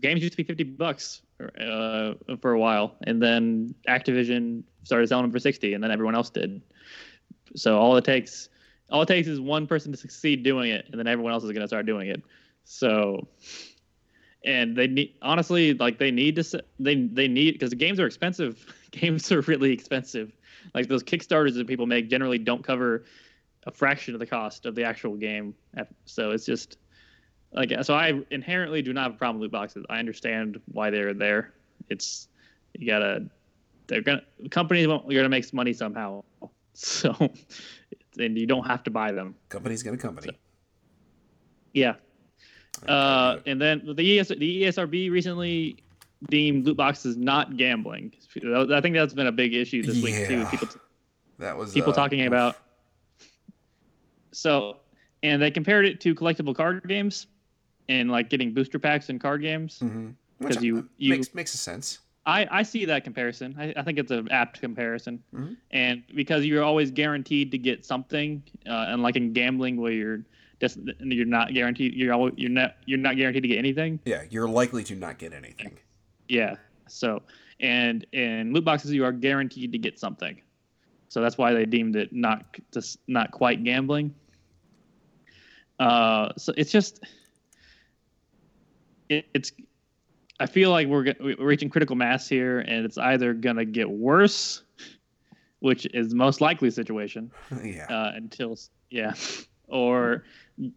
games 0.00 0.22
used 0.22 0.32
to 0.32 0.36
be 0.38 0.42
50 0.44 0.64
bucks 0.64 1.22
uh 1.60 2.14
for 2.40 2.52
a 2.52 2.58
while 2.58 2.94
and 3.02 3.20
then 3.22 3.74
activision 3.88 4.62
started 4.84 5.06
selling 5.08 5.24
them 5.24 5.32
for 5.32 5.38
60 5.38 5.74
and 5.74 5.84
then 5.84 5.90
everyone 5.90 6.14
else 6.14 6.30
did 6.30 6.60
so 7.54 7.78
all 7.78 7.96
it 7.96 8.04
takes 8.04 8.48
all 8.90 9.02
it 9.02 9.06
takes 9.08 9.28
is 9.28 9.38
one 9.40 9.66
person 9.66 9.92
to 9.92 9.98
succeed 9.98 10.42
doing 10.44 10.70
it 10.70 10.86
and 10.90 10.98
then 10.98 11.06
everyone 11.06 11.32
else 11.32 11.44
is 11.44 11.50
going 11.50 11.60
to 11.62 11.68
start 11.68 11.84
doing 11.84 12.08
it 12.08 12.22
so 12.64 13.26
and 14.44 14.76
they 14.76 14.86
need 14.86 15.14
honestly 15.22 15.74
like 15.74 15.98
they 15.98 16.10
need 16.10 16.36
to 16.36 16.64
they 16.78 16.94
they 16.94 17.28
need 17.28 17.52
because 17.54 17.70
the 17.70 17.76
games 17.76 17.98
are 18.00 18.06
expensive. 18.06 18.64
Games 18.92 19.30
are 19.30 19.42
really 19.42 19.72
expensive. 19.72 20.34
Like 20.72 20.88
those 20.88 21.02
kickstarters 21.02 21.54
that 21.56 21.66
people 21.66 21.86
make 21.86 22.08
generally 22.08 22.38
don't 22.38 22.64
cover 22.64 23.04
a 23.66 23.70
fraction 23.70 24.14
of 24.14 24.20
the 24.20 24.26
cost 24.26 24.64
of 24.64 24.74
the 24.74 24.84
actual 24.84 25.16
game. 25.16 25.54
So 26.06 26.30
it's 26.30 26.46
just 26.46 26.78
like 27.52 27.72
so 27.82 27.94
i 27.94 28.20
inherently 28.30 28.80
do 28.80 28.92
not 28.92 29.04
have 29.04 29.14
a 29.14 29.16
problem 29.16 29.38
with 29.38 29.46
loot 29.46 29.52
boxes. 29.52 29.84
I 29.90 29.98
understand 29.98 30.60
why 30.72 30.88
they're 30.90 31.12
there. 31.12 31.52
It's 31.90 32.28
you 32.72 32.86
gotta 32.86 33.26
they're 33.86 34.02
gonna 34.02 34.22
companies 34.50 34.86
won't, 34.88 35.10
you're 35.10 35.20
gonna 35.20 35.28
make 35.28 35.52
money 35.52 35.72
somehow. 35.72 36.24
So 36.78 37.14
and 38.18 38.36
you 38.36 38.46
don't 38.46 38.66
have 38.66 38.82
to 38.84 38.90
buy 38.90 39.12
them. 39.12 39.34
Company's 39.48 39.82
gonna 39.82 39.96
company. 39.96 40.38
yeah. 41.72 41.92
I 41.92 41.94
uh, 42.88 43.38
and 43.46 43.60
then 43.60 43.82
the 43.94 44.18
ES, 44.18 44.28
the 44.28 44.62
ESRB 44.64 45.10
recently 45.10 45.76
deemed 46.30 46.66
loot 46.66 46.76
boxes 46.76 47.16
not 47.16 47.56
gambling. 47.56 48.12
I 48.44 48.80
think 48.80 48.94
that's 48.94 49.14
been 49.14 49.26
a 49.26 49.32
big 49.32 49.54
issue 49.54 49.82
this 49.82 50.02
week 50.02 50.26
too. 50.26 50.44
People 50.46 50.68
that 51.38 51.56
was 51.56 51.72
people 51.72 51.92
uh, 51.92 51.96
talking 51.96 52.20
oof. 52.20 52.26
about. 52.28 52.56
So, 54.32 54.76
and 55.22 55.40
they 55.40 55.50
compared 55.50 55.86
it 55.86 56.00
to 56.02 56.14
collectible 56.14 56.54
card 56.54 56.86
games, 56.88 57.26
and 57.88 58.10
like 58.10 58.28
getting 58.30 58.52
booster 58.52 58.78
packs 58.78 59.08
in 59.08 59.18
card 59.18 59.42
games. 59.42 59.78
Mhm. 59.82 60.14
You- 60.60 60.78
uh, 60.78 60.82
you- 60.98 61.10
makes 61.10 61.34
makes 61.34 61.54
a 61.54 61.58
sense. 61.58 62.00
I, 62.26 62.46
I 62.50 62.62
see 62.64 62.84
that 62.86 63.04
comparison. 63.04 63.54
I, 63.56 63.72
I 63.76 63.82
think 63.82 63.98
it's 63.98 64.10
an 64.10 64.28
apt 64.30 64.60
comparison, 64.60 65.22
Mhm. 65.32 65.56
and 65.70 66.02
because 66.14 66.44
you're 66.44 66.64
always 66.64 66.90
guaranteed 66.90 67.52
to 67.52 67.58
get 67.58 67.84
something, 67.86 68.42
uh, 68.66 68.86
and 68.88 69.02
like 69.02 69.14
in 69.16 69.32
gambling 69.32 69.76
where 69.80 69.92
you're 69.92 70.22
just 70.60 70.78
you're 71.00 71.26
not 71.26 71.52
guaranteed 71.52 71.94
you're 71.94 72.14
always, 72.14 72.34
you're 72.36 72.50
not 72.50 72.76
you're 72.86 72.98
not 72.98 73.16
guaranteed 73.16 73.42
to 73.42 73.48
get 73.48 73.58
anything. 73.58 74.00
Yeah, 74.04 74.22
you're 74.30 74.48
likely 74.48 74.84
to 74.84 74.94
not 74.94 75.18
get 75.18 75.32
anything. 75.32 75.78
Yeah. 76.28 76.56
So, 76.88 77.22
and 77.60 78.06
in 78.12 78.52
loot 78.52 78.64
boxes, 78.64 78.92
you 78.92 79.04
are 79.04 79.12
guaranteed 79.12 79.72
to 79.72 79.78
get 79.78 79.98
something. 79.98 80.40
So 81.08 81.20
that's 81.20 81.38
why 81.38 81.52
they 81.52 81.66
deemed 81.66 81.96
it 81.96 82.12
not 82.12 82.44
just 82.72 82.98
not 83.06 83.30
quite 83.30 83.64
gambling. 83.64 84.14
Uh, 85.78 86.30
so 86.36 86.52
it's 86.56 86.72
just 86.72 87.04
it, 89.08 89.26
it's 89.34 89.52
I 90.40 90.46
feel 90.46 90.70
like 90.70 90.88
we're 90.88 91.14
we're 91.20 91.36
reaching 91.38 91.70
critical 91.70 91.96
mass 91.96 92.28
here, 92.28 92.60
and 92.60 92.84
it's 92.84 92.98
either 92.98 93.32
gonna 93.34 93.64
get 93.64 93.88
worse, 93.88 94.62
which 95.60 95.86
is 95.94 96.10
the 96.10 96.16
most 96.16 96.40
likely 96.40 96.70
situation. 96.70 97.30
yeah. 97.64 97.86
Uh, 97.88 98.12
until 98.14 98.58
yeah, 98.90 99.14
or 99.68 100.24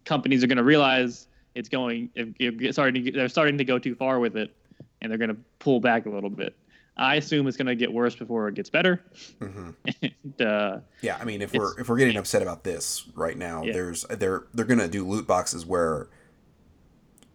companies 0.06 0.44
are 0.44 0.48
gonna 0.48 0.64
realize 0.64 1.28
it's 1.56 1.70
going. 1.70 2.10
If, 2.16 2.30
if 2.40 2.74
starting 2.74 3.06
to, 3.06 3.12
they're 3.12 3.30
starting 3.30 3.58
to 3.58 3.64
go 3.66 3.80
too 3.80 3.96
far 3.96 4.20
with 4.20 4.36
it, 4.38 4.56
and 5.02 5.12
they're 5.12 5.18
gonna 5.20 5.38
pull 5.60 5.80
back 5.80 6.06
a 6.06 6.10
little 6.10 6.30
bit. 6.30 6.56
I 6.98 7.16
assume 7.16 7.48
it's 7.48 7.56
gonna 7.58 7.76
get 7.76 7.92
worse 7.94 8.16
before 8.16 8.48
it 8.50 8.56
gets 8.56 8.70
better. 8.70 9.02
hmm 9.40 9.70
and, 10.02 10.42
uh, 10.42 10.80
Yeah, 11.02 11.18
I 11.20 11.24
mean, 11.26 11.42
if 11.42 11.54
we're 11.54 11.80
if 11.80 11.88
we're 11.90 11.98
getting 11.98 12.18
upset 12.18 12.42
about 12.42 12.64
this 12.64 13.06
right 13.16 13.38
now, 13.38 13.64
Yeah. 13.64 13.74
there's 13.74 14.04
they're 14.10 14.44
they're 14.54 14.66
gonna 14.66 14.88
do 14.88 15.08
loot 15.08 15.26
boxes 15.26 15.66
where 15.66 16.08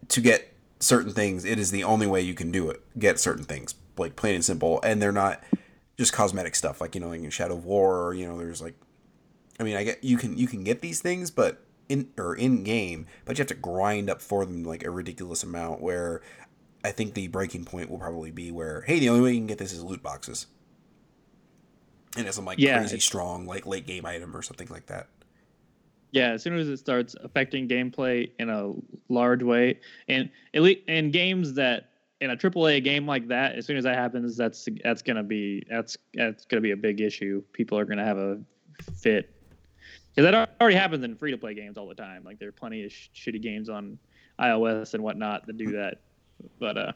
to 0.09 0.21
get 0.21 0.53
certain 0.81 1.13
things, 1.13 1.45
it 1.47 1.59
is 1.59 1.71
the 1.71 1.83
only 1.85 2.07
way 2.07 2.21
you 2.21 2.35
can 2.35 2.51
do 2.51 2.69
it. 2.69 2.83
Get 2.99 3.19
certain 3.19 3.45
things, 3.45 3.75
like 3.97 4.17
plain 4.17 4.35
and 4.35 4.45
simple, 4.45 4.81
and 4.83 5.01
they're 5.01 5.13
not 5.13 5.43
just 5.97 6.13
cosmetic 6.13 6.55
stuff, 6.55 6.81
like 6.81 6.95
you 6.95 7.01
know, 7.01 7.09
like 7.09 7.23
in 7.23 7.31
Shadow 7.31 7.55
of 7.55 7.65
War. 7.65 8.05
Or, 8.07 8.15
you 8.15 8.27
know, 8.27 8.37
there's 8.37 8.61
like, 8.61 8.75
I 9.59 9.63
mean, 9.63 9.77
I 9.77 9.85
get 9.85 10.03
you 10.03 10.17
can 10.17 10.37
you 10.37 10.47
can 10.47 10.65
get 10.65 10.81
these 10.81 11.01
things, 11.01 11.31
but 11.31 11.65
in 11.89 12.09
or 12.19 12.35
in 12.35 12.65
game, 12.65 13.07
but 13.25 13.39
you 13.39 13.43
have 13.43 13.49
to 13.49 13.55
grind 13.55 14.11
up 14.11 14.21
for 14.21 14.45
them 14.45 14.65
like 14.65 14.85
a 14.85 14.91
ridiculous 14.91 15.43
amount. 15.43 15.81
Where 15.81 16.23
I 16.85 16.91
think 16.91 17.15
the 17.15 17.29
breaking 17.29 17.65
point 17.65 17.91
will 17.91 17.99
probably 17.99 18.31
be 18.31 18.51
where, 18.51 18.83
hey, 18.83 18.99
the 18.99 19.09
only 19.09 19.23
way 19.23 19.33
you 19.33 19.39
can 19.39 19.47
get 19.47 19.59
this 19.59 19.73
is 19.73 19.83
loot 19.83 20.03
boxes. 20.03 20.47
And 22.17 22.27
it's 22.27 22.37
some 22.37 22.45
like 22.45 22.59
Yeah, 22.59 22.79
crazy 22.79 23.01
strong 23.01 23.47
like 23.47 23.67
late 23.67 23.87
game 23.87 24.07
item 24.07 24.37
or 24.37 24.43
something 24.43 24.69
like 24.69 24.87
that. 24.87 25.09
Yeah, 26.13 26.31
as 26.31 26.43
soon 26.45 26.57
as 26.57 26.69
it 26.69 26.77
starts 26.77 27.17
affecting 27.25 27.67
gameplay 27.67 28.31
in 28.39 28.49
a 28.49 28.73
large 29.09 29.43
way, 29.43 29.81
and 30.09 30.31
at 30.55 30.63
least 30.63 30.83
in 30.87 31.11
games 31.11 31.55
that 31.55 31.91
in 32.21 32.31
a 32.31 32.37
AAA 32.37 32.85
game 32.85 33.05
like 33.05 33.27
that, 33.29 33.57
as 33.57 33.67
soon 33.67 33.77
as 33.77 33.83
that 33.85 33.97
happens, 33.97 34.37
that's 34.37 34.69
that's 34.85 35.03
gonna 35.03 35.25
be 35.25 35.67
that's 35.69 35.97
that's 36.15 36.45
gonna 36.45 36.61
be 36.61 36.71
a 36.71 36.77
big 36.77 37.01
issue. 37.01 37.43
People 37.53 37.77
are 37.79 37.85
gonna 37.85 38.05
have 38.05 38.19
a 38.19 38.41
fit 38.97 39.34
because 40.15 40.31
that 40.31 40.57
already 40.61 40.77
happens 40.77 41.03
in 41.05 41.17
free 41.17 41.31
to 41.33 41.39
play 41.39 41.55
games 41.55 41.77
all 41.77 41.89
the 41.89 41.95
time. 41.95 42.23
Like 42.25 42.39
there 42.39 42.49
are 42.49 42.53
plenty 42.53 42.85
of 42.85 42.93
sh- 42.93 43.09
shitty 43.15 43.43
games 43.43 43.69
on 43.69 43.99
iOS 44.39 44.95
and 44.95 45.03
whatnot 45.03 45.47
that 45.47 45.57
do 45.57 45.73
that. 45.73 45.99
But 46.59 46.77
uh, 46.79 46.93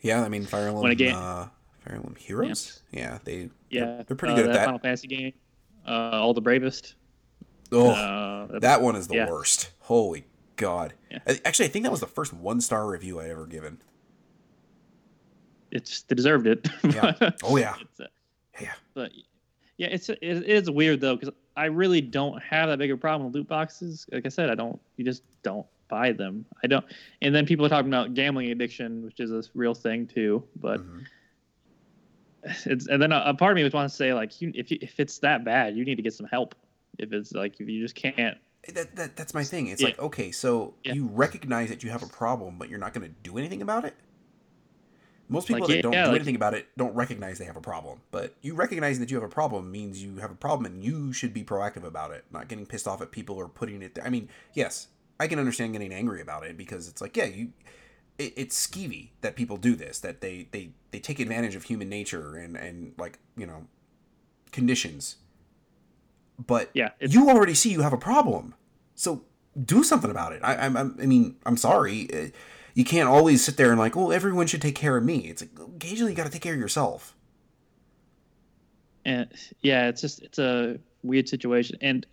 Yeah, 0.00 0.22
I 0.22 0.28
mean 0.28 0.44
Fire 0.44 0.66
Emblem. 0.68 0.82
When 0.82 0.92
a 0.92 0.96
game- 0.96 1.16
uh, 1.16 1.46
Fire 1.84 1.96
Emblem 1.96 2.14
Heroes. 2.16 2.82
Yeah, 2.92 3.18
they. 3.24 3.50
yeah, 3.70 3.84
they're, 3.84 4.04
they're 4.08 4.16
pretty 4.16 4.34
uh, 4.34 4.36
good 4.36 4.46
at 4.46 4.52
that. 4.54 4.64
Final 4.66 4.78
Fantasy 4.78 5.08
game, 5.08 5.32
uh, 5.86 6.10
all 6.12 6.32
the 6.34 6.40
bravest. 6.40 6.94
oh, 7.72 8.48
that 8.60 8.82
one 8.82 8.94
is 8.96 9.08
the 9.08 9.14
yeah. 9.16 9.30
worst. 9.30 9.70
Holy 9.80 10.24
God! 10.56 10.92
Yeah. 11.10 11.18
Actually, 11.44 11.66
I 11.66 11.68
think 11.68 11.84
that 11.84 11.90
was 11.90 12.00
the 12.00 12.06
first 12.06 12.32
one 12.32 12.60
star 12.60 12.86
review 12.86 13.18
I 13.18 13.28
ever 13.30 13.46
given. 13.46 13.78
it's 15.70 16.02
they 16.02 16.14
deserved 16.14 16.46
it. 16.46 16.68
Yeah. 16.84 17.30
Oh 17.42 17.56
yeah, 17.56 17.74
uh, 18.00 18.04
yeah. 18.60 18.74
But 18.94 19.12
yeah, 19.78 19.88
it's 19.88 20.08
it 20.08 20.18
is 20.22 20.70
weird 20.70 21.00
though 21.00 21.16
because 21.16 21.34
I 21.56 21.66
really 21.66 22.00
don't 22.00 22.42
have 22.42 22.68
that 22.68 22.78
big 22.78 22.90
of 22.90 22.98
a 22.98 23.00
problem 23.00 23.26
with 23.26 23.34
loot 23.34 23.48
boxes. 23.48 24.06
Like 24.10 24.24
I 24.26 24.28
said, 24.30 24.48
I 24.50 24.54
don't. 24.54 24.80
You 24.96 25.04
just 25.04 25.22
don't 25.42 25.66
buy 25.88 26.12
them. 26.12 26.46
I 26.64 26.66
don't. 26.66 26.84
And 27.20 27.34
then 27.34 27.44
people 27.44 27.66
are 27.66 27.68
talking 27.68 27.88
about 27.90 28.14
gambling 28.14 28.50
addiction, 28.50 29.02
which 29.04 29.20
is 29.20 29.30
a 29.30 29.42
real 29.54 29.74
thing 29.74 30.06
too. 30.06 30.44
But 30.56 30.80
Mhm. 30.80 31.06
it's 32.66 32.86
and 32.88 33.00
then 33.00 33.12
a, 33.12 33.22
a 33.26 33.34
part 33.34 33.52
of 33.52 33.56
me 33.56 33.62
would 33.62 33.72
want 33.74 33.90
to 33.90 33.94
say 33.94 34.14
like, 34.14 34.40
you, 34.40 34.50
if 34.54 34.70
you, 34.70 34.78
if 34.80 34.98
it's 34.98 35.18
that 35.18 35.44
bad, 35.44 35.76
you 35.76 35.84
need 35.84 35.96
to 35.96 36.02
get 36.02 36.14
some 36.14 36.26
help. 36.26 36.54
If 36.98 37.12
it's 37.12 37.32
like 37.32 37.60
if 37.60 37.68
you 37.68 37.82
just 37.82 37.94
can't. 37.94 38.38
That, 38.72 38.94
that 38.96 39.16
that's 39.16 39.34
my 39.34 39.44
thing. 39.44 39.68
It's 39.68 39.80
Yeah. 39.80 39.88
like 39.88 39.98
okay, 39.98 40.30
so 40.30 40.74
Yeah. 40.84 40.94
you 40.94 41.06
recognize 41.06 41.68
that 41.68 41.82
you 41.82 41.90
have 41.90 42.02
a 42.02 42.06
problem, 42.06 42.58
but 42.58 42.70
you're 42.70 42.78
not 42.78 42.94
going 42.94 43.06
to 43.08 43.14
do 43.22 43.36
anything 43.38 43.60
about 43.60 43.84
it. 43.84 43.94
Most 45.32 45.48
people 45.48 45.62
Like, 45.62 45.68
that 45.68 45.76
yeah, 45.76 45.82
don't 45.82 45.92
yeah, 45.92 46.04
do 46.04 46.10
like- 46.10 46.16
anything 46.16 46.36
about 46.36 46.54
it 46.54 46.68
don't 46.76 46.94
recognize 46.94 47.38
they 47.38 47.44
have 47.46 47.56
a 47.56 47.60
problem. 47.62 48.00
But 48.10 48.34
you 48.42 48.54
recognizing 48.54 49.00
that 49.00 49.10
you 49.10 49.16
have 49.16 49.24
a 49.24 49.32
problem 49.32 49.70
means 49.70 50.02
you 50.02 50.16
have 50.18 50.30
a 50.30 50.34
problem, 50.36 50.66
and 50.66 50.84
you 50.84 51.12
should 51.12 51.32
be 51.34 51.42
proactive 51.42 51.84
about 51.84 52.10
it. 52.12 52.24
Not 52.30 52.48
getting 52.48 52.66
pissed 52.66 52.86
off 52.86 53.00
at 53.02 53.10
people 53.10 53.36
or 53.36 53.48
putting 53.48 53.82
it. 53.82 53.94
There. 53.94 54.04
I 54.04 54.10
mean, 54.10 54.28
yes, 54.54 54.88
I 55.18 55.26
can 55.26 55.38
understand 55.38 55.72
getting 55.72 55.92
angry 55.92 56.20
about 56.20 56.44
it 56.44 56.56
because 56.56 56.88
it's 56.88 57.00
like, 57.00 57.16
yeah, 57.16 57.24
you. 57.24 57.52
It, 58.18 58.34
it's 58.36 58.66
skeevy 58.66 59.08
that 59.22 59.36
people 59.36 59.56
do 59.56 59.74
this. 59.74 59.98
That 60.00 60.20
they 60.20 60.46
they 60.52 60.72
they 60.90 60.98
take 61.00 61.18
advantage 61.18 61.54
of 61.54 61.64
human 61.64 61.88
nature 61.88 62.36
and 62.36 62.56
and 62.56 62.92
like 62.98 63.18
you 63.36 63.46
know 63.46 63.66
conditions. 64.52 65.16
But 66.38 66.70
Yeah, 66.74 66.90
you 67.00 67.30
already 67.30 67.54
see 67.54 67.70
you 67.70 67.82
have 67.82 67.92
a 67.92 67.98
problem, 67.98 68.54
so 68.94 69.22
do 69.64 69.82
something 69.84 70.10
about 70.10 70.32
it. 70.32 70.40
I, 70.42 70.56
I'm, 70.56 70.76
I'm 70.76 70.96
I 71.00 71.06
mean, 71.06 71.36
I'm 71.46 71.56
sorry. 71.56 72.32
You 72.74 72.84
can't 72.84 73.08
always 73.08 73.44
sit 73.44 73.56
there 73.56 73.70
and 73.70 73.78
like, 73.78 73.94
well, 73.96 74.12
everyone 74.12 74.46
should 74.46 74.62
take 74.62 74.74
care 74.74 74.96
of 74.96 75.04
me. 75.04 75.18
It's 75.28 75.42
like 75.42 75.50
occasionally 75.58 76.12
you 76.12 76.16
got 76.16 76.24
to 76.26 76.30
take 76.32 76.42
care 76.42 76.54
of 76.54 76.60
yourself. 76.60 77.14
and 79.04 79.28
yeah, 79.60 79.88
it's 79.88 80.00
just 80.00 80.22
it's 80.22 80.38
a 80.38 80.78
weird 81.02 81.28
situation, 81.28 81.76
and 81.80 82.06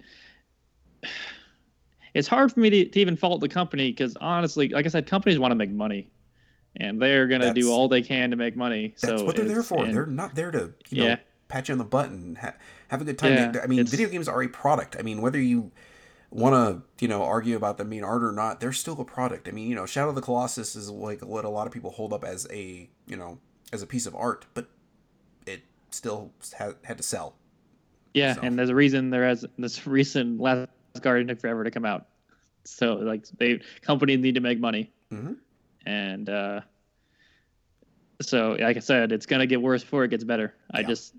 it's 2.13 2.27
hard 2.27 2.51
for 2.51 2.59
me 2.59 2.69
to, 2.69 2.85
to 2.85 2.99
even 2.99 3.15
fault 3.15 3.41
the 3.41 3.49
company 3.49 3.91
because 3.91 4.15
honestly, 4.19 4.69
like 4.69 4.85
I 4.85 4.89
said, 4.89 5.05
companies 5.07 5.39
want 5.39 5.51
to 5.51 5.55
make 5.55 5.71
money, 5.71 6.09
and 6.75 7.01
they're 7.01 7.27
gonna 7.27 7.45
That's- 7.45 7.63
do 7.63 7.71
all 7.71 7.87
they 7.87 8.01
can 8.01 8.31
to 8.31 8.35
make 8.35 8.55
money. 8.55 8.95
That's 9.01 9.19
so 9.21 9.25
what 9.25 9.35
they're 9.35 9.45
there 9.45 9.63
for. 9.63 9.83
and- 9.85 9.93
They're 9.93 10.05
not 10.05 10.35
there 10.35 10.51
to 10.51 10.73
you 10.89 11.01
know 11.03 11.07
Yeah. 11.09 11.15
pat 11.47 11.69
you 11.69 11.73
on 11.73 11.77
the 11.77 11.83
butt 11.85 12.09
and 12.09 12.37
ha- 12.37 12.55
have 12.89 13.01
a 13.01 13.05
good 13.05 13.17
time. 13.17 13.33
Yeah, 13.33 13.61
I 13.63 13.67
mean, 13.67 13.85
video 13.85 14.09
games 14.09 14.27
are 14.27 14.41
a 14.43 14.47
product. 14.47 14.95
I 14.99 15.03
mean, 15.03 15.21
whether 15.21 15.39
you 15.39 15.71
want 16.31 16.53
to 16.53 17.03
you 17.03 17.07
know 17.07 17.23
argue 17.23 17.55
about 17.55 17.77
them 17.77 17.89
being 17.89 18.03
art 18.03 18.23
or 18.23 18.31
not, 18.31 18.59
they're 18.59 18.73
still 18.73 18.99
a 19.01 19.05
product. 19.05 19.47
I 19.47 19.51
mean, 19.51 19.69
you 19.69 19.75
know, 19.75 19.85
Shadow 19.85 20.09
of 20.09 20.15
the 20.15 20.21
Colossus 20.21 20.75
is 20.75 20.89
like 20.89 21.21
what 21.21 21.45
a 21.45 21.49
lot 21.49 21.67
of 21.67 21.73
people 21.73 21.89
hold 21.91 22.13
up 22.13 22.23
as 22.23 22.47
a 22.51 22.89
you 23.07 23.15
know 23.17 23.39
as 23.73 23.81
a 23.81 23.87
piece 23.87 24.05
of 24.05 24.15
art, 24.15 24.45
but 24.53 24.67
it 25.45 25.61
still 25.91 26.31
had, 26.57 26.75
had 26.83 26.97
to 26.97 27.03
sell. 27.03 27.35
Yeah, 28.13 28.33
So- 28.35 28.41
and 28.41 28.57
there's 28.57 28.69
a 28.69 28.75
reason 28.75 29.09
there 29.11 29.27
has 29.27 29.45
this 29.57 29.85
recent 29.87 30.39
Last 30.39 30.69
Guardian 31.01 31.27
took 31.27 31.39
forever 31.39 31.63
to 31.63 31.71
come 31.71 31.85
out. 31.85 32.07
So 32.65 32.95
like 32.95 33.25
they 33.37 33.61
companies 33.81 34.19
need 34.19 34.35
to 34.35 34.41
make 34.41 34.59
money, 34.59 34.91
Mhm. 35.11 35.37
and 35.85 36.29
uh, 36.29 36.61
so 38.21 38.57
like 38.59 38.77
I 38.77 38.81
said, 38.81 39.11
it's 39.11 39.25
gonna 39.25 39.47
get 39.47 39.61
worse 39.61 39.81
before 39.83 40.03
it 40.03 40.09
gets 40.09 40.23
better. 40.23 40.53
I 40.71 40.83
just 40.83 41.15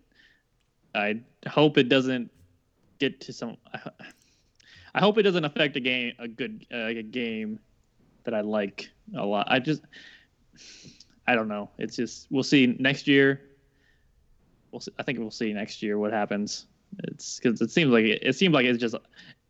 I 0.95 1.21
hope 1.49 1.79
it 1.79 1.89
doesn't 1.89 2.31
get 2.99 3.21
to 3.23 3.33
some. 3.33 3.57
I 4.95 5.01
hope 5.01 5.19
it 5.19 5.23
doesn't 5.23 5.45
affect 5.45 5.77
a 5.77 5.81
game, 5.81 6.13
a 6.19 6.29
good 6.29 6.67
uh, 6.73 6.87
a 6.87 7.03
game 7.03 7.61
that 8.25 8.35
I 8.35 8.41
like 8.41 8.91
a 9.17 9.25
lot. 9.25 9.47
I 9.51 9.59
just 9.59 9.83
I 11.27 11.35
don't 11.35 11.49
know. 11.49 11.71
It's 11.79 11.97
just 11.97 12.27
we'll 12.31 12.43
see 12.43 12.77
next 12.79 13.07
year. 13.07 13.43
We'll 14.73 14.81
see, 14.81 14.93
I 14.99 15.03
think 15.03 15.19
we'll 15.19 15.31
see 15.31 15.53
next 15.53 15.83
year 15.83 15.99
what 15.99 16.13
happens. 16.13 16.67
It's 17.05 17.39
because 17.39 17.61
it 17.61 17.71
seems 17.71 17.91
like 17.91 18.05
it, 18.05 18.23
it 18.23 18.35
seems 18.35 18.55
like 18.55 18.67
it's 18.67 18.79
just 18.79 18.95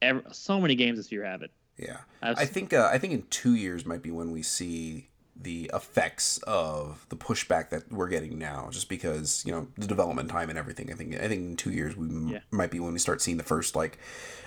ever, 0.03 0.23
so 0.33 0.61
many 0.61 0.75
games 0.75 0.99
this 0.99 1.11
year 1.12 1.25
have 1.25 1.43
it. 1.43 1.51
Yeah. 1.77 1.99
I've, 2.23 2.39
I 2.39 2.47
think 2.47 2.73
uh, 2.73 2.89
I 2.93 2.99
think 2.99 3.12
in 3.12 3.23
two 3.31 3.55
years 3.55 3.87
might 3.87 4.03
be 4.03 4.11
when 4.11 4.33
we 4.33 4.43
see 4.43 5.10
the 5.43 5.71
effects 5.75 6.39
of 6.47 7.07
the 7.09 7.17
pushback 7.17 7.71
that 7.71 7.91
we're 7.93 8.09
getting 8.09 8.39
now, 8.39 8.69
just 8.71 8.89
because 8.89 9.43
you 9.47 9.53
know 9.53 9.69
the 9.79 9.87
development 9.87 10.29
time 10.31 10.51
and 10.51 10.59
everything. 10.59 10.93
I 10.93 10.95
think 10.97 11.15
I 11.17 11.29
think 11.29 11.33
in 11.43 11.57
two 11.57 11.71
years 11.73 11.97
we 11.97 12.07
m- 12.09 12.29
Yeah. 12.29 12.41
might 12.51 12.71
be 12.71 12.81
when 12.81 12.93
we 12.93 12.99
start 12.99 13.23
seeing 13.23 13.37
the 13.39 13.45
first 13.45 13.75
like, 13.77 13.99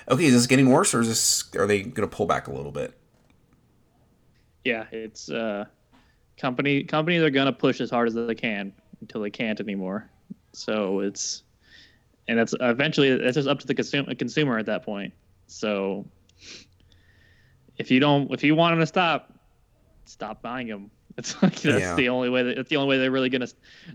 okay, 0.09 0.25
is 0.25 0.33
this 0.33 0.47
getting 0.47 0.69
worse 0.69 0.93
or 0.93 1.01
is 1.01 1.07
this 1.09 1.55
are 1.55 1.67
they 1.67 1.81
going 1.83 2.07
to 2.09 2.15
pull 2.15 2.25
back 2.27 2.47
a 2.47 2.53
little 2.53 2.71
bit? 2.71 2.97
yeah, 4.63 4.85
it's 4.91 5.29
uh, 5.29 5.65
company 6.37 6.83
companies 6.83 7.21
are 7.23 7.29
gonna 7.29 7.53
push 7.53 7.81
as 7.81 7.89
hard 7.89 8.07
as 8.07 8.13
they 8.15 8.35
can 8.35 8.73
until 9.01 9.21
they 9.21 9.29
can't 9.31 9.59
anymore. 9.59 10.09
So 10.53 10.99
it's 11.01 11.43
and 12.27 12.39
that's 12.39 12.53
eventually 12.61 13.09
it's 13.09 13.35
just 13.35 13.47
up 13.47 13.59
to 13.59 13.67
the 13.67 13.75
consumer 13.75 14.15
consumer 14.15 14.57
at 14.59 14.65
that 14.67 14.83
point. 14.83 15.13
So 15.47 16.07
if 17.77 17.91
you 17.91 17.99
don't 17.99 18.31
if 18.31 18.43
you 18.43 18.55
want 18.55 18.73
them 18.73 18.79
to 18.79 18.87
stop, 18.87 19.32
stop 20.05 20.41
buying 20.41 20.67
them. 20.67 20.91
It's 21.17 21.39
like 21.43 21.53
that's 21.61 21.65
Yeah. 21.79 21.95
the 21.95 22.09
only 22.09 22.29
way. 22.29 22.41
That, 22.41 22.55
that's 22.55 22.69
the 22.69 22.77
only 22.77 22.89
way 22.89 22.97
they're 22.97 23.11
really 23.11 23.29
gonna 23.29 23.47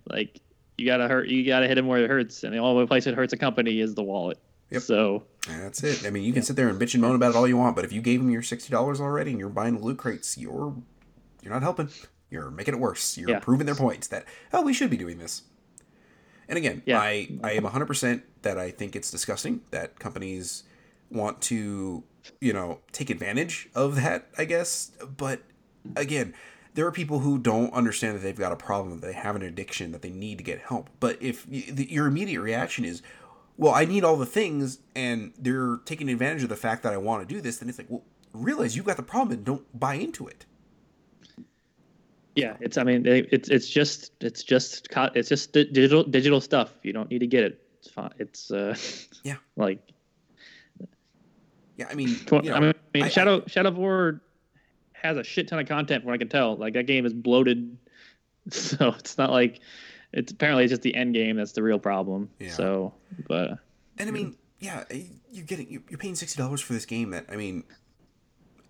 like. 0.09 0.40
You 0.76 0.86
gotta 0.86 1.09
hurt. 1.09 1.26
You 1.28 1.44
gotta 1.44 1.66
hit 1.66 1.74
them 1.74 1.89
where 1.89 2.05
it 2.05 2.09
hurts, 2.09 2.44
and 2.44 2.55
the 2.55 2.59
only 2.59 2.86
place 2.86 3.09
it 3.09 3.14
hurts 3.14 3.32
a 3.32 3.36
company 3.36 3.80
is 3.80 3.97
the 3.97 4.05
wallet. 4.05 4.39
Yep. 4.70 4.82
So 4.82 5.24
that's 5.48 5.82
it. 5.82 6.06
I 6.06 6.10
mean, 6.10 6.22
you 6.22 6.32
can 6.32 6.43
sit 6.44 6.55
there 6.55 6.68
and 6.68 6.80
bitch 6.80 6.94
and 6.94 7.02
moan 7.02 7.16
about 7.16 7.30
it 7.30 7.36
all 7.36 7.48
you 7.48 7.56
want, 7.56 7.74
but 7.74 7.85
if 7.85 7.93
you 7.93 8.01
gave 8.02 8.20
them 8.20 8.30
your 8.30 8.43
sixty 8.43 8.70
dollars 8.70 9.01
already 9.01 9.32
and 9.32 9.40
you're 9.40 9.48
buying 9.48 9.82
loot 9.82 9.98
crates, 9.98 10.39
you're 10.39 10.76
you're 11.43 11.52
not 11.52 11.62
helping. 11.62 11.89
You're 12.30 12.52
making 12.52 12.74
it 12.74 12.80
worse. 12.80 13.18
You're 13.18 13.30
Yeah. 13.30 13.40
proving 13.40 13.66
their 13.66 13.74
points 13.74 14.06
that 14.09 14.24
oh, 14.52 14.62
we 14.62 14.72
should 14.72 14.90
be 14.90 14.97
doing 14.97 15.18
this. 15.18 15.43
And 16.48 16.56
again, 16.56 16.82
Yeah. 16.86 17.01
I 17.01 17.28
I 17.43 17.52
am 17.52 17.64
hundred 17.64 17.86
percent 17.86 18.22
that 18.43 18.59
I 18.59 18.70
think 18.70 18.94
it's 18.94 19.10
disgusting 19.10 19.62
that 19.72 19.98
companies 19.98 20.62
want 21.10 21.40
to 21.43 22.05
you 22.40 22.52
know 22.52 22.78
take 22.93 23.10
advantage 23.10 23.68
of 23.74 23.97
that. 23.97 24.28
I 24.39 24.44
guess, 24.44 24.93
but 25.16 25.43
again. 25.97 26.35
There 26.74 26.86
are 26.86 26.93
people 26.93 27.20
who 27.20 27.39
don't 27.39 27.73
understand 27.73 28.15
that 28.15 28.20
they've 28.20 28.39
got 28.39 28.52
a 28.52 28.56
problem, 28.56 29.01
that 29.01 29.06
they 29.06 29.12
have 29.15 29.35
an 29.35 29.43
addiction, 29.43 29.90
that 29.93 30.02
they 30.02 30.10
need 30.10 30.39
to 30.39 30.44
get 30.44 30.60
help. 30.60 30.90
But 31.01 31.20
if 31.20 31.44
your 31.48 32.06
immediate 32.06 32.40
reaction 32.40 32.85
is, 32.85 33.02
well, 33.56 33.74
I 33.74 33.85
need 33.85 34.05
all 34.05 34.16
the 34.16 34.27
things, 34.27 34.78
and 34.94 35.32
they're 35.36 35.78
taking 35.85 36.09
advantage 36.09 36.44
of 36.44 36.48
the 36.51 36.56
fact 36.56 36.85
that 36.85 36.93
I 36.93 36.97
want 36.97 37.27
to 37.27 37.35
do 37.35 37.40
this, 37.40 37.59
then 37.59 37.69
it's 37.69 37.78
like, 37.78 37.90
well, 37.90 38.05
realize 38.32 38.77
you've 38.77 38.86
got 38.86 38.97
the 38.97 39.02
problem 39.02 39.39
and 39.39 39.44
don't 39.44 39.78
buy 39.78 39.94
into 39.94 40.28
it. 40.28 40.47
Yeah, 42.36 42.55
it's. 42.60 42.78
I 42.78 42.85
mean, 42.85 43.05
it's 43.05 43.48
it's 43.48 43.69
just 43.69 44.12
it's 44.20 44.44
just 44.44 44.86
it's 44.94 45.28
just 45.28 45.52
digital 45.52 46.05
digital 46.05 46.40
stuff. 46.40 46.73
You 46.85 46.93
don't 46.93 47.10
need 47.10 47.19
to 47.19 47.27
get 47.27 47.43
it. 47.43 47.60
It's 47.81 47.90
fine. 47.90 48.12
It's 48.19 48.52
uh. 48.52 48.77
Yeah. 49.24 49.36
Like. 49.56 49.81
Yeah, 51.77 51.89
I 51.90 51.94
mean, 51.94 52.09
you 52.09 52.43
know, 52.43 52.55
I 52.55 52.60
mean, 52.60 52.70
I 52.70 52.74
mean 52.94 53.05
I- 53.05 53.09
Shadow 53.09 53.43
Shadow 53.48 53.73
War 53.73 54.20
has 55.03 55.16
a 55.16 55.25
shit 55.25 55.49
ton 55.49 55.59
of 55.59 55.66
content, 55.69 56.03
from 56.03 56.09
what 56.09 56.15
I 56.15 56.19
can 56.19 56.29
tell. 56.29 56.57
Like 56.57 56.75
that 56.75 56.87
game 56.87 57.07
is 57.07 57.12
bloated, 57.12 57.77
so 58.51 58.95
it's 58.99 59.16
not 59.19 59.31
like 59.31 59.61
it's 60.12 60.33
apparently 60.33 60.65
it's 60.65 60.70
just 60.70 60.83
the 60.83 60.95
end 60.95 61.15
game 61.15 61.37
that's 61.37 61.53
the 61.53 61.62
real 61.62 61.79
problem. 61.79 62.31
Yeah. 62.39 62.51
So, 62.51 62.95
but 63.29 63.59
And 63.99 64.09
I 64.09 64.12
mean, 64.12 64.37
yeah, 64.59 64.85
you're 65.31 65.45
getting 65.47 65.70
you- 65.70 65.83
you're 65.89 65.99
paying 65.99 66.15
sixty 66.15 66.41
dollars 66.41 66.61
for 66.61 66.73
this 66.73 66.87
game 66.87 67.11
that 67.11 67.27
I 67.31 67.37
mean, 67.37 67.65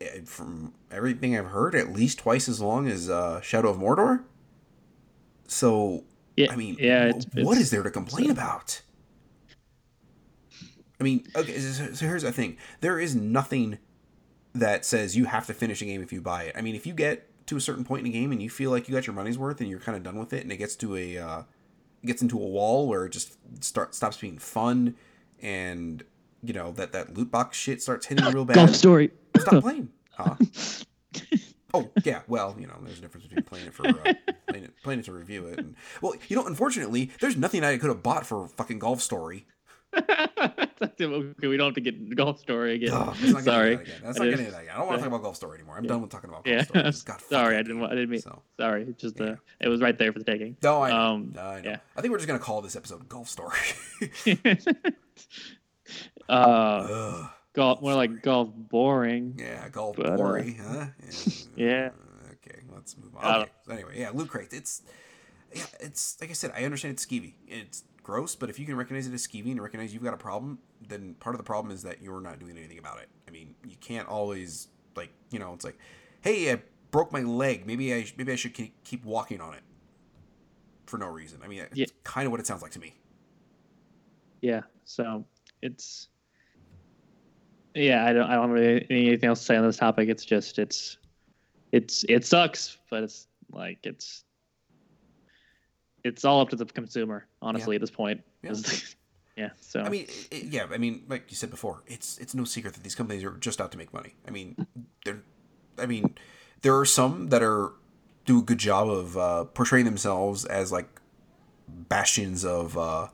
eh, 0.00 0.20
from 0.24 0.74
everything 0.90 1.36
I've 1.38 1.46
heard, 1.46 1.74
at 1.74 1.92
least 1.92 2.18
twice 2.18 2.48
as 2.48 2.60
long 2.60 2.88
as 2.88 3.08
uh, 3.08 3.40
Shadow 3.40 3.70
of 3.70 3.76
Mordor. 3.78 4.24
So 5.46 6.04
yeah, 6.36 6.48
I 6.52 6.56
mean, 6.56 6.76
yeah, 6.78 7.06
it's, 7.14 7.26
what 7.34 7.52
it's- 7.52 7.60
is 7.62 7.70
there 7.70 7.82
to 7.82 7.90
complain 7.90 8.30
about? 8.30 8.82
I 11.00 11.04
mean, 11.04 11.24
okay, 11.36 11.58
so, 11.60 11.92
so 11.94 12.06
here's 12.06 12.22
the 12.22 12.32
thing: 12.32 12.56
there 12.80 12.98
is 12.98 13.14
nothing 13.14 13.78
that 14.54 14.84
says 14.84 15.16
you 15.16 15.26
have 15.26 15.46
to 15.46 15.54
finish 15.54 15.82
a 15.82 15.84
game 15.84 16.02
if 16.02 16.12
you 16.12 16.20
buy 16.20 16.44
it. 16.44 16.54
I 16.56 16.60
mean, 16.62 16.74
if 16.74 16.86
you 16.86 16.94
get 16.94 17.28
to 17.46 17.56
a 17.56 17.60
certain 17.60 17.84
point 17.84 18.00
in 18.00 18.06
a 18.06 18.12
game 18.12 18.32
and 18.32 18.42
you 18.42 18.50
feel 18.50 18.70
like 18.70 18.88
you 18.88 18.94
got 18.94 19.06
your 19.06 19.14
money's 19.14 19.38
worth 19.38 19.60
and 19.60 19.68
you're 19.68 19.80
kind 19.80 19.96
of 19.96 20.02
done 20.02 20.18
with 20.18 20.32
it, 20.32 20.42
and 20.42 20.52
it 20.52 20.56
gets 20.56 20.76
to 20.76 20.96
a 20.96 21.18
uh, 21.18 21.42
gets 22.04 22.22
into 22.22 22.36
a 22.36 22.46
wall 22.46 22.86
where 22.86 23.06
it 23.06 23.10
just 23.10 23.36
start 23.64 23.94
stops 23.94 24.16
being 24.16 24.38
fun, 24.38 24.94
and 25.40 26.04
you 26.42 26.52
know 26.52 26.72
that 26.72 26.92
that 26.92 27.16
loot 27.16 27.30
box 27.30 27.56
shit 27.56 27.82
starts 27.82 28.06
hitting 28.06 28.24
real 28.32 28.44
bad. 28.46 28.54
golf 28.54 28.74
story. 28.74 29.10
Stop 29.38 29.62
playing, 29.62 29.88
huh? 30.12 30.34
oh 31.74 31.90
yeah, 32.04 32.22
well 32.26 32.56
you 32.58 32.66
know 32.66 32.74
there's 32.82 32.98
a 32.98 33.02
difference 33.02 33.26
between 33.26 33.44
playing 33.44 33.66
it 33.66 33.74
for 33.74 33.86
uh, 33.86 34.14
playing 34.48 34.64
it 34.64 34.82
playing 34.82 35.00
it 35.00 35.04
to 35.06 35.12
review 35.12 35.46
it. 35.46 35.58
And, 35.58 35.74
well, 36.02 36.14
you 36.28 36.36
know, 36.36 36.46
unfortunately, 36.46 37.10
there's 37.20 37.36
nothing 37.36 37.64
I 37.64 37.78
could 37.78 37.88
have 37.88 38.02
bought 38.02 38.26
for 38.26 38.48
fucking 38.48 38.78
Golf 38.78 39.00
Story. 39.00 39.46
okay, 39.96 41.46
we 41.48 41.56
don't 41.56 41.68
have 41.68 41.74
to 41.74 41.80
get 41.80 42.14
golf 42.14 42.38
story 42.40 42.74
again. 42.74 42.92
Let's 42.92 43.22
not 43.22 43.42
Sorry. 43.44 43.72
into 43.72 43.84
that 43.84 43.88
again. 43.88 44.02
Let's 44.04 44.20
I 44.20 44.24
not 44.24 44.30
get 44.30 44.30
didn't- 44.30 44.38
into 44.40 44.50
that 44.52 44.62
again. 44.62 44.74
I 44.74 44.78
don't 44.78 44.86
want 44.86 44.98
to 44.98 45.02
talk 45.02 45.08
about 45.08 45.22
Golf 45.22 45.36
Story 45.36 45.58
anymore. 45.58 45.76
I'm 45.78 45.84
Yeah. 45.84 45.88
done 45.88 46.02
with 46.02 46.10
talking 46.10 46.30
about 46.30 46.44
Golf 46.44 46.54
Yeah, 46.56 46.62
Story. 46.64 46.82
Got 47.06 47.20
sorry, 47.22 47.56
I 47.56 47.62
didn't. 47.62 47.82
I 47.84 47.88
didn't 47.90 48.10
mean. 48.10 48.20
So, 48.20 48.42
Sorry, 48.58 48.82
it's 48.82 49.00
just 49.00 49.18
Yeah. 49.18 49.26
uh, 49.26 49.36
it 49.60 49.68
was 49.68 49.80
right 49.80 49.96
there 49.98 50.12
for 50.12 50.18
the 50.18 50.24
taking. 50.24 50.56
no, 50.62 50.82
I 50.82 50.90
know. 50.90 50.96
Um, 50.96 51.34
I 51.38 51.60
know. 51.60 51.70
yeah. 51.70 51.76
I 51.96 52.00
think 52.02 52.12
we're 52.12 52.18
just 52.18 52.26
gonna 52.28 52.38
call 52.38 52.60
this 52.60 52.76
episode 52.76 53.08
Golf 53.08 53.28
Story. 53.28 53.56
uh, 56.28 56.32
Ugh. 56.32 57.30
golf 57.54 57.80
more 57.80 57.94
like 57.94 58.22
golf 58.22 58.50
boring. 58.54 59.36
Yeah, 59.38 59.68
Golf 59.70 59.96
But, 59.96 60.06
uh, 60.06 60.16
Story, 60.16 60.58
huh? 60.62 60.86
Yeah. 61.56 61.90
Okay, 62.34 62.60
let's 62.74 62.96
move 62.98 63.16
on. 63.16 63.42
Okay. 63.42 63.50
So 63.66 63.72
anyway, 63.72 63.92
yeah, 63.98 64.10
Loot 64.12 64.28
Crate. 64.28 64.52
It's 64.52 64.82
yeah, 65.54 65.64
it's 65.80 66.20
like 66.20 66.30
I 66.30 66.34
said. 66.34 66.52
I 66.54 66.64
understand 66.64 66.92
it's 66.92 67.06
skeevy. 67.06 67.34
It's 67.46 67.84
gross, 68.08 68.34
but 68.34 68.48
if 68.48 68.58
you 68.58 68.64
can 68.64 68.74
recognize 68.74 69.06
it 69.06 69.12
as 69.12 69.26
skeevy 69.26 69.50
and 69.50 69.60
recognize 69.60 69.92
you've 69.92 70.02
got 70.02 70.14
a 70.14 70.18
problem, 70.18 70.58
then 70.88 71.14
part 71.20 71.34
of 71.34 71.38
the 71.38 71.44
problem 71.44 71.70
is 71.70 71.82
that 71.82 72.00
you're 72.00 72.22
not 72.22 72.38
doing 72.38 72.56
anything 72.56 72.78
about 72.78 72.98
it. 72.98 73.08
I 73.28 73.30
mean, 73.30 73.54
you 73.66 73.76
can't 73.82 74.08
always 74.08 74.68
like 74.96 75.10
you 75.30 75.38
know, 75.38 75.52
it's 75.52 75.64
like, 75.64 75.78
hey, 76.22 76.50
I 76.50 76.62
broke 76.90 77.12
my 77.12 77.20
leg. 77.20 77.66
Maybe 77.66 77.92
I 77.92 78.06
maybe 78.16 78.32
I 78.32 78.36
should 78.36 78.54
keep 78.54 79.04
walking 79.04 79.42
on 79.42 79.52
it 79.52 79.60
for 80.86 80.96
no 80.96 81.06
reason. 81.06 81.40
I 81.44 81.48
mean, 81.48 81.60
it's 81.60 81.76
Yeah. 81.76 81.86
kind 82.02 82.24
of 82.24 82.30
what 82.30 82.40
it 82.40 82.46
sounds 82.46 82.62
like 82.62 82.72
to 82.72 82.80
me. 82.80 82.94
Yeah, 84.40 84.62
so 84.86 85.26
it's 85.60 86.08
yeah. 87.74 88.06
I 88.06 88.14
don't. 88.14 88.30
I 88.30 88.36
don't 88.36 88.50
really 88.50 88.86
anything 88.88 89.28
else 89.28 89.40
to 89.40 89.44
say 89.44 89.56
on 89.56 89.66
this 89.66 89.76
topic. 89.76 90.08
It's 90.08 90.24
just 90.24 90.58
it's 90.58 90.96
it's 91.72 92.06
it 92.08 92.24
sucks, 92.24 92.78
but 92.88 93.02
it's 93.02 93.26
like 93.52 93.80
it's 93.82 94.24
it's 96.04 96.24
all 96.24 96.40
up 96.40 96.48
to 96.50 96.56
the 96.56 96.64
consumer, 96.64 97.26
honestly, 97.42 97.76
at 97.76 97.80
this 97.80 97.90
point. 97.90 98.22
Yeah. 98.42 98.54
yeah. 99.36 99.50
So 99.60 99.80
I 99.80 99.88
mean, 99.88 100.06
it- 100.30 100.44
yeah. 100.44 100.66
I 100.70 100.78
mean, 100.78 101.04
like 101.08 101.30
you 101.30 101.36
said 101.36 101.50
before, 101.50 101.82
it's 101.86 102.18
it's 102.18 102.34
no 102.34 102.44
secret 102.44 102.74
that 102.74 102.82
these 102.82 102.94
companies 102.94 103.24
are 103.24 103.32
just 103.32 103.60
out 103.60 103.72
to 103.72 103.78
make 103.78 103.92
money. 103.92 104.14
I 104.26 104.30
mean, 104.30 104.66
they're, 105.04 105.22
I 105.78 105.86
mean, 105.86 106.14
there 106.62 106.76
are 106.78 106.84
some 106.84 107.28
that 107.28 107.42
are 107.42 107.72
do 108.24 108.38
a 108.38 108.42
good 108.42 108.58
job 108.58 108.88
of 108.88 109.16
uh, 109.16 109.44
portraying 109.44 109.84
themselves 109.84 110.44
as 110.44 110.72
like 110.72 110.88
bastions 111.68 112.44
of. 112.44 112.76
Uh, 112.76 113.08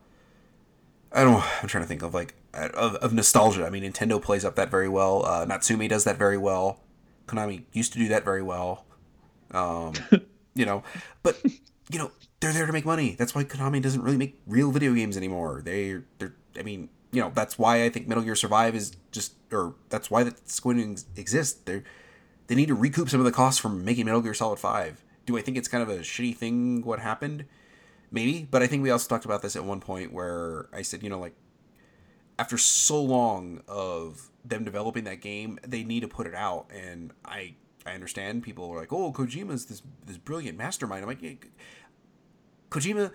I 1.12 1.22
don't. 1.22 1.34
know, 1.34 1.44
I'm 1.62 1.68
trying 1.68 1.84
to 1.84 1.88
think 1.88 2.02
of 2.02 2.12
like 2.14 2.34
of, 2.52 2.96
of 2.96 3.12
nostalgia. 3.12 3.64
I 3.66 3.70
mean, 3.70 3.82
Nintendo 3.84 4.20
plays 4.20 4.44
up 4.44 4.56
that 4.56 4.70
very 4.70 4.88
well. 4.88 5.24
Uh, 5.24 5.44
Natsume 5.44 5.86
does 5.88 6.04
that 6.04 6.16
very 6.18 6.38
well. 6.38 6.80
Konami 7.26 7.62
used 7.72 7.92
to 7.92 7.98
do 7.98 8.08
that 8.08 8.24
very 8.24 8.42
well. 8.42 8.84
Um, 9.52 9.92
you 10.54 10.66
know, 10.66 10.82
but 11.22 11.40
you 11.90 11.98
know 11.98 12.10
they're 12.40 12.52
there 12.52 12.66
to 12.66 12.72
make 12.72 12.84
money. 12.84 13.16
That's 13.18 13.34
why 13.34 13.44
Konami 13.44 13.82
doesn't 13.82 14.02
really 14.02 14.16
make 14.16 14.38
real 14.46 14.70
video 14.70 14.94
games 14.94 15.16
anymore. 15.16 15.62
They 15.64 15.98
they're 16.18 16.34
I 16.58 16.62
mean 16.62 16.88
you 17.12 17.20
know 17.20 17.30
that's 17.34 17.58
why 17.58 17.84
I 17.84 17.88
think 17.88 18.08
Metal 18.08 18.24
Gear 18.24 18.34
Survive 18.34 18.74
is 18.74 18.96
just 19.12 19.34
or 19.52 19.74
that's 19.88 20.10
why 20.10 20.24
that's 20.24 20.60
going 20.60 20.96
to 20.96 21.02
exist. 21.16 21.66
They 21.66 21.82
they 22.46 22.54
need 22.54 22.68
to 22.68 22.74
recoup 22.74 23.08
some 23.08 23.20
of 23.20 23.26
the 23.26 23.32
costs 23.32 23.60
from 23.60 23.84
making 23.84 24.06
Metal 24.06 24.20
Gear 24.20 24.34
Solid 24.34 24.58
Five. 24.58 25.04
Do 25.26 25.38
I 25.38 25.42
think 25.42 25.56
it's 25.56 25.68
kind 25.68 25.82
of 25.82 25.88
a 25.88 25.98
shitty 26.00 26.36
thing 26.36 26.82
what 26.84 26.98
happened? 26.98 27.46
Maybe, 28.10 28.46
but 28.48 28.62
I 28.62 28.66
think 28.66 28.82
we 28.82 28.90
also 28.90 29.08
talked 29.08 29.24
about 29.24 29.42
this 29.42 29.56
at 29.56 29.64
one 29.64 29.80
point 29.80 30.12
where 30.12 30.68
I 30.72 30.82
said 30.82 31.02
you 31.02 31.10
know 31.10 31.18
like 31.18 31.34
after 32.38 32.58
so 32.58 33.02
long 33.02 33.62
of 33.68 34.30
them 34.44 34.64
developing 34.64 35.04
that 35.04 35.20
game, 35.20 35.58
they 35.66 35.84
need 35.84 36.00
to 36.00 36.08
put 36.08 36.26
it 36.26 36.34
out. 36.34 36.66
And 36.74 37.12
I 37.24 37.54
I 37.86 37.92
understand 37.92 38.42
people 38.42 38.70
are 38.70 38.78
like, 38.78 38.92
oh, 38.92 39.12
Kojima's 39.12 39.66
this 39.66 39.82
this 40.06 40.16
brilliant 40.16 40.56
mastermind. 40.56 41.02
I'm 41.02 41.08
like, 41.08 41.22
yeah, 41.22 41.32
Kojima 42.70 43.12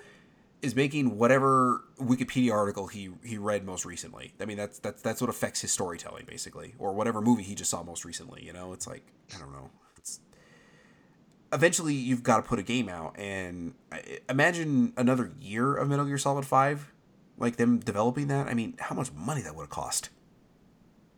is 0.61 0.75
making 0.75 1.17
whatever 1.17 1.85
Wikipedia 1.99 2.51
article 2.51 2.87
he 2.87 3.09
he 3.23 3.37
read 3.37 3.65
most 3.65 3.85
recently. 3.85 4.33
I 4.39 4.45
mean, 4.45 4.57
that's 4.57 4.79
that's 4.79 5.01
that's 5.01 5.21
what 5.21 5.29
affects 5.29 5.61
his 5.61 5.71
storytelling 5.71 6.25
basically, 6.25 6.75
or 6.77 6.93
whatever 6.93 7.21
movie 7.21 7.43
he 7.43 7.55
just 7.55 7.69
saw 7.69 7.83
most 7.83 8.05
recently. 8.05 8.43
You 8.43 8.53
know, 8.53 8.73
it's 8.73 8.87
like 8.87 9.03
I 9.35 9.39
don't 9.39 9.51
know. 9.51 9.69
It's 9.97 10.19
eventually 11.53 11.93
you've 11.93 12.23
got 12.23 12.37
to 12.37 12.43
put 12.43 12.59
a 12.59 12.63
game 12.63 12.89
out, 12.89 13.17
and 13.17 13.73
imagine 14.29 14.93
another 14.97 15.31
year 15.39 15.75
of 15.75 15.89
Metal 15.89 16.05
Gear 16.05 16.17
Solid 16.17 16.45
Five, 16.45 16.91
like 17.37 17.55
them 17.55 17.79
developing 17.79 18.27
that. 18.27 18.47
I 18.47 18.53
mean, 18.53 18.75
how 18.79 18.95
much 18.95 19.11
money 19.13 19.41
that 19.41 19.55
would 19.55 19.63
have 19.63 19.69
cost. 19.69 20.09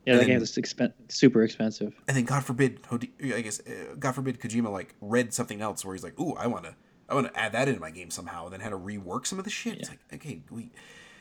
Yeah, 0.06 0.18
and- 0.18 0.26
game 0.28 0.42
is 0.42 0.52
expen- 0.58 0.94
super 1.10 1.44
expensive. 1.44 1.94
and 2.08 2.18
then 2.18 2.26
God 2.26 2.44
forbid, 2.44 2.80
I 2.92 3.42
guess, 3.42 3.60
uh, 3.62 3.96
God 4.00 4.14
forbid, 4.14 4.40
Kojima 4.40 4.72
like 4.72 4.96
read 5.02 5.34
something 5.34 5.62
else 5.62 5.84
where 5.86 5.94
he's 5.96 6.04
like, 6.04 6.20
"Ooh, 6.20 6.34
I 6.34 6.48
want 6.48 6.66
to, 6.66 6.76
I 7.10 7.14
want 7.16 7.28
to 7.34 7.40
add 7.40 7.52
that 7.54 7.68
into 7.68 7.80
my 7.80 7.92
game 7.92 8.10
somehow," 8.10 8.46
and 8.46 8.54
then 8.54 8.60
had 8.62 8.70
to 8.70 8.78
rework 8.78 9.26
some 9.26 9.38
of 9.40 9.46
the 9.46 9.52
shit. 9.52 9.78
It's 9.80 9.90
like, 9.90 10.00
okay, 10.14 10.42
we, 10.50 10.72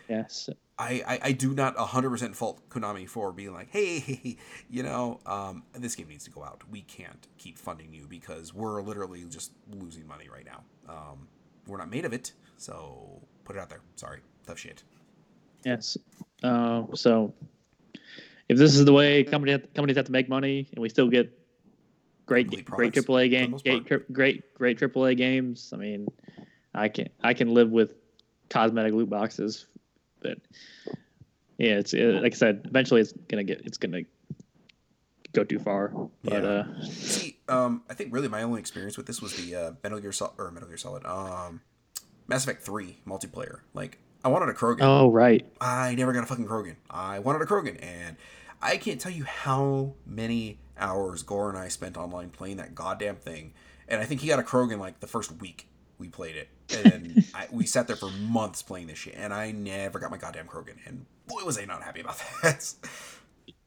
Yes. 0.09 0.49
I, 0.77 1.05
I, 1.07 1.19
I 1.25 1.33
do 1.33 1.55
not 1.55 1.77
hundred 1.77 2.11
percent 2.11 2.35
fault 2.35 2.69
Konami 2.69 3.09
for 3.09 3.31
being 3.33 3.53
like, 3.53 3.69
hey, 3.71 4.37
you 4.71 4.83
know, 4.83 5.21
um, 5.25 5.63
this 5.73 5.95
game 5.95 6.09
needs 6.09 6.25
to 6.25 6.31
go 6.31 6.43
out. 6.43 6.63
We 6.69 6.83
can't 6.83 7.29
keep 7.39 7.57
funding 7.59 7.93
you 7.95 8.07
because 8.09 8.53
we're 8.53 8.83
literally 8.83 9.23
just 9.29 9.53
losing 9.71 10.09
money 10.09 10.29
right 10.29 10.45
now. 10.45 10.63
Um, 10.89 11.29
we're 11.69 11.77
not 11.77 11.91
made 11.91 12.05
of 12.05 12.13
it, 12.13 12.33
so 12.57 13.21
put 13.45 13.55
it 13.55 13.61
out 13.61 13.69
there. 13.69 13.83
Sorry, 13.95 14.19
tough 14.47 14.59
shit. 14.59 14.83
Yes. 15.65 15.97
Uh, 16.43 16.85
so 16.95 17.33
if 18.51 18.59
this 18.59 18.75
is 18.75 18.85
the 18.85 18.93
way 18.93 19.23
company 19.23 19.57
companies 19.77 19.97
have 19.97 20.07
to 20.07 20.13
make 20.13 20.29
money, 20.29 20.69
and 20.73 20.83
we 20.83 20.89
still 20.89 21.09
get 21.09 21.33
great 22.27 22.49
great 22.67 22.93
AAA 22.93 23.07
for 23.07 23.19
the 23.21 23.29
game, 23.29 23.51
most 23.53 23.65
great, 23.65 24.13
great 24.13 24.55
great 24.55 24.79
AAA 24.81 25.17
games, 25.17 25.71
I 25.73 25.77
mean, 25.77 26.09
I 26.75 26.89
can 26.89 27.09
I 27.23 27.33
can 27.33 27.55
live 27.55 27.71
with 27.71 27.95
cosmetic 28.49 28.93
loot 28.93 29.09
boxes, 29.09 29.67
but 30.21 30.39
yeah, 31.59 31.79
it's 31.79 31.95
it, 31.95 32.23
like 32.23 32.33
I 32.33 32.37
said, 32.37 32.63
eventually 32.65 33.01
it's 33.01 33.13
gonna 33.29 33.45
get 33.45 33.61
it's 33.65 33.79
gonna 33.79 34.03
go 35.33 35.45
too 35.45 35.61
far. 35.61 35.93
But 36.25 36.43
Yeah. 36.43 36.49
uh, 36.49 36.83
See, 36.83 37.39
um, 37.49 37.85
I 37.89 37.95
think 37.95 38.13
really 38.13 38.27
my 38.27 38.43
only 38.43 38.59
experience 38.59 38.97
with 38.97 39.07
this 39.07 39.23
was 39.23 39.37
the 39.37 39.55
uh, 39.55 39.73
Metal 39.85 40.01
Gear 40.01 40.11
Solid 40.11 40.33
or 40.39 40.51
Metal 40.51 40.69
Gear 40.69 40.77
Solid, 40.77 41.07
um, 41.07 41.61
Mass 42.27 42.43
Effect 42.43 42.65
Three 42.65 42.97
multiplayer. 43.07 43.61
Like, 43.75 43.99
I 44.25 44.29
wanted 44.29 44.49
a 44.49 44.55
Krogan. 44.55 44.79
oh 44.81 45.09
right, 45.13 45.47
I 45.61 45.95
never 45.95 46.13
got 46.13 46.25
a 46.25 46.27
fucking 46.27 46.49
Krogan. 46.49 46.75
I 46.91 47.21
wanted 47.21 47.43
a 47.43 47.47
Krogan, 47.47 47.79
and 47.81 48.17
I 48.63 48.77
can't 48.77 49.01
tell 49.01 49.13
you 49.13 49.25
how 49.25 49.95
many 50.07 50.59
hours 50.79 51.23
Gore 51.23 51.49
and 51.49 51.59
I 51.59 51.69
spent 51.69 51.97
online 51.97 52.31
playing 52.31 52.57
that 52.57 52.75
goddamn 52.75 53.17
thing. 53.17 53.53
And 53.89 54.01
I 54.01 54.05
think 54.05 54.21
he 54.21 54.29
got 54.29 54.39
a 54.39 54.43
Krogan 54.43 54.79
like 54.79 55.01
the 55.01 55.07
first 55.07 55.33
week 55.41 55.67
we 55.99 56.09
played 56.09 56.35
it, 56.37 56.49
and 56.85 57.25
I, 57.35 57.47
we 57.53 57.67
sat 57.67 57.87
there 57.87 57.97
for 57.97 58.11
months 58.11 58.63
playing 58.63 58.87
this 58.87 58.99
shit, 58.99 59.15
and 59.17 59.33
I 59.35 59.53
never 59.53 59.99
got 59.99 60.11
my 60.11 60.17
goddamn 60.17 60.47
Krogan. 60.47 60.77
And 60.87 61.05
boy, 61.27 61.45
was 61.45 61.59
I 61.59 61.65
not 61.67 61.83
happy 61.83 62.01
about 62.01 62.17
that. 62.43 62.73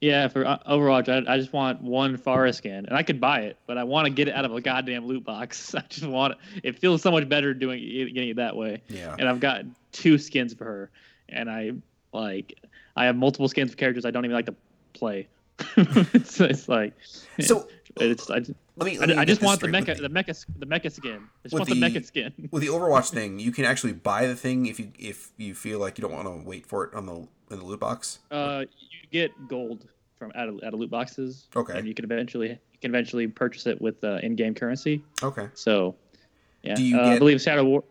yeah. 0.01 0.27
For 0.27 0.45
uh, 0.45 0.57
Overwatch, 0.67 1.09
I, 1.09 1.31
I 1.31 1.37
just 1.37 1.53
want 1.53 1.81
one 1.81 2.17
Pharah 2.17 2.53
skin, 2.55 2.85
and 2.87 2.95
I 2.97 3.03
could 3.03 3.21
buy 3.21 3.41
it, 3.41 3.57
but 3.67 3.77
I 3.77 3.83
want 3.83 4.05
to 4.05 4.09
get 4.11 4.27
it 4.27 4.33
out 4.33 4.45
of 4.45 4.53
a 4.55 4.61
goddamn 4.61 5.05
loot 5.05 5.23
box. 5.23 5.75
I 5.75 5.83
just 5.89 6.07
want 6.07 6.33
it. 6.33 6.39
It 6.63 6.79
feels 6.79 7.01
so 7.01 7.11
much 7.11 7.29
better 7.29 7.53
doing 7.53 7.79
it, 7.83 8.13
getting 8.13 8.29
it 8.29 8.37
that 8.37 8.55
way. 8.55 8.81
yeah, 8.89 9.15
and 9.17 9.29
I've 9.29 9.39
got 9.39 9.63
two 9.91 10.17
skins 10.17 10.53
for 10.53 10.65
her, 10.65 10.91
and 11.29 11.49
I 11.49 11.73
like 12.13 12.57
I 12.95 13.05
have 13.05 13.15
multiple 13.15 13.47
skins 13.47 13.71
for 13.71 13.77
characters 13.77 14.05
I 14.05 14.11
don't 14.11 14.25
even 14.25 14.35
like 14.35 14.45
to 14.47 14.55
play. 14.93 15.27
it's, 15.77 16.39
it's 16.41 16.67
like 16.67 16.93
So 17.39 17.67
it's 17.97 18.29
I, 18.29 18.39
just- 18.39 18.53
let 18.75 18.87
me. 18.87 18.97
I, 18.97 18.99
Let 19.01 19.09
me 19.09 19.15
I 19.15 19.17
get 19.19 19.27
just 19.27 19.41
want 19.43 19.59
the 19.61 19.67
mecha 19.67 19.89
With 19.89 19.97
the 19.99 20.09
mecha 20.09 20.45
the 20.57 20.65
mecha 20.65 20.91
skin. 20.91 21.19
I 21.21 21.43
just 21.47 21.53
want 21.53 21.69
the, 21.69 21.75
the- 21.75 21.81
mecha 21.85 22.03
skin. 22.03 22.33
with 22.51 22.63
the 22.63 22.69
Overwatch 22.69 23.11
thing, 23.11 23.37
you 23.37 23.51
can 23.51 23.65
actually 23.65 23.93
buy 23.93 24.25
the 24.25 24.35
thing 24.35 24.65
if 24.65 24.79
you 24.79 24.91
if 24.97 25.29
you 25.37 25.53
feel 25.53 25.77
like 25.79 25.99
you 25.99 26.01
don't 26.01 26.11
want 26.11 26.25
to 26.25 26.43
wait 26.47 26.65
for 26.65 26.85
it 26.85 26.95
on 26.95 27.05
the 27.05 27.13
in 27.51 27.59
the 27.59 27.65
loot 27.65 27.79
box. 27.79 28.17
Uh, 28.31 28.63
you 28.79 29.07
get 29.11 29.47
gold 29.47 29.87
from 30.17 30.31
out 30.33 30.49
of, 30.49 30.55
out 30.63 30.73
of 30.73 30.79
loot 30.79 30.89
boxes. 30.89 31.45
Okay. 31.55 31.77
And 31.77 31.87
you 31.87 31.93
can 31.93 32.03
eventually 32.05 32.49
you 32.49 32.79
can 32.81 32.89
eventually 32.89 33.27
purchase 33.27 33.67
it 33.67 33.79
with 33.79 34.03
uh, 34.03 34.17
in-game 34.23 34.55
currency. 34.55 35.03
Okay. 35.21 35.49
So, 35.53 35.95
yeah, 36.63 36.73
Do 36.73 36.83
you 36.83 36.97
uh, 36.99 37.09
I 37.09 37.19
believe 37.19 37.39
Shadow 37.41 37.63
War. 37.63 37.83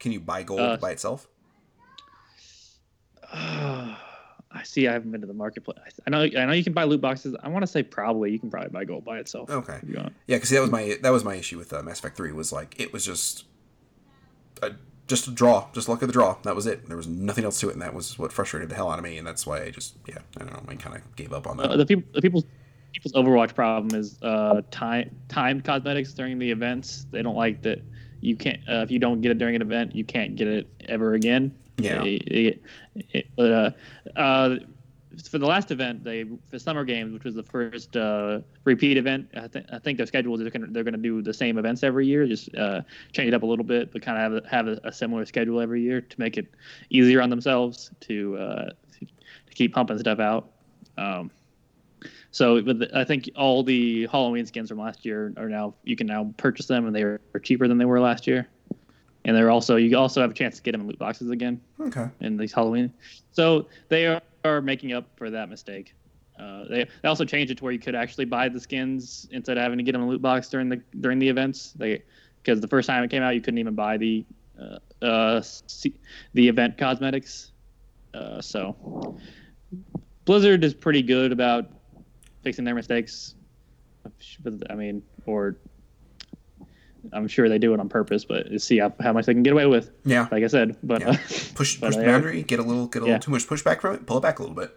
Can 0.00 0.12
you 0.12 0.20
buy 0.20 0.42
gold 0.42 0.60
Uh, 0.60 0.76
by 0.76 0.90
itself? 0.90 1.28
I 4.50 4.62
see. 4.62 4.88
I 4.88 4.92
haven't 4.92 5.10
been 5.10 5.20
to 5.20 5.26
the 5.26 5.34
marketplace. 5.34 6.00
I 6.06 6.10
know. 6.10 6.22
I 6.22 6.46
know 6.46 6.52
you 6.52 6.64
can 6.64 6.72
buy 6.72 6.84
loot 6.84 7.00
boxes. 7.00 7.34
I 7.42 7.48
want 7.48 7.62
to 7.62 7.66
say 7.66 7.82
probably 7.82 8.30
you 8.30 8.38
can 8.38 8.50
probably 8.50 8.70
buy 8.70 8.84
gold 8.84 9.04
by 9.04 9.18
itself. 9.18 9.50
Okay. 9.50 9.78
if 9.82 9.88
you 9.88 9.96
want. 9.96 10.14
Yeah, 10.26 10.36
because 10.36 10.50
that 10.50 10.60
was 10.60 10.70
my 10.70 10.96
that 11.02 11.10
was 11.10 11.24
my 11.24 11.34
issue 11.34 11.58
with 11.58 11.72
uh, 11.72 11.82
Mass 11.82 11.98
Effect 11.98 12.16
Three 12.16 12.32
was 12.32 12.52
like 12.52 12.78
it 12.80 12.92
was 12.92 13.04
just 13.04 13.44
a, 14.62 14.72
just 15.08 15.26
a 15.28 15.30
draw, 15.30 15.68
just 15.72 15.88
luck 15.88 16.02
of 16.02 16.08
the 16.08 16.12
draw. 16.12 16.36
That 16.42 16.54
was 16.54 16.66
it. 16.66 16.86
There 16.86 16.96
was 16.96 17.06
nothing 17.06 17.44
else 17.44 17.60
to 17.60 17.68
it, 17.68 17.72
and 17.72 17.82
that 17.82 17.92
was 17.92 18.18
what 18.18 18.32
frustrated 18.32 18.68
the 18.68 18.76
hell 18.76 18.90
out 18.90 18.98
of 18.98 19.04
me, 19.04 19.18
and 19.18 19.26
that's 19.26 19.46
why 19.46 19.62
I 19.62 19.70
just 19.70 19.96
yeah 20.06 20.18
I 20.36 20.44
don't 20.44 20.52
know 20.52 20.62
I 20.68 20.76
kind 20.76 20.96
of 20.96 21.16
gave 21.16 21.32
up 21.32 21.46
on 21.46 21.56
that. 21.58 21.70
Uh, 21.70 21.76
the 21.76 21.86
people, 21.86 22.04
the 22.14 22.22
people's 22.22 22.44
people's 22.92 23.12
Overwatch 23.12 23.54
problem 23.54 23.98
is 23.98 24.18
uh, 24.22 24.62
time 24.70 25.14
timed 25.28 25.64
cosmetics 25.64 26.12
during 26.12 26.38
the 26.38 26.50
events. 26.50 27.06
They 27.10 27.22
don't 27.22 27.36
like 27.36 27.62
that 27.62 27.82
you 28.20 28.36
can't 28.36 28.60
uh, 28.68 28.82
if 28.82 28.90
you 28.90 28.98
don't 28.98 29.20
get 29.20 29.32
it 29.32 29.38
during 29.38 29.56
an 29.56 29.62
event, 29.62 29.94
you 29.94 30.04
can't 30.04 30.36
get 30.36 30.48
it 30.48 30.68
ever 30.88 31.14
again. 31.14 31.54
Yeah. 31.78 32.02
It- 32.04 32.62
it- 33.12 33.26
but 33.36 33.52
uh, 33.52 33.70
uh, 34.18 34.56
for 35.30 35.38
the 35.38 35.46
last 35.46 35.70
event, 35.70 36.04
they 36.04 36.24
for 36.50 36.58
Summer 36.58 36.84
Games, 36.84 37.12
which 37.12 37.24
was 37.24 37.34
the 37.34 37.42
first 37.42 37.96
uh, 37.96 38.40
repeat 38.64 38.96
event, 38.98 39.28
I, 39.34 39.48
th- 39.48 39.64
I 39.72 39.78
think 39.78 39.96
their 39.96 40.06
schedule 40.06 40.34
is 40.34 40.40
they're 40.42 40.82
going 40.84 40.92
to 40.92 40.98
do 40.98 41.22
the 41.22 41.32
same 41.32 41.56
events 41.58 41.82
every 41.82 42.06
year, 42.06 42.26
just 42.26 42.54
uh, 42.54 42.82
change 43.12 43.28
it 43.28 43.34
up 43.34 43.42
a 43.42 43.46
little 43.46 43.64
bit, 43.64 43.92
but 43.92 44.02
kind 44.02 44.18
of 44.18 44.22
have 44.32 44.44
a, 44.44 44.48
have 44.48 44.68
a, 44.68 44.88
a 44.88 44.92
similar 44.92 45.24
schedule 45.24 45.60
every 45.60 45.80
year 45.82 46.00
to 46.02 46.20
make 46.20 46.36
it 46.36 46.46
easier 46.90 47.22
on 47.22 47.30
themselves 47.30 47.90
to 48.00 48.36
uh, 48.36 48.70
to 48.98 49.06
keep 49.54 49.74
pumping 49.74 49.98
stuff 49.98 50.18
out. 50.18 50.50
Um, 50.98 51.30
so 52.30 52.60
the, 52.60 52.90
I 52.94 53.04
think 53.04 53.30
all 53.36 53.62
the 53.62 54.06
Halloween 54.08 54.44
skins 54.44 54.68
from 54.68 54.78
last 54.78 55.06
year 55.06 55.32
are 55.38 55.48
now 55.48 55.74
you 55.84 55.96
can 55.96 56.06
now 56.06 56.34
purchase 56.36 56.66
them 56.66 56.86
and 56.86 56.94
they 56.94 57.02
are 57.02 57.20
cheaper 57.42 57.66
than 57.68 57.78
they 57.78 57.86
were 57.86 58.00
last 58.00 58.26
year. 58.26 58.46
And 59.26 59.36
they're 59.36 59.50
also 59.50 59.74
you 59.74 59.98
also 59.98 60.20
have 60.20 60.30
a 60.30 60.34
chance 60.34 60.56
to 60.56 60.62
get 60.62 60.72
them 60.72 60.82
in 60.82 60.86
loot 60.86 60.98
boxes 60.98 61.30
again 61.30 61.60
okay. 61.80 62.08
in 62.20 62.36
these 62.36 62.52
Halloween. 62.52 62.92
So 63.32 63.66
they 63.88 64.06
are, 64.06 64.22
are 64.44 64.62
making 64.62 64.92
up 64.92 65.08
for 65.16 65.30
that 65.30 65.50
mistake. 65.50 65.94
Uh, 66.38 66.64
they, 66.68 66.86
they 67.02 67.08
also 67.08 67.24
changed 67.24 67.50
it 67.50 67.58
to 67.58 67.64
where 67.64 67.72
you 67.72 67.78
could 67.80 67.96
actually 67.96 68.24
buy 68.24 68.48
the 68.48 68.60
skins 68.60 69.26
instead 69.32 69.56
of 69.56 69.62
having 69.62 69.78
to 69.78 69.84
get 69.84 69.92
them 69.92 70.02
in 70.02 70.08
a 70.08 70.10
loot 70.10 70.22
box 70.22 70.48
during 70.48 70.68
the 70.68 70.80
during 71.00 71.18
the 71.18 71.28
events. 71.28 71.72
They 71.72 72.02
because 72.42 72.60
the 72.60 72.68
first 72.68 72.86
time 72.86 73.02
it 73.02 73.10
came 73.10 73.22
out, 73.22 73.34
you 73.34 73.40
couldn't 73.40 73.58
even 73.58 73.74
buy 73.74 73.96
the 73.96 74.24
uh, 74.60 74.78
uh, 75.04 75.42
the 76.34 76.48
event 76.48 76.78
cosmetics. 76.78 77.50
Uh, 78.14 78.40
so 78.40 79.18
Blizzard 80.24 80.62
is 80.62 80.72
pretty 80.72 81.02
good 81.02 81.32
about 81.32 81.68
fixing 82.42 82.64
their 82.64 82.76
mistakes. 82.76 83.34
I 84.70 84.74
mean, 84.74 85.02
or 85.26 85.56
I'm 87.12 87.28
sure 87.28 87.48
they 87.48 87.58
do 87.58 87.72
it 87.74 87.80
on 87.80 87.88
purpose, 87.88 88.24
but 88.24 88.60
see 88.60 88.78
how, 88.78 88.92
how 89.00 89.12
much 89.12 89.26
they 89.26 89.34
can 89.34 89.42
get 89.42 89.52
away 89.52 89.66
with. 89.66 89.90
Yeah. 90.04 90.28
Like 90.30 90.44
I 90.44 90.46
said, 90.48 90.76
but 90.82 91.00
Yeah. 91.00 91.10
uh, 91.10 91.12
Push 91.54 91.76
but 91.80 91.88
push 91.88 91.96
the 91.96 92.04
boundary, 92.04 92.42
get 92.42 92.58
a 92.58 92.62
little 92.62 92.86
get 92.86 92.98
a 92.98 93.04
little 93.04 93.14
Yeah. 93.14 93.18
too 93.18 93.30
much 93.30 93.46
pushback 93.46 93.80
from 93.80 93.94
it, 93.94 94.06
pull 94.06 94.18
it 94.18 94.22
back 94.22 94.38
a 94.38 94.42
little 94.42 94.56
bit. 94.56 94.74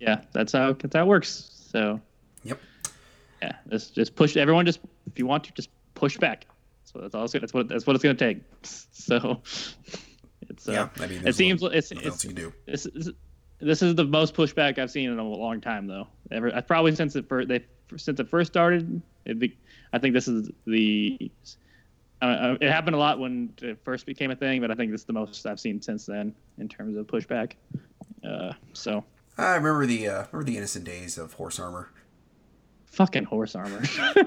yeah, 0.00 0.22
that's 0.32 0.52
how 0.52 0.72
that's 0.72 0.94
how 0.94 1.02
it 1.02 1.06
works. 1.08 1.50
So 1.70 2.00
Yep. 2.44 2.58
yeah, 3.42 3.52
just 3.70 3.94
just 3.94 4.14
push 4.14 4.36
everyone. 4.36 4.66
Just 4.66 4.80
if 5.06 5.18
you 5.18 5.26
want 5.26 5.44
to, 5.44 5.52
just 5.52 5.70
push 5.94 6.16
back. 6.18 6.46
So 6.84 6.98
that's 7.00 7.14
all. 7.14 7.24
It's, 7.24 7.32
that's 7.32 7.54
what 7.54 7.68
that's 7.68 7.86
what 7.86 7.94
it's 7.96 8.02
going 8.04 8.16
to 8.16 8.24
take. 8.34 8.42
So 8.92 9.40
it's 10.48 10.68
uh, 10.68 10.72
Yeah. 10.72 10.88
I 11.00 11.06
mean, 11.06 11.26
it 11.26 11.34
seems 11.34 11.62
nothing 11.62 11.78
it's 11.78 11.90
it's 11.92 12.24
you 12.24 12.30
can 12.30 12.36
do. 12.36 12.52
this 12.66 12.86
is 12.86 13.10
this 13.60 13.80
is 13.82 13.94
the 13.94 14.04
most 14.04 14.34
pushback 14.34 14.78
I've 14.78 14.90
seen 14.90 15.10
in 15.10 15.18
a 15.18 15.24
long 15.28 15.60
time 15.60 15.86
though. 15.86 16.06
Ever 16.30 16.50
probably 16.62 16.94
since 16.94 17.16
it 17.16 17.28
first 17.28 17.48
they 17.48 17.64
since 17.96 18.18
it 18.20 18.28
first 18.28 18.52
started. 18.52 19.00
It 19.24 19.38
be, 19.38 19.56
I 19.92 19.98
think 19.98 20.14
this 20.14 20.28
is 20.28 20.50
the. 20.66 21.30
Uh, 22.20 22.56
it 22.60 22.70
happened 22.70 22.94
a 22.94 22.98
lot 22.98 23.18
when 23.18 23.52
it 23.62 23.78
first 23.84 24.06
became 24.06 24.30
a 24.30 24.36
thing, 24.36 24.60
but 24.60 24.70
I 24.70 24.74
think 24.74 24.92
this 24.92 25.00
is 25.00 25.06
the 25.06 25.12
most 25.12 25.44
I've 25.44 25.58
seen 25.58 25.82
since 25.82 26.06
then 26.06 26.34
in 26.58 26.68
terms 26.68 26.96
of 26.96 27.06
pushback. 27.08 27.54
Uh, 28.24 28.52
so 28.72 29.04
I 29.36 29.54
remember 29.56 29.86
the 29.86 30.06
uh, 30.08 30.24
remember 30.30 30.44
the 30.44 30.56
innocent 30.56 30.84
days 30.84 31.18
of 31.18 31.32
horse 31.32 31.58
armor. 31.58 31.90
fucking 32.86 33.24
horse 33.24 33.54
armor. 33.56 33.82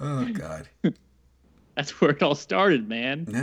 Oh 0.00 0.24
God. 0.32 0.68
That's 1.76 2.00
where 2.00 2.10
it 2.12 2.22
all 2.22 2.34
started, 2.34 2.88
man. 2.88 3.26
No. 3.28 3.40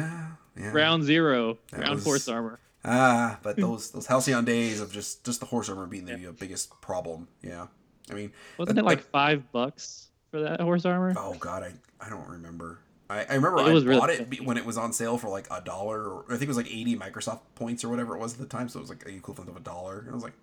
Yeah. 0.59 0.71
Round 0.71 1.03
zero, 1.03 1.57
That 1.71 1.81
round 1.81 1.95
was- 1.95 2.03
horse 2.03 2.27
armor. 2.27 2.59
Ah, 2.83 3.37
but 3.43 3.55
those 3.57 3.91
those 3.91 4.07
halcyon 4.07 4.45
days 4.45 4.79
of 4.81 4.91
just 4.91 5.23
just 5.25 5.41
the 5.41 5.45
horse 5.45 5.69
armor 5.69 5.85
being 5.85 6.05
the 6.05 6.27
uh, 6.27 6.31
biggest 6.31 6.79
problem. 6.81 7.27
Yeah. 7.43 7.67
I 8.09 8.13
mean, 8.13 8.31
Wasn't 8.57 8.75
that- 8.75 8.81
it 8.81 8.85
like 8.85 9.01
five 9.01 9.51
bucks 9.51 10.08
for 10.31 10.41
that 10.41 10.61
horse 10.61 10.85
armor? 10.85 11.13
Oh 11.17 11.35
God, 11.39 11.63
I, 11.63 11.73
I 12.05 12.09
don't 12.09 12.27
remember. 12.27 12.79
I, 13.09 13.25
I 13.25 13.35
remember 13.35 13.57
It 13.59 13.63
I 13.63 13.73
was 13.73 13.85
really 13.85 13.99
bought 13.99 14.09
it 14.11 14.45
when 14.45 14.57
it 14.57 14.65
was 14.65 14.77
on 14.77 14.93
sale 14.93 15.17
for 15.17 15.29
like 15.29 15.47
a 15.49 15.61
dollar, 15.61 16.03
or 16.03 16.25
I 16.27 16.31
think 16.31 16.43
it 16.43 16.47
was 16.49 16.57
like 16.57 16.71
eighty 16.71 16.95
Microsoft 16.95 17.41
points 17.55 17.83
or 17.83 17.89
whatever 17.89 18.15
it 18.15 18.19
was 18.19 18.33
at 18.33 18.39
the 18.39 18.45
time. 18.45 18.69
So 18.69 18.79
it 18.79 18.81
was 18.81 18.89
like 18.89 19.03
the 19.03 19.15
equivalent 19.15 19.49
of 19.49 19.57
a 19.57 19.61
dollar. 19.61 19.99
And 19.99 20.09
I 20.09 20.13
was 20.13 20.23
like, 20.23 20.33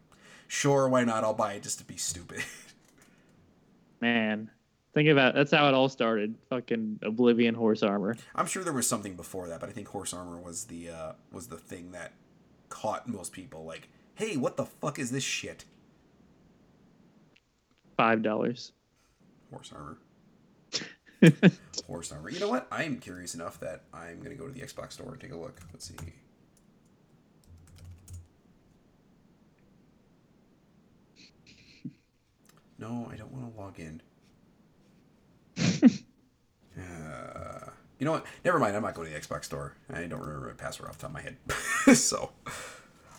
sure, 0.48 0.88
why 0.88 1.04
not? 1.04 1.22
I'll 1.22 1.34
buy 1.34 1.54
it 1.54 1.62
just 1.62 1.78
to 1.78 1.84
be 1.84 1.96
stupid. 1.96 2.42
Man, 4.00 4.50
think 4.94 5.08
about 5.08 5.34
that's 5.34 5.52
how 5.52 5.68
it 5.68 5.74
all 5.74 5.88
started. 5.88 6.34
Fucking 6.50 7.00
Oblivion 7.02 7.54
horse 7.54 7.82
armor. 7.82 8.16
I'm 8.34 8.46
sure 8.46 8.64
there 8.64 8.72
was 8.72 8.88
something 8.88 9.14
before 9.14 9.48
that, 9.48 9.60
but 9.60 9.68
I 9.68 9.72
think 9.72 9.88
horse 9.88 10.12
armor 10.12 10.38
was 10.38 10.64
the 10.64 10.90
uh, 10.90 11.12
was 11.30 11.46
the 11.46 11.58
thing 11.58 11.92
that 11.92 12.12
caught 12.68 13.08
most 13.08 13.32
people. 13.32 13.64
Like, 13.64 13.88
hey, 14.16 14.36
what 14.36 14.56
the 14.56 14.66
fuck 14.66 14.98
is 14.98 15.12
this 15.12 15.24
shit? 15.24 15.64
Five 17.96 18.22
dollars. 18.22 18.72
Horse 19.50 19.72
armor. 19.74 19.98
Horse 21.86 22.12
armor. 22.12 22.30
You 22.30 22.40
know 22.40 22.48
what? 22.48 22.66
I'm 22.70 22.98
curious 22.98 23.34
enough 23.34 23.60
that 23.60 23.82
I'm 23.92 24.20
gonna 24.22 24.34
go 24.34 24.46
to 24.46 24.52
the 24.52 24.60
Xbox 24.60 24.92
store 24.92 25.12
and 25.12 25.20
take 25.20 25.32
a 25.32 25.36
look. 25.36 25.60
Let's 25.72 25.88
see. 25.88 25.94
No, 32.78 33.08
I 33.10 33.16
don't 33.16 33.32
want 33.32 33.54
to 33.54 33.60
log 33.60 33.80
in. 33.80 34.02
uh, 36.78 37.70
you 37.98 38.04
know 38.04 38.12
what? 38.12 38.26
Never 38.44 38.58
mind. 38.58 38.76
I'm 38.76 38.82
not 38.82 38.94
going 38.94 39.08
to 39.08 39.14
the 39.14 39.18
Xbox 39.18 39.44
store. 39.44 39.74
I 39.90 40.02
don't 40.02 40.20
remember 40.20 40.48
my 40.48 40.52
password 40.52 40.90
off 40.90 40.98
the 40.98 41.08
top 41.08 41.10
of 41.10 41.14
my 41.14 41.22
head. 41.22 41.96
so, 41.96 42.32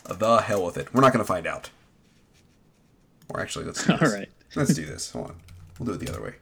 the 0.05 0.37
hell 0.41 0.63
with 0.63 0.77
it. 0.77 0.93
We're 0.93 1.01
not 1.01 1.11
going 1.11 1.23
to 1.23 1.27
find 1.27 1.47
out. 1.47 1.71
Or 3.29 3.39
actually, 3.41 3.65
let's 3.65 3.83
do 3.83 3.97
this. 3.97 4.13
right. 4.13 4.29
Let's 4.55 4.73
do 4.75 4.85
this. 4.85 5.11
Hold 5.11 5.27
on. 5.27 5.35
We'll 5.79 5.87
do 5.87 5.93
it 5.93 5.99
the 5.99 6.09
other 6.09 6.23
way. 6.23 6.33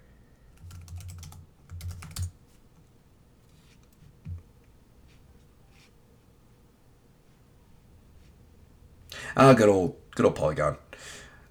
Ah, 9.38 9.54
good 9.54 9.68
old, 9.68 9.98
good 10.16 10.26
old 10.26 10.36
Polygon. 10.36 10.78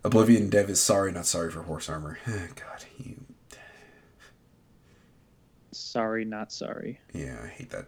Oblivion 0.02 0.48
Dev 0.48 0.70
is 0.70 0.80
sorry, 0.80 1.12
not 1.12 1.26
sorry 1.26 1.50
for 1.50 1.62
horse 1.62 1.88
armor. 1.88 2.18
God, 2.26 2.84
you. 2.98 3.16
Sorry, 5.72 6.24
not 6.24 6.50
sorry. 6.50 7.00
Yeah, 7.12 7.38
I 7.42 7.48
hate 7.48 7.70
that. 7.70 7.86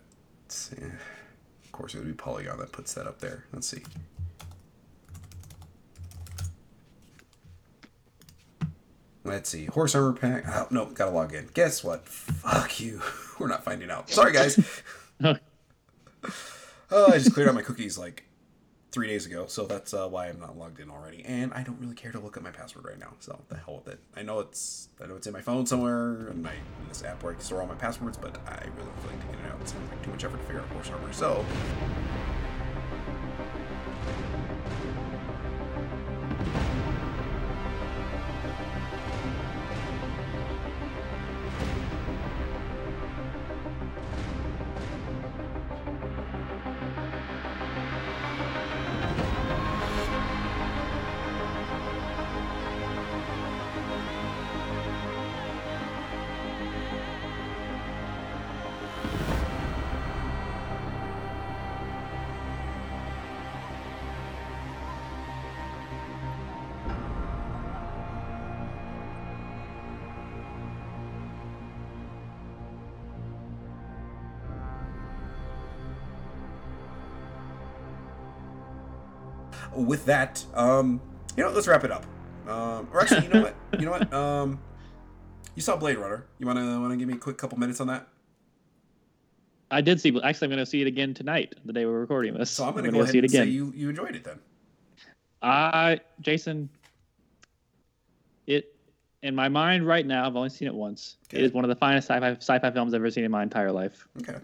Eh. 0.80 0.86
Of 1.64 1.72
course, 1.72 1.94
it 1.94 1.98
would 1.98 2.06
be 2.08 2.14
Polygon 2.14 2.58
that 2.58 2.72
puts 2.72 2.92
that 2.94 3.06
up 3.06 3.20
there. 3.20 3.44
Let's 3.52 3.68
see. 3.68 3.82
Let's 9.26 9.50
see. 9.50 9.66
Horse 9.66 9.94
armor 9.94 10.12
pack. 10.12 10.44
Oh, 10.48 10.66
no, 10.70 10.86
gotta 10.86 11.10
log 11.10 11.34
in. 11.34 11.48
Guess 11.52 11.82
what? 11.84 12.08
Fuck 12.08 12.80
you. 12.80 13.02
We're 13.38 13.48
not 13.48 13.64
finding 13.64 13.90
out. 13.90 14.10
Sorry, 14.10 14.32
guys. 14.32 14.58
oh, 15.22 15.36
I 16.90 17.18
just 17.18 17.34
cleared 17.34 17.48
out 17.48 17.54
my 17.54 17.62
cookies 17.62 17.98
like 17.98 18.24
three 18.92 19.08
days 19.08 19.26
ago, 19.26 19.44
so 19.46 19.66
that's 19.66 19.92
uh, 19.92 20.08
why 20.08 20.28
I'm 20.28 20.40
not 20.40 20.56
logged 20.56 20.80
in 20.80 20.90
already. 20.90 21.22
And 21.26 21.52
I 21.52 21.62
don't 21.62 21.78
really 21.78 21.94
care 21.94 22.12
to 22.12 22.18
look 22.18 22.36
at 22.38 22.42
my 22.42 22.50
password 22.50 22.86
right 22.86 22.98
now, 22.98 23.12
so 23.18 23.38
the 23.48 23.56
hell 23.56 23.82
with 23.84 23.92
it. 23.92 24.00
I 24.16 24.22
know 24.22 24.38
it's 24.38 24.88
I 25.02 25.06
know 25.06 25.16
it's 25.16 25.26
in 25.26 25.34
my 25.34 25.42
phone 25.42 25.66
somewhere, 25.66 26.28
and 26.28 26.46
I 26.46 26.52
in 26.52 26.88
this 26.88 27.04
app 27.04 27.22
where 27.22 27.32
I 27.32 27.34
can 27.34 27.44
store 27.44 27.60
all 27.60 27.66
my 27.66 27.74
passwords, 27.74 28.16
but 28.16 28.38
I 28.46 28.64
really 28.76 28.86
don't 28.86 29.00
feel 29.00 29.10
like 29.10 29.26
taking 29.26 29.44
it 29.44 29.52
out. 29.52 29.58
It's 29.60 29.72
gonna 29.72 29.86
take 29.88 30.02
too 30.02 30.10
much 30.10 30.24
effort 30.24 30.38
to 30.38 30.44
figure 30.44 30.60
out 30.62 30.68
horse 30.68 30.90
armor. 30.90 31.12
So 31.12 31.44
that, 80.06 80.44
um, 80.54 81.00
you 81.36 81.44
know, 81.44 81.50
let's 81.50 81.68
wrap 81.68 81.84
it 81.84 81.90
up. 81.90 82.06
Um, 82.48 82.88
or 82.92 83.00
actually, 83.00 83.26
you 83.26 83.32
know 83.32 83.42
what? 83.42 83.54
You 83.78 83.84
know 83.84 83.90
what? 83.90 84.12
Um, 84.12 84.58
you 85.54 85.60
saw 85.60 85.76
Blade 85.76 85.98
Runner. 85.98 86.24
You 86.38 86.46
wanna 86.46 86.80
wanna 86.80 86.96
give 86.96 87.08
me 87.08 87.14
a 87.14 87.18
quick 87.18 87.36
couple 87.36 87.58
minutes 87.58 87.80
on 87.80 87.88
that? 87.88 88.08
I 89.70 89.80
did 89.80 90.00
see. 90.00 90.08
Actually, 90.22 90.46
I'm 90.46 90.50
going 90.50 90.64
to 90.64 90.66
see 90.66 90.80
it 90.80 90.86
again 90.86 91.12
tonight, 91.12 91.54
the 91.64 91.72
day 91.72 91.86
we're 91.86 91.98
recording 91.98 92.34
this. 92.34 92.50
So 92.50 92.64
I'm 92.64 92.74
gonna, 92.74 92.92
go 92.92 93.04
see 93.04 93.18
it 93.18 93.24
again. 93.24 93.50
you 93.50 93.72
you 93.74 93.88
enjoyed 93.88 94.14
it 94.14 94.22
then. 94.22 94.38
I, 95.42 96.00
Jason, 96.20 96.68
it 98.46 98.74
in 99.22 99.34
my 99.34 99.48
mind 99.48 99.86
right 99.86 100.06
now. 100.06 100.26
I've 100.26 100.36
only 100.36 100.50
seen 100.50 100.68
it 100.68 100.74
once. 100.74 101.16
Okay. 101.28 101.38
It 101.38 101.44
is 101.44 101.52
one 101.52 101.64
of 101.64 101.68
the 101.68 101.76
finest 101.76 102.08
sci-fi 102.08 102.36
sci-fi 102.36 102.70
films 102.70 102.94
I've 102.94 103.00
ever 103.00 103.10
seen 103.10 103.24
in 103.24 103.30
my 103.30 103.42
entire 103.42 103.72
life. 103.72 104.06
Okay. 104.22 104.38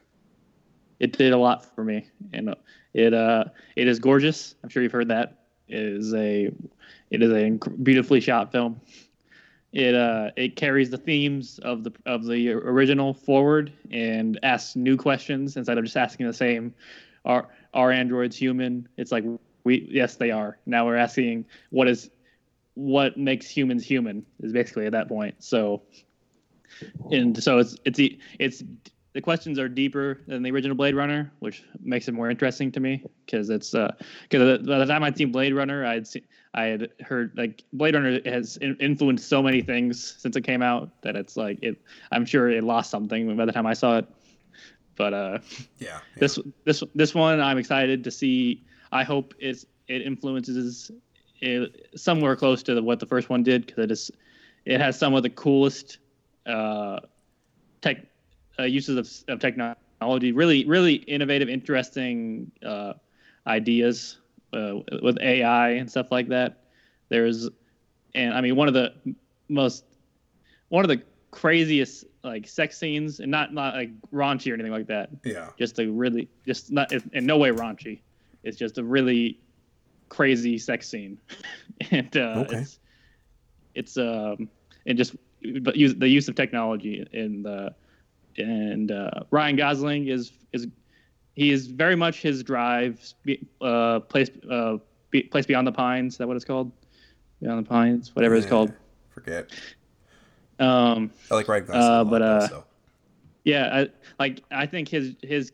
It 0.99 1.17
did 1.17 1.33
a 1.33 1.39
lot 1.39 1.75
for 1.75 1.85
me, 1.85 2.07
and 2.33 2.51
uh, 2.51 2.55
it 2.95 3.15
uh, 3.15 3.45
it 3.77 3.89
is 3.89 3.99
gorgeous. 3.99 4.55
I'm 4.63 4.69
sure 4.69 4.83
you've 4.83 4.93
heard 4.93 5.09
that. 5.09 5.42
Is 5.73 6.13
a, 6.15 6.51
it 7.11 7.23
is 7.23 7.33
a 7.33 7.51
beautifully 7.83 8.21
shot 8.21 8.53
film. 8.53 8.81
It 9.73 9.95
uh, 9.95 10.31
it 10.37 10.57
carries 10.57 10.91
the 10.91 10.99
themes 10.99 11.59
of 11.61 11.83
the 11.83 11.93
of 12.05 12.27
the 12.27 12.51
original 12.51 13.15
forward 13.15 13.73
and 13.91 14.39
asks 14.43 14.77
new 14.77 14.99
questions 14.99 15.57
instead 15.57 15.79
of 15.79 15.85
just 15.85 15.97
asking 15.97 16.27
the 16.27 16.35
same. 16.35 16.75
Are 17.25 17.49
are 17.73 17.91
androids 17.91 18.37
human? 18.37 18.87
It's 18.99 19.11
like 19.11 19.25
we 19.65 19.89
yes 19.91 20.17
they 20.17 20.31
are. 20.31 20.59
Now 20.67 20.85
we're 20.85 20.97
asking 20.97 21.47
what 21.71 21.89
is 21.89 22.11
what 22.75 23.17
makes 23.17 23.49
humans 23.49 23.85
human 23.85 24.27
is 24.41 24.53
basically 24.53 24.87
at 24.87 24.93
that 24.93 25.09
point. 25.09 25.37
So 25.43 25.83
and 27.11 27.43
so 27.43 27.59
it's 27.59 27.77
it's 27.85 27.99
it's 28.39 28.63
the 29.15 29.21
questions 29.21 29.59
are 29.59 29.69
deeper 29.69 30.21
than 30.27 30.43
the 30.43 30.51
original 30.51 30.77
Blade 30.77 30.95
Runner, 30.95 31.31
which 31.41 31.65
makes 31.83 32.09
it 32.09 32.13
more 32.13 32.31
interesting 32.31 32.73
to 32.73 32.81
me 32.81 33.05
because 33.27 33.51
it's 33.51 33.73
because 33.73 34.67
by 34.67 34.79
the 34.79 34.87
time 34.87 35.03
I'd 35.03 35.17
seen 35.17 35.31
Blade 35.33 35.55
Runner, 35.55 35.85
I'd 35.85 36.07
seen 36.07 36.23
I 36.55 36.65
had 36.65 36.91
heard 37.01 37.33
like 37.37 37.63
Blade 37.73 37.95
Runner 37.95 38.21
has 38.25 38.57
in- 38.59 38.77
influenced 38.81 39.29
so 39.29 39.43
many 39.43 39.63
things 39.63 40.17
since 40.19 40.37
it 40.37 40.43
came 40.43 40.63
out 40.63 40.91
that 41.03 41.17
it's 41.17 41.37
like 41.37 41.59
it. 41.63 41.81
I'm 42.11 42.25
sure 42.25 42.51
it 42.51 42.65
lost 42.65 42.91
something 42.91 43.37
by 43.37 43.45
the 43.45 43.53
time 43.53 43.67
I 43.67 43.75
saw 43.75 43.99
it, 43.99 44.07
but 44.97 45.13
uh, 45.15 45.39
Yeah. 45.79 45.89
yeah. 45.89 45.99
this 46.19 46.39
this 46.65 46.83
this 46.95 47.15
one 47.15 47.41
I'm 47.41 47.59
excited 47.59 48.05
to 48.05 48.11
see. 48.11 48.63
I 48.93 49.05
hope 49.05 49.35
it's 49.39 49.67
it 49.89 50.03
influences 50.03 50.91
it 51.41 51.89
somewhere 51.97 52.37
close 52.37 52.63
to 52.63 52.75
the, 52.75 52.83
what 52.83 53.01
the 53.01 53.07
first 53.07 53.29
one 53.29 53.43
did 53.43 53.67
because 53.67 53.85
it 53.85 53.91
is 53.91 54.11
it 54.65 54.81
has 54.81 54.99
some 54.99 55.13
of 55.15 55.23
the 55.23 55.31
coolest 55.31 55.99
uh, 56.47 57.01
tech 57.81 58.07
uh, 58.63 58.67
uses 58.67 58.97
of, 58.97 59.35
of 59.35 59.41
technology. 59.41 60.33
Really, 60.33 60.65
really 60.65 60.95
innovative, 60.95 61.49
interesting 61.49 62.51
uh, 62.65 62.95
ideas 63.47 64.19
uh, 64.53 64.77
with 65.03 65.19
AI 65.21 65.71
and 65.71 65.91
stuff 65.91 66.11
like 66.11 66.29
that. 66.29 66.65
There's, 67.09 67.49
and 68.15 68.35
I 68.35 68.41
mean, 68.41 68.57
one 68.57 68.69
of 68.69 68.75
the 68.75 68.95
most, 69.49 69.85
one 70.69 70.85
of 70.85 70.89
the 70.89 71.03
craziest 71.31 72.05
like 72.25 72.47
sex 72.47 72.79
scenes, 72.79 73.21
and 73.21 73.31
not 73.31 73.53
not 73.53 73.75
like 73.75 73.91
raunchy 74.13 74.51
or 74.51 74.55
anything 74.55 74.73
like 74.73 74.87
that. 74.87 75.11
yeah. 75.25 75.49
Just 75.59 75.79
a 75.79 75.87
really, 75.87 76.29
just 76.47 76.71
not 76.71 76.93
in 76.93 77.27
no 77.27 77.37
way 77.37 77.51
raunchy. 77.51 78.01
It's 78.45 78.57
just 78.57 78.79
a 78.79 78.85
really 78.85 79.39
crazy 80.09 80.59
sex 80.59 80.89
scene, 80.89 81.19
and 81.91 82.17
uh, 82.17 82.45
Okay. 82.47 82.59
it's 82.59 82.79
it's 83.75 83.97
um 83.97 84.49
and 84.87 84.99
just 84.99 85.17
but 85.61 85.77
use 85.77 85.95
the 85.95 86.09
use 86.09 86.29
of 86.29 86.35
technology 86.35 87.07
in 87.13 87.43
the 87.43 87.75
and 88.39 88.91
uh, 88.91 89.11
Ryan 89.31 89.57
Gosling 89.57 90.09
is 90.09 90.33
is 90.53 90.67
he 91.35 91.51
is 91.51 91.67
very 91.67 91.97
much 91.97 92.21
his 92.21 92.43
drive 92.43 93.01
uh 93.61 94.01
place 94.01 94.31
uh 94.51 94.79
be, 95.11 95.23
place 95.25 95.47
beyond 95.47 95.67
the 95.67 95.73
pines 95.73 96.15
is 96.15 96.19
that 96.19 96.27
what 96.27 96.37
it's 96.37 96.45
called 96.45 96.73
beyond 97.41 97.65
the 97.65 97.69
pines 97.69 98.15
whatever 98.15 98.35
it's 98.35 98.47
called 98.47 98.73
Forget. 99.11 99.51
um 100.59 101.11
I 101.31 101.35
like 101.35 101.49
Ryan 101.49 101.65
Gosling. 101.67 101.83
Uh, 101.83 102.05
but, 102.05 102.23
uh, 102.23 102.39
also. 102.43 102.65
yeah 103.45 103.71
I, 103.73 103.89
like 104.19 104.43
I 104.51 104.67
think 104.67 104.89
his 104.89 105.15
his 105.23 105.53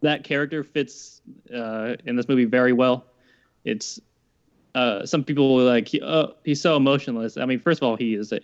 that 0.00 0.24
character 0.24 0.64
fits 0.64 1.20
uh 1.54 1.96
in 2.04 2.16
this 2.16 2.28
movie 2.28 2.44
very 2.44 2.72
well 2.72 3.06
it's 3.64 4.00
uh 4.74 5.04
some 5.06 5.22
people 5.24 5.54
were 5.54 5.62
like 5.62 5.90
uh, 6.02 6.28
he's 6.44 6.60
so 6.60 6.76
emotionless 6.76 7.36
I 7.36 7.44
mean 7.46 7.60
first 7.60 7.82
of 7.82 7.88
all 7.88 7.96
he 7.96 8.14
is 8.14 8.32
a 8.32 8.40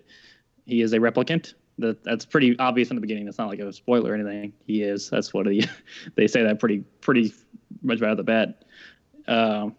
he 0.67 0.83
is 0.83 0.93
a 0.93 0.99
replicant 0.99 1.55
that 1.79 2.03
that's 2.05 2.25
pretty 2.25 2.59
obvious 2.59 2.89
from 2.89 2.97
the 2.97 3.01
beginning. 3.01 3.25
That's 3.25 3.39
not 3.39 3.49
like 3.49 3.61
a 3.61 3.73
spoiler 3.73 4.13
or 4.13 4.15
anything. 4.15 4.53
He 4.67 4.83
is. 4.83 5.09
That's 5.11 5.33
what 5.33 5.47
he, 5.47 5.65
they 6.17 6.27
say 6.27 6.43
that 6.43 6.59
pretty 6.59 6.81
pretty 7.01 7.33
much 7.83 8.01
right 8.01 8.09
out 8.09 8.13
of 8.13 8.17
the 8.19 8.25
bat. 8.25 8.65
Um, 9.27 9.75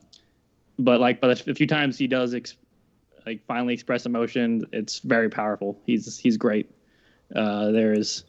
but 0.78 1.00
like, 1.00 1.20
but 1.22 1.48
a 1.48 1.54
few 1.56 1.68
times 1.68 1.98
he 1.98 2.08
does 2.08 2.34
ex- 2.34 2.56
like 3.26 3.44
finally 3.46 3.74
express 3.74 4.06
emotion. 4.06 4.66
It's 4.72 5.00
very 5.00 5.30
powerful. 5.30 5.80
He's 5.86 6.18
he's 6.18 6.38
great. 6.38 6.70
Uh, 7.36 7.72
there's, 7.72 8.24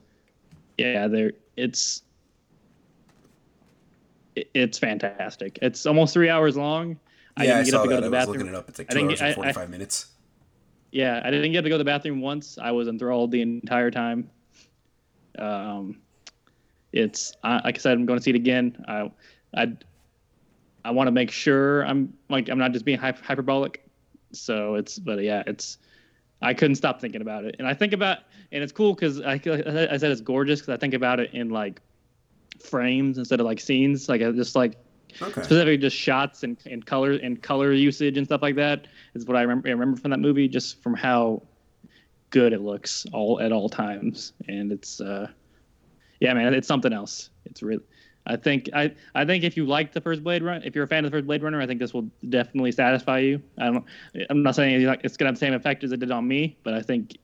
yeah, 0.78 1.06
there. 1.08 1.32
It's 1.56 2.02
it's 4.54 4.78
fantastic. 4.78 5.58
It's 5.62 5.86
almost 5.86 6.14
three 6.14 6.28
hours 6.28 6.56
long. 6.56 6.98
I 7.36 7.44
yeah, 7.44 7.50
I 7.52 7.54
didn't 7.62 7.64
get 7.66 7.70
saw 7.72 7.76
up 7.78 7.82
to 7.84 7.88
go 7.88 7.94
that. 7.96 8.00
to 8.00 8.06
I 8.06 8.08
the 8.08 8.10
was 8.10 8.10
bathroom. 8.26 8.36
looking 8.38 8.54
it 8.54 8.56
up. 8.56 8.68
It's 8.68 8.78
like 8.78 8.88
two 8.88 8.98
hours 9.00 9.08
get- 9.08 9.20
and 9.20 9.26
I- 9.28 9.30
I- 9.30 9.34
forty-five 9.34 9.70
minutes. 9.70 10.06
Yeah, 10.92 11.20
I 11.24 11.30
didn't 11.30 11.52
get 11.52 11.62
to 11.62 11.68
go 11.68 11.74
to 11.74 11.78
the 11.78 11.84
bathroom 11.84 12.20
once. 12.20 12.58
I 12.58 12.72
was 12.72 12.88
enthralled 12.88 13.30
the 13.30 13.42
entire 13.42 13.90
time. 13.90 14.28
Um, 15.38 16.00
it's 16.92 17.32
I, 17.44 17.60
like 17.64 17.76
I 17.76 17.78
said, 17.78 17.92
I'm 17.92 18.06
going 18.06 18.18
to 18.18 18.22
see 18.22 18.30
it 18.30 18.36
again. 18.36 18.84
I, 18.88 19.10
I, 19.54 19.76
I 20.84 20.90
want 20.90 21.06
to 21.06 21.12
make 21.12 21.30
sure 21.30 21.82
I'm 21.86 22.12
like 22.28 22.48
I'm 22.48 22.58
not 22.58 22.72
just 22.72 22.84
being 22.84 22.98
hyper, 22.98 23.22
hyperbolic. 23.22 23.84
So 24.32 24.74
it's, 24.74 24.98
but 24.98 25.22
yeah, 25.22 25.42
it's. 25.46 25.78
I 26.42 26.54
couldn't 26.54 26.76
stop 26.76 27.02
thinking 27.02 27.20
about 27.20 27.44
it, 27.44 27.56
and 27.58 27.68
I 27.68 27.74
think 27.74 27.92
about, 27.92 28.20
and 28.50 28.62
it's 28.62 28.72
cool 28.72 28.94
because 28.94 29.20
I, 29.20 29.34
I 29.34 29.98
said 29.98 30.10
it's 30.10 30.22
gorgeous 30.22 30.60
because 30.60 30.72
I 30.72 30.78
think 30.78 30.94
about 30.94 31.20
it 31.20 31.34
in 31.34 31.50
like 31.50 31.82
frames 32.64 33.18
instead 33.18 33.40
of 33.40 33.46
like 33.46 33.60
scenes. 33.60 34.08
Like 34.08 34.22
I 34.22 34.30
just 34.32 34.56
like 34.56 34.78
Okay. 35.20 35.42
specifically 35.42 35.76
just 35.76 35.96
shots 35.96 36.42
and, 36.42 36.56
and 36.66 36.84
color 36.84 37.12
and 37.12 37.42
color 37.42 37.72
usage 37.72 38.16
and 38.16 38.26
stuff 38.26 38.42
like 38.42 38.56
that 38.56 38.86
is 39.14 39.26
what 39.26 39.36
I 39.36 39.42
remember, 39.42 39.68
I 39.68 39.72
remember 39.72 40.00
from 40.00 40.10
that 40.10 40.20
movie 40.20 40.48
just 40.48 40.82
from 40.82 40.94
how 40.94 41.42
good 42.30 42.52
it 42.52 42.60
looks 42.60 43.06
all 43.12 43.40
at 43.40 43.52
all 43.52 43.68
times. 43.68 44.32
And 44.48 44.72
it's 44.72 45.00
uh 45.00 45.28
yeah 46.20 46.34
man 46.34 46.54
it's 46.54 46.68
something 46.68 46.92
else. 46.92 47.30
It's 47.44 47.62
really 47.62 47.82
I 48.26 48.36
think 48.36 48.68
I 48.74 48.94
I 49.14 49.24
think 49.24 49.44
if 49.44 49.56
you 49.56 49.66
like 49.66 49.92
the 49.92 50.00
first 50.00 50.22
Blade 50.22 50.42
Runner 50.42 50.64
if 50.64 50.74
you're 50.74 50.84
a 50.84 50.88
fan 50.88 51.04
of 51.04 51.10
the 51.10 51.16
first 51.16 51.26
Blade 51.26 51.42
Runner 51.42 51.60
I 51.60 51.66
think 51.66 51.80
this 51.80 51.92
will 51.94 52.08
definitely 52.28 52.72
satisfy 52.72 53.18
you. 53.18 53.42
I 53.58 53.66
don't 53.66 53.84
I'm 54.28 54.42
not 54.42 54.54
saying 54.54 54.82
it's 55.02 55.16
gonna 55.16 55.28
have 55.28 55.36
the 55.36 55.40
same 55.40 55.54
effect 55.54 55.84
as 55.84 55.92
it 55.92 56.00
did 56.00 56.10
on 56.10 56.26
me 56.26 56.58
but 56.62 56.74
I 56.74 56.82
think 56.82 57.16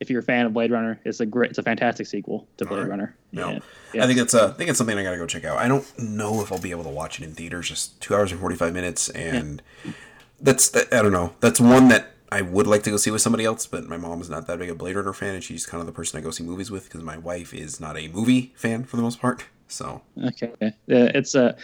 if 0.00 0.10
you're 0.10 0.20
a 0.20 0.22
fan 0.24 0.46
of 0.46 0.52
Blade 0.52 0.70
Runner 0.70 0.98
it's 1.04 1.20
a 1.20 1.26
great 1.26 1.50
it's 1.50 1.58
a 1.58 1.62
fantastic 1.62 2.06
sequel 2.06 2.48
to 2.56 2.64
Blade 2.64 2.78
Alright. 2.78 2.90
Runner 2.90 3.16
No. 3.32 3.48
And- 3.48 3.62
I 4.02 4.06
think 4.06 4.18
it's 4.18 4.34
uh, 4.34 4.48
I 4.48 4.52
think 4.52 4.70
it's 4.70 4.78
something 4.78 4.96
I 4.96 5.02
gotta 5.02 5.16
go 5.16 5.26
check 5.26 5.44
out. 5.44 5.58
I 5.58 5.66
don't 5.66 5.86
know 5.98 6.40
if 6.42 6.52
I'll 6.52 6.60
be 6.60 6.70
able 6.70 6.84
to 6.84 6.90
watch 6.90 7.20
it 7.20 7.24
in 7.24 7.34
theaters. 7.34 7.68
Just 7.68 8.00
two 8.00 8.14
hours 8.14 8.30
and 8.30 8.40
forty 8.40 8.54
five 8.54 8.72
minutes, 8.72 9.08
and 9.10 9.60
that's 10.40 10.68
that, 10.70 10.92
I 10.92 11.02
don't 11.02 11.10
know. 11.12 11.34
That's 11.40 11.60
one 11.60 11.88
that 11.88 12.12
I 12.30 12.42
would 12.42 12.68
like 12.68 12.84
to 12.84 12.90
go 12.90 12.96
see 12.96 13.10
with 13.10 13.20
somebody 13.20 13.44
else, 13.44 13.66
but 13.66 13.88
my 13.88 13.96
mom 13.96 14.20
is 14.20 14.30
not 14.30 14.46
that 14.46 14.60
big 14.60 14.70
a 14.70 14.74
Blade 14.76 14.94
Runner 14.94 15.12
fan, 15.12 15.34
and 15.34 15.42
she's 15.42 15.66
kind 15.66 15.80
of 15.80 15.86
the 15.86 15.92
person 15.92 16.18
I 16.18 16.22
go 16.22 16.30
see 16.30 16.44
movies 16.44 16.70
with 16.70 16.84
because 16.84 17.02
my 17.02 17.18
wife 17.18 17.52
is 17.52 17.80
not 17.80 17.98
a 17.98 18.06
movie 18.08 18.52
fan 18.56 18.84
for 18.84 18.96
the 18.96 19.02
most 19.02 19.20
part. 19.20 19.44
So 19.66 20.02
Okay. 20.24 20.52
Yeah, 20.60 21.10
it's 21.14 21.34
a. 21.34 21.56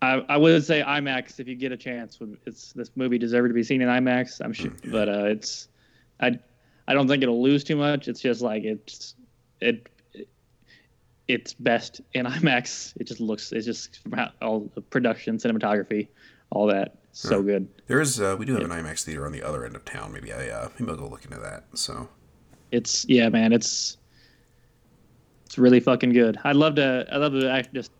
I, 0.00 0.24
I 0.28 0.36
would 0.36 0.64
say 0.64 0.82
IMAX 0.82 1.40
if 1.40 1.48
you 1.48 1.56
get 1.56 1.72
a 1.72 1.76
chance. 1.76 2.18
It's 2.46 2.72
this 2.72 2.90
movie 2.94 3.18
deserved 3.18 3.48
to 3.48 3.54
be 3.54 3.64
seen 3.64 3.82
in 3.82 3.88
IMAX. 3.88 4.40
I'm 4.44 4.52
sure, 4.52 4.72
but 4.86 5.08
uh, 5.08 5.24
it's. 5.24 5.68
I. 6.20 6.38
I 6.86 6.94
don't 6.94 7.08
think 7.08 7.22
it'll 7.22 7.42
lose 7.42 7.64
too 7.64 7.76
much. 7.76 8.08
It's 8.08 8.20
just 8.20 8.42
like 8.42 8.64
it's. 8.64 9.14
It. 9.60 9.88
It's 11.26 11.54
best 11.54 12.02
in 12.12 12.26
IMAX. 12.26 12.94
It 12.96 13.06
just 13.06 13.20
looks. 13.20 13.52
It's 13.52 13.64
just 13.66 14.00
all 14.42 14.70
the 14.74 14.82
production, 14.82 15.38
cinematography, 15.38 16.08
all 16.50 16.66
that. 16.66 16.96
So 17.12 17.42
good. 17.42 17.68
there 17.86 18.00
is 18.00 18.20
uh, 18.20 18.34
we 18.36 18.44
do 18.44 18.54
have 18.54 18.64
an 18.64 18.70
IMAX 18.70 19.04
theater 19.04 19.24
on 19.24 19.30
the 19.30 19.42
other 19.42 19.64
end 19.64 19.76
of 19.76 19.84
town. 19.84 20.12
Maybe 20.12 20.32
I 20.32 20.48
uh, 20.48 20.68
maybe 20.78 20.90
I'll 20.90 20.96
go 20.96 21.06
look 21.06 21.24
into 21.24 21.38
that. 21.38 21.64
So 21.74 22.08
It's 22.72 23.06
yeah, 23.08 23.28
man. 23.28 23.52
It's. 23.52 23.96
It's 25.46 25.58
really 25.58 25.78
fucking 25.78 26.12
good. 26.12 26.36
I'd 26.42 26.56
love 26.56 26.74
to. 26.74 27.06
I'd 27.10 27.18
love 27.18 27.32
to 27.32 27.48
act, 27.48 27.72
just 27.72 27.92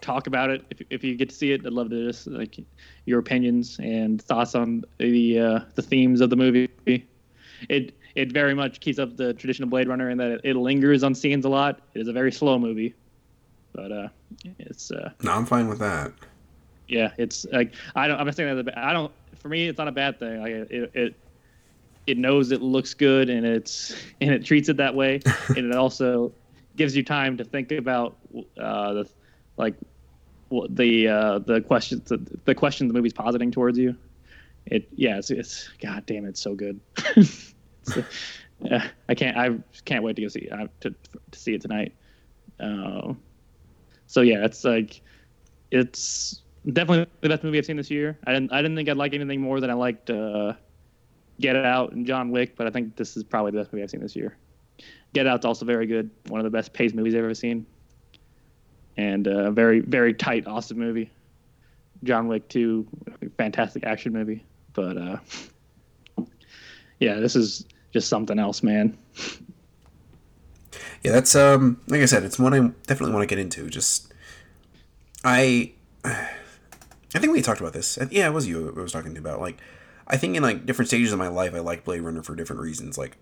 talk 0.00 0.26
about 0.26 0.50
it 0.50 0.64
if, 0.70 0.82
if 0.90 1.04
you 1.04 1.16
get 1.16 1.30
to 1.30 1.34
see 1.34 1.52
it. 1.52 1.64
I'd 1.64 1.72
love 1.72 1.90
to 1.90 2.06
just 2.06 2.26
like 2.26 2.58
your 3.06 3.18
opinions 3.18 3.78
and 3.82 4.20
thoughts 4.20 4.54
on 4.54 4.84
the 4.98 5.38
uh, 5.38 5.60
the 5.74 5.82
themes 5.82 6.20
of 6.20 6.30
the 6.30 6.36
movie. 6.36 6.68
It 7.68 7.94
it 8.14 8.32
very 8.32 8.54
much 8.54 8.80
keeps 8.80 8.98
up 8.98 9.16
the 9.16 9.34
tradition 9.34 9.64
of 9.64 9.70
Blade 9.70 9.88
Runner 9.88 10.10
in 10.10 10.18
that 10.18 10.30
it, 10.30 10.40
it 10.44 10.56
lingers 10.56 11.02
on 11.02 11.14
scenes 11.14 11.44
a 11.44 11.48
lot. 11.48 11.80
It 11.94 12.00
is 12.00 12.08
a 12.08 12.12
very 12.12 12.32
slow 12.32 12.58
movie, 12.58 12.94
but 13.72 13.92
uh, 13.92 14.08
it's 14.58 14.90
uh, 14.90 15.10
no, 15.22 15.32
I'm 15.32 15.46
fine 15.46 15.68
with 15.68 15.78
that. 15.78 16.12
yeah, 16.88 17.12
it's 17.18 17.46
like 17.52 17.72
I 17.94 18.08
don't. 18.08 18.18
I'm 18.18 18.26
not 18.26 18.36
saying 18.36 18.64
that. 18.64 18.78
I 18.78 18.92
don't. 18.92 19.12
For 19.38 19.48
me, 19.48 19.68
it's 19.68 19.78
not 19.78 19.88
a 19.88 19.92
bad 19.92 20.18
thing. 20.18 20.40
Like 20.40 20.52
it, 20.52 20.90
it, 20.94 21.14
it 22.06 22.18
knows 22.18 22.50
it 22.50 22.60
looks 22.60 22.94
good 22.94 23.30
and 23.30 23.46
it's 23.46 23.94
and 24.20 24.30
it 24.30 24.44
treats 24.44 24.68
it 24.68 24.76
that 24.78 24.94
way, 24.94 25.20
and 25.48 25.58
it 25.58 25.74
also 25.74 26.32
gives 26.76 26.96
you 26.96 27.02
time 27.02 27.36
to 27.36 27.44
think 27.44 27.72
about 27.72 28.16
uh, 28.58 28.92
the 28.94 29.10
like 29.56 29.74
the 30.70 31.08
uh, 31.08 31.38
the 31.38 31.60
questions 31.60 32.08
the, 32.08 32.20
the 32.44 32.54
question 32.54 32.88
the 32.88 32.94
movie's 32.94 33.12
positing 33.12 33.50
towards 33.50 33.78
you. 33.78 33.96
It 34.66 34.88
yeah, 34.94 35.18
it's, 35.18 35.30
it's 35.30 35.68
god 35.80 36.06
damn, 36.06 36.24
it's 36.24 36.40
so 36.40 36.54
good. 36.54 36.80
it's, 37.16 37.54
uh, 38.70 38.80
I 39.08 39.14
can't 39.14 39.36
I 39.36 39.58
can't 39.84 40.04
wait 40.04 40.16
to 40.16 40.22
go 40.22 40.28
see 40.28 40.48
uh, 40.50 40.66
to 40.80 40.94
to 41.30 41.38
see 41.38 41.54
it 41.54 41.62
tonight. 41.62 41.94
Uh, 42.58 43.14
so 44.06 44.20
yeah, 44.20 44.44
it's 44.44 44.64
like 44.64 45.00
it's 45.70 46.42
definitely 46.72 47.06
the 47.20 47.28
best 47.28 47.42
movie 47.42 47.58
I've 47.58 47.66
seen 47.66 47.76
this 47.76 47.90
year. 47.90 48.18
I 48.26 48.32
didn't 48.32 48.52
I 48.52 48.62
didn't 48.62 48.76
think 48.76 48.88
I'd 48.88 48.96
like 48.96 49.14
anything 49.14 49.40
more 49.40 49.60
than 49.60 49.70
I 49.70 49.74
liked 49.74 50.10
uh, 50.10 50.54
Get 51.40 51.56
Out 51.56 51.92
and 51.92 52.06
John 52.06 52.30
Wick, 52.30 52.56
but 52.56 52.66
I 52.66 52.70
think 52.70 52.96
this 52.96 53.16
is 53.16 53.24
probably 53.24 53.52
the 53.52 53.58
best 53.58 53.72
movie 53.72 53.82
I've 53.82 53.90
seen 53.90 54.00
this 54.00 54.16
year. 54.16 54.36
Get 55.12 55.26
Out's 55.26 55.44
also 55.44 55.64
very 55.64 55.86
good, 55.86 56.10
one 56.28 56.40
of 56.40 56.44
the 56.44 56.50
best 56.50 56.72
paced 56.72 56.94
movies 56.94 57.14
I've 57.14 57.24
ever 57.24 57.34
seen, 57.34 57.66
and 58.96 59.26
uh, 59.26 59.46
a 59.46 59.50
very 59.50 59.80
very 59.80 60.14
tight, 60.14 60.46
awesome 60.46 60.78
movie. 60.78 61.10
John 62.02 62.28
Wick 62.28 62.48
2, 62.48 62.86
fantastic 63.36 63.84
action 63.84 64.12
movie, 64.12 64.42
but 64.80 64.96
uh, 64.96 66.24
yeah, 67.00 67.16
this 67.16 67.36
is 67.36 67.66
just 67.92 68.08
something 68.08 68.38
else, 68.38 68.62
man. 68.62 68.96
Yeah, 71.02 71.12
that's 71.12 71.34
um 71.34 71.80
like 71.88 72.00
I 72.00 72.06
said, 72.06 72.24
it's 72.24 72.38
one 72.38 72.54
I 72.54 72.58
definitely 72.86 73.12
want 73.12 73.22
to 73.22 73.26
get 73.26 73.38
into. 73.38 73.68
Just 73.68 74.12
I 75.22 75.72
I 76.04 77.18
think 77.18 77.32
we 77.32 77.42
talked 77.42 77.60
about 77.60 77.74
this. 77.74 77.98
Yeah, 78.10 78.28
it 78.28 78.32
was 78.32 78.48
you 78.48 78.74
I 78.74 78.80
was 78.80 78.92
talking 78.92 79.16
about. 79.18 79.40
Like, 79.40 79.58
I 80.06 80.16
think 80.16 80.36
in 80.36 80.42
like 80.42 80.64
different 80.64 80.88
stages 80.88 81.12
of 81.12 81.18
my 81.18 81.28
life, 81.28 81.54
I 81.54 81.58
like 81.58 81.84
Blade 81.84 82.00
Runner 82.00 82.22
for 82.22 82.34
different 82.34 82.62
reasons. 82.62 82.96
Like, 82.96 83.18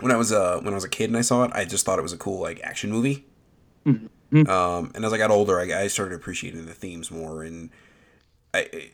when 0.00 0.10
I 0.10 0.16
was 0.16 0.32
uh 0.32 0.58
when 0.62 0.74
I 0.74 0.76
was 0.76 0.84
a 0.84 0.88
kid 0.88 1.10
and 1.10 1.16
I 1.16 1.22
saw 1.22 1.44
it, 1.44 1.52
I 1.54 1.64
just 1.64 1.86
thought 1.86 1.98
it 1.98 2.02
was 2.02 2.12
a 2.12 2.18
cool 2.18 2.40
like 2.40 2.60
action 2.62 2.90
movie. 2.90 3.24
Mm-hmm. 3.86 4.48
Um, 4.48 4.90
and 4.94 5.04
as 5.04 5.12
I 5.12 5.18
got 5.18 5.30
older, 5.30 5.60
I, 5.60 5.82
I 5.82 5.86
started 5.88 6.14
appreciating 6.16 6.66
the 6.66 6.72
themes 6.72 7.10
more, 7.10 7.42
and 7.42 7.70
I, 8.54 8.90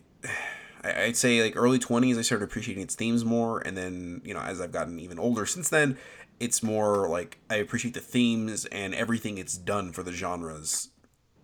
I 0.85 1.05
I'd 1.05 1.17
say 1.17 1.43
like 1.43 1.57
early 1.57 1.79
twenties, 1.79 2.19
I 2.19 2.23
started 2.23 2.45
appreciating 2.45 2.83
its 2.83 2.95
themes 2.95 3.25
more, 3.25 3.61
and 3.61 3.77
then 3.77 4.21
you 4.25 4.35
know 4.35 4.41
as 4.41 4.61
I've 4.61 4.73
gotten 4.73 4.99
even 5.01 5.19
older 5.19 5.47
since 5.47 5.69
then, 5.69 5.99
it's 6.41 6.63
more 6.63 7.09
like 7.09 7.39
I 7.51 7.57
appreciate 7.57 7.95
the 7.95 8.01
themes 8.01 8.65
and 8.67 8.95
everything 8.95 9.39
it's 9.39 9.57
done 9.57 9.93
for 9.93 10.03
the 10.03 10.13
genres 10.13 10.91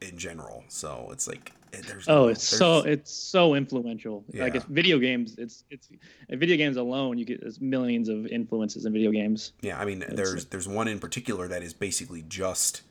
in 0.00 0.18
general. 0.18 0.64
So 0.68 1.08
it's 1.12 1.26
like 1.26 1.52
eh, 1.72 1.80
there's 1.86 2.08
oh, 2.08 2.28
it's 2.28 2.48
there's, 2.48 2.58
so 2.58 2.78
it's 2.80 3.12
so 3.12 3.54
influential. 3.54 4.24
Yeah. 4.32 4.44
Like 4.44 4.54
it's 4.54 4.64
video 4.66 4.98
games, 4.98 5.34
it's 5.38 5.64
it's 5.70 5.88
video 6.28 6.56
games 6.56 6.76
alone. 6.76 7.18
You 7.18 7.24
get 7.24 7.40
there's 7.40 7.60
millions 7.60 8.08
of 8.08 8.26
influences 8.26 8.86
in 8.86 8.92
video 8.92 9.10
games. 9.10 9.52
Yeah, 9.60 9.78
I 9.78 9.84
mean, 9.84 10.02
it's, 10.02 10.14
there's 10.14 10.44
there's 10.46 10.68
one 10.68 10.88
in 10.88 10.98
particular 10.98 11.48
that 11.48 11.62
is 11.62 11.72
basically 11.72 12.22
just, 12.28 12.82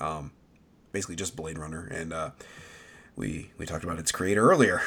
um, 0.00 0.32
basically 0.92 1.16
just 1.16 1.36
Blade 1.36 1.58
Runner, 1.58 1.86
and 1.86 2.12
uh, 2.12 2.30
we 3.16 3.50
we 3.58 3.66
talked 3.66 3.84
about 3.84 3.98
its 3.98 4.12
creator 4.12 4.50
earlier. 4.50 4.80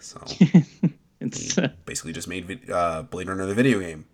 So 0.00 0.22
it's 1.20 1.56
basically 1.84 2.12
just 2.12 2.28
made 2.28 2.70
uh, 2.70 3.02
Blade 3.02 3.28
Runner 3.28 3.46
the 3.46 3.54
video 3.54 3.80
game. 3.80 4.06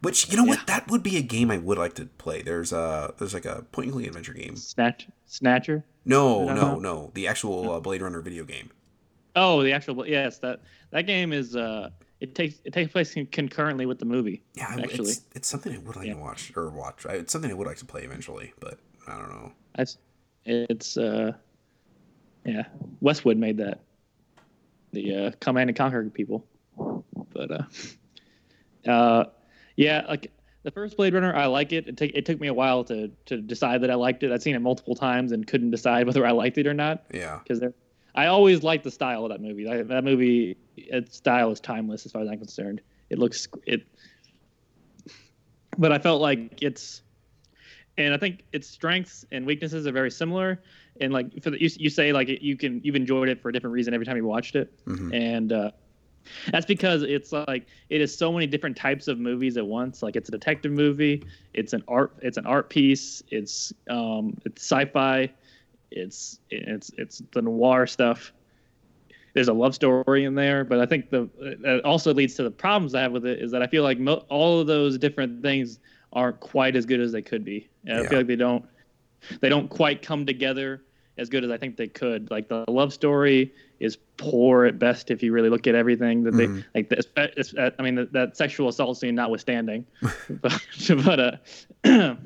Which 0.00 0.30
you 0.30 0.36
know 0.36 0.44
yeah. 0.44 0.50
what? 0.50 0.66
That 0.66 0.88
would 0.88 1.02
be 1.02 1.16
a 1.16 1.22
game 1.22 1.50
I 1.50 1.58
would 1.58 1.78
like 1.78 1.94
to 1.94 2.06
play. 2.06 2.42
There's 2.42 2.72
a 2.72 3.14
there's 3.18 3.34
like 3.34 3.44
a 3.44 3.62
point 3.72 3.86
and 3.86 3.94
click 3.94 4.06
adventure 4.06 4.32
game. 4.32 4.56
Snatch 4.56 5.08
Snatcher. 5.26 5.84
No, 6.04 6.44
no, 6.44 6.54
know? 6.54 6.78
no. 6.78 7.10
The 7.14 7.26
actual 7.26 7.72
uh, 7.72 7.80
Blade 7.80 8.02
Runner 8.02 8.20
video 8.20 8.44
game. 8.44 8.70
Oh, 9.34 9.62
the 9.62 9.72
actual 9.72 10.06
yes. 10.06 10.38
That 10.38 10.60
that 10.90 11.02
game 11.02 11.32
is 11.32 11.56
uh 11.56 11.90
it 12.20 12.34
takes 12.34 12.60
it 12.64 12.72
takes 12.72 12.92
place 12.92 13.14
concurrently 13.32 13.86
with 13.86 13.98
the 13.98 14.04
movie. 14.04 14.42
Yeah, 14.54 14.76
actually, 14.78 15.10
it's, 15.10 15.22
it's 15.34 15.48
something 15.48 15.74
I 15.74 15.78
would 15.78 15.96
like 15.96 16.06
yeah. 16.06 16.14
to 16.14 16.20
watch 16.20 16.52
or 16.56 16.70
watch. 16.70 17.04
It's 17.06 17.32
something 17.32 17.50
I 17.50 17.54
would 17.54 17.66
like 17.66 17.78
to 17.78 17.84
play 17.84 18.02
eventually, 18.02 18.52
but 18.60 18.78
I 19.06 19.18
don't 19.18 19.30
know. 19.30 19.52
It's 19.78 19.98
it's 20.44 20.96
uh 20.96 21.32
yeah 22.44 22.64
Westwood 23.00 23.36
made 23.36 23.56
that 23.58 23.80
the 24.92 25.14
uh, 25.14 25.30
Command 25.40 25.70
and 25.70 25.76
Conquer 25.76 26.08
people, 26.10 26.46
but 27.32 27.50
uh 27.50 28.90
uh 28.90 29.24
yeah, 29.76 30.04
like 30.08 30.32
the 30.64 30.70
first 30.70 30.96
Blade 30.96 31.14
Runner, 31.14 31.34
I 31.34 31.46
like 31.46 31.72
it. 31.72 31.88
It, 31.88 31.96
took 31.96 32.10
it 32.12 32.26
took 32.26 32.40
me 32.40 32.48
a 32.48 32.54
while 32.54 32.84
to 32.84 33.08
to 33.26 33.40
decide 33.40 33.82
that 33.82 33.90
I 33.90 33.94
liked 33.94 34.22
it. 34.22 34.32
I'd 34.32 34.42
seen 34.42 34.54
it 34.54 34.60
multiple 34.60 34.94
times 34.94 35.32
and 35.32 35.46
couldn't 35.46 35.70
decide 35.70 36.06
whether 36.06 36.26
I 36.26 36.32
liked 36.32 36.58
it 36.58 36.66
or 36.66 36.74
not. 36.74 37.04
Yeah. 37.12 37.38
Because 37.42 37.62
I 38.14 38.26
always 38.26 38.64
liked 38.64 38.84
the 38.84 38.90
style 38.90 39.24
of 39.24 39.30
that 39.30 39.40
movie. 39.40 39.64
That, 39.64 39.88
that 39.88 40.02
movie, 40.02 40.56
its 40.76 41.16
style 41.16 41.52
is 41.52 41.60
timeless 41.60 42.04
as 42.04 42.10
far 42.10 42.22
as 42.22 42.28
I'm 42.28 42.38
concerned. 42.38 42.80
It 43.10 43.18
looks 43.18 43.46
it, 43.64 43.86
but 45.78 45.92
I 45.92 45.98
felt 45.98 46.20
like 46.20 46.60
it's, 46.60 47.02
and 47.96 48.12
I 48.12 48.16
think 48.16 48.44
its 48.52 48.68
strengths 48.68 49.24
and 49.30 49.46
weaknesses 49.46 49.86
are 49.86 49.92
very 49.92 50.10
similar. 50.10 50.60
And 51.00 51.12
like 51.12 51.42
for 51.42 51.50
the, 51.50 51.60
you, 51.60 51.70
you 51.78 51.90
say 51.90 52.12
like 52.12 52.28
you 52.28 52.56
can 52.56 52.80
you've 52.82 52.96
enjoyed 52.96 53.28
it 53.28 53.40
for 53.40 53.48
a 53.48 53.52
different 53.52 53.74
reason 53.74 53.94
every 53.94 54.06
time 54.06 54.16
you 54.16 54.24
watched 54.24 54.56
it, 54.56 54.72
mm-hmm. 54.86 55.12
and. 55.12 55.52
uh 55.52 55.70
that's 56.52 56.66
because 56.66 57.02
it's 57.02 57.32
like 57.32 57.66
it 57.88 58.00
is 58.00 58.16
so 58.16 58.32
many 58.32 58.46
different 58.46 58.76
types 58.76 59.08
of 59.08 59.18
movies 59.18 59.56
at 59.56 59.66
once. 59.66 60.02
Like 60.02 60.16
it's 60.16 60.28
a 60.28 60.32
detective 60.32 60.72
movie, 60.72 61.24
it's 61.54 61.72
an 61.72 61.82
art, 61.88 62.12
it's 62.20 62.36
an 62.36 62.46
art 62.46 62.68
piece, 62.68 63.22
it's 63.30 63.72
um, 63.88 64.36
it's 64.44 64.62
sci-fi, 64.62 65.30
it's 65.90 66.40
it's 66.50 66.90
it's 66.98 67.22
the 67.32 67.42
noir 67.42 67.86
stuff. 67.86 68.32
There's 69.34 69.48
a 69.48 69.52
love 69.52 69.74
story 69.74 70.24
in 70.24 70.34
there, 70.34 70.64
but 70.64 70.80
I 70.80 70.86
think 70.86 71.10
the 71.10 71.28
it 71.40 71.84
also 71.84 72.12
leads 72.12 72.34
to 72.34 72.42
the 72.42 72.50
problems 72.50 72.94
I 72.94 73.02
have 73.02 73.12
with 73.12 73.26
it 73.26 73.40
is 73.40 73.50
that 73.52 73.62
I 73.62 73.66
feel 73.66 73.82
like 73.82 73.98
mo- 73.98 74.24
all 74.28 74.60
of 74.60 74.66
those 74.66 74.98
different 74.98 75.42
things 75.42 75.78
aren't 76.12 76.40
quite 76.40 76.74
as 76.74 76.86
good 76.86 77.00
as 77.00 77.12
they 77.12 77.22
could 77.22 77.44
be. 77.44 77.68
And 77.86 77.98
yeah. 77.98 78.04
I 78.04 78.08
feel 78.08 78.18
like 78.18 78.26
they 78.26 78.36
don't 78.36 78.64
they 79.40 79.48
don't 79.48 79.68
quite 79.68 80.02
come 80.02 80.26
together 80.26 80.82
as 81.18 81.28
good 81.28 81.44
as 81.44 81.50
I 81.50 81.58
think 81.58 81.76
they 81.76 81.88
could. 81.88 82.30
Like 82.30 82.48
the 82.48 82.64
love 82.68 82.92
story 82.92 83.52
is 83.80 83.98
poor 84.16 84.64
at 84.64 84.78
best 84.78 85.10
if 85.10 85.22
you 85.22 85.32
really 85.32 85.50
look 85.50 85.66
at 85.66 85.74
everything 85.74 86.22
that 86.24 86.32
they 86.36 86.46
mm-hmm. 86.46 86.60
like. 86.74 86.88
This, 86.88 87.54
I 87.58 87.82
mean, 87.82 87.96
that, 87.96 88.12
that, 88.12 88.36
sexual 88.36 88.68
assault 88.68 88.98
scene 88.98 89.14
notwithstanding, 89.14 89.84
but, 90.30 90.66
but 91.04 91.20
uh, 91.20 91.36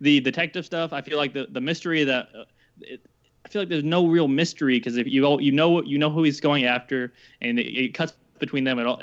the 0.00 0.20
detective 0.20 0.64
stuff, 0.64 0.92
I 0.92 1.02
feel 1.02 1.18
like 1.18 1.32
the 1.32 1.46
the 1.50 1.60
mystery 1.60 2.04
that. 2.04 2.28
Uh, 2.34 2.44
it, 2.80 3.00
I 3.44 3.50
feel 3.50 3.60
like 3.60 3.68
there's 3.68 3.84
no 3.84 4.06
real 4.06 4.26
mystery 4.26 4.78
because 4.78 4.96
if 4.96 5.06
you 5.06 5.38
you 5.38 5.52
know 5.52 5.82
you 5.82 5.98
know 5.98 6.08
who 6.08 6.22
he's 6.22 6.40
going 6.40 6.64
after, 6.64 7.12
and 7.42 7.58
it, 7.58 7.66
it 7.66 7.94
cuts 7.94 8.14
between 8.38 8.64
them 8.64 8.78
at 8.78 8.86
all 8.86 9.00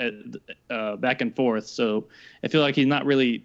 uh, 0.68 0.96
back 0.96 1.20
and 1.20 1.34
forth. 1.34 1.68
So 1.68 2.08
I 2.42 2.48
feel 2.48 2.60
like 2.60 2.74
he's 2.74 2.86
not 2.86 3.06
really. 3.06 3.44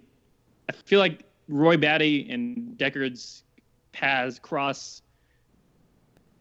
I 0.67 0.73
feel 0.73 0.99
like 0.99 1.23
Roy 1.47 1.77
Batty 1.77 2.27
and 2.29 2.77
Deckard's 2.77 3.43
paths 3.91 4.39
cross 4.39 5.01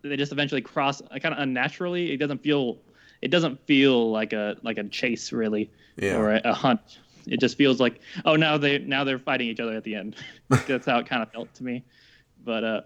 they 0.09 0.17
just 0.17 0.33
eventually 0.33 0.63
cross 0.63 1.03
uh, 1.03 1.19
kind 1.19 1.35
of 1.35 1.39
unnaturally. 1.39 2.13
It 2.13 2.19
doesn't 2.19 2.43
feel 2.43 2.79
it 3.23 3.29
doesn't 3.29 3.65
feel 3.67 4.11
like 4.11 4.33
a 4.33 4.57
like 4.63 4.79
a 4.79 4.85
chase 4.85 5.33
really 5.33 5.71
yeah. 5.97 6.17
or 6.17 6.33
a, 6.33 6.41
a, 6.45 6.55
hunt. 6.55 6.99
It 7.27 7.41
just 7.41 7.57
feels 7.57 7.81
like 7.81 8.01
oh 8.25 8.37
now 8.37 8.59
they 8.59 8.79
now 8.79 9.05
they're 9.05 9.19
fighting 9.19 9.49
each 9.49 9.61
other 9.61 9.75
at 9.75 9.85
the 9.85 9.95
end. 9.95 10.17
That's 10.49 10.87
how 10.87 10.99
it 10.99 11.07
kind 11.07 11.23
of 11.23 11.33
felt 11.33 11.53
to 11.55 11.65
me. 11.65 11.85
But 12.45 12.65
uh, 12.65 12.81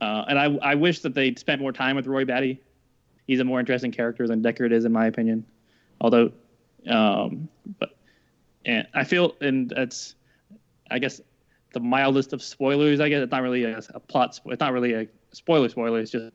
uh, 0.00 0.24
and 0.28 0.38
I 0.38 0.56
I 0.62 0.74
wish 0.74 1.00
that 1.00 1.14
they 1.14 1.34
spent 1.34 1.60
more 1.60 1.72
time 1.72 1.96
with 1.96 2.06
Roy 2.06 2.24
Batty. 2.24 2.60
He's 3.26 3.40
a 3.40 3.44
more 3.44 3.60
interesting 3.60 3.92
character 3.92 4.26
than 4.26 4.42
Deckard 4.42 4.72
is 4.72 4.84
in 4.84 4.92
my 4.92 5.06
opinion. 5.06 5.44
Although, 6.00 6.32
um, 6.88 7.48
but 7.78 7.96
and 8.64 8.86
I 8.94 9.04
feel 9.04 9.36
and 9.40 9.70
that's 9.70 10.14
I 10.90 10.98
guess 10.98 11.20
the 11.72 11.80
mildest 11.80 12.32
of 12.32 12.42
spoilers. 12.42 13.00
I 13.00 13.08
guess 13.08 13.22
it's 13.22 13.32
not 13.32 13.42
really 13.42 13.64
a, 13.64 13.80
a 13.94 14.00
plot. 14.00 14.40
It's 14.46 14.60
not 14.60 14.72
really 14.72 14.94
a 14.94 15.06
spoiler 15.32 15.68
spoiler. 15.68 16.00
It's 16.00 16.10
just 16.10 16.32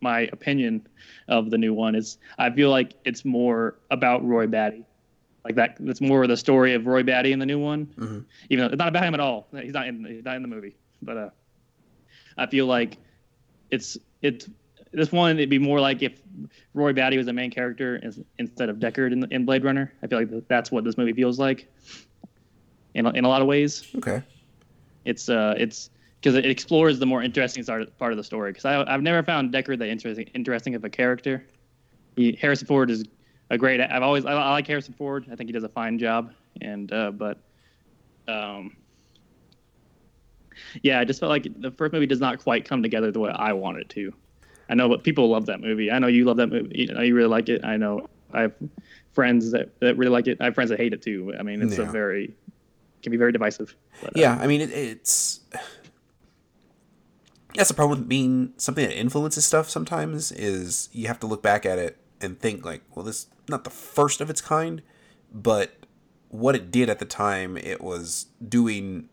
my 0.00 0.20
opinion 0.32 0.86
of 1.28 1.50
the 1.50 1.58
new 1.58 1.74
one 1.74 1.94
is 1.94 2.18
I 2.38 2.50
feel 2.50 2.70
like 2.70 2.94
it's 3.04 3.24
more 3.24 3.78
about 3.90 4.24
Roy 4.24 4.46
Batty. 4.46 4.84
Like 5.44 5.56
that, 5.56 5.76
that's 5.80 6.00
more 6.00 6.22
of 6.22 6.28
the 6.28 6.36
story 6.36 6.74
of 6.74 6.86
Roy 6.86 7.02
Batty 7.02 7.32
in 7.32 7.38
the 7.38 7.46
new 7.46 7.58
one. 7.58 7.86
Mm-hmm. 7.86 8.20
Even 8.48 8.64
though 8.64 8.72
it's 8.72 8.78
not 8.78 8.88
about 8.88 9.04
him 9.04 9.14
at 9.14 9.20
all. 9.20 9.46
He's 9.52 9.74
not 9.74 9.86
in. 9.86 10.04
He's 10.04 10.24
not 10.24 10.36
in 10.36 10.42
the 10.42 10.48
movie. 10.48 10.76
But 11.02 11.16
uh, 11.16 11.30
I 12.38 12.46
feel 12.46 12.66
like 12.66 12.96
it's 13.70 13.98
it's 14.22 14.48
this 14.92 15.12
one. 15.12 15.36
It'd 15.36 15.50
be 15.50 15.58
more 15.58 15.80
like 15.80 16.02
if 16.02 16.20
Roy 16.72 16.92
Batty 16.92 17.18
was 17.18 17.26
the 17.26 17.32
main 17.32 17.50
character 17.50 18.00
instead 18.38 18.68
of 18.68 18.78
Deckard 18.78 19.12
in, 19.12 19.30
in 19.30 19.44
Blade 19.44 19.64
Runner. 19.64 19.92
I 20.02 20.06
feel 20.06 20.18
like 20.18 20.48
that's 20.48 20.70
what 20.70 20.84
this 20.84 20.96
movie 20.96 21.12
feels 21.12 21.38
like. 21.38 21.68
In 22.94 23.06
in 23.14 23.24
a 23.24 23.28
lot 23.28 23.42
of 23.42 23.48
ways. 23.48 23.86
Okay. 23.96 24.22
It's 25.04 25.28
uh 25.28 25.54
it's 25.58 25.90
because 26.24 26.36
it 26.36 26.46
explores 26.46 26.98
the 26.98 27.04
more 27.04 27.22
interesting 27.22 27.62
part 27.98 28.12
of 28.12 28.16
the 28.16 28.24
story. 28.24 28.50
Because 28.50 28.64
I've 28.64 29.02
never 29.02 29.22
found 29.22 29.52
Deckard 29.52 29.78
that 29.80 29.88
interesting 29.88 30.24
interesting 30.34 30.74
of 30.74 30.82
a 30.82 30.88
character. 30.88 31.44
He, 32.16 32.32
Harrison 32.40 32.66
Ford 32.66 32.90
is 32.90 33.04
a 33.50 33.58
great. 33.58 33.78
I've 33.78 34.02
always 34.02 34.24
I, 34.24 34.32
I, 34.32 34.52
like 34.52 34.66
Harrison 34.66 34.94
Ford. 34.94 35.26
I 35.30 35.36
think 35.36 35.50
he 35.50 35.52
does 35.52 35.64
a 35.64 35.68
fine 35.68 35.98
job. 35.98 36.32
And 36.62 36.90
uh, 36.90 37.10
but 37.10 37.38
um, 38.26 38.74
yeah, 40.82 40.98
I 40.98 41.04
just 41.04 41.20
felt 41.20 41.28
like 41.28 41.46
the 41.60 41.70
first 41.72 41.92
movie 41.92 42.06
does 42.06 42.20
not 42.20 42.38
quite 42.38 42.64
come 42.64 42.82
together 42.82 43.10
the 43.10 43.20
way 43.20 43.30
I 43.30 43.52
want 43.52 43.78
it 43.78 43.90
to. 43.90 44.14
I 44.70 44.74
know, 44.74 44.88
but 44.88 45.04
people 45.04 45.28
love 45.28 45.44
that 45.46 45.60
movie. 45.60 45.90
I 45.90 45.98
know 45.98 46.06
you 46.06 46.24
love 46.24 46.38
that 46.38 46.46
movie. 46.46 46.74
You 46.74 46.94
know, 46.94 47.02
you 47.02 47.14
really 47.14 47.28
like 47.28 47.50
it. 47.50 47.62
I 47.66 47.76
know 47.76 48.08
I 48.32 48.42
have 48.42 48.54
friends 49.12 49.50
that, 49.50 49.78
that 49.80 49.98
really 49.98 50.10
like 50.10 50.26
it. 50.26 50.38
I 50.40 50.44
have 50.44 50.54
friends 50.54 50.70
that 50.70 50.80
hate 50.80 50.94
it 50.94 51.02
too. 51.02 51.34
I 51.38 51.42
mean, 51.42 51.60
it's 51.60 51.76
yeah. 51.76 51.86
a 51.86 51.92
very 51.92 52.34
can 53.02 53.10
be 53.10 53.18
very 53.18 53.32
divisive. 53.32 53.76
But, 54.00 54.16
uh, 54.16 54.20
yeah, 54.20 54.38
I 54.40 54.46
mean, 54.46 54.62
it, 54.62 54.70
it's 54.70 55.40
that's 57.54 57.68
the 57.68 57.74
problem 57.74 58.00
with 58.00 58.08
being 58.08 58.52
something 58.56 58.86
that 58.86 58.98
influences 58.98 59.46
stuff 59.46 59.70
sometimes 59.70 60.32
is 60.32 60.88
you 60.92 61.06
have 61.06 61.20
to 61.20 61.26
look 61.26 61.42
back 61.42 61.64
at 61.64 61.78
it 61.78 61.98
and 62.20 62.38
think 62.38 62.64
like 62.64 62.82
well 62.94 63.04
this 63.04 63.26
not 63.48 63.64
the 63.64 63.70
first 63.70 64.20
of 64.20 64.30
its 64.30 64.40
kind 64.40 64.82
but 65.32 65.86
what 66.28 66.54
it 66.54 66.70
did 66.70 66.90
at 66.90 66.98
the 66.98 67.04
time 67.04 67.56
it 67.56 67.80
was 67.80 68.26
doing 68.46 69.08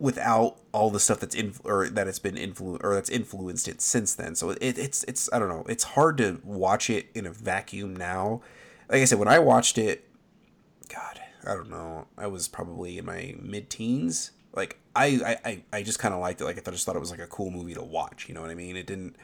without 0.00 0.56
all 0.72 0.90
the 0.90 0.98
stuff 0.98 1.20
that's 1.20 1.34
in 1.34 1.54
or 1.62 1.88
that 1.90 2.08
it's 2.08 2.18
been 2.18 2.36
influ 2.36 2.82
or 2.82 2.94
that's 2.94 3.10
influenced 3.10 3.68
it 3.68 3.82
since 3.82 4.14
then. 4.14 4.34
So 4.34 4.50
it, 4.50 4.78
it's 4.78 5.04
it's 5.04 5.28
i 5.32 5.38
don't 5.38 5.48
know 5.48 5.64
it's 5.68 5.84
hard 5.84 6.16
to 6.18 6.40
watch 6.42 6.88
it 6.88 7.10
in 7.14 7.26
a 7.26 7.30
vacuum 7.30 7.94
now. 7.94 8.40
Like 8.88 9.02
i 9.02 9.04
said 9.04 9.18
when 9.18 9.28
i 9.28 9.38
watched 9.38 9.78
it 9.78 10.08
god 10.88 11.20
i 11.46 11.54
don't 11.54 11.70
know 11.70 12.08
i 12.18 12.26
was 12.26 12.48
probably 12.48 12.98
in 12.98 13.04
my 13.04 13.36
mid-teens 13.40 14.32
like 14.52 14.78
I 14.94 15.38
I, 15.44 15.62
I 15.72 15.82
just 15.82 15.98
kind 15.98 16.14
of 16.14 16.20
liked 16.20 16.40
it. 16.40 16.44
Like 16.44 16.66
I 16.66 16.70
just 16.70 16.86
thought 16.86 16.96
it 16.96 17.00
was 17.00 17.10
like 17.10 17.20
a 17.20 17.26
cool 17.26 17.50
movie 17.50 17.74
to 17.74 17.82
watch. 17.82 18.28
You 18.28 18.34
know 18.34 18.40
what 18.40 18.50
I 18.50 18.54
mean? 18.54 18.76
It 18.76 18.86
didn't 18.86 19.16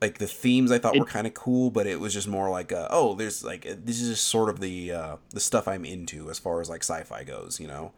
like 0.00 0.18
the 0.18 0.26
themes 0.26 0.70
I 0.70 0.78
thought 0.78 0.96
it, 0.96 1.00
were 1.00 1.06
kind 1.06 1.26
of 1.26 1.34
cool, 1.34 1.70
but 1.70 1.86
it 1.86 2.00
was 2.00 2.12
just 2.12 2.28
more 2.28 2.50
like 2.50 2.72
uh, 2.72 2.88
oh, 2.90 3.14
there's 3.14 3.44
like 3.44 3.62
this 3.84 4.00
is 4.00 4.10
just 4.10 4.28
sort 4.28 4.48
of 4.48 4.60
the 4.60 4.92
uh, 4.92 5.16
the 5.30 5.40
stuff 5.40 5.66
I'm 5.66 5.84
into 5.84 6.30
as 6.30 6.38
far 6.38 6.60
as 6.60 6.68
like 6.68 6.82
sci-fi 6.82 7.24
goes. 7.24 7.58
You 7.60 7.66
know. 7.66 7.92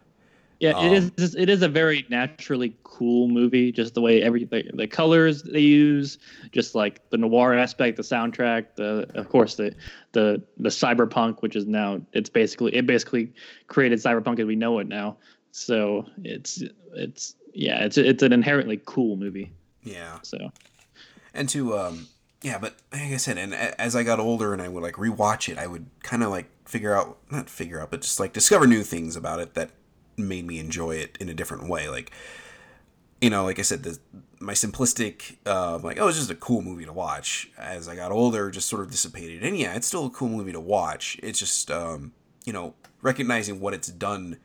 Yeah, 0.61 0.73
um, 0.73 0.87
it 0.87 0.93
is. 1.17 1.35
It 1.35 1.49
is 1.49 1.63
a 1.63 1.69
very 1.69 2.05
naturally 2.11 2.77
cool 2.83 3.29
movie. 3.29 3.73
Just 3.73 3.95
the 3.95 4.03
way 4.03 4.23
every 4.23 4.45
the, 4.45 4.71
the 4.75 4.87
colors 4.87 5.43
they 5.43 5.61
use, 5.61 6.19
just 6.53 6.75
like 6.75 7.09
the 7.09 7.17
noir 7.17 7.55
aspect, 7.55 7.97
the 7.97 8.03
soundtrack, 8.03 8.67
the 8.77 9.07
of 9.15 9.31
course 9.31 9.55
the 9.55 9.75
the 10.13 10.43
the 10.59 10.69
cyberpunk, 10.69 11.41
which 11.41 11.57
is 11.57 11.67
now 11.67 12.01
it's 12.13 12.29
basically 12.29 12.75
it 12.75 12.87
basically 12.87 13.33
created 13.69 13.99
cyberpunk 14.01 14.39
as 14.39 14.47
we 14.47 14.57
know 14.57 14.79
it 14.81 14.87
now. 14.87 15.17
So 15.53 16.07
it's 16.23 16.63
it's 16.95 17.35
yeah, 17.53 17.85
it's 17.85 17.99
it's 17.99 18.23
an 18.23 18.33
inherently 18.33 18.81
cool 18.85 19.17
movie. 19.17 19.53
Yeah. 19.83 20.19
So. 20.23 20.53
And 21.35 21.49
to 21.51 21.79
um 21.79 22.09
yeah, 22.43 22.59
but 22.59 22.77
like 22.93 23.03
I 23.03 23.17
said, 23.19 23.37
and 23.37 23.55
as 23.55 23.95
I 23.95 24.03
got 24.03 24.19
older 24.19 24.53
and 24.53 24.63
I 24.63 24.69
would 24.69 24.83
like 24.83 24.95
rewatch 24.95 25.51
it, 25.51 25.59
I 25.59 25.67
would 25.67 25.87
kind 26.03 26.23
of 26.23 26.31
like 26.31 26.51
figure 26.67 26.95
out 26.95 27.19
not 27.31 27.51
figure 27.51 27.81
out, 27.81 27.91
but 27.91 28.01
just 28.01 28.19
like 28.19 28.33
discover 28.33 28.67
new 28.67 28.83
things 28.83 29.17
about 29.17 29.41
it 29.41 29.55
that 29.55 29.71
made 30.17 30.47
me 30.47 30.59
enjoy 30.59 30.97
it 30.97 31.19
in 31.21 31.29
a 31.29 31.35
different 31.35 31.69
way. 31.69 31.89
Like, 31.89 32.11
you 33.21 33.29
know, 33.29 33.45
like 33.45 33.59
I 33.59 33.63
said, 33.63 33.83
the 33.83 33.99
my 34.39 34.55
simplistic, 34.55 35.37
uh, 35.45 35.79
like 35.83 36.01
oh, 36.01 36.09
it's 36.09 36.17
just 36.17 36.31
a 36.31 36.35
cool 36.35 36.63
movie 36.63 36.87
to 36.87 36.93
watch. 36.93 37.51
As 37.59 37.89
I 37.89 37.97
got 37.97 38.11
older, 38.11 38.51
just 38.51 38.69
sort 38.69 38.83
of 38.83 38.91
dissipated, 38.91 39.43
and 39.43 39.59
yeah, 39.59 39.75
it's 39.75 39.87
still 39.87 40.07
a 40.07 40.11
cool 40.11 40.29
movie 40.29 40.53
to 40.53 40.61
watch. 40.61 41.19
It's 41.23 41.39
just, 41.39 41.71
um, 41.71 42.13
you 42.47 42.55
know, 42.55 42.75
recognizing 43.03 43.61
what 43.61 43.75
it's 43.75 43.89
done 43.89 44.39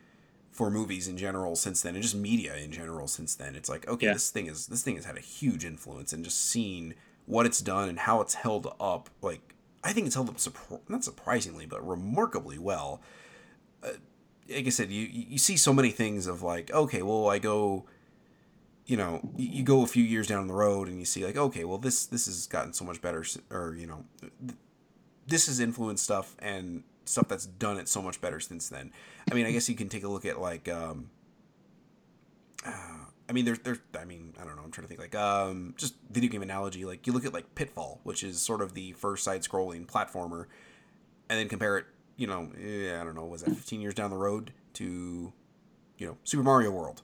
for 0.56 0.70
movies 0.70 1.06
in 1.06 1.18
general 1.18 1.54
since 1.54 1.82
then 1.82 1.94
and 1.94 2.02
just 2.02 2.14
media 2.14 2.56
in 2.56 2.72
general 2.72 3.06
since 3.06 3.34
then 3.34 3.54
it's 3.54 3.68
like 3.68 3.86
okay 3.86 4.06
yeah. 4.06 4.12
this 4.14 4.30
thing 4.30 4.46
is 4.46 4.66
this 4.68 4.82
thing 4.82 4.96
has 4.96 5.04
had 5.04 5.18
a 5.18 5.20
huge 5.20 5.66
influence 5.66 6.14
and 6.14 6.24
just 6.24 6.48
seeing 6.48 6.94
what 7.26 7.44
it's 7.44 7.60
done 7.60 7.90
and 7.90 7.98
how 7.98 8.22
it's 8.22 8.32
held 8.32 8.74
up 8.80 9.10
like 9.20 9.54
i 9.84 9.92
think 9.92 10.06
it's 10.06 10.14
held 10.14 10.30
up 10.30 10.36
not 10.88 11.04
surprisingly 11.04 11.66
but 11.66 11.86
remarkably 11.86 12.58
well 12.58 13.02
uh, 13.84 13.90
like 14.48 14.66
i 14.66 14.70
said 14.70 14.90
you 14.90 15.06
you 15.10 15.36
see 15.36 15.58
so 15.58 15.74
many 15.74 15.90
things 15.90 16.26
of 16.26 16.42
like 16.42 16.72
okay 16.72 17.02
well 17.02 17.28
i 17.28 17.38
go 17.38 17.84
you 18.86 18.96
know 18.96 19.20
you 19.36 19.62
go 19.62 19.82
a 19.82 19.86
few 19.86 20.04
years 20.04 20.26
down 20.26 20.46
the 20.46 20.54
road 20.54 20.88
and 20.88 20.98
you 20.98 21.04
see 21.04 21.22
like 21.22 21.36
okay 21.36 21.64
well 21.64 21.76
this 21.76 22.06
this 22.06 22.24
has 22.24 22.46
gotten 22.46 22.72
so 22.72 22.82
much 22.82 23.02
better 23.02 23.22
or 23.50 23.74
you 23.74 23.86
know 23.86 24.06
this 25.26 25.48
has 25.48 25.60
influenced 25.60 26.04
stuff 26.04 26.34
and 26.38 26.82
stuff 27.08 27.28
that's 27.28 27.46
done 27.46 27.78
it 27.78 27.88
so 27.88 28.02
much 28.02 28.20
better 28.20 28.40
since 28.40 28.68
then. 28.68 28.92
I 29.30 29.34
mean, 29.34 29.46
I 29.46 29.52
guess 29.52 29.68
you 29.68 29.74
can 29.74 29.88
take 29.88 30.04
a 30.04 30.08
look 30.08 30.24
at 30.24 30.40
like, 30.40 30.68
um, 30.68 31.10
uh, 32.64 33.06
I 33.28 33.32
mean, 33.32 33.44
there's, 33.44 33.58
there's, 33.60 33.78
I 33.98 34.04
mean, 34.04 34.34
I 34.40 34.44
don't 34.44 34.56
know. 34.56 34.62
I'm 34.62 34.70
trying 34.70 34.84
to 34.84 34.88
think 34.88 35.00
like, 35.00 35.14
um, 35.14 35.74
just 35.76 35.94
video 36.10 36.30
game 36.30 36.42
analogy. 36.42 36.84
Like 36.84 37.06
you 37.06 37.12
look 37.12 37.24
at 37.24 37.32
like 37.32 37.54
Pitfall, 37.54 38.00
which 38.04 38.22
is 38.22 38.40
sort 38.40 38.62
of 38.62 38.74
the 38.74 38.92
first 38.92 39.24
side-scrolling 39.24 39.86
platformer, 39.86 40.46
and 41.28 41.38
then 41.38 41.48
compare 41.48 41.78
it, 41.78 41.86
you 42.16 42.26
know, 42.26 42.50
I 42.54 43.04
don't 43.04 43.14
know, 43.14 43.24
was 43.24 43.42
that 43.42 43.54
15 43.54 43.80
years 43.80 43.94
down 43.94 44.10
the 44.10 44.16
road 44.16 44.52
to, 44.74 45.32
you 45.98 46.06
know, 46.06 46.16
Super 46.24 46.42
Mario 46.42 46.70
World. 46.70 47.02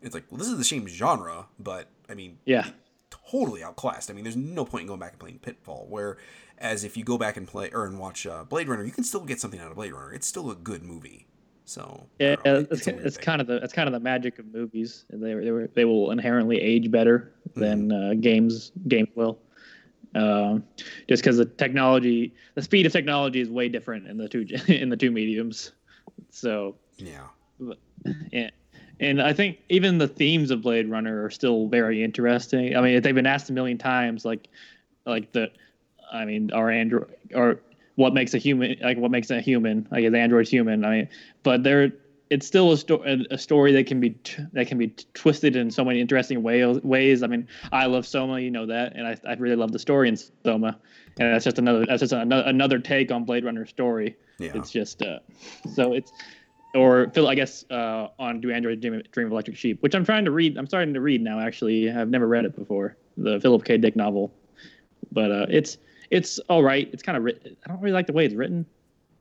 It's 0.00 0.14
like, 0.14 0.24
well, 0.30 0.38
this 0.38 0.48
is 0.48 0.56
the 0.56 0.64
same 0.64 0.86
genre, 0.86 1.46
but 1.58 1.88
I 2.08 2.14
mean, 2.14 2.38
yeah, 2.44 2.68
totally 3.10 3.62
outclassed. 3.62 4.10
I 4.10 4.14
mean, 4.14 4.24
there's 4.24 4.36
no 4.36 4.64
point 4.64 4.82
in 4.82 4.86
going 4.86 5.00
back 5.00 5.12
and 5.12 5.20
playing 5.20 5.40
Pitfall, 5.40 5.86
where 5.88 6.18
as 6.60 6.84
if 6.84 6.96
you 6.96 7.04
go 7.04 7.18
back 7.18 7.36
and 7.36 7.46
play 7.46 7.70
or 7.72 7.86
and 7.86 7.98
watch 7.98 8.26
uh, 8.26 8.44
Blade 8.44 8.68
Runner, 8.68 8.84
you 8.84 8.92
can 8.92 9.04
still 9.04 9.24
get 9.24 9.40
something 9.40 9.60
out 9.60 9.70
of 9.70 9.76
Blade 9.76 9.92
Runner. 9.92 10.12
It's 10.12 10.26
still 10.26 10.50
a 10.50 10.54
good 10.54 10.82
movie. 10.82 11.26
So 11.64 12.06
yeah, 12.18 12.36
know, 12.46 12.66
it's, 12.70 12.86
it's, 12.86 12.86
it's 12.86 13.16
kind 13.18 13.42
of 13.42 13.46
the 13.46 13.56
it's 13.56 13.74
kind 13.74 13.88
of 13.88 13.92
the 13.92 14.00
magic 14.00 14.38
of 14.38 14.46
movies. 14.46 15.04
They 15.10 15.34
they 15.34 15.50
were, 15.50 15.68
they 15.74 15.84
will 15.84 16.10
inherently 16.10 16.58
age 16.60 16.90
better 16.90 17.34
than 17.54 17.88
mm-hmm. 17.88 18.10
uh, 18.10 18.14
games 18.14 18.72
games 18.88 19.08
will. 19.14 19.38
Um, 20.14 20.64
just 21.06 21.22
because 21.22 21.36
the 21.36 21.44
technology, 21.44 22.34
the 22.54 22.62
speed 22.62 22.86
of 22.86 22.92
technology 22.92 23.40
is 23.40 23.50
way 23.50 23.68
different 23.68 24.06
in 24.06 24.16
the 24.16 24.28
two 24.28 24.46
in 24.68 24.88
the 24.88 24.96
two 24.96 25.10
mediums. 25.10 25.72
So 26.30 26.76
yeah, 26.96 27.26
and, 28.32 28.52
and 29.00 29.22
I 29.22 29.34
think 29.34 29.58
even 29.68 29.98
the 29.98 30.08
themes 30.08 30.50
of 30.50 30.62
Blade 30.62 30.88
Runner 30.88 31.22
are 31.22 31.30
still 31.30 31.68
very 31.68 32.02
interesting. 32.02 32.76
I 32.76 32.80
mean, 32.80 33.02
they've 33.02 33.14
been 33.14 33.26
asked 33.26 33.50
a 33.50 33.52
million 33.52 33.76
times, 33.76 34.24
like 34.24 34.48
like 35.04 35.32
the 35.32 35.50
I 36.12 36.24
mean, 36.24 36.50
our 36.52 36.70
android 36.70 37.12
or 37.34 37.60
what 37.96 38.14
makes 38.14 38.34
a 38.34 38.38
human 38.38 38.76
like 38.82 38.96
what 38.98 39.10
makes 39.10 39.30
a 39.30 39.40
human 39.40 39.88
like 39.90 40.04
is 40.04 40.14
android 40.14 40.48
human. 40.48 40.84
I 40.84 40.90
mean, 40.90 41.08
but 41.42 41.62
there 41.62 41.92
it's 42.30 42.46
still 42.46 42.72
a, 42.72 42.76
sto- 42.76 43.02
a 43.30 43.38
story 43.38 43.72
that 43.72 43.86
can 43.86 44.00
be 44.00 44.10
t- 44.10 44.42
that 44.52 44.66
can 44.66 44.76
be 44.76 44.88
t- 44.88 45.06
twisted 45.14 45.56
in 45.56 45.70
so 45.70 45.82
many 45.82 45.98
interesting 46.00 46.42
way- 46.42 46.64
ways. 46.66 47.22
I 47.22 47.26
mean, 47.26 47.48
I 47.72 47.86
love 47.86 48.06
Soma, 48.06 48.38
you 48.38 48.50
know 48.50 48.66
that, 48.66 48.94
and 48.94 49.06
I, 49.06 49.16
I 49.26 49.32
really 49.34 49.56
love 49.56 49.72
the 49.72 49.78
story 49.78 50.10
in 50.10 50.16
Soma, 50.44 50.78
and 51.18 51.32
that's 51.34 51.46
just 51.46 51.58
another 51.58 51.86
that's 51.86 52.00
just 52.00 52.12
another, 52.12 52.46
another 52.46 52.78
take 52.80 53.10
on 53.10 53.24
Blade 53.24 53.44
Runner 53.46 53.64
story. 53.64 54.16
Yeah. 54.38 54.52
It's 54.54 54.70
just 54.70 55.02
uh, 55.02 55.20
so 55.74 55.94
it's 55.94 56.12
or 56.74 57.08
Phil, 57.14 57.26
I 57.28 57.34
guess 57.34 57.64
uh, 57.70 58.08
on 58.18 58.42
Do 58.42 58.50
Androids 58.52 58.82
Dream, 58.82 59.02
Dream 59.10 59.26
of 59.26 59.32
Electric 59.32 59.56
Sheep, 59.56 59.82
which 59.82 59.94
I'm 59.94 60.04
trying 60.04 60.26
to 60.26 60.30
read. 60.30 60.58
I'm 60.58 60.66
starting 60.66 60.92
to 60.94 61.00
read 61.00 61.22
now. 61.22 61.40
Actually, 61.40 61.90
I've 61.90 62.10
never 62.10 62.28
read 62.28 62.44
it 62.44 62.54
before. 62.54 62.96
The 63.16 63.40
Philip 63.40 63.64
K. 63.64 63.78
Dick 63.78 63.96
novel, 63.96 64.32
but 65.10 65.32
uh, 65.32 65.46
it's 65.48 65.78
it's 66.10 66.38
all 66.48 66.62
right. 66.62 66.88
It's 66.92 67.02
kind 67.02 67.16
of. 67.18 67.26
I 67.26 67.68
don't 67.68 67.80
really 67.80 67.92
like 67.92 68.06
the 68.06 68.12
way 68.12 68.24
it's 68.24 68.34
written. 68.34 68.66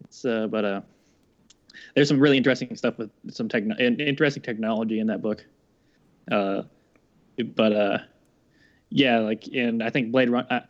It's 0.03 0.26
uh, 0.26 0.47
but 0.47 0.65
uh, 0.65 0.81
there's 1.95 2.07
some 2.07 2.19
really 2.19 2.38
interesting 2.38 2.76
stuff 2.76 2.97
with 2.97 3.11
some 3.30 3.49
techno 3.49 3.76
interesting 3.77 4.43
technology 4.43 4.99
in 4.99 5.07
that 5.07 5.22
book. 5.22 5.45
Uh, 6.31 6.64
but 7.55 7.73
uh, 7.73 7.97
yeah, 8.89 9.19
like 9.19 9.47
and 9.53 9.84
I 9.84 9.89
think 9.89 10.11
Blade 10.11 10.30
Run. 10.30 10.45
I, 10.49 10.61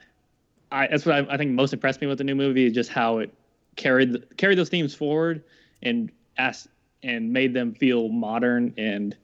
I 0.71 0.87
that's 0.87 1.05
what 1.05 1.15
I, 1.15 1.33
I 1.33 1.37
think 1.37 1.51
most 1.51 1.73
impressed 1.73 2.01
me 2.01 2.07
with 2.07 2.17
the 2.17 2.23
new 2.23 2.35
movie 2.35 2.65
is 2.65 2.73
just 2.73 2.89
how 2.89 3.19
it 3.19 3.33
carried 3.75 4.37
carried 4.37 4.57
those 4.57 4.69
themes 4.69 4.93
forward 4.93 5.43
and 5.83 6.11
asked 6.37 6.67
and 7.03 7.31
made 7.31 7.53
them 7.53 7.73
feel 7.73 8.09
modern 8.09 8.73
and 8.77 9.15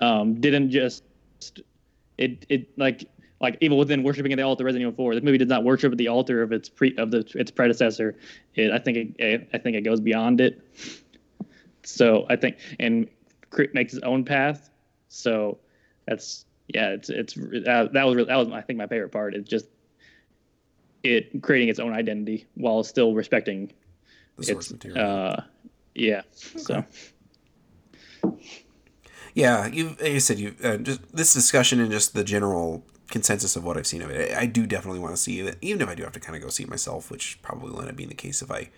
um, 0.00 0.40
didn't 0.40 0.70
just 0.70 1.02
it 2.18 2.46
it 2.48 2.78
like 2.78 3.08
like 3.40 3.58
Evil 3.60 3.78
Within 3.78 4.02
worshiping 4.02 4.32
at 4.32 4.36
the 4.36 4.42
altar 4.42 4.64
Resident 4.64 4.88
Evil 4.88 4.96
4, 4.96 5.14
this 5.14 5.24
movie 5.24 5.38
does 5.38 5.48
not 5.48 5.64
worship 5.64 5.92
at 5.92 5.98
the 5.98 6.08
altar 6.08 6.42
of 6.42 6.52
its 6.52 6.68
pre 6.68 6.96
of 6.96 7.10
the 7.10 7.30
its 7.34 7.50
predecessor. 7.50 8.16
It, 8.54 8.72
I 8.72 8.78
think 8.78 9.16
it, 9.18 9.48
I 9.52 9.58
think 9.58 9.76
it 9.76 9.82
goes 9.82 10.00
beyond 10.00 10.40
it. 10.40 10.60
So 11.82 12.26
I 12.28 12.36
think 12.36 12.56
and 12.80 13.08
makes 13.72 13.94
its 13.94 14.02
own 14.02 14.24
path. 14.24 14.70
So 15.08 15.58
that's 16.06 16.46
yeah, 16.68 16.90
it's 16.90 17.10
it's 17.10 17.36
uh, 17.36 17.88
that 17.92 18.06
was 18.06 18.16
really, 18.16 18.28
that 18.28 18.36
was 18.36 18.48
I 18.48 18.62
think 18.62 18.78
my 18.78 18.86
favorite 18.86 19.10
part. 19.10 19.34
It's 19.34 19.48
just 19.48 19.66
it 21.02 21.42
creating 21.42 21.68
its 21.68 21.78
own 21.78 21.92
identity 21.92 22.46
while 22.54 22.82
still 22.82 23.14
respecting 23.14 23.72
the 24.36 24.44
source 24.44 24.70
its, 24.70 24.72
material. 24.72 25.06
Uh, 25.06 25.42
yeah. 25.94 26.22
Okay. 26.54 26.58
So. 26.58 26.84
Yeah, 29.34 29.66
you 29.66 29.88
like 29.88 30.00
I 30.00 30.18
said, 30.18 30.38
you 30.38 30.54
uh, 30.64 30.78
just 30.78 31.14
this 31.14 31.34
discussion 31.34 31.78
and 31.78 31.90
just 31.90 32.14
the 32.14 32.24
general 32.24 32.82
consensus 33.08 33.56
of 33.56 33.64
what 33.64 33.76
I've 33.76 33.86
seen 33.86 34.02
of 34.02 34.10
it. 34.10 34.36
I, 34.36 34.46
do 34.46 34.66
definitely 34.66 35.00
want 35.00 35.14
to 35.14 35.20
see 35.20 35.40
it, 35.40 35.56
even 35.60 35.80
if 35.82 35.88
I 35.88 35.94
do 35.94 36.02
have 36.02 36.12
to 36.12 36.20
kind 36.20 36.36
of 36.36 36.42
go 36.42 36.48
see 36.48 36.64
it 36.64 36.68
myself, 36.68 37.10
which 37.10 37.40
probably 37.42 37.70
will 37.70 37.80
end 37.80 37.90
up 37.90 37.96
being 37.96 38.08
the 38.08 38.14
case 38.14 38.42
if 38.42 38.50
I 38.50 38.70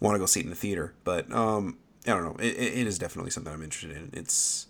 want 0.00 0.14
to 0.14 0.18
go 0.18 0.26
see 0.26 0.40
it 0.40 0.44
in 0.44 0.50
the 0.50 0.56
theater. 0.56 0.94
But 1.04 1.32
um, 1.32 1.78
I 2.06 2.10
don't 2.10 2.24
know. 2.24 2.36
It, 2.42 2.56
it 2.56 2.86
is 2.86 2.98
definitely 2.98 3.30
something 3.30 3.52
I'm 3.52 3.62
interested 3.62 3.96
in. 3.96 4.10
It's 4.12 4.66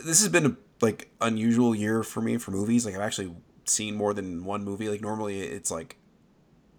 this 0.00 0.20
has 0.20 0.28
been 0.28 0.46
a 0.46 0.56
like 0.80 1.10
unusual 1.20 1.74
year 1.74 2.02
for 2.02 2.20
me 2.20 2.36
for 2.36 2.50
movies. 2.50 2.84
Like 2.84 2.94
I've 2.94 3.02
actually 3.02 3.34
seen 3.64 3.94
more 3.94 4.12
than 4.12 4.44
one 4.44 4.64
movie. 4.64 4.88
Like 4.88 5.00
normally 5.00 5.40
it's 5.40 5.70
like 5.70 5.96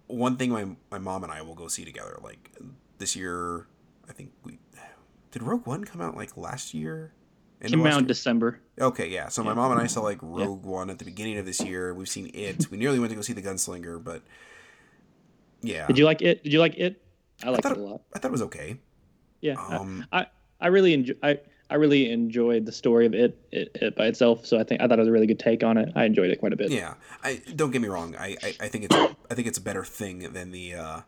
one 0.06 0.36
thing 0.36 0.50
my 0.50 0.66
my 0.90 0.98
mom 0.98 1.24
and 1.24 1.32
I 1.32 1.42
will 1.42 1.54
go 1.54 1.68
see 1.68 1.84
together. 1.84 2.18
Like 2.22 2.52
this 2.98 3.16
year, 3.16 3.66
I 4.08 4.12
think 4.12 4.32
we 4.44 4.58
did 5.30 5.42
Rogue 5.42 5.66
One 5.66 5.84
come 5.84 6.00
out 6.00 6.16
like 6.16 6.36
last 6.36 6.74
year 6.74 7.12
Came 7.70 7.86
out 7.86 8.00
in 8.00 8.06
December. 8.06 8.60
Okay, 8.80 9.08
yeah. 9.08 9.28
So 9.28 9.42
my 9.42 9.54
mom 9.54 9.72
and 9.72 9.80
I 9.80 9.86
saw 9.86 10.02
like 10.02 10.18
Rogue 10.22 10.64
yeah. 10.64 10.70
One 10.70 10.90
at 10.90 10.98
the 10.98 11.04
beginning 11.04 11.38
of 11.38 11.46
this 11.46 11.60
year. 11.60 11.94
We've 11.94 12.08
seen 12.08 12.30
it. 12.34 12.70
We 12.70 12.78
nearly 12.78 12.98
went 12.98 13.10
to 13.10 13.16
go 13.16 13.22
see 13.22 13.32
the 13.32 13.42
Gunslinger, 13.42 14.02
but 14.02 14.22
yeah. 15.62 15.86
Did 15.86 15.98
you 15.98 16.04
like 16.04 16.22
it? 16.22 16.44
Did 16.44 16.52
you 16.52 16.58
like 16.58 16.76
it? 16.76 17.00
I 17.42 17.50
liked 17.50 17.66
I 17.66 17.70
it 17.70 17.76
a 17.76 17.80
lot. 17.80 18.02
I 18.14 18.18
thought 18.18 18.28
it 18.28 18.32
was 18.32 18.42
okay. 18.42 18.78
Yeah, 19.40 19.54
um, 19.54 20.06
I 20.12 20.26
I 20.60 20.68
really 20.68 20.94
enjoy. 20.94 21.14
I 21.22 21.30
I 21.30 21.40
I 21.70 21.76
really 21.76 22.10
enjoyed 22.10 22.66
the 22.66 22.72
story 22.72 23.06
of 23.06 23.14
it, 23.14 23.38
it, 23.50 23.70
it 23.74 23.96
by 23.96 24.06
itself. 24.06 24.46
So 24.46 24.58
I 24.58 24.64
think 24.64 24.80
I 24.80 24.86
thought 24.86 24.98
it 24.98 25.02
was 25.02 25.08
a 25.08 25.12
really 25.12 25.26
good 25.26 25.38
take 25.38 25.64
on 25.64 25.78
it. 25.78 25.90
I 25.94 26.04
enjoyed 26.04 26.30
it 26.30 26.38
quite 26.38 26.52
a 26.52 26.56
bit. 26.56 26.70
Yeah, 26.70 26.94
I 27.22 27.40
don't 27.56 27.70
get 27.70 27.80
me 27.80 27.88
wrong. 27.88 28.14
I, 28.16 28.36
I, 28.42 28.54
I 28.60 28.68
think 28.68 28.84
it's 28.84 28.94
I 28.94 29.34
think 29.34 29.48
it's 29.48 29.58
a 29.58 29.62
better 29.62 29.84
thing 29.84 30.32
than 30.32 30.50
the 30.50 30.74
uh, 30.74 31.00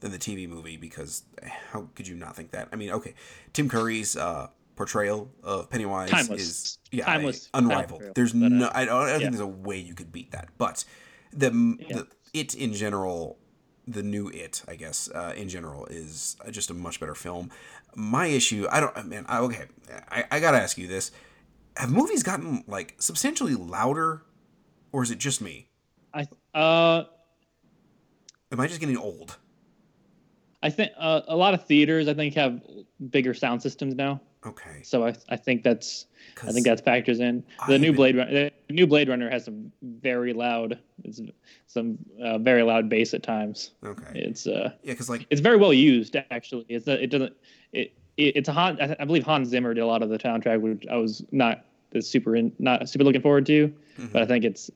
than 0.00 0.12
the 0.12 0.18
TV 0.18 0.48
movie 0.48 0.76
because 0.76 1.24
how 1.72 1.88
could 1.94 2.06
you 2.06 2.14
not 2.14 2.36
think 2.36 2.50
that? 2.50 2.68
I 2.72 2.76
mean, 2.76 2.90
okay, 2.90 3.14
Tim 3.54 3.68
Curry's 3.68 4.16
uh, 4.16 4.48
portrayal 4.76 5.30
of 5.42 5.70
Pennywise 5.70 6.10
Timeless. 6.10 6.40
is 6.40 6.78
yeah 6.90 7.04
Timeless. 7.04 7.48
unrivaled. 7.54 8.00
Timeless. 8.00 8.12
There's 8.14 8.32
But, 8.32 8.46
uh, 8.46 8.48
no 8.48 8.70
I 8.74 8.84
don't, 8.84 8.96
I 8.96 9.06
don't 9.06 9.08
yeah. 9.08 9.18
think 9.18 9.30
there's 9.32 9.40
a 9.40 9.46
way 9.46 9.78
you 9.78 9.94
could 9.94 10.12
beat 10.12 10.30
that. 10.32 10.48
But 10.58 10.84
the, 11.32 11.50
Yeah. 11.88 11.96
the 11.98 12.06
it 12.32 12.54
in 12.54 12.72
general, 12.72 13.38
the 13.86 14.02
new 14.02 14.28
it 14.28 14.62
I 14.66 14.74
guess 14.76 15.08
uh, 15.14 15.32
in 15.36 15.48
general 15.48 15.86
is 15.86 16.36
just 16.50 16.70
a 16.70 16.74
much 16.74 16.98
better 17.00 17.14
film. 17.14 17.50
My 17.94 18.26
issue, 18.26 18.66
I 18.70 18.80
don't 18.80 19.06
man. 19.06 19.24
I, 19.28 19.38
okay, 19.40 19.64
I, 20.10 20.24
I 20.30 20.40
gotta 20.40 20.58
ask 20.58 20.76
you 20.78 20.88
this: 20.88 21.12
Have 21.76 21.90
movies 21.92 22.22
gotten 22.24 22.64
like 22.66 22.96
substantially 22.98 23.54
louder, 23.54 24.22
or 24.90 25.02
is 25.04 25.10
it 25.12 25.18
just 25.18 25.40
me? 25.40 25.68
I 26.12 26.26
uh 26.54 27.04
Am 28.52 28.60
I 28.60 28.66
just 28.66 28.80
getting 28.80 28.96
old? 28.96 29.36
I 30.62 30.70
think 30.70 30.92
uh, 30.96 31.20
a 31.28 31.36
lot 31.36 31.54
of 31.54 31.66
theaters 31.66 32.08
I 32.08 32.14
think 32.14 32.34
have 32.34 32.60
bigger 33.10 33.34
sound 33.34 33.60
systems 33.62 33.94
now. 33.94 34.20
Okay. 34.46 34.82
So 34.82 35.06
I 35.06 35.14
I 35.28 35.36
think 35.36 35.62
that's 35.62 36.06
I 36.42 36.52
think 36.52 36.66
that 36.66 36.84
factors 36.84 37.20
in. 37.20 37.44
I 37.60 37.68
The 37.68 37.78
new 37.78 37.92
Blade 37.92 38.16
Runner, 38.16 38.50
the 38.68 38.72
new 38.74 38.86
Blade 38.86 39.08
Runner 39.08 39.30
has 39.30 39.44
some 39.44 39.70
very 39.82 40.32
loud, 40.32 40.78
it's 41.04 41.20
some 41.66 41.98
uh, 42.22 42.38
very 42.38 42.62
loud 42.62 42.88
bass 42.88 43.14
at 43.14 43.22
times. 43.22 43.70
Okay. 43.84 44.12
It's 44.20 44.46
uh, 44.46 44.72
Yeah, 44.82 44.92
because 44.92 45.08
like 45.08 45.26
it's 45.30 45.40
very 45.40 45.56
well 45.56 45.72
used 45.72 46.16
actually. 46.30 46.66
It's 46.68 46.86
a, 46.88 47.02
it 47.02 47.10
doesn't 47.10 47.32
it, 47.72 47.92
it 48.16 48.36
it's 48.36 48.48
a 48.48 48.52
Han. 48.52 48.78
I 48.80 48.96
I 49.00 49.04
believe 49.04 49.24
Hans 49.24 49.48
Zimmer 49.48 49.74
did 49.74 49.80
a 49.82 49.86
lot 49.86 50.02
of 50.02 50.08
the 50.08 50.18
soundtrack, 50.18 50.60
which 50.60 50.84
I 50.90 50.96
was 50.96 51.24
not 51.32 51.64
super 52.00 52.34
in, 52.36 52.52
not 52.58 52.88
super 52.88 53.04
looking 53.04 53.22
forward 53.22 53.46
to, 53.46 53.72
mhm, 53.98 54.12
but 54.12 54.22
I 54.22 54.26
think 54.26 54.44
it's 54.44 54.70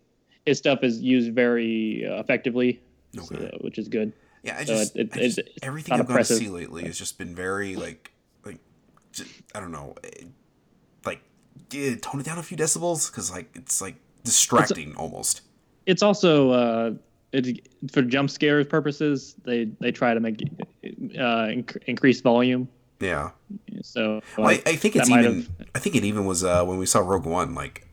his 0.47 0.59
stuff 0.59 0.83
is 0.85 1.01
used 1.03 1.35
very 1.35 2.07
uh, 2.07 2.21
effectively, 2.21 2.81
so- 3.15 3.59
which 3.61 3.77
is 3.79 3.89
good. 3.89 4.13
Yeah, 4.45 4.57
I 4.59 4.65
so 4.65 4.75
just, 4.77 4.97
it- 4.97 5.11
I 5.13 5.19
just 5.19 5.39
it's 5.39 5.49
everything 5.63 5.95
I've 5.95 6.07
gotten 6.07 6.25
to 6.25 6.35
see 6.37 6.49
lately 6.49 6.85
has 6.85 6.97
just 6.99 7.19
been 7.19 7.35
very 7.35 7.75
like 7.75 8.05
just, 8.05 8.15
I 9.55 9.61
don't 9.61 9.73
know, 9.73 9.95
eh, 10.05 10.25
like 11.05 11.21
yeah, 11.71 11.95
tone 12.01 12.21
it 12.21 12.25
down 12.25 12.39
a 12.39 12.43
few 12.43 12.57
decibels 12.57 13.11
because 13.11 13.31
like 13.31 13.51
it's 13.55 13.81
like 13.81 13.97
distracting 14.25 14.95
almost. 14.97 15.43
It's 15.87 16.03
also 16.03 16.51
uh, 16.51 16.91
it, 17.33 17.69
for 17.91 18.03
jump 18.03 18.31
scares 18.31 18.67
purposes. 18.67 19.35
They 19.45 19.67
they 19.81 19.91
try 19.93 20.15
to 20.15 20.21
make 20.21 20.43
uh, 20.43 21.49
inc- 21.49 21.77
increase 21.87 22.21
volume. 22.21 22.69
Yeah. 23.01 23.31
So 23.83 24.21
Well, 24.37 24.49
I, 24.49 24.63
I 24.67 24.77
think 24.77 24.97
it's 24.97 25.09
even. 25.09 25.43
have- 25.43 25.69
I 25.75 25.79
think 25.79 25.95
it 25.97 26.05
even 26.05 26.25
was 26.27 26.43
uh, 26.45 26.65
when 26.65 26.79
we 26.79 26.87
saw 26.87 26.99
Rogue 27.01 27.27
One. 27.27 27.55
Like, 27.55 27.87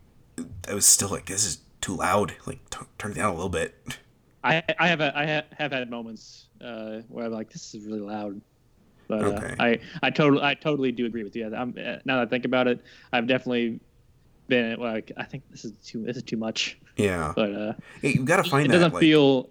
I 0.68 0.74
was 0.74 0.86
still 0.86 1.10
like, 1.10 1.28
this 1.28 1.46
is 1.46 1.60
too 1.82 1.96
loud. 1.96 2.34
Like, 2.48 2.68
t- 2.72 2.80
turn 2.98 3.12
it 3.12 3.16
down 3.16 3.30
a 3.30 3.34
little 3.36 3.50
bit. 3.50 3.76
I 4.44 4.64
I 4.80 4.88
have 4.88 5.02
a, 5.02 5.16
I 5.18 5.26
ha- 5.28 5.48
have 5.58 5.72
had 5.72 5.90
moments 5.92 6.48
uh, 6.60 7.02
where 7.08 7.26
I'm 7.28 7.32
like, 7.32 7.52
this 7.52 7.74
is 7.76 7.86
really 7.86 8.00
loud. 8.00 8.42
But 9.08 9.24
Okay. 9.24 9.56
uh, 9.60 9.64
I 9.64 9.80
I 10.04 10.10
totally 10.10 10.44
I 10.44 10.54
totally 10.56 10.92
do 10.92 11.06
agree 11.06 11.24
with 11.24 11.36
you. 11.36 11.46
I'm, 11.56 11.70
uh, 11.78 11.98
now 12.06 12.18
that 12.18 12.22
I 12.22 12.26
think 12.26 12.46
about 12.46 12.68
it, 12.68 12.82
I've 13.14 13.28
definitely 13.28 13.80
been 14.48 14.80
like, 14.80 15.12
I 15.18 15.24
think 15.24 15.44
this 15.50 15.66
is 15.66 15.72
too 15.86 16.04
this 16.04 16.18
is 16.18 16.24
too 16.24 16.38
much. 16.38 16.78
Yeah. 16.98 17.34
But 17.36 17.54
uh, 17.54 17.74
Hey, 18.02 18.14
you 18.14 18.24
got 18.24 18.44
to 18.44 18.50
find 18.50 18.66
it 18.66 18.70
that. 18.70 18.76
doesn't 18.78 18.94
like, 18.94 19.02
feel 19.02 19.50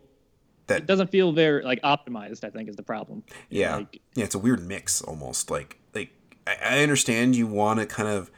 that- 0.67 0.79
it 0.83 0.87
doesn't 0.87 1.11
feel 1.11 1.33
very 1.33 1.63
like 1.63 1.81
optimized. 1.83 2.43
I 2.45 2.51
think 2.51 2.69
is 2.69 2.77
the 2.77 2.83
problem. 2.83 3.23
Yeah. 3.51 3.77
Like, 3.77 4.01
Yeah, 4.15 4.25
it's 4.25 4.35
a 4.35 4.39
weird 4.39 4.67
mix 4.67 5.03
almost. 5.03 5.51
Like 5.51 5.79
like 5.95 6.11
I, 6.47 6.57
I 6.79 6.83
understand 6.83 7.37
you 7.37 7.47
want 7.47 7.81
to 7.81 7.87
kind 7.87 8.09
of 8.09 8.31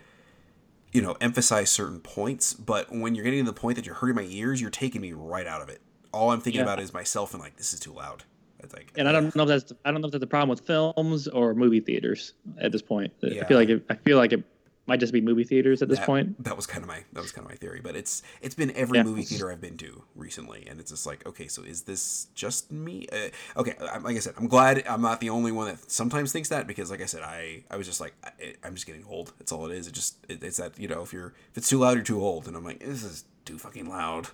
you 0.93 1.03
know 1.03 1.17
emphasize 1.21 1.71
certain 1.71 2.01
points, 2.01 2.55
but 2.55 2.91
when 2.91 3.15
you're 3.15 3.25
getting 3.25 3.45
to 3.45 3.51
the 3.53 3.59
point 3.61 3.77
that 3.77 3.85
you're 3.87 3.97
hurting 3.97 4.17
my 4.17 4.27
ears, 4.31 4.61
you're 4.61 4.71
taking 4.71 5.01
me 5.03 5.13
right 5.13 5.47
out 5.47 5.61
of 5.63 5.69
it. 5.69 5.81
All 6.13 6.31
I'm 6.31 6.41
thinking 6.41 6.61
Yeah. 6.61 6.65
about 6.65 6.81
is 6.81 6.93
myself 6.95 7.35
and 7.35 7.43
like 7.43 7.57
this 7.57 7.73
is 7.75 7.81
too 7.81 7.93
loud. 7.93 8.25
It's 8.61 8.73
like 8.75 8.93
and 8.97 9.09
I 9.09 9.13
don't 9.13 9.35
know 9.37 9.43
if 9.43 9.49
that's 9.49 9.73
I 9.85 9.91
don't 9.93 10.01
know 10.01 10.07
if 10.07 10.13
that's 10.13 10.25
a 10.25 10.27
problem 10.27 10.49
with 10.49 10.61
films 10.61 11.29
or 11.29 11.55
movie 11.55 11.81
theaters 11.81 12.33
at 12.59 12.73
this 12.73 12.83
point. 12.83 13.13
I 13.23 13.45
feel 13.45 13.59
like 13.59 13.69
it, 13.69 13.85
I 13.91 13.95
feel 13.95 14.17
like 14.17 14.33
it 14.33 14.45
might 14.89 15.01
just 15.01 15.13
be 15.13 15.21
movie 15.21 15.43
theaters 15.45 15.83
at 15.83 15.89
this 15.89 15.99
that, 15.99 16.07
point. 16.07 16.43
That 16.45 16.57
was 16.57 16.67
kind 16.67 16.83
of 16.83 16.89
my 16.89 17.03
that 17.13 17.21
was 17.21 17.33
kind 17.33 17.45
of 17.45 17.51
my 17.51 17.57
theory, 17.57 17.81
but 17.83 17.97
it's 17.97 18.23
it's 18.41 18.55
been 18.55 18.71
every 18.77 18.99
Yeah. 18.99 19.05
movie 19.05 19.23
theater 19.25 19.51
I've 19.51 19.61
been 19.61 19.77
to 19.79 20.05
recently, 20.15 20.67
and 20.69 20.81
it's 20.81 20.91
just 20.91 21.07
like 21.07 21.27
okay, 21.27 21.49
so 21.49 21.63
is 21.63 21.83
this 21.83 22.29
just 22.35 22.71
me? 22.73 23.07
Uh, 23.13 23.61
okay, 23.61 23.75
like 24.03 24.17
I 24.17 24.21
said, 24.21 24.35
I'm 24.39 24.47
glad 24.49 24.87
I'm 24.89 25.03
not 25.03 25.21
the 25.21 25.31
only 25.31 25.53
one 25.53 25.67
that 25.67 25.91
sometimes 25.91 26.33
thinks 26.33 26.49
that 26.51 26.67
because, 26.67 26.91
like 26.91 27.03
I 27.03 27.07
said, 27.07 27.23
I 27.23 27.65
I 27.71 27.77
was 27.77 27.87
just 27.87 28.01
like 28.01 28.15
I, 28.25 28.55
I'm 28.65 28.75
just 28.75 28.87
getting 28.87 29.05
old. 29.09 29.33
That's 29.39 29.53
all 29.53 29.67
it 29.67 29.77
is. 29.77 29.87
It 29.89 29.93
just 29.93 30.17
it, 30.29 30.43
it's 30.43 30.57
that 30.57 30.79
you 30.79 30.89
know 30.89 31.03
if 31.03 31.13
you're 31.13 31.35
if 31.51 31.59
it's 31.59 31.69
too 31.69 31.79
loud, 31.79 31.95
you're 31.97 32.05
too 32.05 32.23
old, 32.23 32.47
and 32.47 32.57
I'm 32.57 32.65
like 32.65 32.81
this 32.81 33.03
is 33.05 33.25
too 33.45 33.59
fucking 33.59 33.89
loud. 33.89 34.29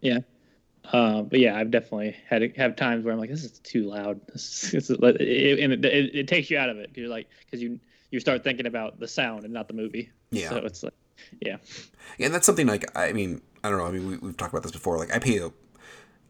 Yeah. 0.00 0.18
Uh, 0.92 1.22
but 1.22 1.38
yeah, 1.38 1.56
I've 1.56 1.70
definitely 1.70 2.16
had 2.26 2.56
have 2.56 2.76
times 2.76 3.04
where 3.04 3.12
I'm 3.12 3.20
like, 3.20 3.30
this 3.30 3.44
is 3.44 3.58
too 3.58 3.84
loud. 3.84 4.20
This 4.32 4.72
is, 4.74 4.90
it, 4.90 5.20
it, 5.20 5.58
and 5.60 5.72
it, 5.72 5.84
it, 5.84 6.14
it 6.14 6.28
takes 6.28 6.50
you 6.50 6.58
out 6.58 6.70
of 6.70 6.78
it. 6.78 6.90
you 6.94 7.02
you're 7.02 7.10
like, 7.10 7.28
because 7.44 7.62
you 7.62 7.78
you 8.10 8.20
start 8.20 8.42
thinking 8.42 8.66
about 8.66 8.98
the 8.98 9.08
sound 9.08 9.44
and 9.44 9.52
not 9.52 9.68
the 9.68 9.74
movie. 9.74 10.10
Yeah. 10.30 10.48
So 10.48 10.56
it's 10.56 10.82
like, 10.82 10.94
yeah, 11.40 11.56
and 12.18 12.32
that's 12.32 12.46
something 12.46 12.66
like 12.66 12.96
I 12.96 13.12
mean 13.12 13.42
I 13.62 13.68
don't 13.68 13.78
know. 13.78 13.86
I 13.86 13.90
mean 13.90 14.08
we, 14.08 14.16
we've 14.18 14.36
talked 14.36 14.52
about 14.52 14.62
this 14.62 14.72
before. 14.72 14.96
Like 14.96 15.14
I 15.14 15.18
pay 15.18 15.38
a 15.38 15.50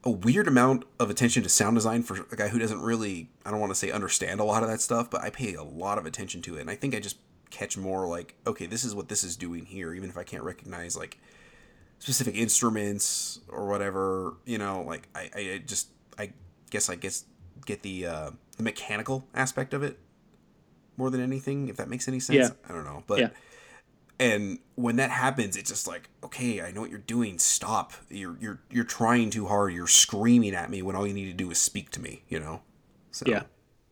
a 0.05 0.11
weird 0.11 0.49
amount 0.49 0.85
of 0.99 1.11
attention 1.11 1.43
to 1.43 1.49
sound 1.49 1.77
design 1.77 2.03
for 2.03 2.27
a 2.33 2.37
guy 2.37 2.49
who 2.49 2.59
doesn't 2.59 2.81
really 2.81 3.31
I 3.45 3.51
don't 3.51 3.61
want 3.61 3.71
to 3.71 3.79
say 3.79 3.91
understand 3.91 4.41
a 4.41 4.45
lot 4.45 4.63
of 4.63 4.69
that 4.69 4.81
stuff, 4.81 5.11
but 5.11 5.23
I 5.23 5.31
pay 5.31 5.55
a 5.55 5.63
lot 5.63 5.99
of 5.99 6.07
attention 6.07 6.43
to 6.43 6.57
it, 6.57 6.63
and 6.63 6.71
I 6.71 6.75
think 6.75 6.95
I 6.95 7.01
just 7.01 7.19
catch 7.51 7.77
more 7.77 8.09
like 8.09 8.35
okay, 8.47 8.67
this 8.67 8.85
is 8.85 8.95
what 8.95 9.09
this 9.09 9.23
is 9.23 9.37
doing 9.37 9.67
here, 9.67 9.95
even 9.95 10.09
if 10.09 10.17
I 10.17 10.25
can't 10.25 10.43
recognize 10.43 10.97
like 10.97 11.19
specific 11.99 12.35
instruments 12.37 13.41
or 13.49 13.67
whatever. 13.67 14.35
You 14.45 14.59
know, 14.59 14.83
like 14.83 15.09
I, 15.15 15.31
I 15.35 15.63
just 15.67 15.89
I 16.19 16.33
guess 16.71 16.89
I 16.91 16.95
guess 16.97 17.25
get 17.67 17.83
the 17.83 18.07
uh, 18.07 18.31
the 18.57 18.63
mechanical 18.63 19.27
aspect 19.35 19.75
of 19.75 19.83
it 19.83 19.99
more 20.97 21.11
than 21.11 21.21
anything, 21.21 21.69
if 21.69 21.77
that 21.77 21.89
makes 21.89 22.09
any 22.09 22.21
sense. 22.21 22.37
Yeah. 22.51 22.69
I 22.69 22.73
don't 22.73 22.85
know, 22.85 23.05
but 23.07 23.19
Yeah. 23.21 23.29
and 24.19 24.59
when 24.75 24.97
that 24.97 25.11
happens 25.11 25.57
it's 25.57 25.71
just 25.71 25.87
like 25.87 26.09
okay 26.25 26.61
i 26.61 26.73
know 26.73 26.81
what 26.81 26.91
you're 26.91 26.99
doing 26.99 27.39
stop 27.39 27.93
you're 28.11 28.37
you're 28.41 28.61
you're 28.69 28.83
trying 28.85 29.31
too 29.31 29.47
hard 29.47 29.73
you're 29.73 29.87
screaming 29.87 30.55
at 30.57 30.71
me 30.71 30.83
when 30.83 30.97
all 30.97 31.07
you 31.07 31.15
need 31.15 31.27
to 31.27 31.33
do 31.33 31.49
is 31.53 31.59
speak 31.59 31.91
to 31.91 32.01
me 32.01 32.23
you 32.29 32.41
know 32.41 32.61
so 33.13 33.25
Yeah. 33.29 33.43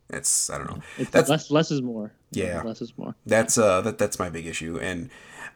it's 0.09 0.49
i 0.49 0.57
don't 0.57 0.67
know 0.69 0.81
it's 0.97 1.11
That's- 1.11 1.29
less 1.29 1.49
less 1.49 1.71
is 1.71 1.81
more. 1.81 2.11
Yeah. 2.31 2.61
less 2.63 2.81
is 2.81 2.91
more. 2.97 3.15
that's 3.25 3.57
uh 3.57 3.79
that 3.81 3.97
that's 3.97 4.19
my 4.19 4.29
big 4.29 4.45
issue 4.47 4.77
and 4.81 5.09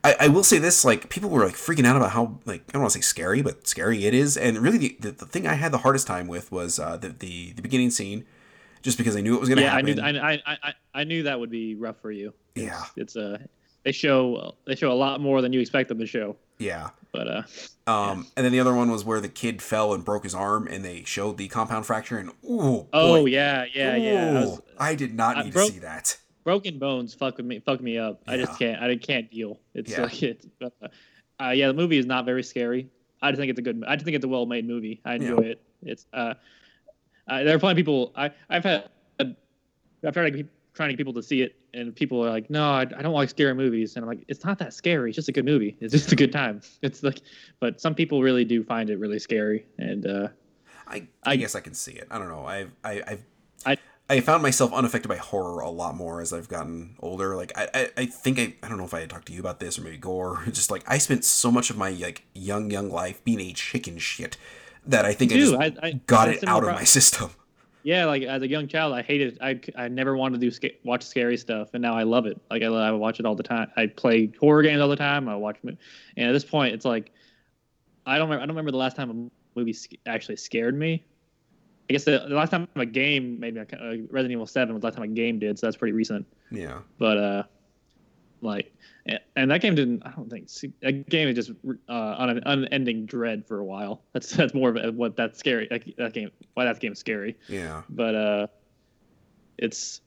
I, 0.03 0.15
I 0.21 0.27
will 0.29 0.43
say 0.43 0.57
this 0.57 0.83
like 0.83 1.09
people 1.09 1.29
were 1.29 1.45
like 1.45 1.55
freaking 1.55 1.85
out 1.85 1.95
about 1.95 2.11
how 2.11 2.39
like 2.45 2.61
i 2.69 2.71
don't 2.71 2.81
want 2.81 2.91
to 2.93 2.97
say 2.97 3.01
scary 3.01 3.41
but 3.41 3.67
scary 3.67 4.05
it 4.05 4.13
is 4.13 4.35
and 4.37 4.57
really 4.57 4.77
the, 4.79 4.97
the, 4.99 5.11
the 5.11 5.25
thing 5.25 5.45
i 5.47 5.53
had 5.53 5.71
the 5.71 5.77
hardest 5.79 6.07
time 6.07 6.27
with 6.27 6.51
was 6.51 6.79
uh 6.79 6.97
the 6.97 7.09
the, 7.09 7.51
the 7.53 7.61
beginning 7.61 7.91
scene 7.91 8.25
just 8.81 8.97
because 8.97 9.15
i 9.15 9.21
knew 9.21 9.35
it 9.35 9.39
was 9.39 9.47
gonna 9.49 9.61
Yeah, 9.61 9.73
I 9.73 9.77
happen 9.77 9.95
knew 9.95 10.01
I, 10.01 10.31
I 10.33 10.57
I 10.63 10.73
I 10.95 11.03
knew 11.03 11.23
that 11.23 11.39
would 11.39 11.51
be 11.51 11.75
rough 11.75 11.97
for 12.01 12.11
you. 12.11 12.33
It's, 12.55 12.65
Yeah. 12.65 12.83
it's 12.97 13.15
a 13.15 13.39
they 13.83 13.91
show 13.91 14.55
they 14.65 14.75
show 14.75 14.91
a 14.91 14.93
lot 15.05 15.21
more 15.21 15.41
than 15.41 15.53
you 15.53 15.59
expect 15.59 15.89
them 15.89 15.99
to 15.99 16.05
show. 16.07 16.35
yeah 16.57 16.89
But 17.11 17.27
uh, 17.27 17.43
um 17.87 18.27
and 18.35 18.43
then 18.45 18.51
the 18.51 18.59
other 18.59 18.73
one 18.73 18.89
was 18.91 19.05
where 19.05 19.21
the 19.21 19.29
kid 19.29 19.61
fell 19.61 19.93
and 19.93 20.03
broke 20.03 20.23
his 20.23 20.33
arm 20.35 20.67
and 20.67 20.83
they 20.83 21.03
showed 21.03 21.37
the 21.37 21.47
compound 21.47 21.85
fracture 21.85 22.17
and 22.17 22.29
ooh 22.43 22.87
oh 22.91 23.21
boy. 23.21 23.25
yeah, 23.25 23.65
yeah, 23.73 23.95
yeah. 23.95 24.29
I 24.29 24.45
was, 24.45 24.61
I 24.79 24.95
did 24.95 25.13
not 25.15 25.37
I 25.37 25.43
need 25.43 25.53
broke- 25.53 25.67
to 25.67 25.73
see 25.73 25.79
that. 25.79 26.17
Broken 26.43 26.79
bones 26.79 27.13
fuck 27.13 27.37
with 27.37 27.45
me 27.45 27.59
fuck 27.59 27.81
me 27.81 27.97
up. 27.97 28.21
I 28.27 28.37
just 28.37 28.57
can't 28.59 28.81
i 28.81 28.95
can't 28.97 29.29
deal. 29.31 29.59
It's 29.73 29.91
Yeah. 29.91 30.01
like 30.03 30.23
it's 30.31 30.47
uh, 30.61 30.69
uh, 31.43 31.49
yeah 31.49 31.67
the 31.67 31.73
movie 31.73 31.97
is 31.97 32.05
not 32.05 32.25
very 32.25 32.43
scary. 32.43 32.89
I 33.21 33.31
just 33.31 33.39
think 33.39 33.49
it's 33.49 33.59
a 33.59 33.61
good 33.61 33.83
i 33.87 33.95
just 33.95 34.05
think 34.05 34.15
it's 34.15 34.25
a 34.25 34.27
well-made 34.27 34.67
movie. 34.67 35.01
I 35.05 35.15
enjoy 35.15 35.37
it. 35.43 35.61
It's 35.83 36.05
uh, 36.13 36.33
uh 37.27 37.43
there 37.43 37.55
are 37.55 37.59
plenty 37.59 37.79
of 37.79 37.85
people 37.85 38.11
i 38.15 38.31
i've 38.49 38.63
had 38.63 38.89
i've 39.19 40.13
tried 40.13 40.31
to 40.31 40.37
keep 40.37 40.49
trying 40.73 40.89
to 40.89 40.93
get 40.93 40.97
people 40.97 41.13
to 41.13 41.21
see 41.21 41.41
it 41.41 41.55
and 41.73 41.95
people 41.95 42.25
are 42.25 42.29
like 42.29 42.49
no 42.49 42.71
I, 42.71 42.81
I 42.81 43.01
don't 43.01 43.13
like 43.13 43.29
scary 43.29 43.53
movies. 43.53 43.95
And 43.95 44.03
i'm 44.03 44.09
like 44.09 44.23
it's 44.27 44.43
not 44.43 44.57
that 44.59 44.73
scary. 44.73 45.09
It's 45.11 45.15
just 45.15 45.29
a 45.29 45.31
good 45.31 45.45
movie. 45.45 45.77
It's 45.79 45.91
just 45.91 46.11
a 46.11 46.15
good 46.15 46.31
time. 46.31 46.61
It's 46.81 47.03
like 47.03 47.21
but 47.59 47.79
some 47.79 47.93
people 47.95 48.21
really 48.21 48.45
do 48.45 48.63
find 48.63 48.89
it 48.89 48.97
really 48.99 49.19
scary 49.19 49.65
and 49.77 50.05
uh 50.07 50.27
I, 50.87 50.95
I 51.23 51.31
I- 51.33 51.35
guess 51.37 51.55
I 51.55 51.59
can 51.61 51.73
see 51.73 51.93
it. 51.93 52.07
I 52.11 52.17
don't 52.17 52.27
know. 52.29 52.45
I've 52.45 52.71
I, 52.83 53.01
I've 53.07 53.25
I- 53.65 53.77
I 54.09 54.19
found 54.19 54.43
myself 54.43 54.73
unaffected 54.73 55.07
by 55.07 55.15
horror 55.15 55.61
a 55.61 55.69
lot 55.69 55.95
more 55.95 56.19
as 56.21 56.33
I've 56.33 56.49
gotten 56.49 56.95
older. 56.99 57.35
Like 57.37 57.53
I, 57.57 57.69
I, 57.73 57.89
I 57.97 58.05
think 58.05 58.39
I 58.39 58.53
I 58.61 58.67
don't 58.67 58.77
know 58.77 58.83
if 58.83 58.93
I 58.93 58.99
had 59.01 59.09
talked 59.09 59.27
to 59.27 59.33
you 59.33 59.39
about 59.39 59.59
this 59.59 59.79
or 59.79 59.83
maybe 59.83 59.97
Gore. 59.97 60.43
Just 60.51 60.69
like 60.69 60.83
I 60.87 60.97
spent 60.97 61.23
so 61.23 61.49
much 61.51 61.69
of 61.69 61.77
my 61.77 61.91
like 61.91 62.23
young 62.33 62.69
young 62.69 62.89
life 62.89 63.23
being 63.23 63.39
a 63.39 63.53
chicken 63.53 63.97
shit 63.97 64.37
that 64.85 65.05
I 65.05 65.13
think 65.13 65.31
I 65.31 65.35
just 65.37 65.53
I- 65.53 65.73
I- 65.81 66.01
got 66.07 66.27
it 66.27 66.43
out 66.47 66.63
of 66.63 66.73
my 66.73 66.83
system. 66.97 67.31
Yeah, 67.83 68.05
like 68.05 68.21
as 68.21 68.43
a 68.43 68.47
young 68.47 68.67
child, 68.67 68.93
I 68.93 69.01
hated. 69.01 69.39
I, 69.41 69.59
I 69.75 69.87
never 69.87 70.15
wanted 70.15 70.39
to 70.39 70.45
do 70.45 70.51
sca- 70.51 70.75
watch 70.83 71.01
scary 71.03 71.35
stuff, 71.35 71.69
and 71.73 71.81
now 71.81 71.95
I 71.95 72.03
love 72.03 72.27
it. 72.27 72.39
Like 72.51 72.61
I, 72.61 72.67
I 72.67 72.91
watch 72.91 73.19
it 73.19 73.25
all 73.25 73.33
the 73.33 73.41
time. 73.41 73.71
I 73.75 73.87
play 73.87 74.31
horror 74.39 74.61
games 74.61 74.81
all 74.81 74.87
the 74.89 74.95
time. 74.95 75.27
I 75.27 75.35
watch, 75.35 75.57
and 75.63 75.77
at 76.17 76.31
this 76.31 76.45
point, 76.45 76.75
it's 76.75 76.85
like 76.85 77.11
I 78.05 78.19
don't. 78.19 78.27
Remember, 78.29 78.43
I 78.43 78.45
don't 78.45 78.55
remember 78.55 78.69
the 78.71 78.77
last 78.77 78.95
time 78.95 79.31
a 79.55 79.59
movie 79.59 79.75
actually 80.05 80.35
scared 80.35 80.77
me. 80.77 81.03
I 81.91 81.93
guess 81.93 82.05
the, 82.05 82.23
the 82.25 82.35
last 82.35 82.51
time 82.51 82.69
a 82.77 82.85
game 82.85 83.37
made 83.37 83.55
me 83.55 83.59
uh, 83.59 83.65
Resident 84.09 84.31
Evil 84.31 84.47
Seven 84.47 84.73
was 84.73 84.79
the 84.79 84.87
last 84.87 84.95
time 84.95 85.03
a 85.03 85.07
game 85.09 85.39
did, 85.39 85.59
so 85.59 85.67
that's 85.67 85.75
pretty 85.75 85.91
recent. 85.91 86.25
Yeah. 86.49 86.79
But 86.97 87.17
uh, 87.17 87.43
like, 88.39 88.73
and 89.35 89.51
that 89.51 89.59
game 89.59 89.75
didn't. 89.75 90.03
I 90.05 90.11
don't 90.11 90.29
think 90.29 90.47
that 90.79 91.09
game 91.09 91.27
is 91.27 91.35
just 91.35 91.51
uh, 91.89 91.91
on 91.91 92.29
an 92.29 92.43
unending 92.45 93.07
dread 93.07 93.45
for 93.45 93.59
a 93.59 93.65
while. 93.65 94.03
That's 94.13 94.31
that's 94.31 94.53
more 94.53 94.69
of 94.69 94.77
a, 94.77 94.93
what 94.93 95.17
that's 95.17 95.37
scary. 95.37 95.67
That, 95.69 95.83
that 95.97 96.13
game, 96.13 96.31
why 96.53 96.63
that 96.63 96.79
game's 96.79 96.99
scary. 96.99 97.35
Yeah. 97.49 97.81
But 97.89 98.15
uh, 98.15 98.47
it's. 99.57 99.99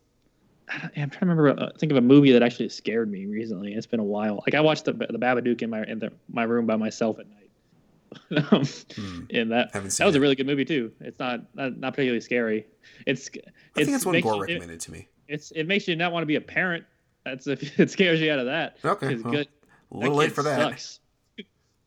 I'm 0.70 1.10
trying 1.10 1.10
to 1.10 1.26
remember. 1.26 1.50
Uh, 1.50 1.68
think 1.76 1.92
of 1.92 1.98
a 1.98 2.00
movie 2.00 2.32
that 2.32 2.42
actually 2.42 2.70
scared 2.70 3.12
me 3.12 3.26
recently. 3.26 3.74
It's 3.74 3.86
been 3.86 4.00
a 4.00 4.04
while. 4.04 4.42
Like 4.46 4.54
I 4.54 4.62
watched 4.62 4.86
the 4.86 4.94
the 4.94 5.18
Babadook 5.18 5.60
in 5.60 5.68
my 5.68 5.84
in 5.84 5.98
the, 5.98 6.12
my 6.32 6.44
room 6.44 6.64
by 6.64 6.76
myself 6.76 7.18
at 7.18 7.28
night. 7.28 7.43
um, 8.50 8.64
hmm. 8.94 9.20
And 9.30 9.52
that 9.52 9.72
that 9.72 9.82
was 9.82 10.00
it. 10.00 10.16
a 10.16 10.20
really 10.20 10.34
good 10.34 10.46
movie 10.46 10.64
too. 10.64 10.92
It's 11.00 11.18
not 11.18 11.40
not, 11.54 11.78
not 11.78 11.92
particularly 11.92 12.20
scary. 12.20 12.66
It's. 13.06 13.28
I 13.34 13.38
it's, 13.38 13.50
think 13.76 13.90
that's 13.90 14.06
one 14.06 14.20
Gore 14.20 14.40
recommended 14.40 14.74
it, 14.74 14.80
to 14.80 14.92
me. 14.92 15.08
It's 15.28 15.50
it 15.52 15.64
makes 15.64 15.88
you 15.88 15.96
not 15.96 16.12
want 16.12 16.22
to 16.22 16.26
be 16.26 16.36
a 16.36 16.40
parent 16.40 16.84
that's 17.24 17.46
if 17.46 17.80
it 17.80 17.90
scares 17.90 18.20
you 18.20 18.30
out 18.30 18.38
of 18.38 18.46
that. 18.46 18.78
Okay. 18.84 19.16
Well, 19.16 19.32
good, 19.32 19.48
a 19.92 19.96
little 19.96 20.16
late 20.16 20.32
for 20.32 20.42
that. 20.42 20.58
Sucks. 20.58 21.00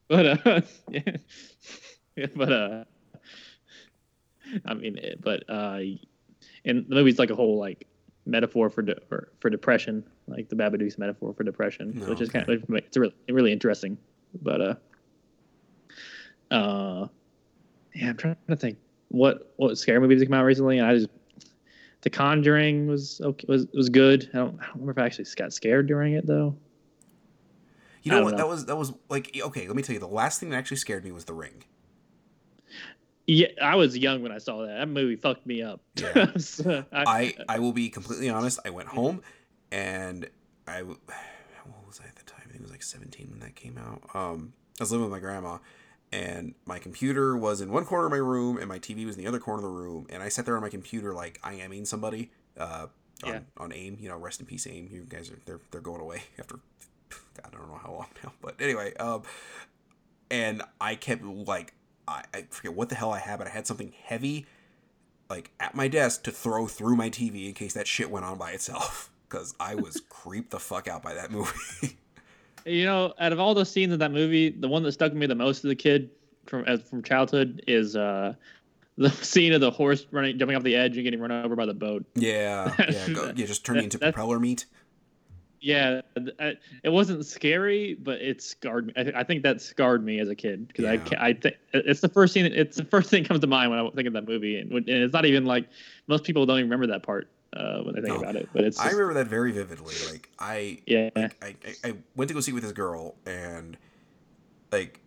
But 0.09 0.47
uh, 0.47 0.61
yeah, 0.89 2.27
but 2.33 2.49
uh, 2.49 2.83
I 4.65 4.73
mean, 4.73 4.97
but 5.19 5.43
uh, 5.49 5.79
and 6.63 6.85
the 6.87 6.95
movie's 6.95 7.19
like 7.19 7.29
a 7.29 7.35
whole 7.35 7.59
like 7.59 7.87
metaphor 8.25 8.69
for 8.69 8.83
de- 8.83 9.01
for, 9.09 9.33
for 9.41 9.49
depression, 9.49 10.05
like 10.27 10.47
the 10.47 10.55
Babadook's 10.55 10.97
metaphor 10.97 11.33
for 11.33 11.43
depression, 11.43 11.99
which 12.07 12.21
okay. 12.21 12.23
is 12.23 12.29
kind 12.29 12.49
of 12.49 12.63
it's 12.69 12.95
really 12.95 13.13
really 13.29 13.51
interesting. 13.51 13.97
But 14.41 14.61
uh, 14.61 14.75
uh, 16.51 17.07
yeah, 17.93 18.09
I'm 18.09 18.17
trying 18.17 18.35
to 18.47 18.55
think 18.55 18.77
what 19.09 19.53
what 19.57 19.77
scary 19.77 19.99
movies 19.99 20.21
have 20.21 20.29
come 20.29 20.37
out 20.37 20.45
recently, 20.45 20.79
and 20.79 20.87
I 20.87 20.95
just 20.95 21.09
the 22.01 22.09
Conjuring 22.09 22.87
was 22.87 23.21
okay, 23.21 23.45
was 23.47 23.67
was 23.73 23.89
good. 23.89 24.29
I 24.33 24.37
don't, 24.37 24.59
I 24.61 24.65
don't 24.65 24.73
remember 24.75 24.91
if 24.91 24.97
I 24.97 25.05
actually 25.05 25.25
got 25.35 25.53
scared 25.53 25.87
during 25.87 26.13
it 26.13 26.25
though. 26.25 26.55
You 28.03 28.11
know 28.11 28.23
what? 28.23 28.31
Know. 28.31 28.37
That 28.37 28.47
was 28.47 28.65
that 28.67 28.75
was 28.77 28.93
like 29.09 29.37
okay. 29.41 29.67
Let 29.67 29.75
me 29.75 29.83
tell 29.83 29.93
you, 29.93 29.99
the 29.99 30.07
last 30.07 30.39
thing 30.39 30.49
that 30.49 30.57
actually 30.57 30.77
scared 30.77 31.03
me 31.03 31.11
was 31.11 31.25
The 31.25 31.33
Ring. 31.33 31.63
Yeah, 33.25 33.47
I 33.61 33.75
was 33.75 33.97
young 33.97 34.23
when 34.23 34.31
I 34.31 34.37
saw 34.37 34.61
that. 34.61 34.77
That 34.77 34.87
movie 34.87 35.17
fucked 35.17 35.45
me 35.45 35.61
up. 35.61 35.81
Yeah. 35.97 36.37
so 36.37 36.85
I, 36.93 37.03
I, 37.05 37.35
I 37.49 37.59
will 37.59 37.73
be 37.73 37.89
completely 37.89 38.29
honest. 38.29 38.59
I 38.63 38.69
went 38.69 38.87
home, 38.87 39.21
and 39.71 40.29
I 40.65 40.81
what 40.83 40.99
was 41.85 41.99
I 42.01 42.07
at 42.07 42.15
the 42.15 42.23
time? 42.23 42.43
I 42.45 42.47
think 42.47 42.59
it 42.59 42.61
was 42.61 42.71
like 42.71 42.83
seventeen 42.83 43.29
when 43.31 43.39
that 43.39 43.55
came 43.55 43.77
out. 43.77 44.01
Um, 44.13 44.53
I 44.79 44.83
was 44.83 44.91
living 44.91 45.03
with 45.03 45.11
my 45.11 45.19
grandma, 45.19 45.57
and 46.11 46.53
my 46.65 46.79
computer 46.79 47.35
was 47.35 47.59
in 47.61 47.71
one 47.71 47.85
corner 47.85 48.05
of 48.05 48.11
my 48.11 48.17
room 48.17 48.57
and 48.57 48.67
my 48.67 48.79
TV 48.79 49.05
was 49.05 49.17
in 49.17 49.23
the 49.23 49.27
other 49.27 49.39
corner 49.39 49.59
of 49.59 49.63
the 49.63 49.77
room 49.77 50.07
and 50.09 50.23
I 50.23 50.29
sat 50.29 50.45
there 50.45 50.55
on 50.55 50.61
my 50.61 50.69
computer 50.69 51.13
like 51.13 51.39
I 51.43 51.55
aming 51.55 51.85
somebody 51.85 52.31
uh, 52.57 52.87
on, 53.23 53.33
yeah. 53.33 53.39
on 53.57 53.73
AIM 53.73 53.97
you 53.99 54.09
know 54.09 54.17
rest 54.17 54.39
in 54.39 54.45
peace 54.45 54.65
AIM 54.67 54.89
you 54.91 55.05
guys 55.07 55.29
are 55.29 55.39
they're, 55.45 55.59
they're 55.71 55.81
going 55.81 56.01
away 56.01 56.23
after 56.39 56.59
God, 57.09 57.51
I 57.53 57.57
don't 57.57 57.67
know 57.69 57.79
how 57.81 57.91
long 57.91 58.07
now 58.23 58.31
but 58.41 58.55
anyway 58.61 58.93
um, 58.95 59.23
and 60.31 60.61
I 60.79 60.95
kept 60.95 61.23
like 61.23 61.73
I, 62.07 62.23
I 62.33 62.45
forget 62.49 62.73
what 62.73 62.89
the 62.89 62.95
hell 62.95 63.11
I 63.11 63.19
had 63.19 63.37
but 63.37 63.47
I 63.47 63.51
had 63.51 63.67
something 63.67 63.93
heavy 64.03 64.45
like 65.29 65.51
at 65.59 65.75
my 65.75 65.87
desk 65.89 66.23
to 66.23 66.31
throw 66.31 66.67
through 66.67 66.95
my 66.95 67.09
TV 67.09 67.47
in 67.47 67.53
case 67.53 67.73
that 67.73 67.87
shit 67.87 68.09
went 68.09 68.25
on 68.25 68.37
by 68.37 68.51
itself 68.51 69.11
because 69.29 69.55
I 69.59 69.75
was 69.75 70.01
creeped 70.09 70.51
the 70.51 70.59
fuck 70.59 70.87
out 70.87 71.03
by 71.03 71.13
that 71.15 71.31
movie 71.31 71.97
You 72.67 72.85
know, 72.85 73.13
out 73.19 73.31
of 73.31 73.39
all 73.39 73.53
the 73.53 73.65
scenes 73.65 73.93
in 73.93 73.99
that 73.99 74.11
movie, 74.11 74.49
the 74.49 74.67
one 74.67 74.83
that 74.83 74.91
stuck 74.91 75.11
with 75.11 75.19
me 75.19 75.25
the 75.25 75.35
most 75.35 75.63
as 75.63 75.71
a 75.71 75.75
kid 75.75 76.09
from 76.45 76.63
as 76.65 76.81
from 76.81 77.03
childhood 77.03 77.63
is 77.67 77.95
uh 77.95 78.33
the 78.97 79.11
scene 79.11 79.53
of 79.53 79.61
the 79.61 79.71
horse 79.71 80.07
running, 80.11 80.39
jumping 80.39 80.57
off 80.57 80.63
the 80.63 80.75
edge 80.75 80.97
and 80.97 81.03
getting 81.03 81.19
run 81.19 81.31
over 81.31 81.55
by 81.55 81.65
the 81.65 81.73
boat. 81.73 82.05
Yeah, 82.15 82.73
yeah, 82.89 83.09
go, 83.09 83.31
yeah, 83.35 83.45
just 83.45 83.65
turning 83.65 83.85
into 83.85 83.99
propeller 83.99 84.39
meat. 84.39 84.65
Yeah, 85.59 86.01
it 86.15 86.89
wasn't 86.89 87.25
scary, 87.25 87.95
but 87.95 88.21
it 88.21 88.41
scarred 88.41 88.87
me. 88.87 88.93
I, 88.95 89.19
I 89.19 89.23
think 89.23 89.43
that 89.43 89.59
scarred 89.59 90.05
me 90.05 90.19
as 90.19 90.29
a 90.29 90.35
kid 90.35 90.67
because 90.67 90.85
yeah. 90.85 91.19
I, 91.19 91.27
I 91.29 91.33
think 91.33 91.55
it's 91.73 92.01
the 92.01 92.09
first 92.09 92.33
scene. 92.33 92.45
It's 92.45 92.77
the 92.77 92.85
first 92.85 93.09
thing 93.09 93.23
that 93.23 93.27
comes 93.27 93.41
to 93.41 93.47
mind 93.47 93.71
when 93.71 93.79
I 93.79 93.89
think 93.91 94.07
of 94.07 94.13
that 94.13 94.27
movie, 94.27 94.59
and, 94.59 94.71
and 94.71 94.87
it's 94.87 95.13
not 95.13 95.25
even 95.25 95.45
like 95.45 95.67
most 96.07 96.23
people 96.23 96.45
don't 96.45 96.59
even 96.59 96.69
remember 96.69 96.87
that 96.93 97.03
part 97.03 97.29
uh, 97.57 97.81
when 97.81 97.97
I 97.97 98.01
think 98.01 98.17
about 98.17 98.35
it. 98.35 98.49
But 98.53 98.63
it's 98.63 98.77
just... 98.77 98.87
I 98.87 98.91
remember 98.91 99.15
that 99.15 99.27
very 99.27 99.51
vividly. 99.51 99.95
Like 100.11 100.29
I 100.39 100.79
yeah 100.85 101.09
like, 101.15 101.35
I, 101.41 101.55
I, 101.65 101.89
I 101.89 101.93
went 102.15 102.29
to 102.29 102.33
go 102.33 102.39
see 102.39 102.51
with 102.51 102.63
this 102.63 102.71
girl 102.71 103.15
and 103.25 103.77
like 104.71 104.99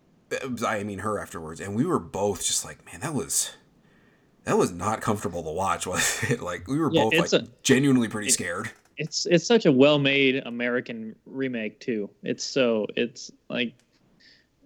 I 0.65 0.83
mean 0.83 0.99
her 0.99 1.19
afterwards, 1.19 1.59
and 1.59 1.75
we 1.75 1.85
were 1.85 1.99
both 1.99 2.45
just 2.45 2.65
like, 2.65 2.85
man, 2.85 3.01
that 3.01 3.13
was 3.13 3.51
that 4.43 4.57
was 4.57 4.71
not 4.71 5.01
comfortable 5.01 5.43
to 5.43 5.51
watch. 5.51 5.87
Was 5.91 6.23
it? 6.29 6.41
Like 6.41 6.67
we 6.67 6.79
were 6.79 6.91
yeah, 6.91 7.03
both 7.03 7.33
like 7.33 7.33
a, 7.33 7.47
genuinely 7.63 8.07
pretty 8.07 8.27
it, 8.27 8.33
scared. 8.33 8.71
It's 8.97 9.25
it's 9.25 9.45
such 9.45 9.65
a 9.65 9.71
well-made 9.71 10.43
American 10.45 11.15
remake 11.25 11.79
too. 11.79 12.09
It's 12.23 12.43
so 12.43 12.87
it's 12.95 13.31
like 13.49 13.73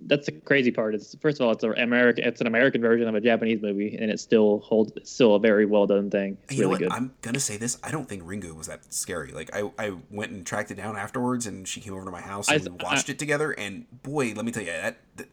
that's 0.07 0.27
the 0.27 0.31
crazy 0.31 0.71
part. 0.71 0.95
It's 0.95 1.15
first 1.19 1.39
of 1.39 1.45
all, 1.45 1.51
it's 1.51 1.63
an 1.63 1.77
American, 1.77 2.23
it's 2.23 2.41
an 2.41 2.47
American 2.47 2.81
version 2.81 3.07
of 3.07 3.15
a 3.15 3.21
Japanese 3.21 3.61
movie, 3.61 3.97
and 3.99 4.11
it 4.11 4.19
still 4.19 4.59
holds. 4.59 4.91
It's 4.95 5.11
still 5.11 5.35
a 5.35 5.39
very 5.39 5.65
well 5.65 5.87
done 5.87 6.09
thing. 6.09 6.37
It's 6.43 6.53
you 6.53 6.67
really 6.67 6.79
good. 6.79 6.91
I'm 6.91 7.13
gonna 7.21 7.39
say 7.39 7.57
this. 7.57 7.77
I 7.83 7.91
don't 7.91 8.07
think 8.07 8.23
Ringu 8.23 8.55
was 8.55 8.67
that 8.67 8.93
scary. 8.93 9.31
Like 9.31 9.55
I, 9.55 9.71
I 9.77 9.93
went 10.11 10.31
and 10.31 10.45
tracked 10.45 10.71
it 10.71 10.75
down 10.75 10.97
afterwards, 10.97 11.47
and 11.47 11.67
she 11.67 11.81
came 11.81 11.93
over 11.93 12.05
to 12.05 12.11
my 12.11 12.21
house 12.21 12.49
and 12.49 12.61
I, 12.61 12.71
we 12.71 12.77
watched 12.83 13.09
I, 13.09 13.13
it 13.13 13.19
together. 13.19 13.51
And 13.51 13.85
boy, 14.03 14.33
let 14.35 14.45
me 14.45 14.51
tell 14.51 14.63
you, 14.63 14.71
that, 14.71 14.97
that 15.17 15.27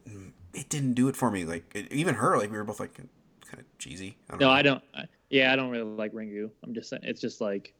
it 0.55 0.69
didn't 0.69 0.94
do 0.94 1.09
it 1.09 1.16
for 1.16 1.31
me. 1.31 1.44
Like 1.44 1.70
it, 1.74 1.93
even 1.93 2.15
her, 2.16 2.39
like 2.39 2.51
we 2.51 2.57
were 2.57 2.65
both 2.65 2.81
like 2.81 2.94
kind 2.94 3.09
of 3.55 3.65
cheesy. 3.78 4.16
I 4.31 4.36
no, 4.36 4.47
know. 4.47 4.51
I 4.51 4.62
don't. 4.62 4.82
Yeah, 5.31 5.53
I 5.53 5.57
don't 5.57 5.70
really 5.70 5.85
like 5.85 6.12
Ringu. 6.12 6.51
I'm 6.65 6.74
just 6.74 6.89
saying, 6.90 7.03
it's 7.05 7.20
just 7.20 7.40
like. 7.40 7.74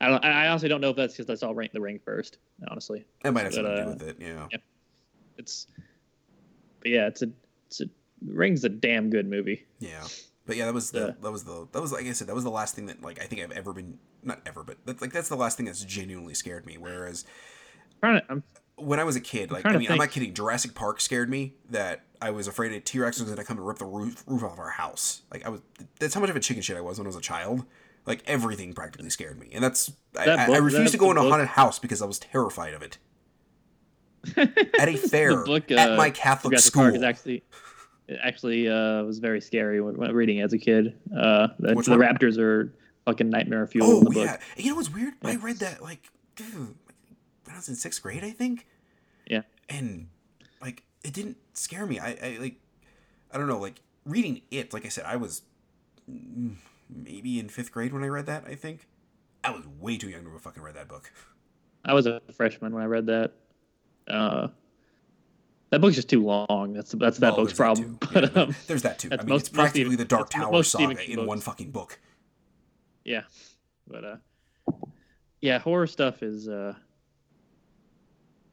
I 0.00 0.08
don't. 0.08 0.24
I 0.24 0.48
honestly 0.48 0.68
don't 0.68 0.80
know 0.80 0.90
if 0.90 0.96
that's 0.96 1.16
because 1.16 1.30
I 1.30 1.34
saw 1.34 1.52
Ring, 1.52 1.70
the 1.72 1.80
ring 1.80 1.98
first. 2.04 2.38
Honestly, 2.68 3.06
it 3.24 3.30
might 3.30 3.44
have 3.44 3.52
but, 3.52 3.54
something 3.54 3.76
to 3.76 3.82
do 3.82 3.88
uh, 3.88 3.92
with 3.92 4.02
it. 4.02 4.16
Yeah. 4.20 4.46
yeah. 4.50 4.58
It's 5.38 5.68
but 6.80 6.90
yeah, 6.90 7.06
it's 7.06 7.22
a 7.22 7.30
it's 7.66 7.80
a 7.80 7.86
Ring's 8.24 8.64
a 8.64 8.68
damn 8.68 9.10
good 9.10 9.28
movie. 9.28 9.66
Yeah. 9.78 10.04
But 10.46 10.56
yeah, 10.56 10.66
that 10.66 10.74
was 10.74 10.92
the, 10.92 11.16
that 11.20 11.32
was 11.32 11.44
the 11.44 11.66
that 11.72 11.82
was 11.82 11.92
like 11.92 12.06
I 12.06 12.12
said 12.12 12.28
that 12.28 12.34
was 12.34 12.44
the 12.44 12.50
last 12.50 12.76
thing 12.76 12.86
that 12.86 13.02
like 13.02 13.20
I 13.20 13.24
think 13.24 13.42
I've 13.42 13.50
ever 13.50 13.72
been 13.72 13.98
not 14.22 14.40
ever 14.46 14.62
but 14.62 14.76
that's 14.84 15.00
like 15.00 15.12
that's 15.12 15.28
the 15.28 15.36
last 15.36 15.56
thing 15.56 15.66
that's 15.66 15.84
genuinely 15.84 16.34
scared 16.34 16.66
me. 16.66 16.78
Whereas 16.78 17.24
to, 18.02 18.42
when 18.76 19.00
I 19.00 19.04
was 19.04 19.16
a 19.16 19.20
kid, 19.20 19.50
like 19.50 19.66
I 19.66 19.76
mean, 19.76 19.90
I'm 19.90 19.98
not 19.98 20.10
kidding. 20.10 20.34
Jurassic 20.34 20.74
Park 20.74 21.00
scared 21.00 21.28
me 21.28 21.54
that 21.70 22.02
I 22.20 22.30
was 22.30 22.46
afraid 22.46 22.72
a 22.72 22.80
T 22.80 22.98
Rex 22.98 23.18
was 23.18 23.26
going 23.26 23.38
to 23.38 23.44
come 23.44 23.56
and 23.56 23.66
rip 23.66 23.78
the 23.78 23.86
roof 23.86 24.22
roof 24.26 24.44
off 24.44 24.58
our 24.58 24.70
house. 24.70 25.22
Like 25.32 25.44
I 25.44 25.48
was 25.48 25.62
that's 25.98 26.14
how 26.14 26.20
much 26.20 26.30
of 26.30 26.36
a 26.36 26.40
chicken 26.40 26.62
shit 26.62 26.76
I 26.76 26.80
was 26.80 26.98
when 26.98 27.06
I 27.06 27.08
was 27.08 27.16
a 27.16 27.20
child. 27.20 27.64
Like 28.04 28.22
everything 28.26 28.72
practically 28.72 29.10
scared 29.10 29.40
me, 29.40 29.48
and 29.52 29.64
that's 29.64 29.90
that 30.12 30.28
I, 30.28 30.46
book, 30.46 30.54
I, 30.54 30.58
I 30.58 30.60
refused 30.60 30.92
to 30.92 30.98
go 30.98 31.10
in 31.10 31.16
a 31.16 31.22
haunted 31.22 31.48
house 31.48 31.80
because 31.80 32.00
I 32.02 32.06
was 32.06 32.20
terrified 32.20 32.72
of 32.72 32.82
it. 32.82 32.98
at 34.36 34.88
a 34.88 34.96
fair 34.96 35.44
book, 35.44 35.70
uh, 35.70 35.74
at 35.74 35.96
my 35.96 36.10
Catholic 36.10 36.58
school. 36.58 36.82
Park 36.82 36.94
is 36.94 37.02
actually 37.02 37.42
it 38.08 38.18
actually 38.22 38.68
uh, 38.68 39.02
was 39.02 39.18
very 39.18 39.40
scary 39.40 39.80
when, 39.80 39.96
when 39.96 40.12
reading 40.12 40.40
as 40.40 40.52
a 40.52 40.58
kid. 40.58 40.96
Uh, 41.14 41.48
the, 41.58 41.74
the 41.74 41.96
Raptors 41.96 42.38
are 42.38 42.72
fucking 43.04 43.28
nightmare 43.28 43.66
fuel. 43.66 43.86
Oh 43.86 43.98
in 43.98 44.04
the 44.04 44.10
book. 44.10 44.24
yeah, 44.24 44.38
you 44.56 44.70
know 44.70 44.76
what's 44.76 44.92
weird? 44.92 45.14
Yeah. 45.22 45.30
I 45.30 45.36
read 45.36 45.56
that 45.56 45.82
like 45.82 46.10
dude, 46.36 46.54
when 46.54 47.54
I 47.54 47.56
was 47.56 47.68
in 47.68 47.74
sixth 47.74 48.02
grade, 48.02 48.22
I 48.22 48.30
think. 48.30 48.66
Yeah. 49.26 49.42
And 49.68 50.08
like 50.60 50.84
it 51.02 51.12
didn't 51.12 51.38
scare 51.54 51.86
me. 51.86 51.98
I, 51.98 52.10
I 52.10 52.38
like 52.40 52.60
I 53.32 53.38
don't 53.38 53.48
know 53.48 53.58
like 53.58 53.80
reading 54.04 54.42
it. 54.50 54.72
Like 54.72 54.86
I 54.86 54.88
said, 54.88 55.04
I 55.04 55.16
was 55.16 55.42
maybe 56.88 57.40
in 57.40 57.48
fifth 57.48 57.72
grade 57.72 57.92
when 57.92 58.04
I 58.04 58.08
read 58.08 58.26
that. 58.26 58.44
I 58.46 58.54
think 58.54 58.86
I 59.42 59.50
was 59.50 59.66
way 59.66 59.96
too 59.96 60.08
young 60.08 60.24
to 60.24 60.30
have 60.30 60.42
fucking 60.42 60.62
read 60.62 60.74
that 60.74 60.88
book. 60.88 61.12
I 61.84 61.94
was 61.94 62.06
a 62.06 62.20
freshman 62.32 62.72
when 62.72 62.82
I 62.82 62.86
read 62.86 63.06
that. 63.06 63.32
Uh, 64.08 64.48
that 65.70 65.80
book's 65.80 65.96
just 65.96 66.08
too 66.08 66.22
long. 66.22 66.72
That's 66.72 66.92
that's 66.92 67.18
that 67.18 67.32
oh, 67.34 67.36
book's 67.36 67.52
problem. 67.52 67.98
That 68.12 68.12
but, 68.34 68.36
um, 68.36 68.54
there's 68.66 68.82
that 68.82 68.98
too. 68.98 69.08
I 69.10 69.16
mean, 69.16 69.28
most, 69.28 69.40
it's 69.40 69.48
practically 69.50 69.90
most, 69.90 69.98
the 69.98 70.04
Dark 70.04 70.30
Tower 70.30 70.62
saga 70.62 71.10
in 71.10 71.16
books. 71.16 71.28
one 71.28 71.40
fucking 71.40 71.70
book. 71.70 71.98
Yeah, 73.04 73.22
but 73.86 74.04
uh, 74.04 74.16
yeah, 75.40 75.58
horror 75.58 75.86
stuff 75.86 76.22
is. 76.22 76.48
uh 76.48 76.74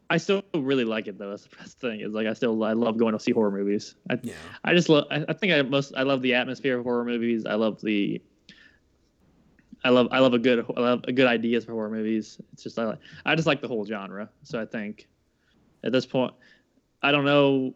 I 0.09 0.17
still 0.17 0.43
really 0.53 0.85
like 0.85 1.07
it 1.07 1.17
though. 1.17 1.31
That's 1.31 1.45
the 1.45 1.55
best 1.55 1.79
thing. 1.79 2.01
Is 2.01 2.13
like 2.13 2.27
I 2.27 2.33
still 2.33 2.63
I 2.63 2.73
love 2.73 2.97
going 2.97 3.13
to 3.13 3.19
see 3.19 3.31
horror 3.31 3.49
movies. 3.49 3.95
I, 4.09 4.19
yeah. 4.21 4.33
I 4.63 4.73
just 4.75 4.87
love. 4.87 5.05
I, 5.09 5.25
I 5.27 5.33
think 5.33 5.53
I 5.53 5.61
most 5.63 5.93
I 5.97 6.03
love 6.03 6.21
the 6.21 6.35
atmosphere 6.35 6.77
of 6.77 6.83
horror 6.83 7.03
movies. 7.03 7.47
I 7.47 7.55
love 7.55 7.81
the 7.81 8.21
I 9.83 9.89
love 9.89 10.09
I 10.11 10.19
love 10.19 10.33
a 10.33 10.39
good 10.39 10.65
I 10.77 10.79
love 10.79 11.05
a 11.07 11.11
good 11.11 11.25
ideas 11.25 11.65
for 11.65 11.71
horror 11.71 11.89
movies. 11.89 12.39
It's 12.53 12.61
just 12.63 12.77
I 12.77 12.85
like 12.85 12.99
I 13.25 13.33
just 13.35 13.47
like 13.47 13.61
the 13.61 13.67
whole 13.67 13.85
genre. 13.85 14.29
So 14.43 14.61
I 14.61 14.65
think 14.65 15.07
at 15.83 15.91
this 15.91 16.05
point, 16.05 16.33
I 17.01 17.11
don't 17.11 17.25
know. 17.25 17.73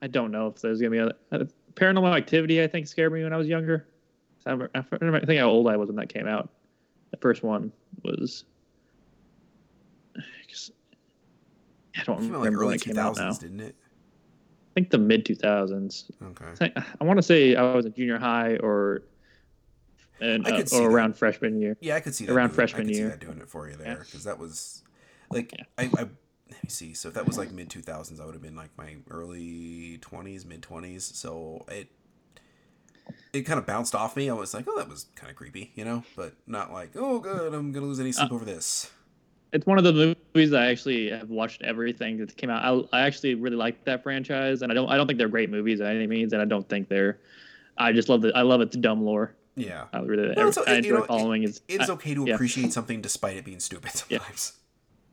I 0.00 0.06
don't 0.08 0.30
know 0.30 0.48
if 0.48 0.60
there's 0.60 0.80
gonna 0.80 0.90
be 0.90 0.98
a, 0.98 1.12
a 1.30 1.46
paranormal 1.74 2.16
activity. 2.16 2.62
I 2.62 2.66
think 2.66 2.86
scared 2.86 3.12
me 3.12 3.22
when 3.22 3.32
I 3.32 3.36
was 3.36 3.48
younger. 3.48 3.86
I, 4.44 4.50
remember, 4.50 4.70
I 4.74 5.24
think 5.24 5.38
how 5.40 5.48
old 5.48 5.68
I 5.68 5.76
was 5.76 5.88
when 5.88 5.96
that 5.96 6.08
came 6.08 6.26
out. 6.26 6.50
The 7.12 7.16
first 7.18 7.42
one 7.42 7.72
was. 8.02 8.44
I 11.96 12.04
don't 12.04 12.30
remember 12.30 12.64
like 12.64 12.66
when 12.66 12.74
it 12.74 12.82
came 12.82 12.98
out 12.98 13.16
now. 13.16 13.32
Didn't 13.32 13.60
it? 13.60 13.76
I 13.76 14.74
think 14.74 14.90
the 14.90 14.98
mid 14.98 15.26
two 15.26 15.34
thousands. 15.34 16.10
Okay. 16.22 16.72
I, 16.76 16.84
I 17.00 17.04
want 17.04 17.18
to 17.18 17.22
say 17.22 17.54
I 17.54 17.74
was 17.74 17.84
in 17.84 17.92
junior 17.92 18.18
high 18.18 18.56
or 18.56 19.02
and 20.20 20.46
uh, 20.46 20.62
or 20.72 20.90
around 20.90 21.16
freshman 21.16 21.60
year. 21.60 21.76
Yeah, 21.80 21.96
I 21.96 22.00
could 22.00 22.14
see 22.14 22.26
that 22.26 22.32
around 22.32 22.48
doing, 22.48 22.54
freshman 22.54 22.82
I 22.82 22.84
could 22.86 22.96
year. 22.96 23.16
Doing 23.16 23.38
it 23.38 23.48
for 23.48 23.68
you 23.68 23.76
there 23.76 23.98
because 23.98 24.24
yeah. 24.24 24.32
that 24.32 24.38
was 24.38 24.82
Like 25.30 25.52
Yeah. 25.52 25.64
I, 25.76 25.90
I 25.98 26.08
let 26.50 26.62
me 26.62 26.68
see. 26.68 26.94
So 26.94 27.08
if 27.08 27.14
that 27.14 27.26
was 27.26 27.38
like 27.38 27.50
mid 27.52 27.70
two 27.70 27.80
thousands, 27.82 28.20
I 28.20 28.24
would 28.24 28.34
have 28.34 28.42
been 28.42 28.56
like 28.56 28.70
my 28.76 28.96
early 29.10 29.98
twenties, 30.00 30.44
mid 30.44 30.62
twenties. 30.62 31.04
So 31.14 31.64
it 31.68 31.88
it 33.32 33.42
kind 33.42 33.58
of 33.58 33.66
bounced 33.66 33.94
off 33.94 34.16
me. 34.16 34.28
I 34.30 34.34
was 34.34 34.54
like, 34.54 34.66
oh, 34.68 34.76
that 34.78 34.88
was 34.88 35.06
kind 35.16 35.30
of 35.30 35.36
creepy, 35.36 35.72
you 35.74 35.84
know, 35.84 36.04
but 36.16 36.34
not 36.46 36.72
like, 36.72 36.90
oh, 36.94 37.18
good, 37.18 37.52
I'm 37.54 37.72
gonna 37.72 37.86
lose 37.86 38.00
any 38.00 38.12
sleep 38.12 38.30
Uh, 38.30 38.34
over 38.34 38.44
this. 38.44 38.90
It's 39.52 39.66
one 39.66 39.76
of 39.76 39.84
the 39.84 40.16
movies 40.34 40.52
I 40.54 40.66
actually 40.66 41.10
have 41.10 41.28
watched 41.28 41.60
everything 41.62 42.16
that 42.18 42.34
came 42.36 42.48
out. 42.48 42.88
I, 42.92 42.98
I 42.98 43.02
actually 43.02 43.34
really 43.34 43.56
like 43.56 43.84
that 43.84 44.02
franchise, 44.02 44.62
and 44.62 44.70
I 44.72 44.74
don't 44.74 44.88
I 44.88 44.96
don't 44.96 45.06
think 45.06 45.18
they're 45.18 45.28
great 45.28 45.50
movies 45.50 45.80
by 45.80 45.94
any 45.94 46.06
means, 46.06 46.32
and 46.32 46.40
I 46.40 46.44
don't 46.46 46.68
think 46.68 46.88
they're. 46.88 47.18
I 47.76 47.92
just 47.92 48.08
love 48.08 48.22
the 48.22 48.32
I 48.36 48.42
love 48.42 48.60
its 48.60 48.76
dumb 48.76 49.02
lore. 49.04 49.34
Yeah. 49.56 49.84
I 49.92 49.98
really 50.00 50.32
Well, 50.34 50.48
it's- 50.48 50.66
I 50.66 50.72
you 50.72 50.78
enjoy 50.78 50.98
know, 51.00 51.04
following 51.04 51.42
it. 51.42 51.60
It's 51.68 51.90
okay 51.90 52.14
to 52.14 52.24
yeah. 52.26 52.34
appreciate 52.34 52.72
something 52.72 53.02
despite 53.02 53.36
it 53.36 53.44
being 53.44 53.60
stupid 53.60 53.90
Yeah. 54.08 54.18
sometimes. 54.18 54.52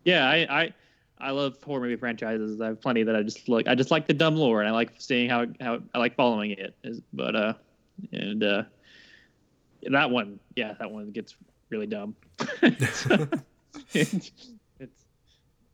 Yeah, 0.06 0.26
I, 0.30 0.36
I 0.62 0.74
I 1.22 1.32
love 1.32 1.62
horror 1.64 1.82
movie 1.82 1.96
franchises. 1.98 2.62
I 2.62 2.68
have 2.68 2.82
plenty 2.82 3.04
that 3.04 3.16
I 3.16 3.24
just 3.24 3.50
like. 3.50 3.68
I 3.68 3.76
just 3.76 3.92
like 3.92 4.08
the 4.08 4.14
dumb 4.14 4.36
lore, 4.36 4.62
and 4.62 4.70
I 4.70 4.72
like 4.72 4.92
seeing 5.00 5.30
how 5.30 5.46
how 5.60 5.80
I 5.94 5.98
like 6.00 6.16
following 6.16 6.52
it. 6.52 6.76
but 7.14 7.36
uh, 7.36 7.54
and 8.14 8.44
uh, 8.44 8.64
that 9.90 10.10
one, 10.10 10.40
yeah, 10.56 10.74
that 10.80 10.90
one 10.90 11.12
gets 11.12 11.36
really 11.70 11.88
dumb. 11.88 12.16
it's, 12.62 13.06
it's 13.94 14.32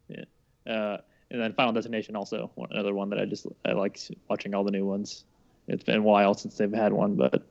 yeah. 0.08 0.24
Uh, 0.68 0.98
and 1.30 1.40
then 1.42 1.54
Final 1.54 1.74
Destination 1.74 2.16
also 2.16 2.50
one, 2.56 2.70
another 2.72 2.94
one 2.96 3.10
that 3.12 3.20
I 3.20 3.26
just 3.26 3.46
I 3.66 3.74
like 3.74 4.00
watching 4.30 4.56
all 4.56 4.64
the 4.64 4.72
new 4.72 4.86
ones. 4.86 5.26
It's 5.68 5.84
been 5.84 5.98
a 5.98 6.02
while 6.02 6.34
since 6.34 6.58
they've 6.58 6.72
had 6.74 6.92
one, 6.94 7.16
but 7.16 7.44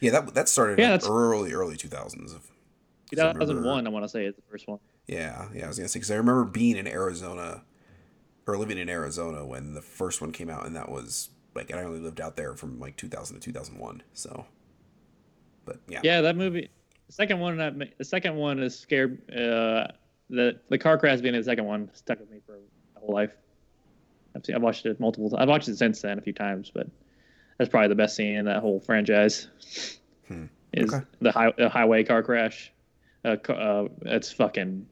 Yeah, 0.00 0.10
that 0.12 0.34
that 0.34 0.48
started 0.48 0.78
Yeah, 0.78 0.94
in 0.94 1.00
early 1.08 1.52
early 1.52 1.76
two 1.76 1.88
thousands. 1.88 2.32
'Cause 2.32 3.18
I 3.18 3.28
remember- 3.28 3.40
2001 3.46 3.86
I 3.86 3.90
want 3.90 4.04
to 4.04 4.08
say 4.08 4.26
is 4.26 4.34
the 4.36 4.42
first 4.50 4.68
one. 4.68 4.78
Yeah, 5.08 5.48
yeah, 5.54 5.64
I 5.64 5.68
was 5.68 5.78
gonna 5.78 5.88
say 5.88 5.98
because 5.98 6.10
I 6.10 6.16
remember 6.16 6.44
being 6.44 6.76
in 6.76 6.86
Arizona 6.86 7.62
or 8.46 8.56
living 8.56 8.78
in 8.78 8.88
Arizona 8.88 9.44
when 9.44 9.74
the 9.74 9.82
first 9.82 10.20
one 10.20 10.32
came 10.32 10.48
out, 10.50 10.66
and 10.66 10.76
that 10.76 10.88
was 10.90 11.30
like 11.54 11.72
I 11.74 11.82
only 11.82 11.98
lived 12.00 12.20
out 12.20 12.36
there 12.36 12.54
from 12.54 12.78
like 12.78 12.96
2000 12.96 13.36
to 13.36 13.40
2001. 13.42 14.02
So, 14.12 14.44
but 15.64 15.78
yeah, 15.88 16.00
Yeah, 16.04 16.20
that 16.20 16.36
movie. 16.36 16.70
The 17.06 17.12
second 17.12 17.40
one, 17.40 17.56
that 17.56 17.74
the 17.96 18.04
second 18.04 18.36
one 18.36 18.58
is 18.62 18.78
scared. 18.78 19.18
Uh, 19.30 19.88
the 20.30 20.60
the 20.68 20.76
car 20.78 20.98
crash 20.98 21.20
being 21.20 21.34
the 21.34 21.42
second 21.42 21.64
one 21.64 21.90
stuck 21.94 22.20
with 22.20 22.30
me 22.30 22.40
for 22.46 22.52
my 22.94 23.00
whole 23.00 23.14
life. 23.14 23.32
I've 24.36 24.44
seen, 24.44 24.54
I've 24.56 24.62
watched 24.62 24.84
it 24.84 25.00
multiple. 25.00 25.34
I've 25.38 25.48
watched 25.48 25.68
it 25.68 25.78
since 25.78 26.02
then 26.02 26.18
a 26.18 26.20
few 26.20 26.34
times, 26.34 26.70
but 26.72 26.86
that's 27.56 27.70
probably 27.70 27.88
the 27.88 27.94
best 27.94 28.14
scene 28.14 28.36
in 28.36 28.44
that 28.44 28.60
whole 28.60 28.78
franchise. 28.80 29.48
Hmm. 30.26 30.44
Is 30.74 30.92
Okay. 30.92 31.02
the 31.22 31.32
high 31.32 31.50
the 31.56 31.70
highway 31.70 32.04
car 32.04 32.22
crash? 32.22 32.70
Uh, 33.24 33.36
uh, 33.52 33.88
it's 34.02 34.30
fucking 34.32 34.86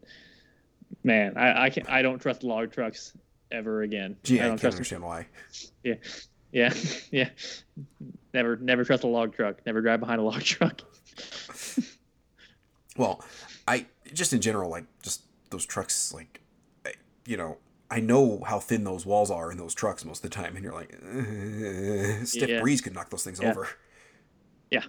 man. 1.05 1.36
I 1.36 1.65
I 1.65 1.70
can 1.70 1.86
I 1.86 2.03
don't 2.03 2.19
trust 2.19 2.43
log 2.43 2.73
trucks 2.73 3.12
ever 3.53 3.82
again. 3.82 4.16
gee, 4.24 4.40
I, 4.40 4.44
I 4.44 4.48
don't 4.48 4.51
can't 4.53 4.61
trust. 4.62 4.77
understand 4.77 5.03
why. 5.05 5.27
Yeah, 5.85 5.94
yeah, 6.53 6.74
yeah. 7.11 7.28
Never 8.35 8.57
never 8.57 8.85
trust 8.85 9.05
a 9.05 9.07
log 9.09 9.35
truck. 9.35 9.65
Never 9.66 9.81
drive 9.81 10.01
behind 10.01 10.20
a 10.20 10.24
log 10.24 10.40
truck. 10.43 10.81
Well, 12.97 13.23
I 13.69 13.86
just 14.12 14.32
in 14.32 14.40
general 14.40 14.70
like 14.70 14.85
just 15.03 15.23
those 15.51 15.66
trucks 15.66 16.12
like, 16.12 16.40
you 17.27 17.36
know. 17.36 17.59
I 17.89 18.01
know 18.01 18.43
how 18.44 18.59
thin 18.59 18.82
those 18.82 19.07
walls 19.07 19.31
are 19.31 19.53
in 19.53 19.59
those 19.59 19.73
trucks 19.73 20.05
most 20.05 20.24
of 20.24 20.28
the 20.28 20.35
time, 20.35 20.57
and 20.57 20.65
you're 20.65 20.73
like, 20.74 20.93
"Uh, 20.93 22.24
stiff 22.24 22.48
Yeah. 22.51 22.61
breeze 22.61 22.81
could 22.81 22.93
knock 22.94 23.11
those 23.11 23.23
things 23.23 23.39
Yeah. 23.40 23.51
over. 23.51 23.69
Yeah. 24.73 24.82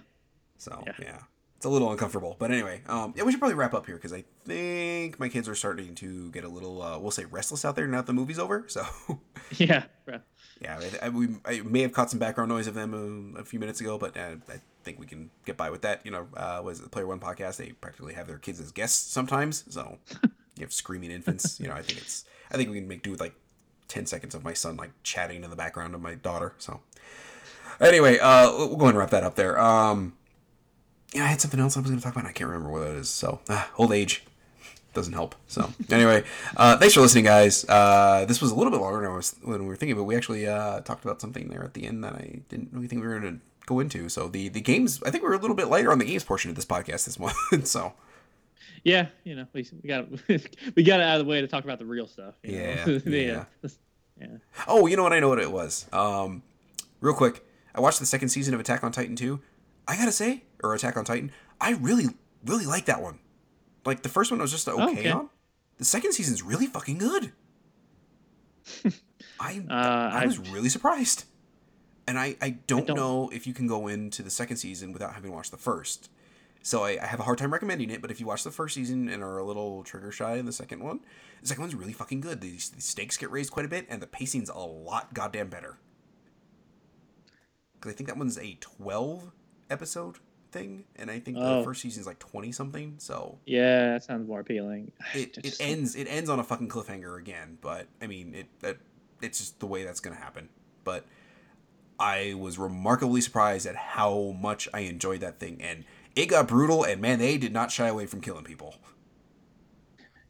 So 0.56 0.82
Yeah. 0.84 0.92
yeah. 1.00 1.18
It's 1.58 1.66
a 1.66 1.68
little 1.68 1.90
uncomfortable. 1.90 2.36
But 2.38 2.52
anyway, 2.52 2.82
um, 2.86 3.14
yeah, 3.16 3.24
we 3.24 3.32
should 3.32 3.40
probably 3.40 3.56
wrap 3.56 3.74
up 3.74 3.84
here 3.84 3.96
because 3.96 4.12
I 4.12 4.22
think 4.46 5.18
my 5.18 5.28
kids 5.28 5.48
are 5.48 5.56
starting 5.56 5.96
to 5.96 6.30
get 6.30 6.44
a 6.44 6.48
little, 6.48 6.80
uh, 6.80 7.00
we'll 7.00 7.10
say, 7.10 7.24
restless 7.24 7.64
out 7.64 7.74
there 7.74 7.88
now 7.88 7.96
that 7.96 8.06
the 8.06 8.12
movie's 8.12 8.38
over. 8.38 8.64
So 8.68 8.86
Yeah, 9.56 9.84
yeah, 10.60 10.80
I, 11.02 11.06
I, 11.06 11.08
we 11.08 11.28
I 11.44 11.62
may 11.62 11.82
have 11.82 11.92
caught 11.92 12.10
some 12.10 12.20
background 12.20 12.50
noise 12.50 12.68
of 12.68 12.74
them 12.74 13.34
uh, 13.36 13.40
a 13.40 13.44
few 13.44 13.58
minutes 13.58 13.80
ago, 13.80 13.98
but 13.98 14.16
uh, 14.16 14.36
I 14.48 14.60
think 14.84 15.00
we 15.00 15.06
can 15.06 15.30
get 15.46 15.56
by 15.56 15.70
with 15.70 15.82
that. 15.82 16.04
You 16.04 16.12
know, 16.12 16.28
uh, 16.36 16.60
was 16.62 16.78
it 16.78 16.84
the 16.84 16.88
Player 16.88 17.08
One 17.08 17.18
podcast? 17.18 17.56
They 17.56 17.72
practically 17.72 18.14
have 18.14 18.28
their 18.28 18.38
kids 18.38 18.60
as 18.60 18.70
guests 18.70 19.10
sometimes, 19.10 19.64
so 19.68 19.98
you 20.22 20.60
have 20.60 20.72
screaming 20.72 21.10
infants. 21.10 21.58
You 21.58 21.66
know, 21.66 21.74
I 21.74 21.82
think 21.82 21.98
it's, 21.98 22.24
I 22.52 22.56
think 22.56 22.70
we 22.70 22.76
can 22.76 22.86
make 22.86 23.02
do 23.02 23.10
with 23.10 23.20
like 23.20 23.34
ten 23.88 24.06
seconds 24.06 24.36
of 24.36 24.44
my 24.44 24.52
son 24.52 24.76
like 24.76 24.90
chatting 25.02 25.42
in 25.42 25.50
the 25.50 25.56
background 25.56 25.96
of 25.96 26.00
my 26.00 26.14
daughter. 26.14 26.54
So 26.58 26.80
anyway, 27.80 28.18
uh, 28.18 28.50
we'll 28.52 28.76
go 28.76 28.84
ahead 28.84 28.90
and 28.90 28.98
wrap 28.98 29.10
that 29.10 29.24
up 29.24 29.34
there. 29.34 29.58
Um, 29.58 30.17
yeah, 31.14 31.24
I 31.24 31.26
had 31.26 31.40
something 31.40 31.60
else 31.60 31.76
I 31.76 31.80
was 31.80 31.90
going 31.90 31.98
to 31.98 32.04
talk 32.04 32.14
about. 32.14 32.24
and 32.24 32.28
I 32.28 32.32
can't 32.32 32.48
remember 32.48 32.70
what 32.70 32.82
it 32.82 32.96
is. 32.96 33.08
So 33.08 33.40
ah, 33.48 33.70
old 33.78 33.92
age 33.92 34.24
doesn't 34.94 35.12
help. 35.12 35.34
So 35.46 35.70
anyway, 35.90 36.24
uh, 36.56 36.76
thanks 36.76 36.94
for 36.94 37.00
listening, 37.00 37.24
guys. 37.24 37.64
Uh, 37.68 38.24
this 38.26 38.40
was 38.40 38.50
a 38.50 38.54
little 38.54 38.70
bit 38.70 38.80
longer 38.80 39.00
than 39.00 39.10
I 39.10 39.14
was 39.14 39.36
when 39.42 39.62
we 39.62 39.66
were 39.68 39.76
thinking, 39.76 39.96
but 39.96 40.04
we 40.04 40.16
actually 40.16 40.46
uh, 40.46 40.80
talked 40.80 41.04
about 41.04 41.20
something 41.20 41.48
there 41.48 41.64
at 41.64 41.74
the 41.74 41.86
end 41.86 42.04
that 42.04 42.14
I 42.14 42.40
didn't 42.48 42.70
really 42.72 42.88
think 42.88 43.02
we 43.02 43.08
were 43.08 43.20
going 43.20 43.38
to 43.38 43.40
go 43.66 43.80
into. 43.80 44.08
So 44.08 44.28
the 44.28 44.48
the 44.48 44.60
games, 44.60 45.02
I 45.04 45.10
think 45.10 45.22
we 45.22 45.28
were 45.28 45.36
a 45.36 45.38
little 45.38 45.56
bit 45.56 45.68
lighter 45.68 45.92
on 45.92 45.98
the 45.98 46.04
games 46.04 46.24
portion 46.24 46.50
of 46.50 46.56
this 46.56 46.64
podcast 46.64 47.04
this 47.04 47.18
month. 47.18 47.36
so 47.66 47.92
Yeah, 48.84 49.08
you 49.24 49.36
know, 49.36 49.46
we, 49.52 49.66
we 49.82 49.88
got 49.88 50.08
we 50.74 50.82
got 50.82 51.00
it 51.00 51.04
out 51.04 51.20
of 51.20 51.26
the 51.26 51.30
way 51.30 51.40
to 51.40 51.46
talk 51.46 51.64
about 51.64 51.78
the 51.78 51.86
real 51.86 52.06
stuff. 52.06 52.34
Yeah, 52.42 52.98
yeah. 53.04 53.44
uh, 53.64 53.68
yeah. 54.20 54.26
oh, 54.66 54.86
you 54.86 54.96
know 54.96 55.02
what? 55.02 55.12
I 55.12 55.20
know 55.20 55.28
what 55.28 55.38
it 55.38 55.52
was. 55.52 55.86
Um, 55.92 56.42
real 57.00 57.14
quick, 57.14 57.44
I 57.74 57.80
watched 57.80 58.00
the 58.00 58.06
second 58.06 58.30
season 58.30 58.54
of 58.54 58.60
Attack 58.60 58.82
on 58.82 58.92
Titan 58.92 59.16
two. 59.16 59.40
I 59.88 59.96
gotta 59.96 60.12
say, 60.12 60.44
or 60.62 60.74
Attack 60.74 60.96
on 60.96 61.04
Titan, 61.04 61.32
I 61.60 61.72
really 61.72 62.06
really 62.44 62.66
like 62.66 62.84
that 62.84 63.02
one. 63.02 63.18
Like 63.84 64.02
the 64.02 64.08
first 64.08 64.30
one 64.30 64.38
was 64.40 64.52
just 64.52 64.68
okay, 64.68 64.82
Okay. 64.82 65.10
on. 65.10 65.30
The 65.78 65.84
second 65.84 66.12
season's 66.12 66.42
really 66.42 66.66
fucking 66.66 66.98
good. 66.98 67.32
I 69.40 69.62
Uh, 69.68 69.72
I 69.72 70.22
I- 70.22 70.26
was 70.26 70.38
really 70.38 70.68
surprised. 70.68 71.24
And 72.06 72.18
I, 72.18 72.36
I, 72.40 72.50
don't, 72.66 72.86
don't- 72.86 72.96
know 72.96 73.28
if 73.34 73.46
you 73.46 73.52
can 73.52 73.66
go 73.66 73.86
into 73.86 74.22
the 74.22 74.30
second 74.30 74.56
season 74.56 74.92
without 74.92 75.12
having 75.14 75.30
watched 75.30 75.50
the 75.50 75.58
first. 75.58 76.10
So 76.62 76.82
I, 76.82 76.98
I 77.02 77.06
have 77.06 77.20
a 77.20 77.22
hard 77.22 77.36
time 77.38 77.52
recommending 77.52 77.90
it, 77.90 78.00
but 78.00 78.10
if 78.10 78.18
you 78.18 78.24
watch 78.26 78.44
the 78.44 78.50
first 78.50 78.74
season 78.74 79.08
and 79.10 79.22
are 79.22 79.36
a 79.38 79.44
little 79.44 79.82
trigger 79.84 80.10
shy 80.10 80.36
in 80.36 80.46
the 80.46 80.52
second 80.52 80.82
one, 80.82 81.00
the 81.42 81.48
second 81.48 81.62
one's 81.62 81.74
really 81.74 81.92
fucking 81.92 82.22
good. 82.22 82.40
The, 82.40 82.50
the 82.52 82.80
stakes 82.80 83.16
get 83.18 83.30
raised 83.30 83.50
quite 83.52 83.66
a 83.66 83.68
bit, 83.68 83.86
and 83.90 84.00
the 84.00 84.06
pacing's 84.06 84.48
a 84.48 84.56
lot 84.58 85.12
goddamn 85.12 85.48
better. 85.48 85.78
Because 87.74 87.92
I 87.92 87.94
think 87.96 88.08
that 88.08 88.16
one's 88.16 88.38
a 88.38 88.56
12 88.60 89.30
episode 89.70 90.16
thing, 90.50 90.84
and 90.96 91.10
I 91.10 91.20
think 91.20 91.36
the 91.36 91.44
Oh. 91.58 91.64
first 91.64 91.82
season's 91.82 92.06
like 92.06 92.18
20 92.18 92.52
something, 92.52 92.94
so 92.98 93.38
Yeah, 93.44 93.92
that 93.92 94.02
sounds 94.04 94.26
more 94.26 94.40
appealing. 94.40 94.92
it, 95.14 95.36
it 95.38 95.42
Just- 95.44 95.60
ends 95.62 95.94
it 95.94 96.06
ends 96.06 96.30
on 96.30 96.38
a 96.40 96.44
fucking 96.44 96.68
cliffhanger 96.68 97.18
again 97.18 97.58
but 97.60 97.86
i 98.00 98.06
mean 98.06 98.34
it 98.34 98.46
that 98.60 98.78
it's 99.20 99.38
just 99.38 99.60
the 99.60 99.66
way 99.66 99.84
that's 99.84 100.00
gonna 100.00 100.16
happen 100.16 100.48
but 100.84 101.04
i 102.00 102.32
was 102.38 102.56
remarkably 102.58 103.20
surprised 103.20 103.66
at 103.66 103.76
how 103.76 104.34
much 104.40 104.68
i 104.72 104.80
enjoyed 104.80 105.20
that 105.20 105.38
thing 105.38 105.60
and 105.60 105.84
it 106.16 106.26
got 106.26 106.48
brutal 106.48 106.82
and 106.84 107.00
man 107.02 107.18
they 107.18 107.36
did 107.36 107.52
not 107.52 107.70
shy 107.70 107.86
away 107.88 108.06
from 108.06 108.20
killing 108.22 108.44
people 108.44 108.74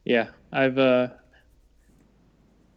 Yeah, 0.04 0.28
I've 0.52 0.78
uh, 0.78 1.08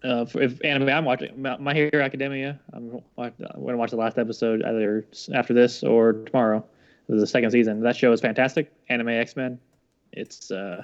uh, 0.04 0.26
for, 0.26 0.42
if 0.42 0.64
anime 0.64 0.90
I'm 0.90 1.06
watching, 1.06 1.42
My 1.42 1.74
Hero 1.74 2.02
Academia. 2.02 2.60
I'm 2.74 3.02
I'm 3.18 3.34
going 3.38 3.74
to 3.74 3.78
watch 3.78 3.92
the 3.92 3.98
last 3.98 4.18
episode 4.18 4.64
either 4.64 5.06
after 5.34 5.54
this 5.54 5.84
or 5.84 6.14
tomorrow. 6.14 6.66
The 7.10 7.28
second 7.28 7.52
season. 7.52 7.82
That 7.82 7.98
show 7.98 8.14
is 8.14 8.22
fantastic. 8.22 8.72
Anime 8.88 9.10
X 9.10 9.36
Men. 9.36 9.60
It's 10.14 10.50
uh, 10.50 10.84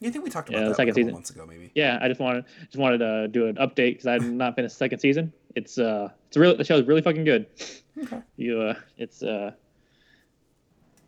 yeah, 0.00 0.08
i 0.08 0.12
think 0.12 0.24
we 0.24 0.30
talked 0.30 0.48
about 0.48 0.58
the 0.58 0.64
that 0.66 0.72
a 0.72 0.74
second 0.74 0.92
couple 0.92 1.02
season. 1.02 1.12
months 1.14 1.30
ago 1.30 1.46
maybe 1.46 1.70
yeah. 1.74 1.98
I 2.00 2.08
just 2.08 2.20
wanted 2.20 2.44
just 2.64 2.76
wanted 2.76 2.98
to 2.98 3.28
do 3.28 3.46
an 3.46 3.56
update 3.56 3.94
because 3.94 4.06
I've 4.06 4.30
not 4.30 4.56
finished 4.56 4.74
the 4.74 4.78
second 4.78 4.98
season. 4.98 5.32
It's 5.54 5.78
uh, 5.78 6.10
it's 6.28 6.36
really 6.36 6.56
the 6.56 6.64
show 6.64 6.76
is 6.76 6.86
really 6.86 7.02
fucking 7.02 7.24
good. 7.24 7.46
okay 8.02 8.20
You 8.36 8.60
uh, 8.60 8.74
it's 8.98 9.22
uh, 9.22 9.52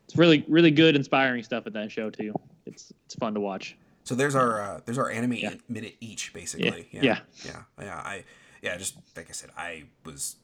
it's 0.05 0.17
really 0.17 0.45
really 0.49 0.71
good, 0.71 0.97
inspiring 0.97 1.43
stuff 1.43 1.67
in 1.67 1.73
that 1.75 1.91
show 1.91 2.11
too. 2.11 2.35
It's 2.67 2.93
it's 3.07 3.15
fun 3.15 3.35
to 3.35 3.41
watch. 3.41 3.77
So 4.09 4.15
there's 4.15 4.35
our 4.35 4.61
uh, 4.61 4.81
there's 4.87 4.97
our 4.99 5.11
anime 5.11 5.35
Yeah. 5.35 5.55
minute 5.69 5.97
each 6.01 6.33
basically 6.33 6.89
Yeah. 6.91 7.03
yeah 7.03 7.19
yeah 7.45 7.63
yeah 7.79 7.97
i 7.97 8.25
yeah 8.63 8.77
just 8.79 8.95
like 9.17 9.29
i 9.29 9.33
said 9.33 9.51
i 9.57 9.85
was 10.05 10.37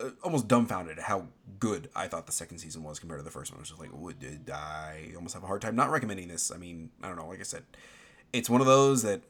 uh, 0.00 0.10
almost 0.22 0.46
dumbfounded 0.48 0.96
at 0.98 1.04
how 1.04 1.26
good 1.58 1.88
I 1.96 2.06
thought 2.06 2.26
the 2.26 2.32
second 2.32 2.58
season 2.58 2.84
was 2.84 3.00
compared 3.00 3.18
to 3.18 3.24
the 3.24 3.32
first 3.32 3.50
one. 3.50 3.58
I 3.58 3.62
was 3.62 3.68
just 3.70 3.80
like, 3.80 3.90
would 3.92 4.20
did 4.20 4.48
I 4.48 5.10
almost 5.16 5.34
have 5.34 5.42
a 5.42 5.46
hard 5.48 5.60
time 5.60 5.74
not 5.74 5.90
recommending 5.90 6.28
this? 6.28 6.52
I 6.52 6.56
mean, 6.56 6.90
I 7.02 7.08
don't 7.08 7.16
know. 7.16 7.26
Like 7.26 7.40
I 7.40 7.42
said, 7.42 7.64
it's 8.32 8.48
one 8.48 8.60
of 8.60 8.68
those 8.68 9.02
that 9.02 9.22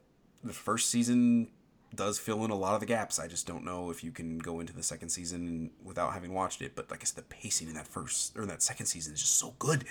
the 0.44 0.52
first 0.52 0.90
season 0.90 1.48
does 1.94 2.18
fill 2.18 2.44
in 2.44 2.50
a 2.50 2.54
lot 2.54 2.74
of 2.74 2.80
the 2.80 2.86
gaps. 2.86 3.18
I 3.18 3.28
just 3.28 3.46
don't 3.46 3.64
know 3.64 3.88
if 3.90 4.04
you 4.04 4.10
can 4.10 4.36
go 4.38 4.60
into 4.60 4.74
the 4.74 4.82
second 4.82 5.08
season 5.08 5.70
without 5.82 6.12
having 6.12 6.34
watched 6.34 6.60
it. 6.60 6.76
But 6.76 6.90
like 6.90 7.00
I 7.00 7.04
said, 7.06 7.16
the 7.16 7.22
pacing 7.34 7.68
in 7.68 7.74
that 7.74 7.86
first 7.86 8.36
or 8.36 8.42
in 8.42 8.48
that 8.48 8.62
second 8.62 8.84
season 8.86 9.14
is 9.14 9.20
just 9.20 9.38
so 9.38 9.54
good. 9.58 9.84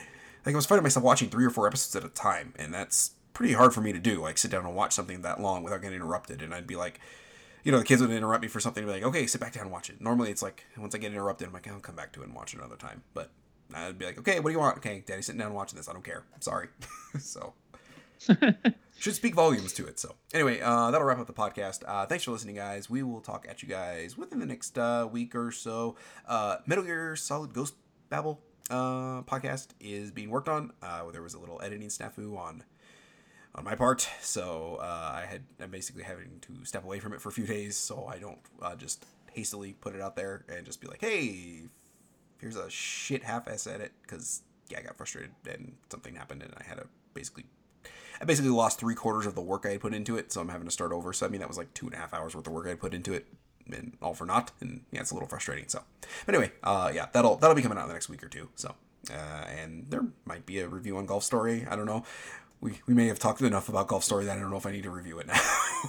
Like 0.46 0.54
I 0.54 0.58
was 0.58 0.68
finding 0.68 0.84
myself 0.84 1.04
watching 1.04 1.30
three 1.30 1.46
or 1.46 1.50
four 1.50 1.66
episodes 1.66 1.96
at 1.96 2.08
a 2.08 2.14
time, 2.14 2.54
and 2.56 2.72
that's 2.72 3.14
pretty 3.38 3.54
hard 3.54 3.72
for 3.72 3.82
me 3.82 3.94
to 3.94 4.00
do. 4.00 4.20
Like 4.22 4.38
sit 4.38 4.50
down 4.50 4.66
and 4.66 4.76
watch 4.76 4.94
something 4.94 5.22
that 5.22 5.40
long 5.40 5.64
without 5.64 5.82
getting 5.82 5.98
interrupted, 5.98 6.42
and 6.42 6.54
I'd 6.54 6.68
be 6.68 6.76
like 6.76 7.00
you 7.64 7.72
know, 7.74 7.80
the 7.80 7.84
kids 7.84 8.02
would 8.02 8.12
interrupt 8.12 8.42
me 8.42 8.48
for 8.48 8.62
something 8.62 8.82
and 8.82 8.90
be 8.90 8.94
like, 8.94 9.04
okay, 9.04 9.28
sit 9.28 9.42
back 9.42 9.52
down 9.52 9.64
and 9.64 9.72
watch 9.74 9.90
it. 9.90 10.00
Normally 10.00 10.32
it's 10.32 10.42
like, 10.42 10.64
once 10.78 10.96
I 10.96 11.00
get 11.00 11.12
interrupted, 11.12 11.50
I'm 11.50 11.54
like, 11.54 11.68
I'll 11.68 11.82
come 11.82 11.96
back 11.96 12.14
to 12.14 12.22
it 12.22 12.28
and 12.28 12.34
watch 12.34 12.54
it 12.54 12.60
another 12.60 12.78
time. 12.78 13.04
But 13.14 13.30
I'd 13.74 13.98
be 13.98 14.06
like, 14.06 14.18
okay, 14.20 14.40
what 14.40 14.52
do 14.52 14.54
you 14.54 14.60
want? 14.60 14.78
Okay, 14.78 15.04
daddy's 15.06 15.26
sitting 15.26 15.40
down 15.40 15.48
and 15.48 15.56
watching 15.56 15.76
this. 15.76 15.90
I 15.90 15.92
don't 15.92 16.04
care. 16.04 16.24
I'm 16.34 16.40
sorry. 16.40 16.70
so, 17.20 17.56
should 18.98 19.16
speak 19.16 19.36
volumes 19.36 19.74
to 19.74 19.86
it. 19.86 20.00
So 20.00 20.16
anyway, 20.34 20.62
uh, 20.62 20.92
that'll 20.92 21.06
wrap 21.06 21.20
up 21.20 21.28
the 21.28 21.34
podcast. 21.34 21.84
Uh, 21.86 22.06
thanks 22.06 22.24
for 22.24 22.32
listening, 22.32 22.56
guys. 22.56 22.90
We 22.90 23.04
will 23.04 23.20
talk 23.20 23.46
at 23.50 23.62
you 23.62 23.68
guys 23.68 24.18
within 24.18 24.40
the 24.40 24.46
next 24.46 24.78
uh, 24.78 25.06
week 25.12 25.36
or 25.36 25.52
so. 25.52 25.98
Uh, 26.26 26.58
Metal 26.66 26.86
Gear 26.86 27.18
Solid 27.18 27.54
Ghost 27.54 27.76
Babel 28.10 28.40
uh, 28.70 29.24
podcast 29.24 29.72
is 29.82 30.12
being 30.12 30.30
worked 30.30 30.48
on. 30.48 30.72
Uh, 30.82 31.12
there 31.12 31.22
was 31.22 31.34
a 31.34 31.40
little 31.40 31.60
editing 31.62 31.90
snafu 31.90 32.38
on 32.38 32.64
on 33.56 33.64
my 33.64 33.76
part, 33.76 34.08
so 34.22 34.78
uh, 34.82 35.12
I 35.16 35.26
had 35.28 35.44
I'm 35.60 35.72
basically 35.72 36.04
having 36.04 36.40
to 36.42 36.66
step 36.66 36.84
away 36.84 37.00
from 37.00 37.14
it 37.14 37.22
for 37.22 37.30
a 37.30 37.32
few 37.32 37.46
days, 37.46 37.76
so 37.76 38.06
I 38.08 38.18
don't 38.20 38.40
uh, 38.62 38.76
just 38.76 39.06
hastily 39.32 39.74
put 39.74 39.96
it 39.96 40.02
out 40.02 40.16
there 40.16 40.46
and 40.50 40.66
just 40.66 40.82
be 40.82 40.88
like, 40.88 41.02
hey, 41.02 41.62
here's 42.40 42.56
a 42.56 42.70
shit 42.70 43.24
half-ass 43.24 43.68
edit 43.68 43.92
because 44.02 44.42
yeah, 44.70 44.80
I 44.80 44.82
got 44.82 44.98
frustrated 44.98 45.32
and 45.50 45.74
something 45.90 46.16
happened 46.16 46.44
and 46.44 46.54
I 46.58 46.64
had 46.64 46.78
to 46.78 46.88
basically 47.14 47.46
I 48.22 48.26
basically 48.26 48.52
lost 48.52 48.80
three 48.80 48.96
quarters 48.96 49.26
of 49.26 49.36
the 49.36 49.42
work 49.42 49.66
I 49.66 49.72
had 49.72 49.82
put 49.82 49.94
into 49.94 50.18
it, 50.18 50.32
so 50.32 50.42
I'm 50.42 50.50
having 50.50 50.68
to 50.68 50.72
start 50.72 50.92
over. 50.92 51.14
So 51.14 51.26
I 51.26 51.30
mean 51.30 51.40
that 51.40 51.48
was 51.48 51.58
like 51.58 51.74
two 51.74 51.86
and 51.86 51.96
a 51.96 51.98
half 51.98 52.14
hours 52.14 52.36
worth 52.36 52.48
of 52.48 52.54
work 52.54 52.66
I 52.66 52.70
had 52.70 52.80
put 52.80 52.94
into 52.94 53.14
it, 53.14 53.28
and 53.72 53.98
all 54.02 54.14
for 54.14 54.26
naught. 54.26 54.52
And 54.60 54.82
yeah, 54.92 55.02
it's 55.02 55.12
a 55.12 55.14
little 55.14 55.30
frustrating. 55.30 55.68
So, 55.68 55.82
but 56.26 56.36
anyway, 56.36 56.52
uh, 56.64 56.92
yeah, 56.94 57.08
that'll 57.12 57.36
that'll 57.38 57.56
be 57.56 57.62
coming 57.62 57.78
out 57.78 57.84
in 57.84 57.88
the 57.90 57.94
next 57.94 58.10
week 58.10 58.24
or 58.24 58.28
two. 58.28 58.50
So, 58.56 58.74
uh, 59.12 59.46
and 59.48 59.86
there 59.90 60.06
might 60.26 60.46
be 60.46 60.60
a 60.60 60.68
review 60.68 60.98
on 60.98 61.06
Golf 61.06 61.24
Story. 61.24 61.66
I 61.70 61.76
don't 61.76 61.86
know. 61.86 62.04
We, 62.60 62.80
we 62.88 62.94
may 62.94 63.08
have 63.08 63.20
talked 63.20 63.42
enough 63.42 63.70
about 63.70 63.88
Golf 63.88 64.04
Story 64.04 64.26
that 64.26 64.38
I 64.38 64.42
don't 64.42 64.50
know 64.50 64.58
if 64.58 64.66
I 64.66 64.72
need 64.72 64.84
to 64.84 64.90
review 64.90 65.20
it 65.20 65.28
now. 65.28 65.40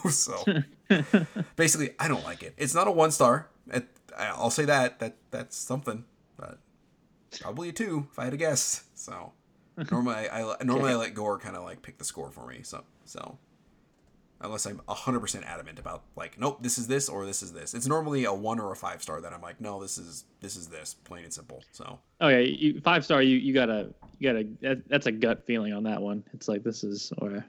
so 0.11 0.45
basically, 1.57 1.91
I 1.99 2.09
don't 2.09 2.25
like 2.25 2.43
it. 2.43 2.55
It's 2.57 2.75
not 2.75 2.87
a 2.89 2.91
one 2.91 3.11
star. 3.11 3.49
It, 3.73 3.87
I'll 4.19 4.51
say 4.51 4.65
that 4.65 4.99
that 4.99 5.17
that's 5.31 5.57
something, 5.57 6.05
but 6.37 6.59
probably 7.41 7.71
a 7.71 7.73
two 7.73 8.09
if 8.11 8.19
I 8.19 8.25
had 8.25 8.33
to 8.33 8.37
guess. 8.37 8.85
So 8.95 9.33
normally 9.91 10.29
I, 10.29 10.43
I 10.43 10.65
normally 10.65 10.93
I 10.93 10.97
let 10.97 11.15
Gore 11.15 11.39
kind 11.39 11.57
of 11.57 11.65
like 11.65 11.83
pick 11.83 11.99
the 11.99 12.05
score 12.05 12.31
for 12.31 12.47
me. 12.47 12.61
So 12.63 12.85
so 13.05 13.39
unless 14.41 14.67
I'm 14.67 14.81
hundred 14.89 15.21
percent 15.21 15.45
adamant 15.45 15.79
about 15.79 16.03
like 16.17 16.39
nope 16.39 16.63
this 16.63 16.79
is 16.79 16.87
this 16.87 17.09
or 17.09 17.27
this 17.27 17.43
is 17.43 17.53
this. 17.53 17.75
It's 17.75 17.87
normally 17.87 18.25
a 18.25 18.33
one 18.33 18.61
or 18.61 18.71
a 18.73 18.77
five 18.77 19.03
star 19.03 19.21
that 19.21 19.33
I'm 19.33 19.43
like 19.43 19.61
no 19.61 19.81
this 19.81 19.99
is 19.99 20.25
this 20.41 20.57
is 20.57 20.69
this 20.69 20.95
plain 20.95 21.25
and 21.25 21.33
simple. 21.33 21.63
So 21.73 21.99
oh 22.21 22.29
yeah, 22.29 22.39
you, 22.39 22.81
five 22.81 23.05
star 23.05 23.23
you 23.23 23.37
you 23.37 23.53
gotta 23.53 23.93
you 24.19 24.33
gotta 24.33 24.49
that, 24.63 24.89
that's 24.89 25.07
a 25.07 25.13
gut 25.13 25.45
feeling 25.47 25.73
on 25.73 25.83
that 25.85 26.01
one. 26.01 26.25
It's 26.33 26.49
like 26.49 26.63
this 26.63 26.85
is 26.85 27.13
or 27.19 27.45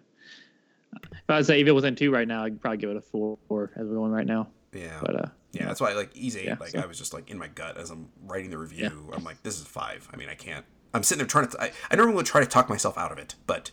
if 0.94 1.30
I 1.30 1.38
would 1.38 1.46
say 1.46 1.62
if 1.62 1.74
Within 1.74 1.96
two 1.96 2.12
right 2.12 2.28
now, 2.28 2.44
I'd 2.44 2.60
probably 2.60 2.78
give 2.78 2.90
it 2.90 2.98
a 2.98 3.02
four, 3.02 3.38
four 3.48 3.72
as 3.76 3.88
we're 3.88 3.96
going 3.96 4.12
right 4.12 4.26
now. 4.26 4.48
Yeah. 4.74 5.00
But 5.02 5.16
uh 5.16 5.30
yeah, 5.52 5.66
that's 5.66 5.82
why 5.82 5.94
like 5.94 6.16
easy. 6.16 6.44
Yeah, 6.46 6.58
like 6.60 6.70
so. 6.70 6.80
I 6.80 6.86
was 6.86 6.98
just 6.98 7.14
like 7.14 7.30
in 7.30 7.38
my 7.38 7.48
gut 7.48 7.78
as 7.78 7.90
I'm 7.90 8.10
writing 8.26 8.50
the 8.52 8.58
review. 8.58 9.08
Yeah. 9.10 9.16
I'm 9.16 9.24
like, 9.24 9.42
this 9.44 9.60
is 9.60 9.66
five. 9.66 10.08
I 10.14 10.18
mean, 10.18 10.30
I 10.30 10.36
can't. 10.36 10.66
I'm 10.94 11.04
sitting 11.04 11.20
there 11.20 11.28
trying 11.28 11.48
to. 11.48 11.62
I, 11.62 11.72
I 11.90 11.96
normally 11.96 12.16
would 12.16 12.26
try 12.26 12.42
to 12.42 12.48
talk 12.48 12.70
myself 12.70 12.98
out 12.98 13.12
of 13.12 13.18
it, 13.18 13.36
but 13.48 13.72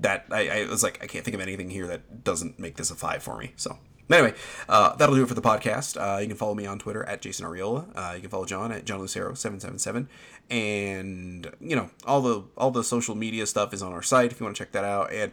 that 0.00 0.26
I, 0.30 0.62
I 0.62 0.66
was 0.66 0.82
like, 0.82 1.02
I 1.02 1.06
can't 1.06 1.24
think 1.24 1.34
of 1.34 1.40
anything 1.40 1.70
here 1.70 1.86
that 1.86 2.24
doesn't 2.24 2.58
make 2.58 2.76
this 2.76 2.90
a 2.90 2.94
five 2.94 3.22
for 3.22 3.38
me. 3.38 3.52
So 3.56 3.78
anyway, 4.10 4.34
uh, 4.68 4.96
that'll 4.96 5.14
do 5.14 5.22
it 5.22 5.28
for 5.28 5.34
the 5.34 5.42
podcast. 5.42 5.96
Uh, 6.00 6.20
you 6.20 6.28
can 6.28 6.36
follow 6.36 6.54
me 6.54 6.66
on 6.66 6.78
Twitter 6.78 7.04
at 7.04 7.22
Jason 7.22 7.46
Ariola. 7.46 7.86
Uh, 7.94 8.14
you 8.14 8.20
can 8.20 8.30
follow 8.30 8.44
John 8.44 8.72
at 8.72 8.84
John 8.84 9.00
Lucero 9.00 9.34
seven 9.34 9.60
seven 9.60 9.78
seven, 9.78 10.08
and 10.48 11.50
you 11.60 11.76
know 11.76 11.90
all 12.06 12.20
the 12.20 12.44
all 12.56 12.70
the 12.70 12.84
social 12.84 13.14
media 13.14 13.46
stuff 13.46 13.72
is 13.72 13.82
on 13.82 13.92
our 13.92 14.02
site 14.02 14.32
if 14.32 14.40
you 14.40 14.44
want 14.44 14.56
to 14.56 14.62
check 14.62 14.72
that 14.72 14.84
out. 14.84 15.12
And 15.12 15.32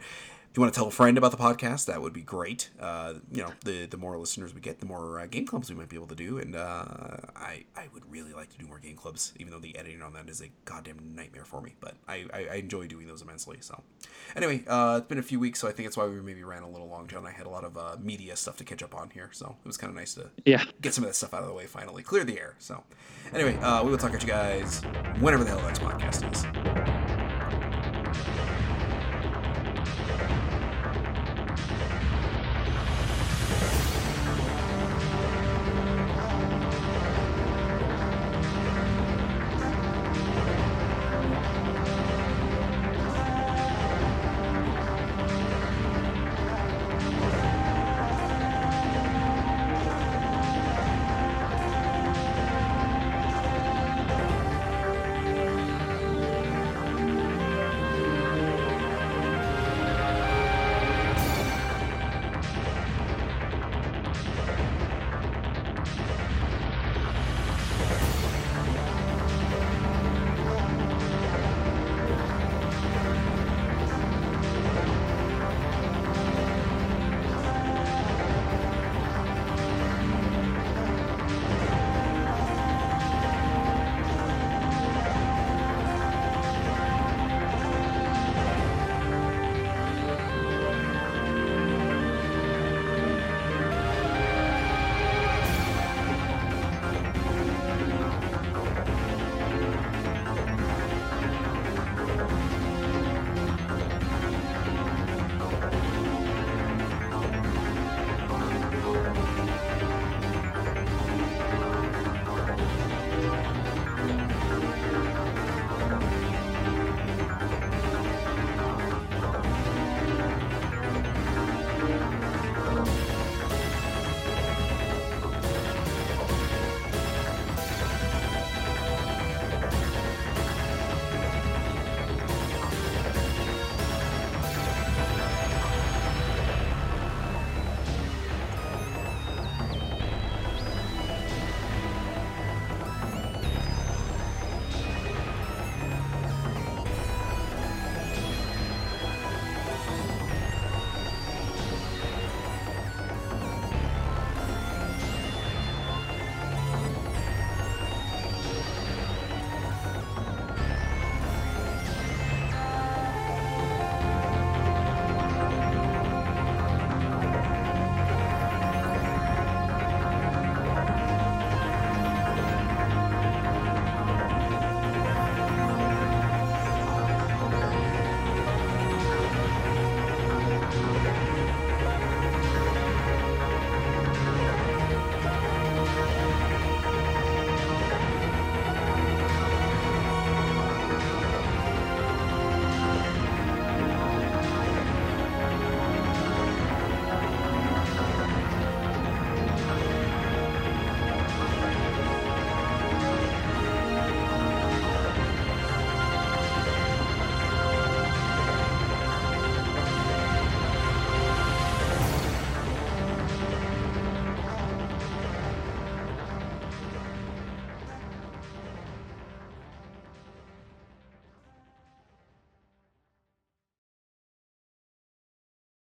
you 0.58 0.62
want 0.62 0.74
to 0.74 0.78
tell 0.78 0.88
a 0.88 0.90
friend 0.90 1.16
about 1.16 1.30
the 1.30 1.36
podcast, 1.36 1.86
that 1.86 2.02
would 2.02 2.12
be 2.12 2.20
great. 2.20 2.70
Uh, 2.80 3.14
you 3.30 3.42
know, 3.42 3.52
the 3.64 3.86
the 3.86 3.96
more 3.96 4.18
listeners 4.18 4.52
we 4.52 4.60
get, 4.60 4.80
the 4.80 4.86
more 4.86 5.20
uh, 5.20 5.26
game 5.26 5.46
clubs 5.46 5.70
we 5.70 5.76
might 5.76 5.88
be 5.88 5.94
able 5.94 6.08
to 6.08 6.16
do. 6.16 6.38
And 6.38 6.56
uh, 6.56 6.84
I 7.36 7.64
I 7.76 7.86
would 7.94 8.10
really 8.10 8.32
like 8.32 8.50
to 8.50 8.58
do 8.58 8.66
more 8.66 8.80
game 8.80 8.96
clubs, 8.96 9.32
even 9.38 9.52
though 9.52 9.60
the 9.60 9.78
editing 9.78 10.02
on 10.02 10.14
that 10.14 10.28
is 10.28 10.40
a 10.40 10.50
goddamn 10.64 11.14
nightmare 11.14 11.44
for 11.44 11.60
me. 11.60 11.76
But 11.78 11.94
I, 12.08 12.26
I, 12.34 12.48
I 12.50 12.54
enjoy 12.56 12.88
doing 12.88 13.06
those 13.06 13.22
immensely. 13.22 13.58
So 13.60 13.80
anyway, 14.34 14.64
uh, 14.66 14.96
it's 14.98 15.06
been 15.06 15.18
a 15.18 15.22
few 15.22 15.38
weeks, 15.38 15.60
so 15.60 15.68
I 15.68 15.70
think 15.70 15.86
that's 15.86 15.96
why 15.96 16.06
we 16.06 16.20
maybe 16.20 16.42
ran 16.42 16.64
a 16.64 16.68
little 16.68 16.88
long. 16.88 17.06
John, 17.06 17.24
I 17.24 17.30
had 17.30 17.46
a 17.46 17.50
lot 17.50 17.62
of 17.62 17.78
uh, 17.78 17.96
media 18.02 18.34
stuff 18.34 18.56
to 18.56 18.64
catch 18.64 18.82
up 18.82 18.96
on 18.96 19.10
here, 19.10 19.30
so 19.30 19.54
it 19.64 19.66
was 19.66 19.76
kind 19.76 19.90
of 19.90 19.96
nice 19.96 20.14
to 20.14 20.28
yeah 20.44 20.64
get 20.80 20.92
some 20.92 21.04
of 21.04 21.10
that 21.10 21.14
stuff 21.14 21.34
out 21.34 21.42
of 21.42 21.48
the 21.48 21.54
way 21.54 21.66
finally, 21.66 22.02
clear 22.02 22.24
the 22.24 22.36
air. 22.36 22.56
So 22.58 22.82
anyway, 23.32 23.56
uh, 23.58 23.84
we 23.84 23.92
will 23.92 23.98
talk 23.98 24.12
at 24.12 24.22
you 24.22 24.28
guys 24.28 24.80
whenever 25.20 25.44
the 25.44 25.50
hell 25.50 25.60
the 25.60 25.66
next 25.66 25.82
podcast 25.82 26.32
is. 26.92 26.97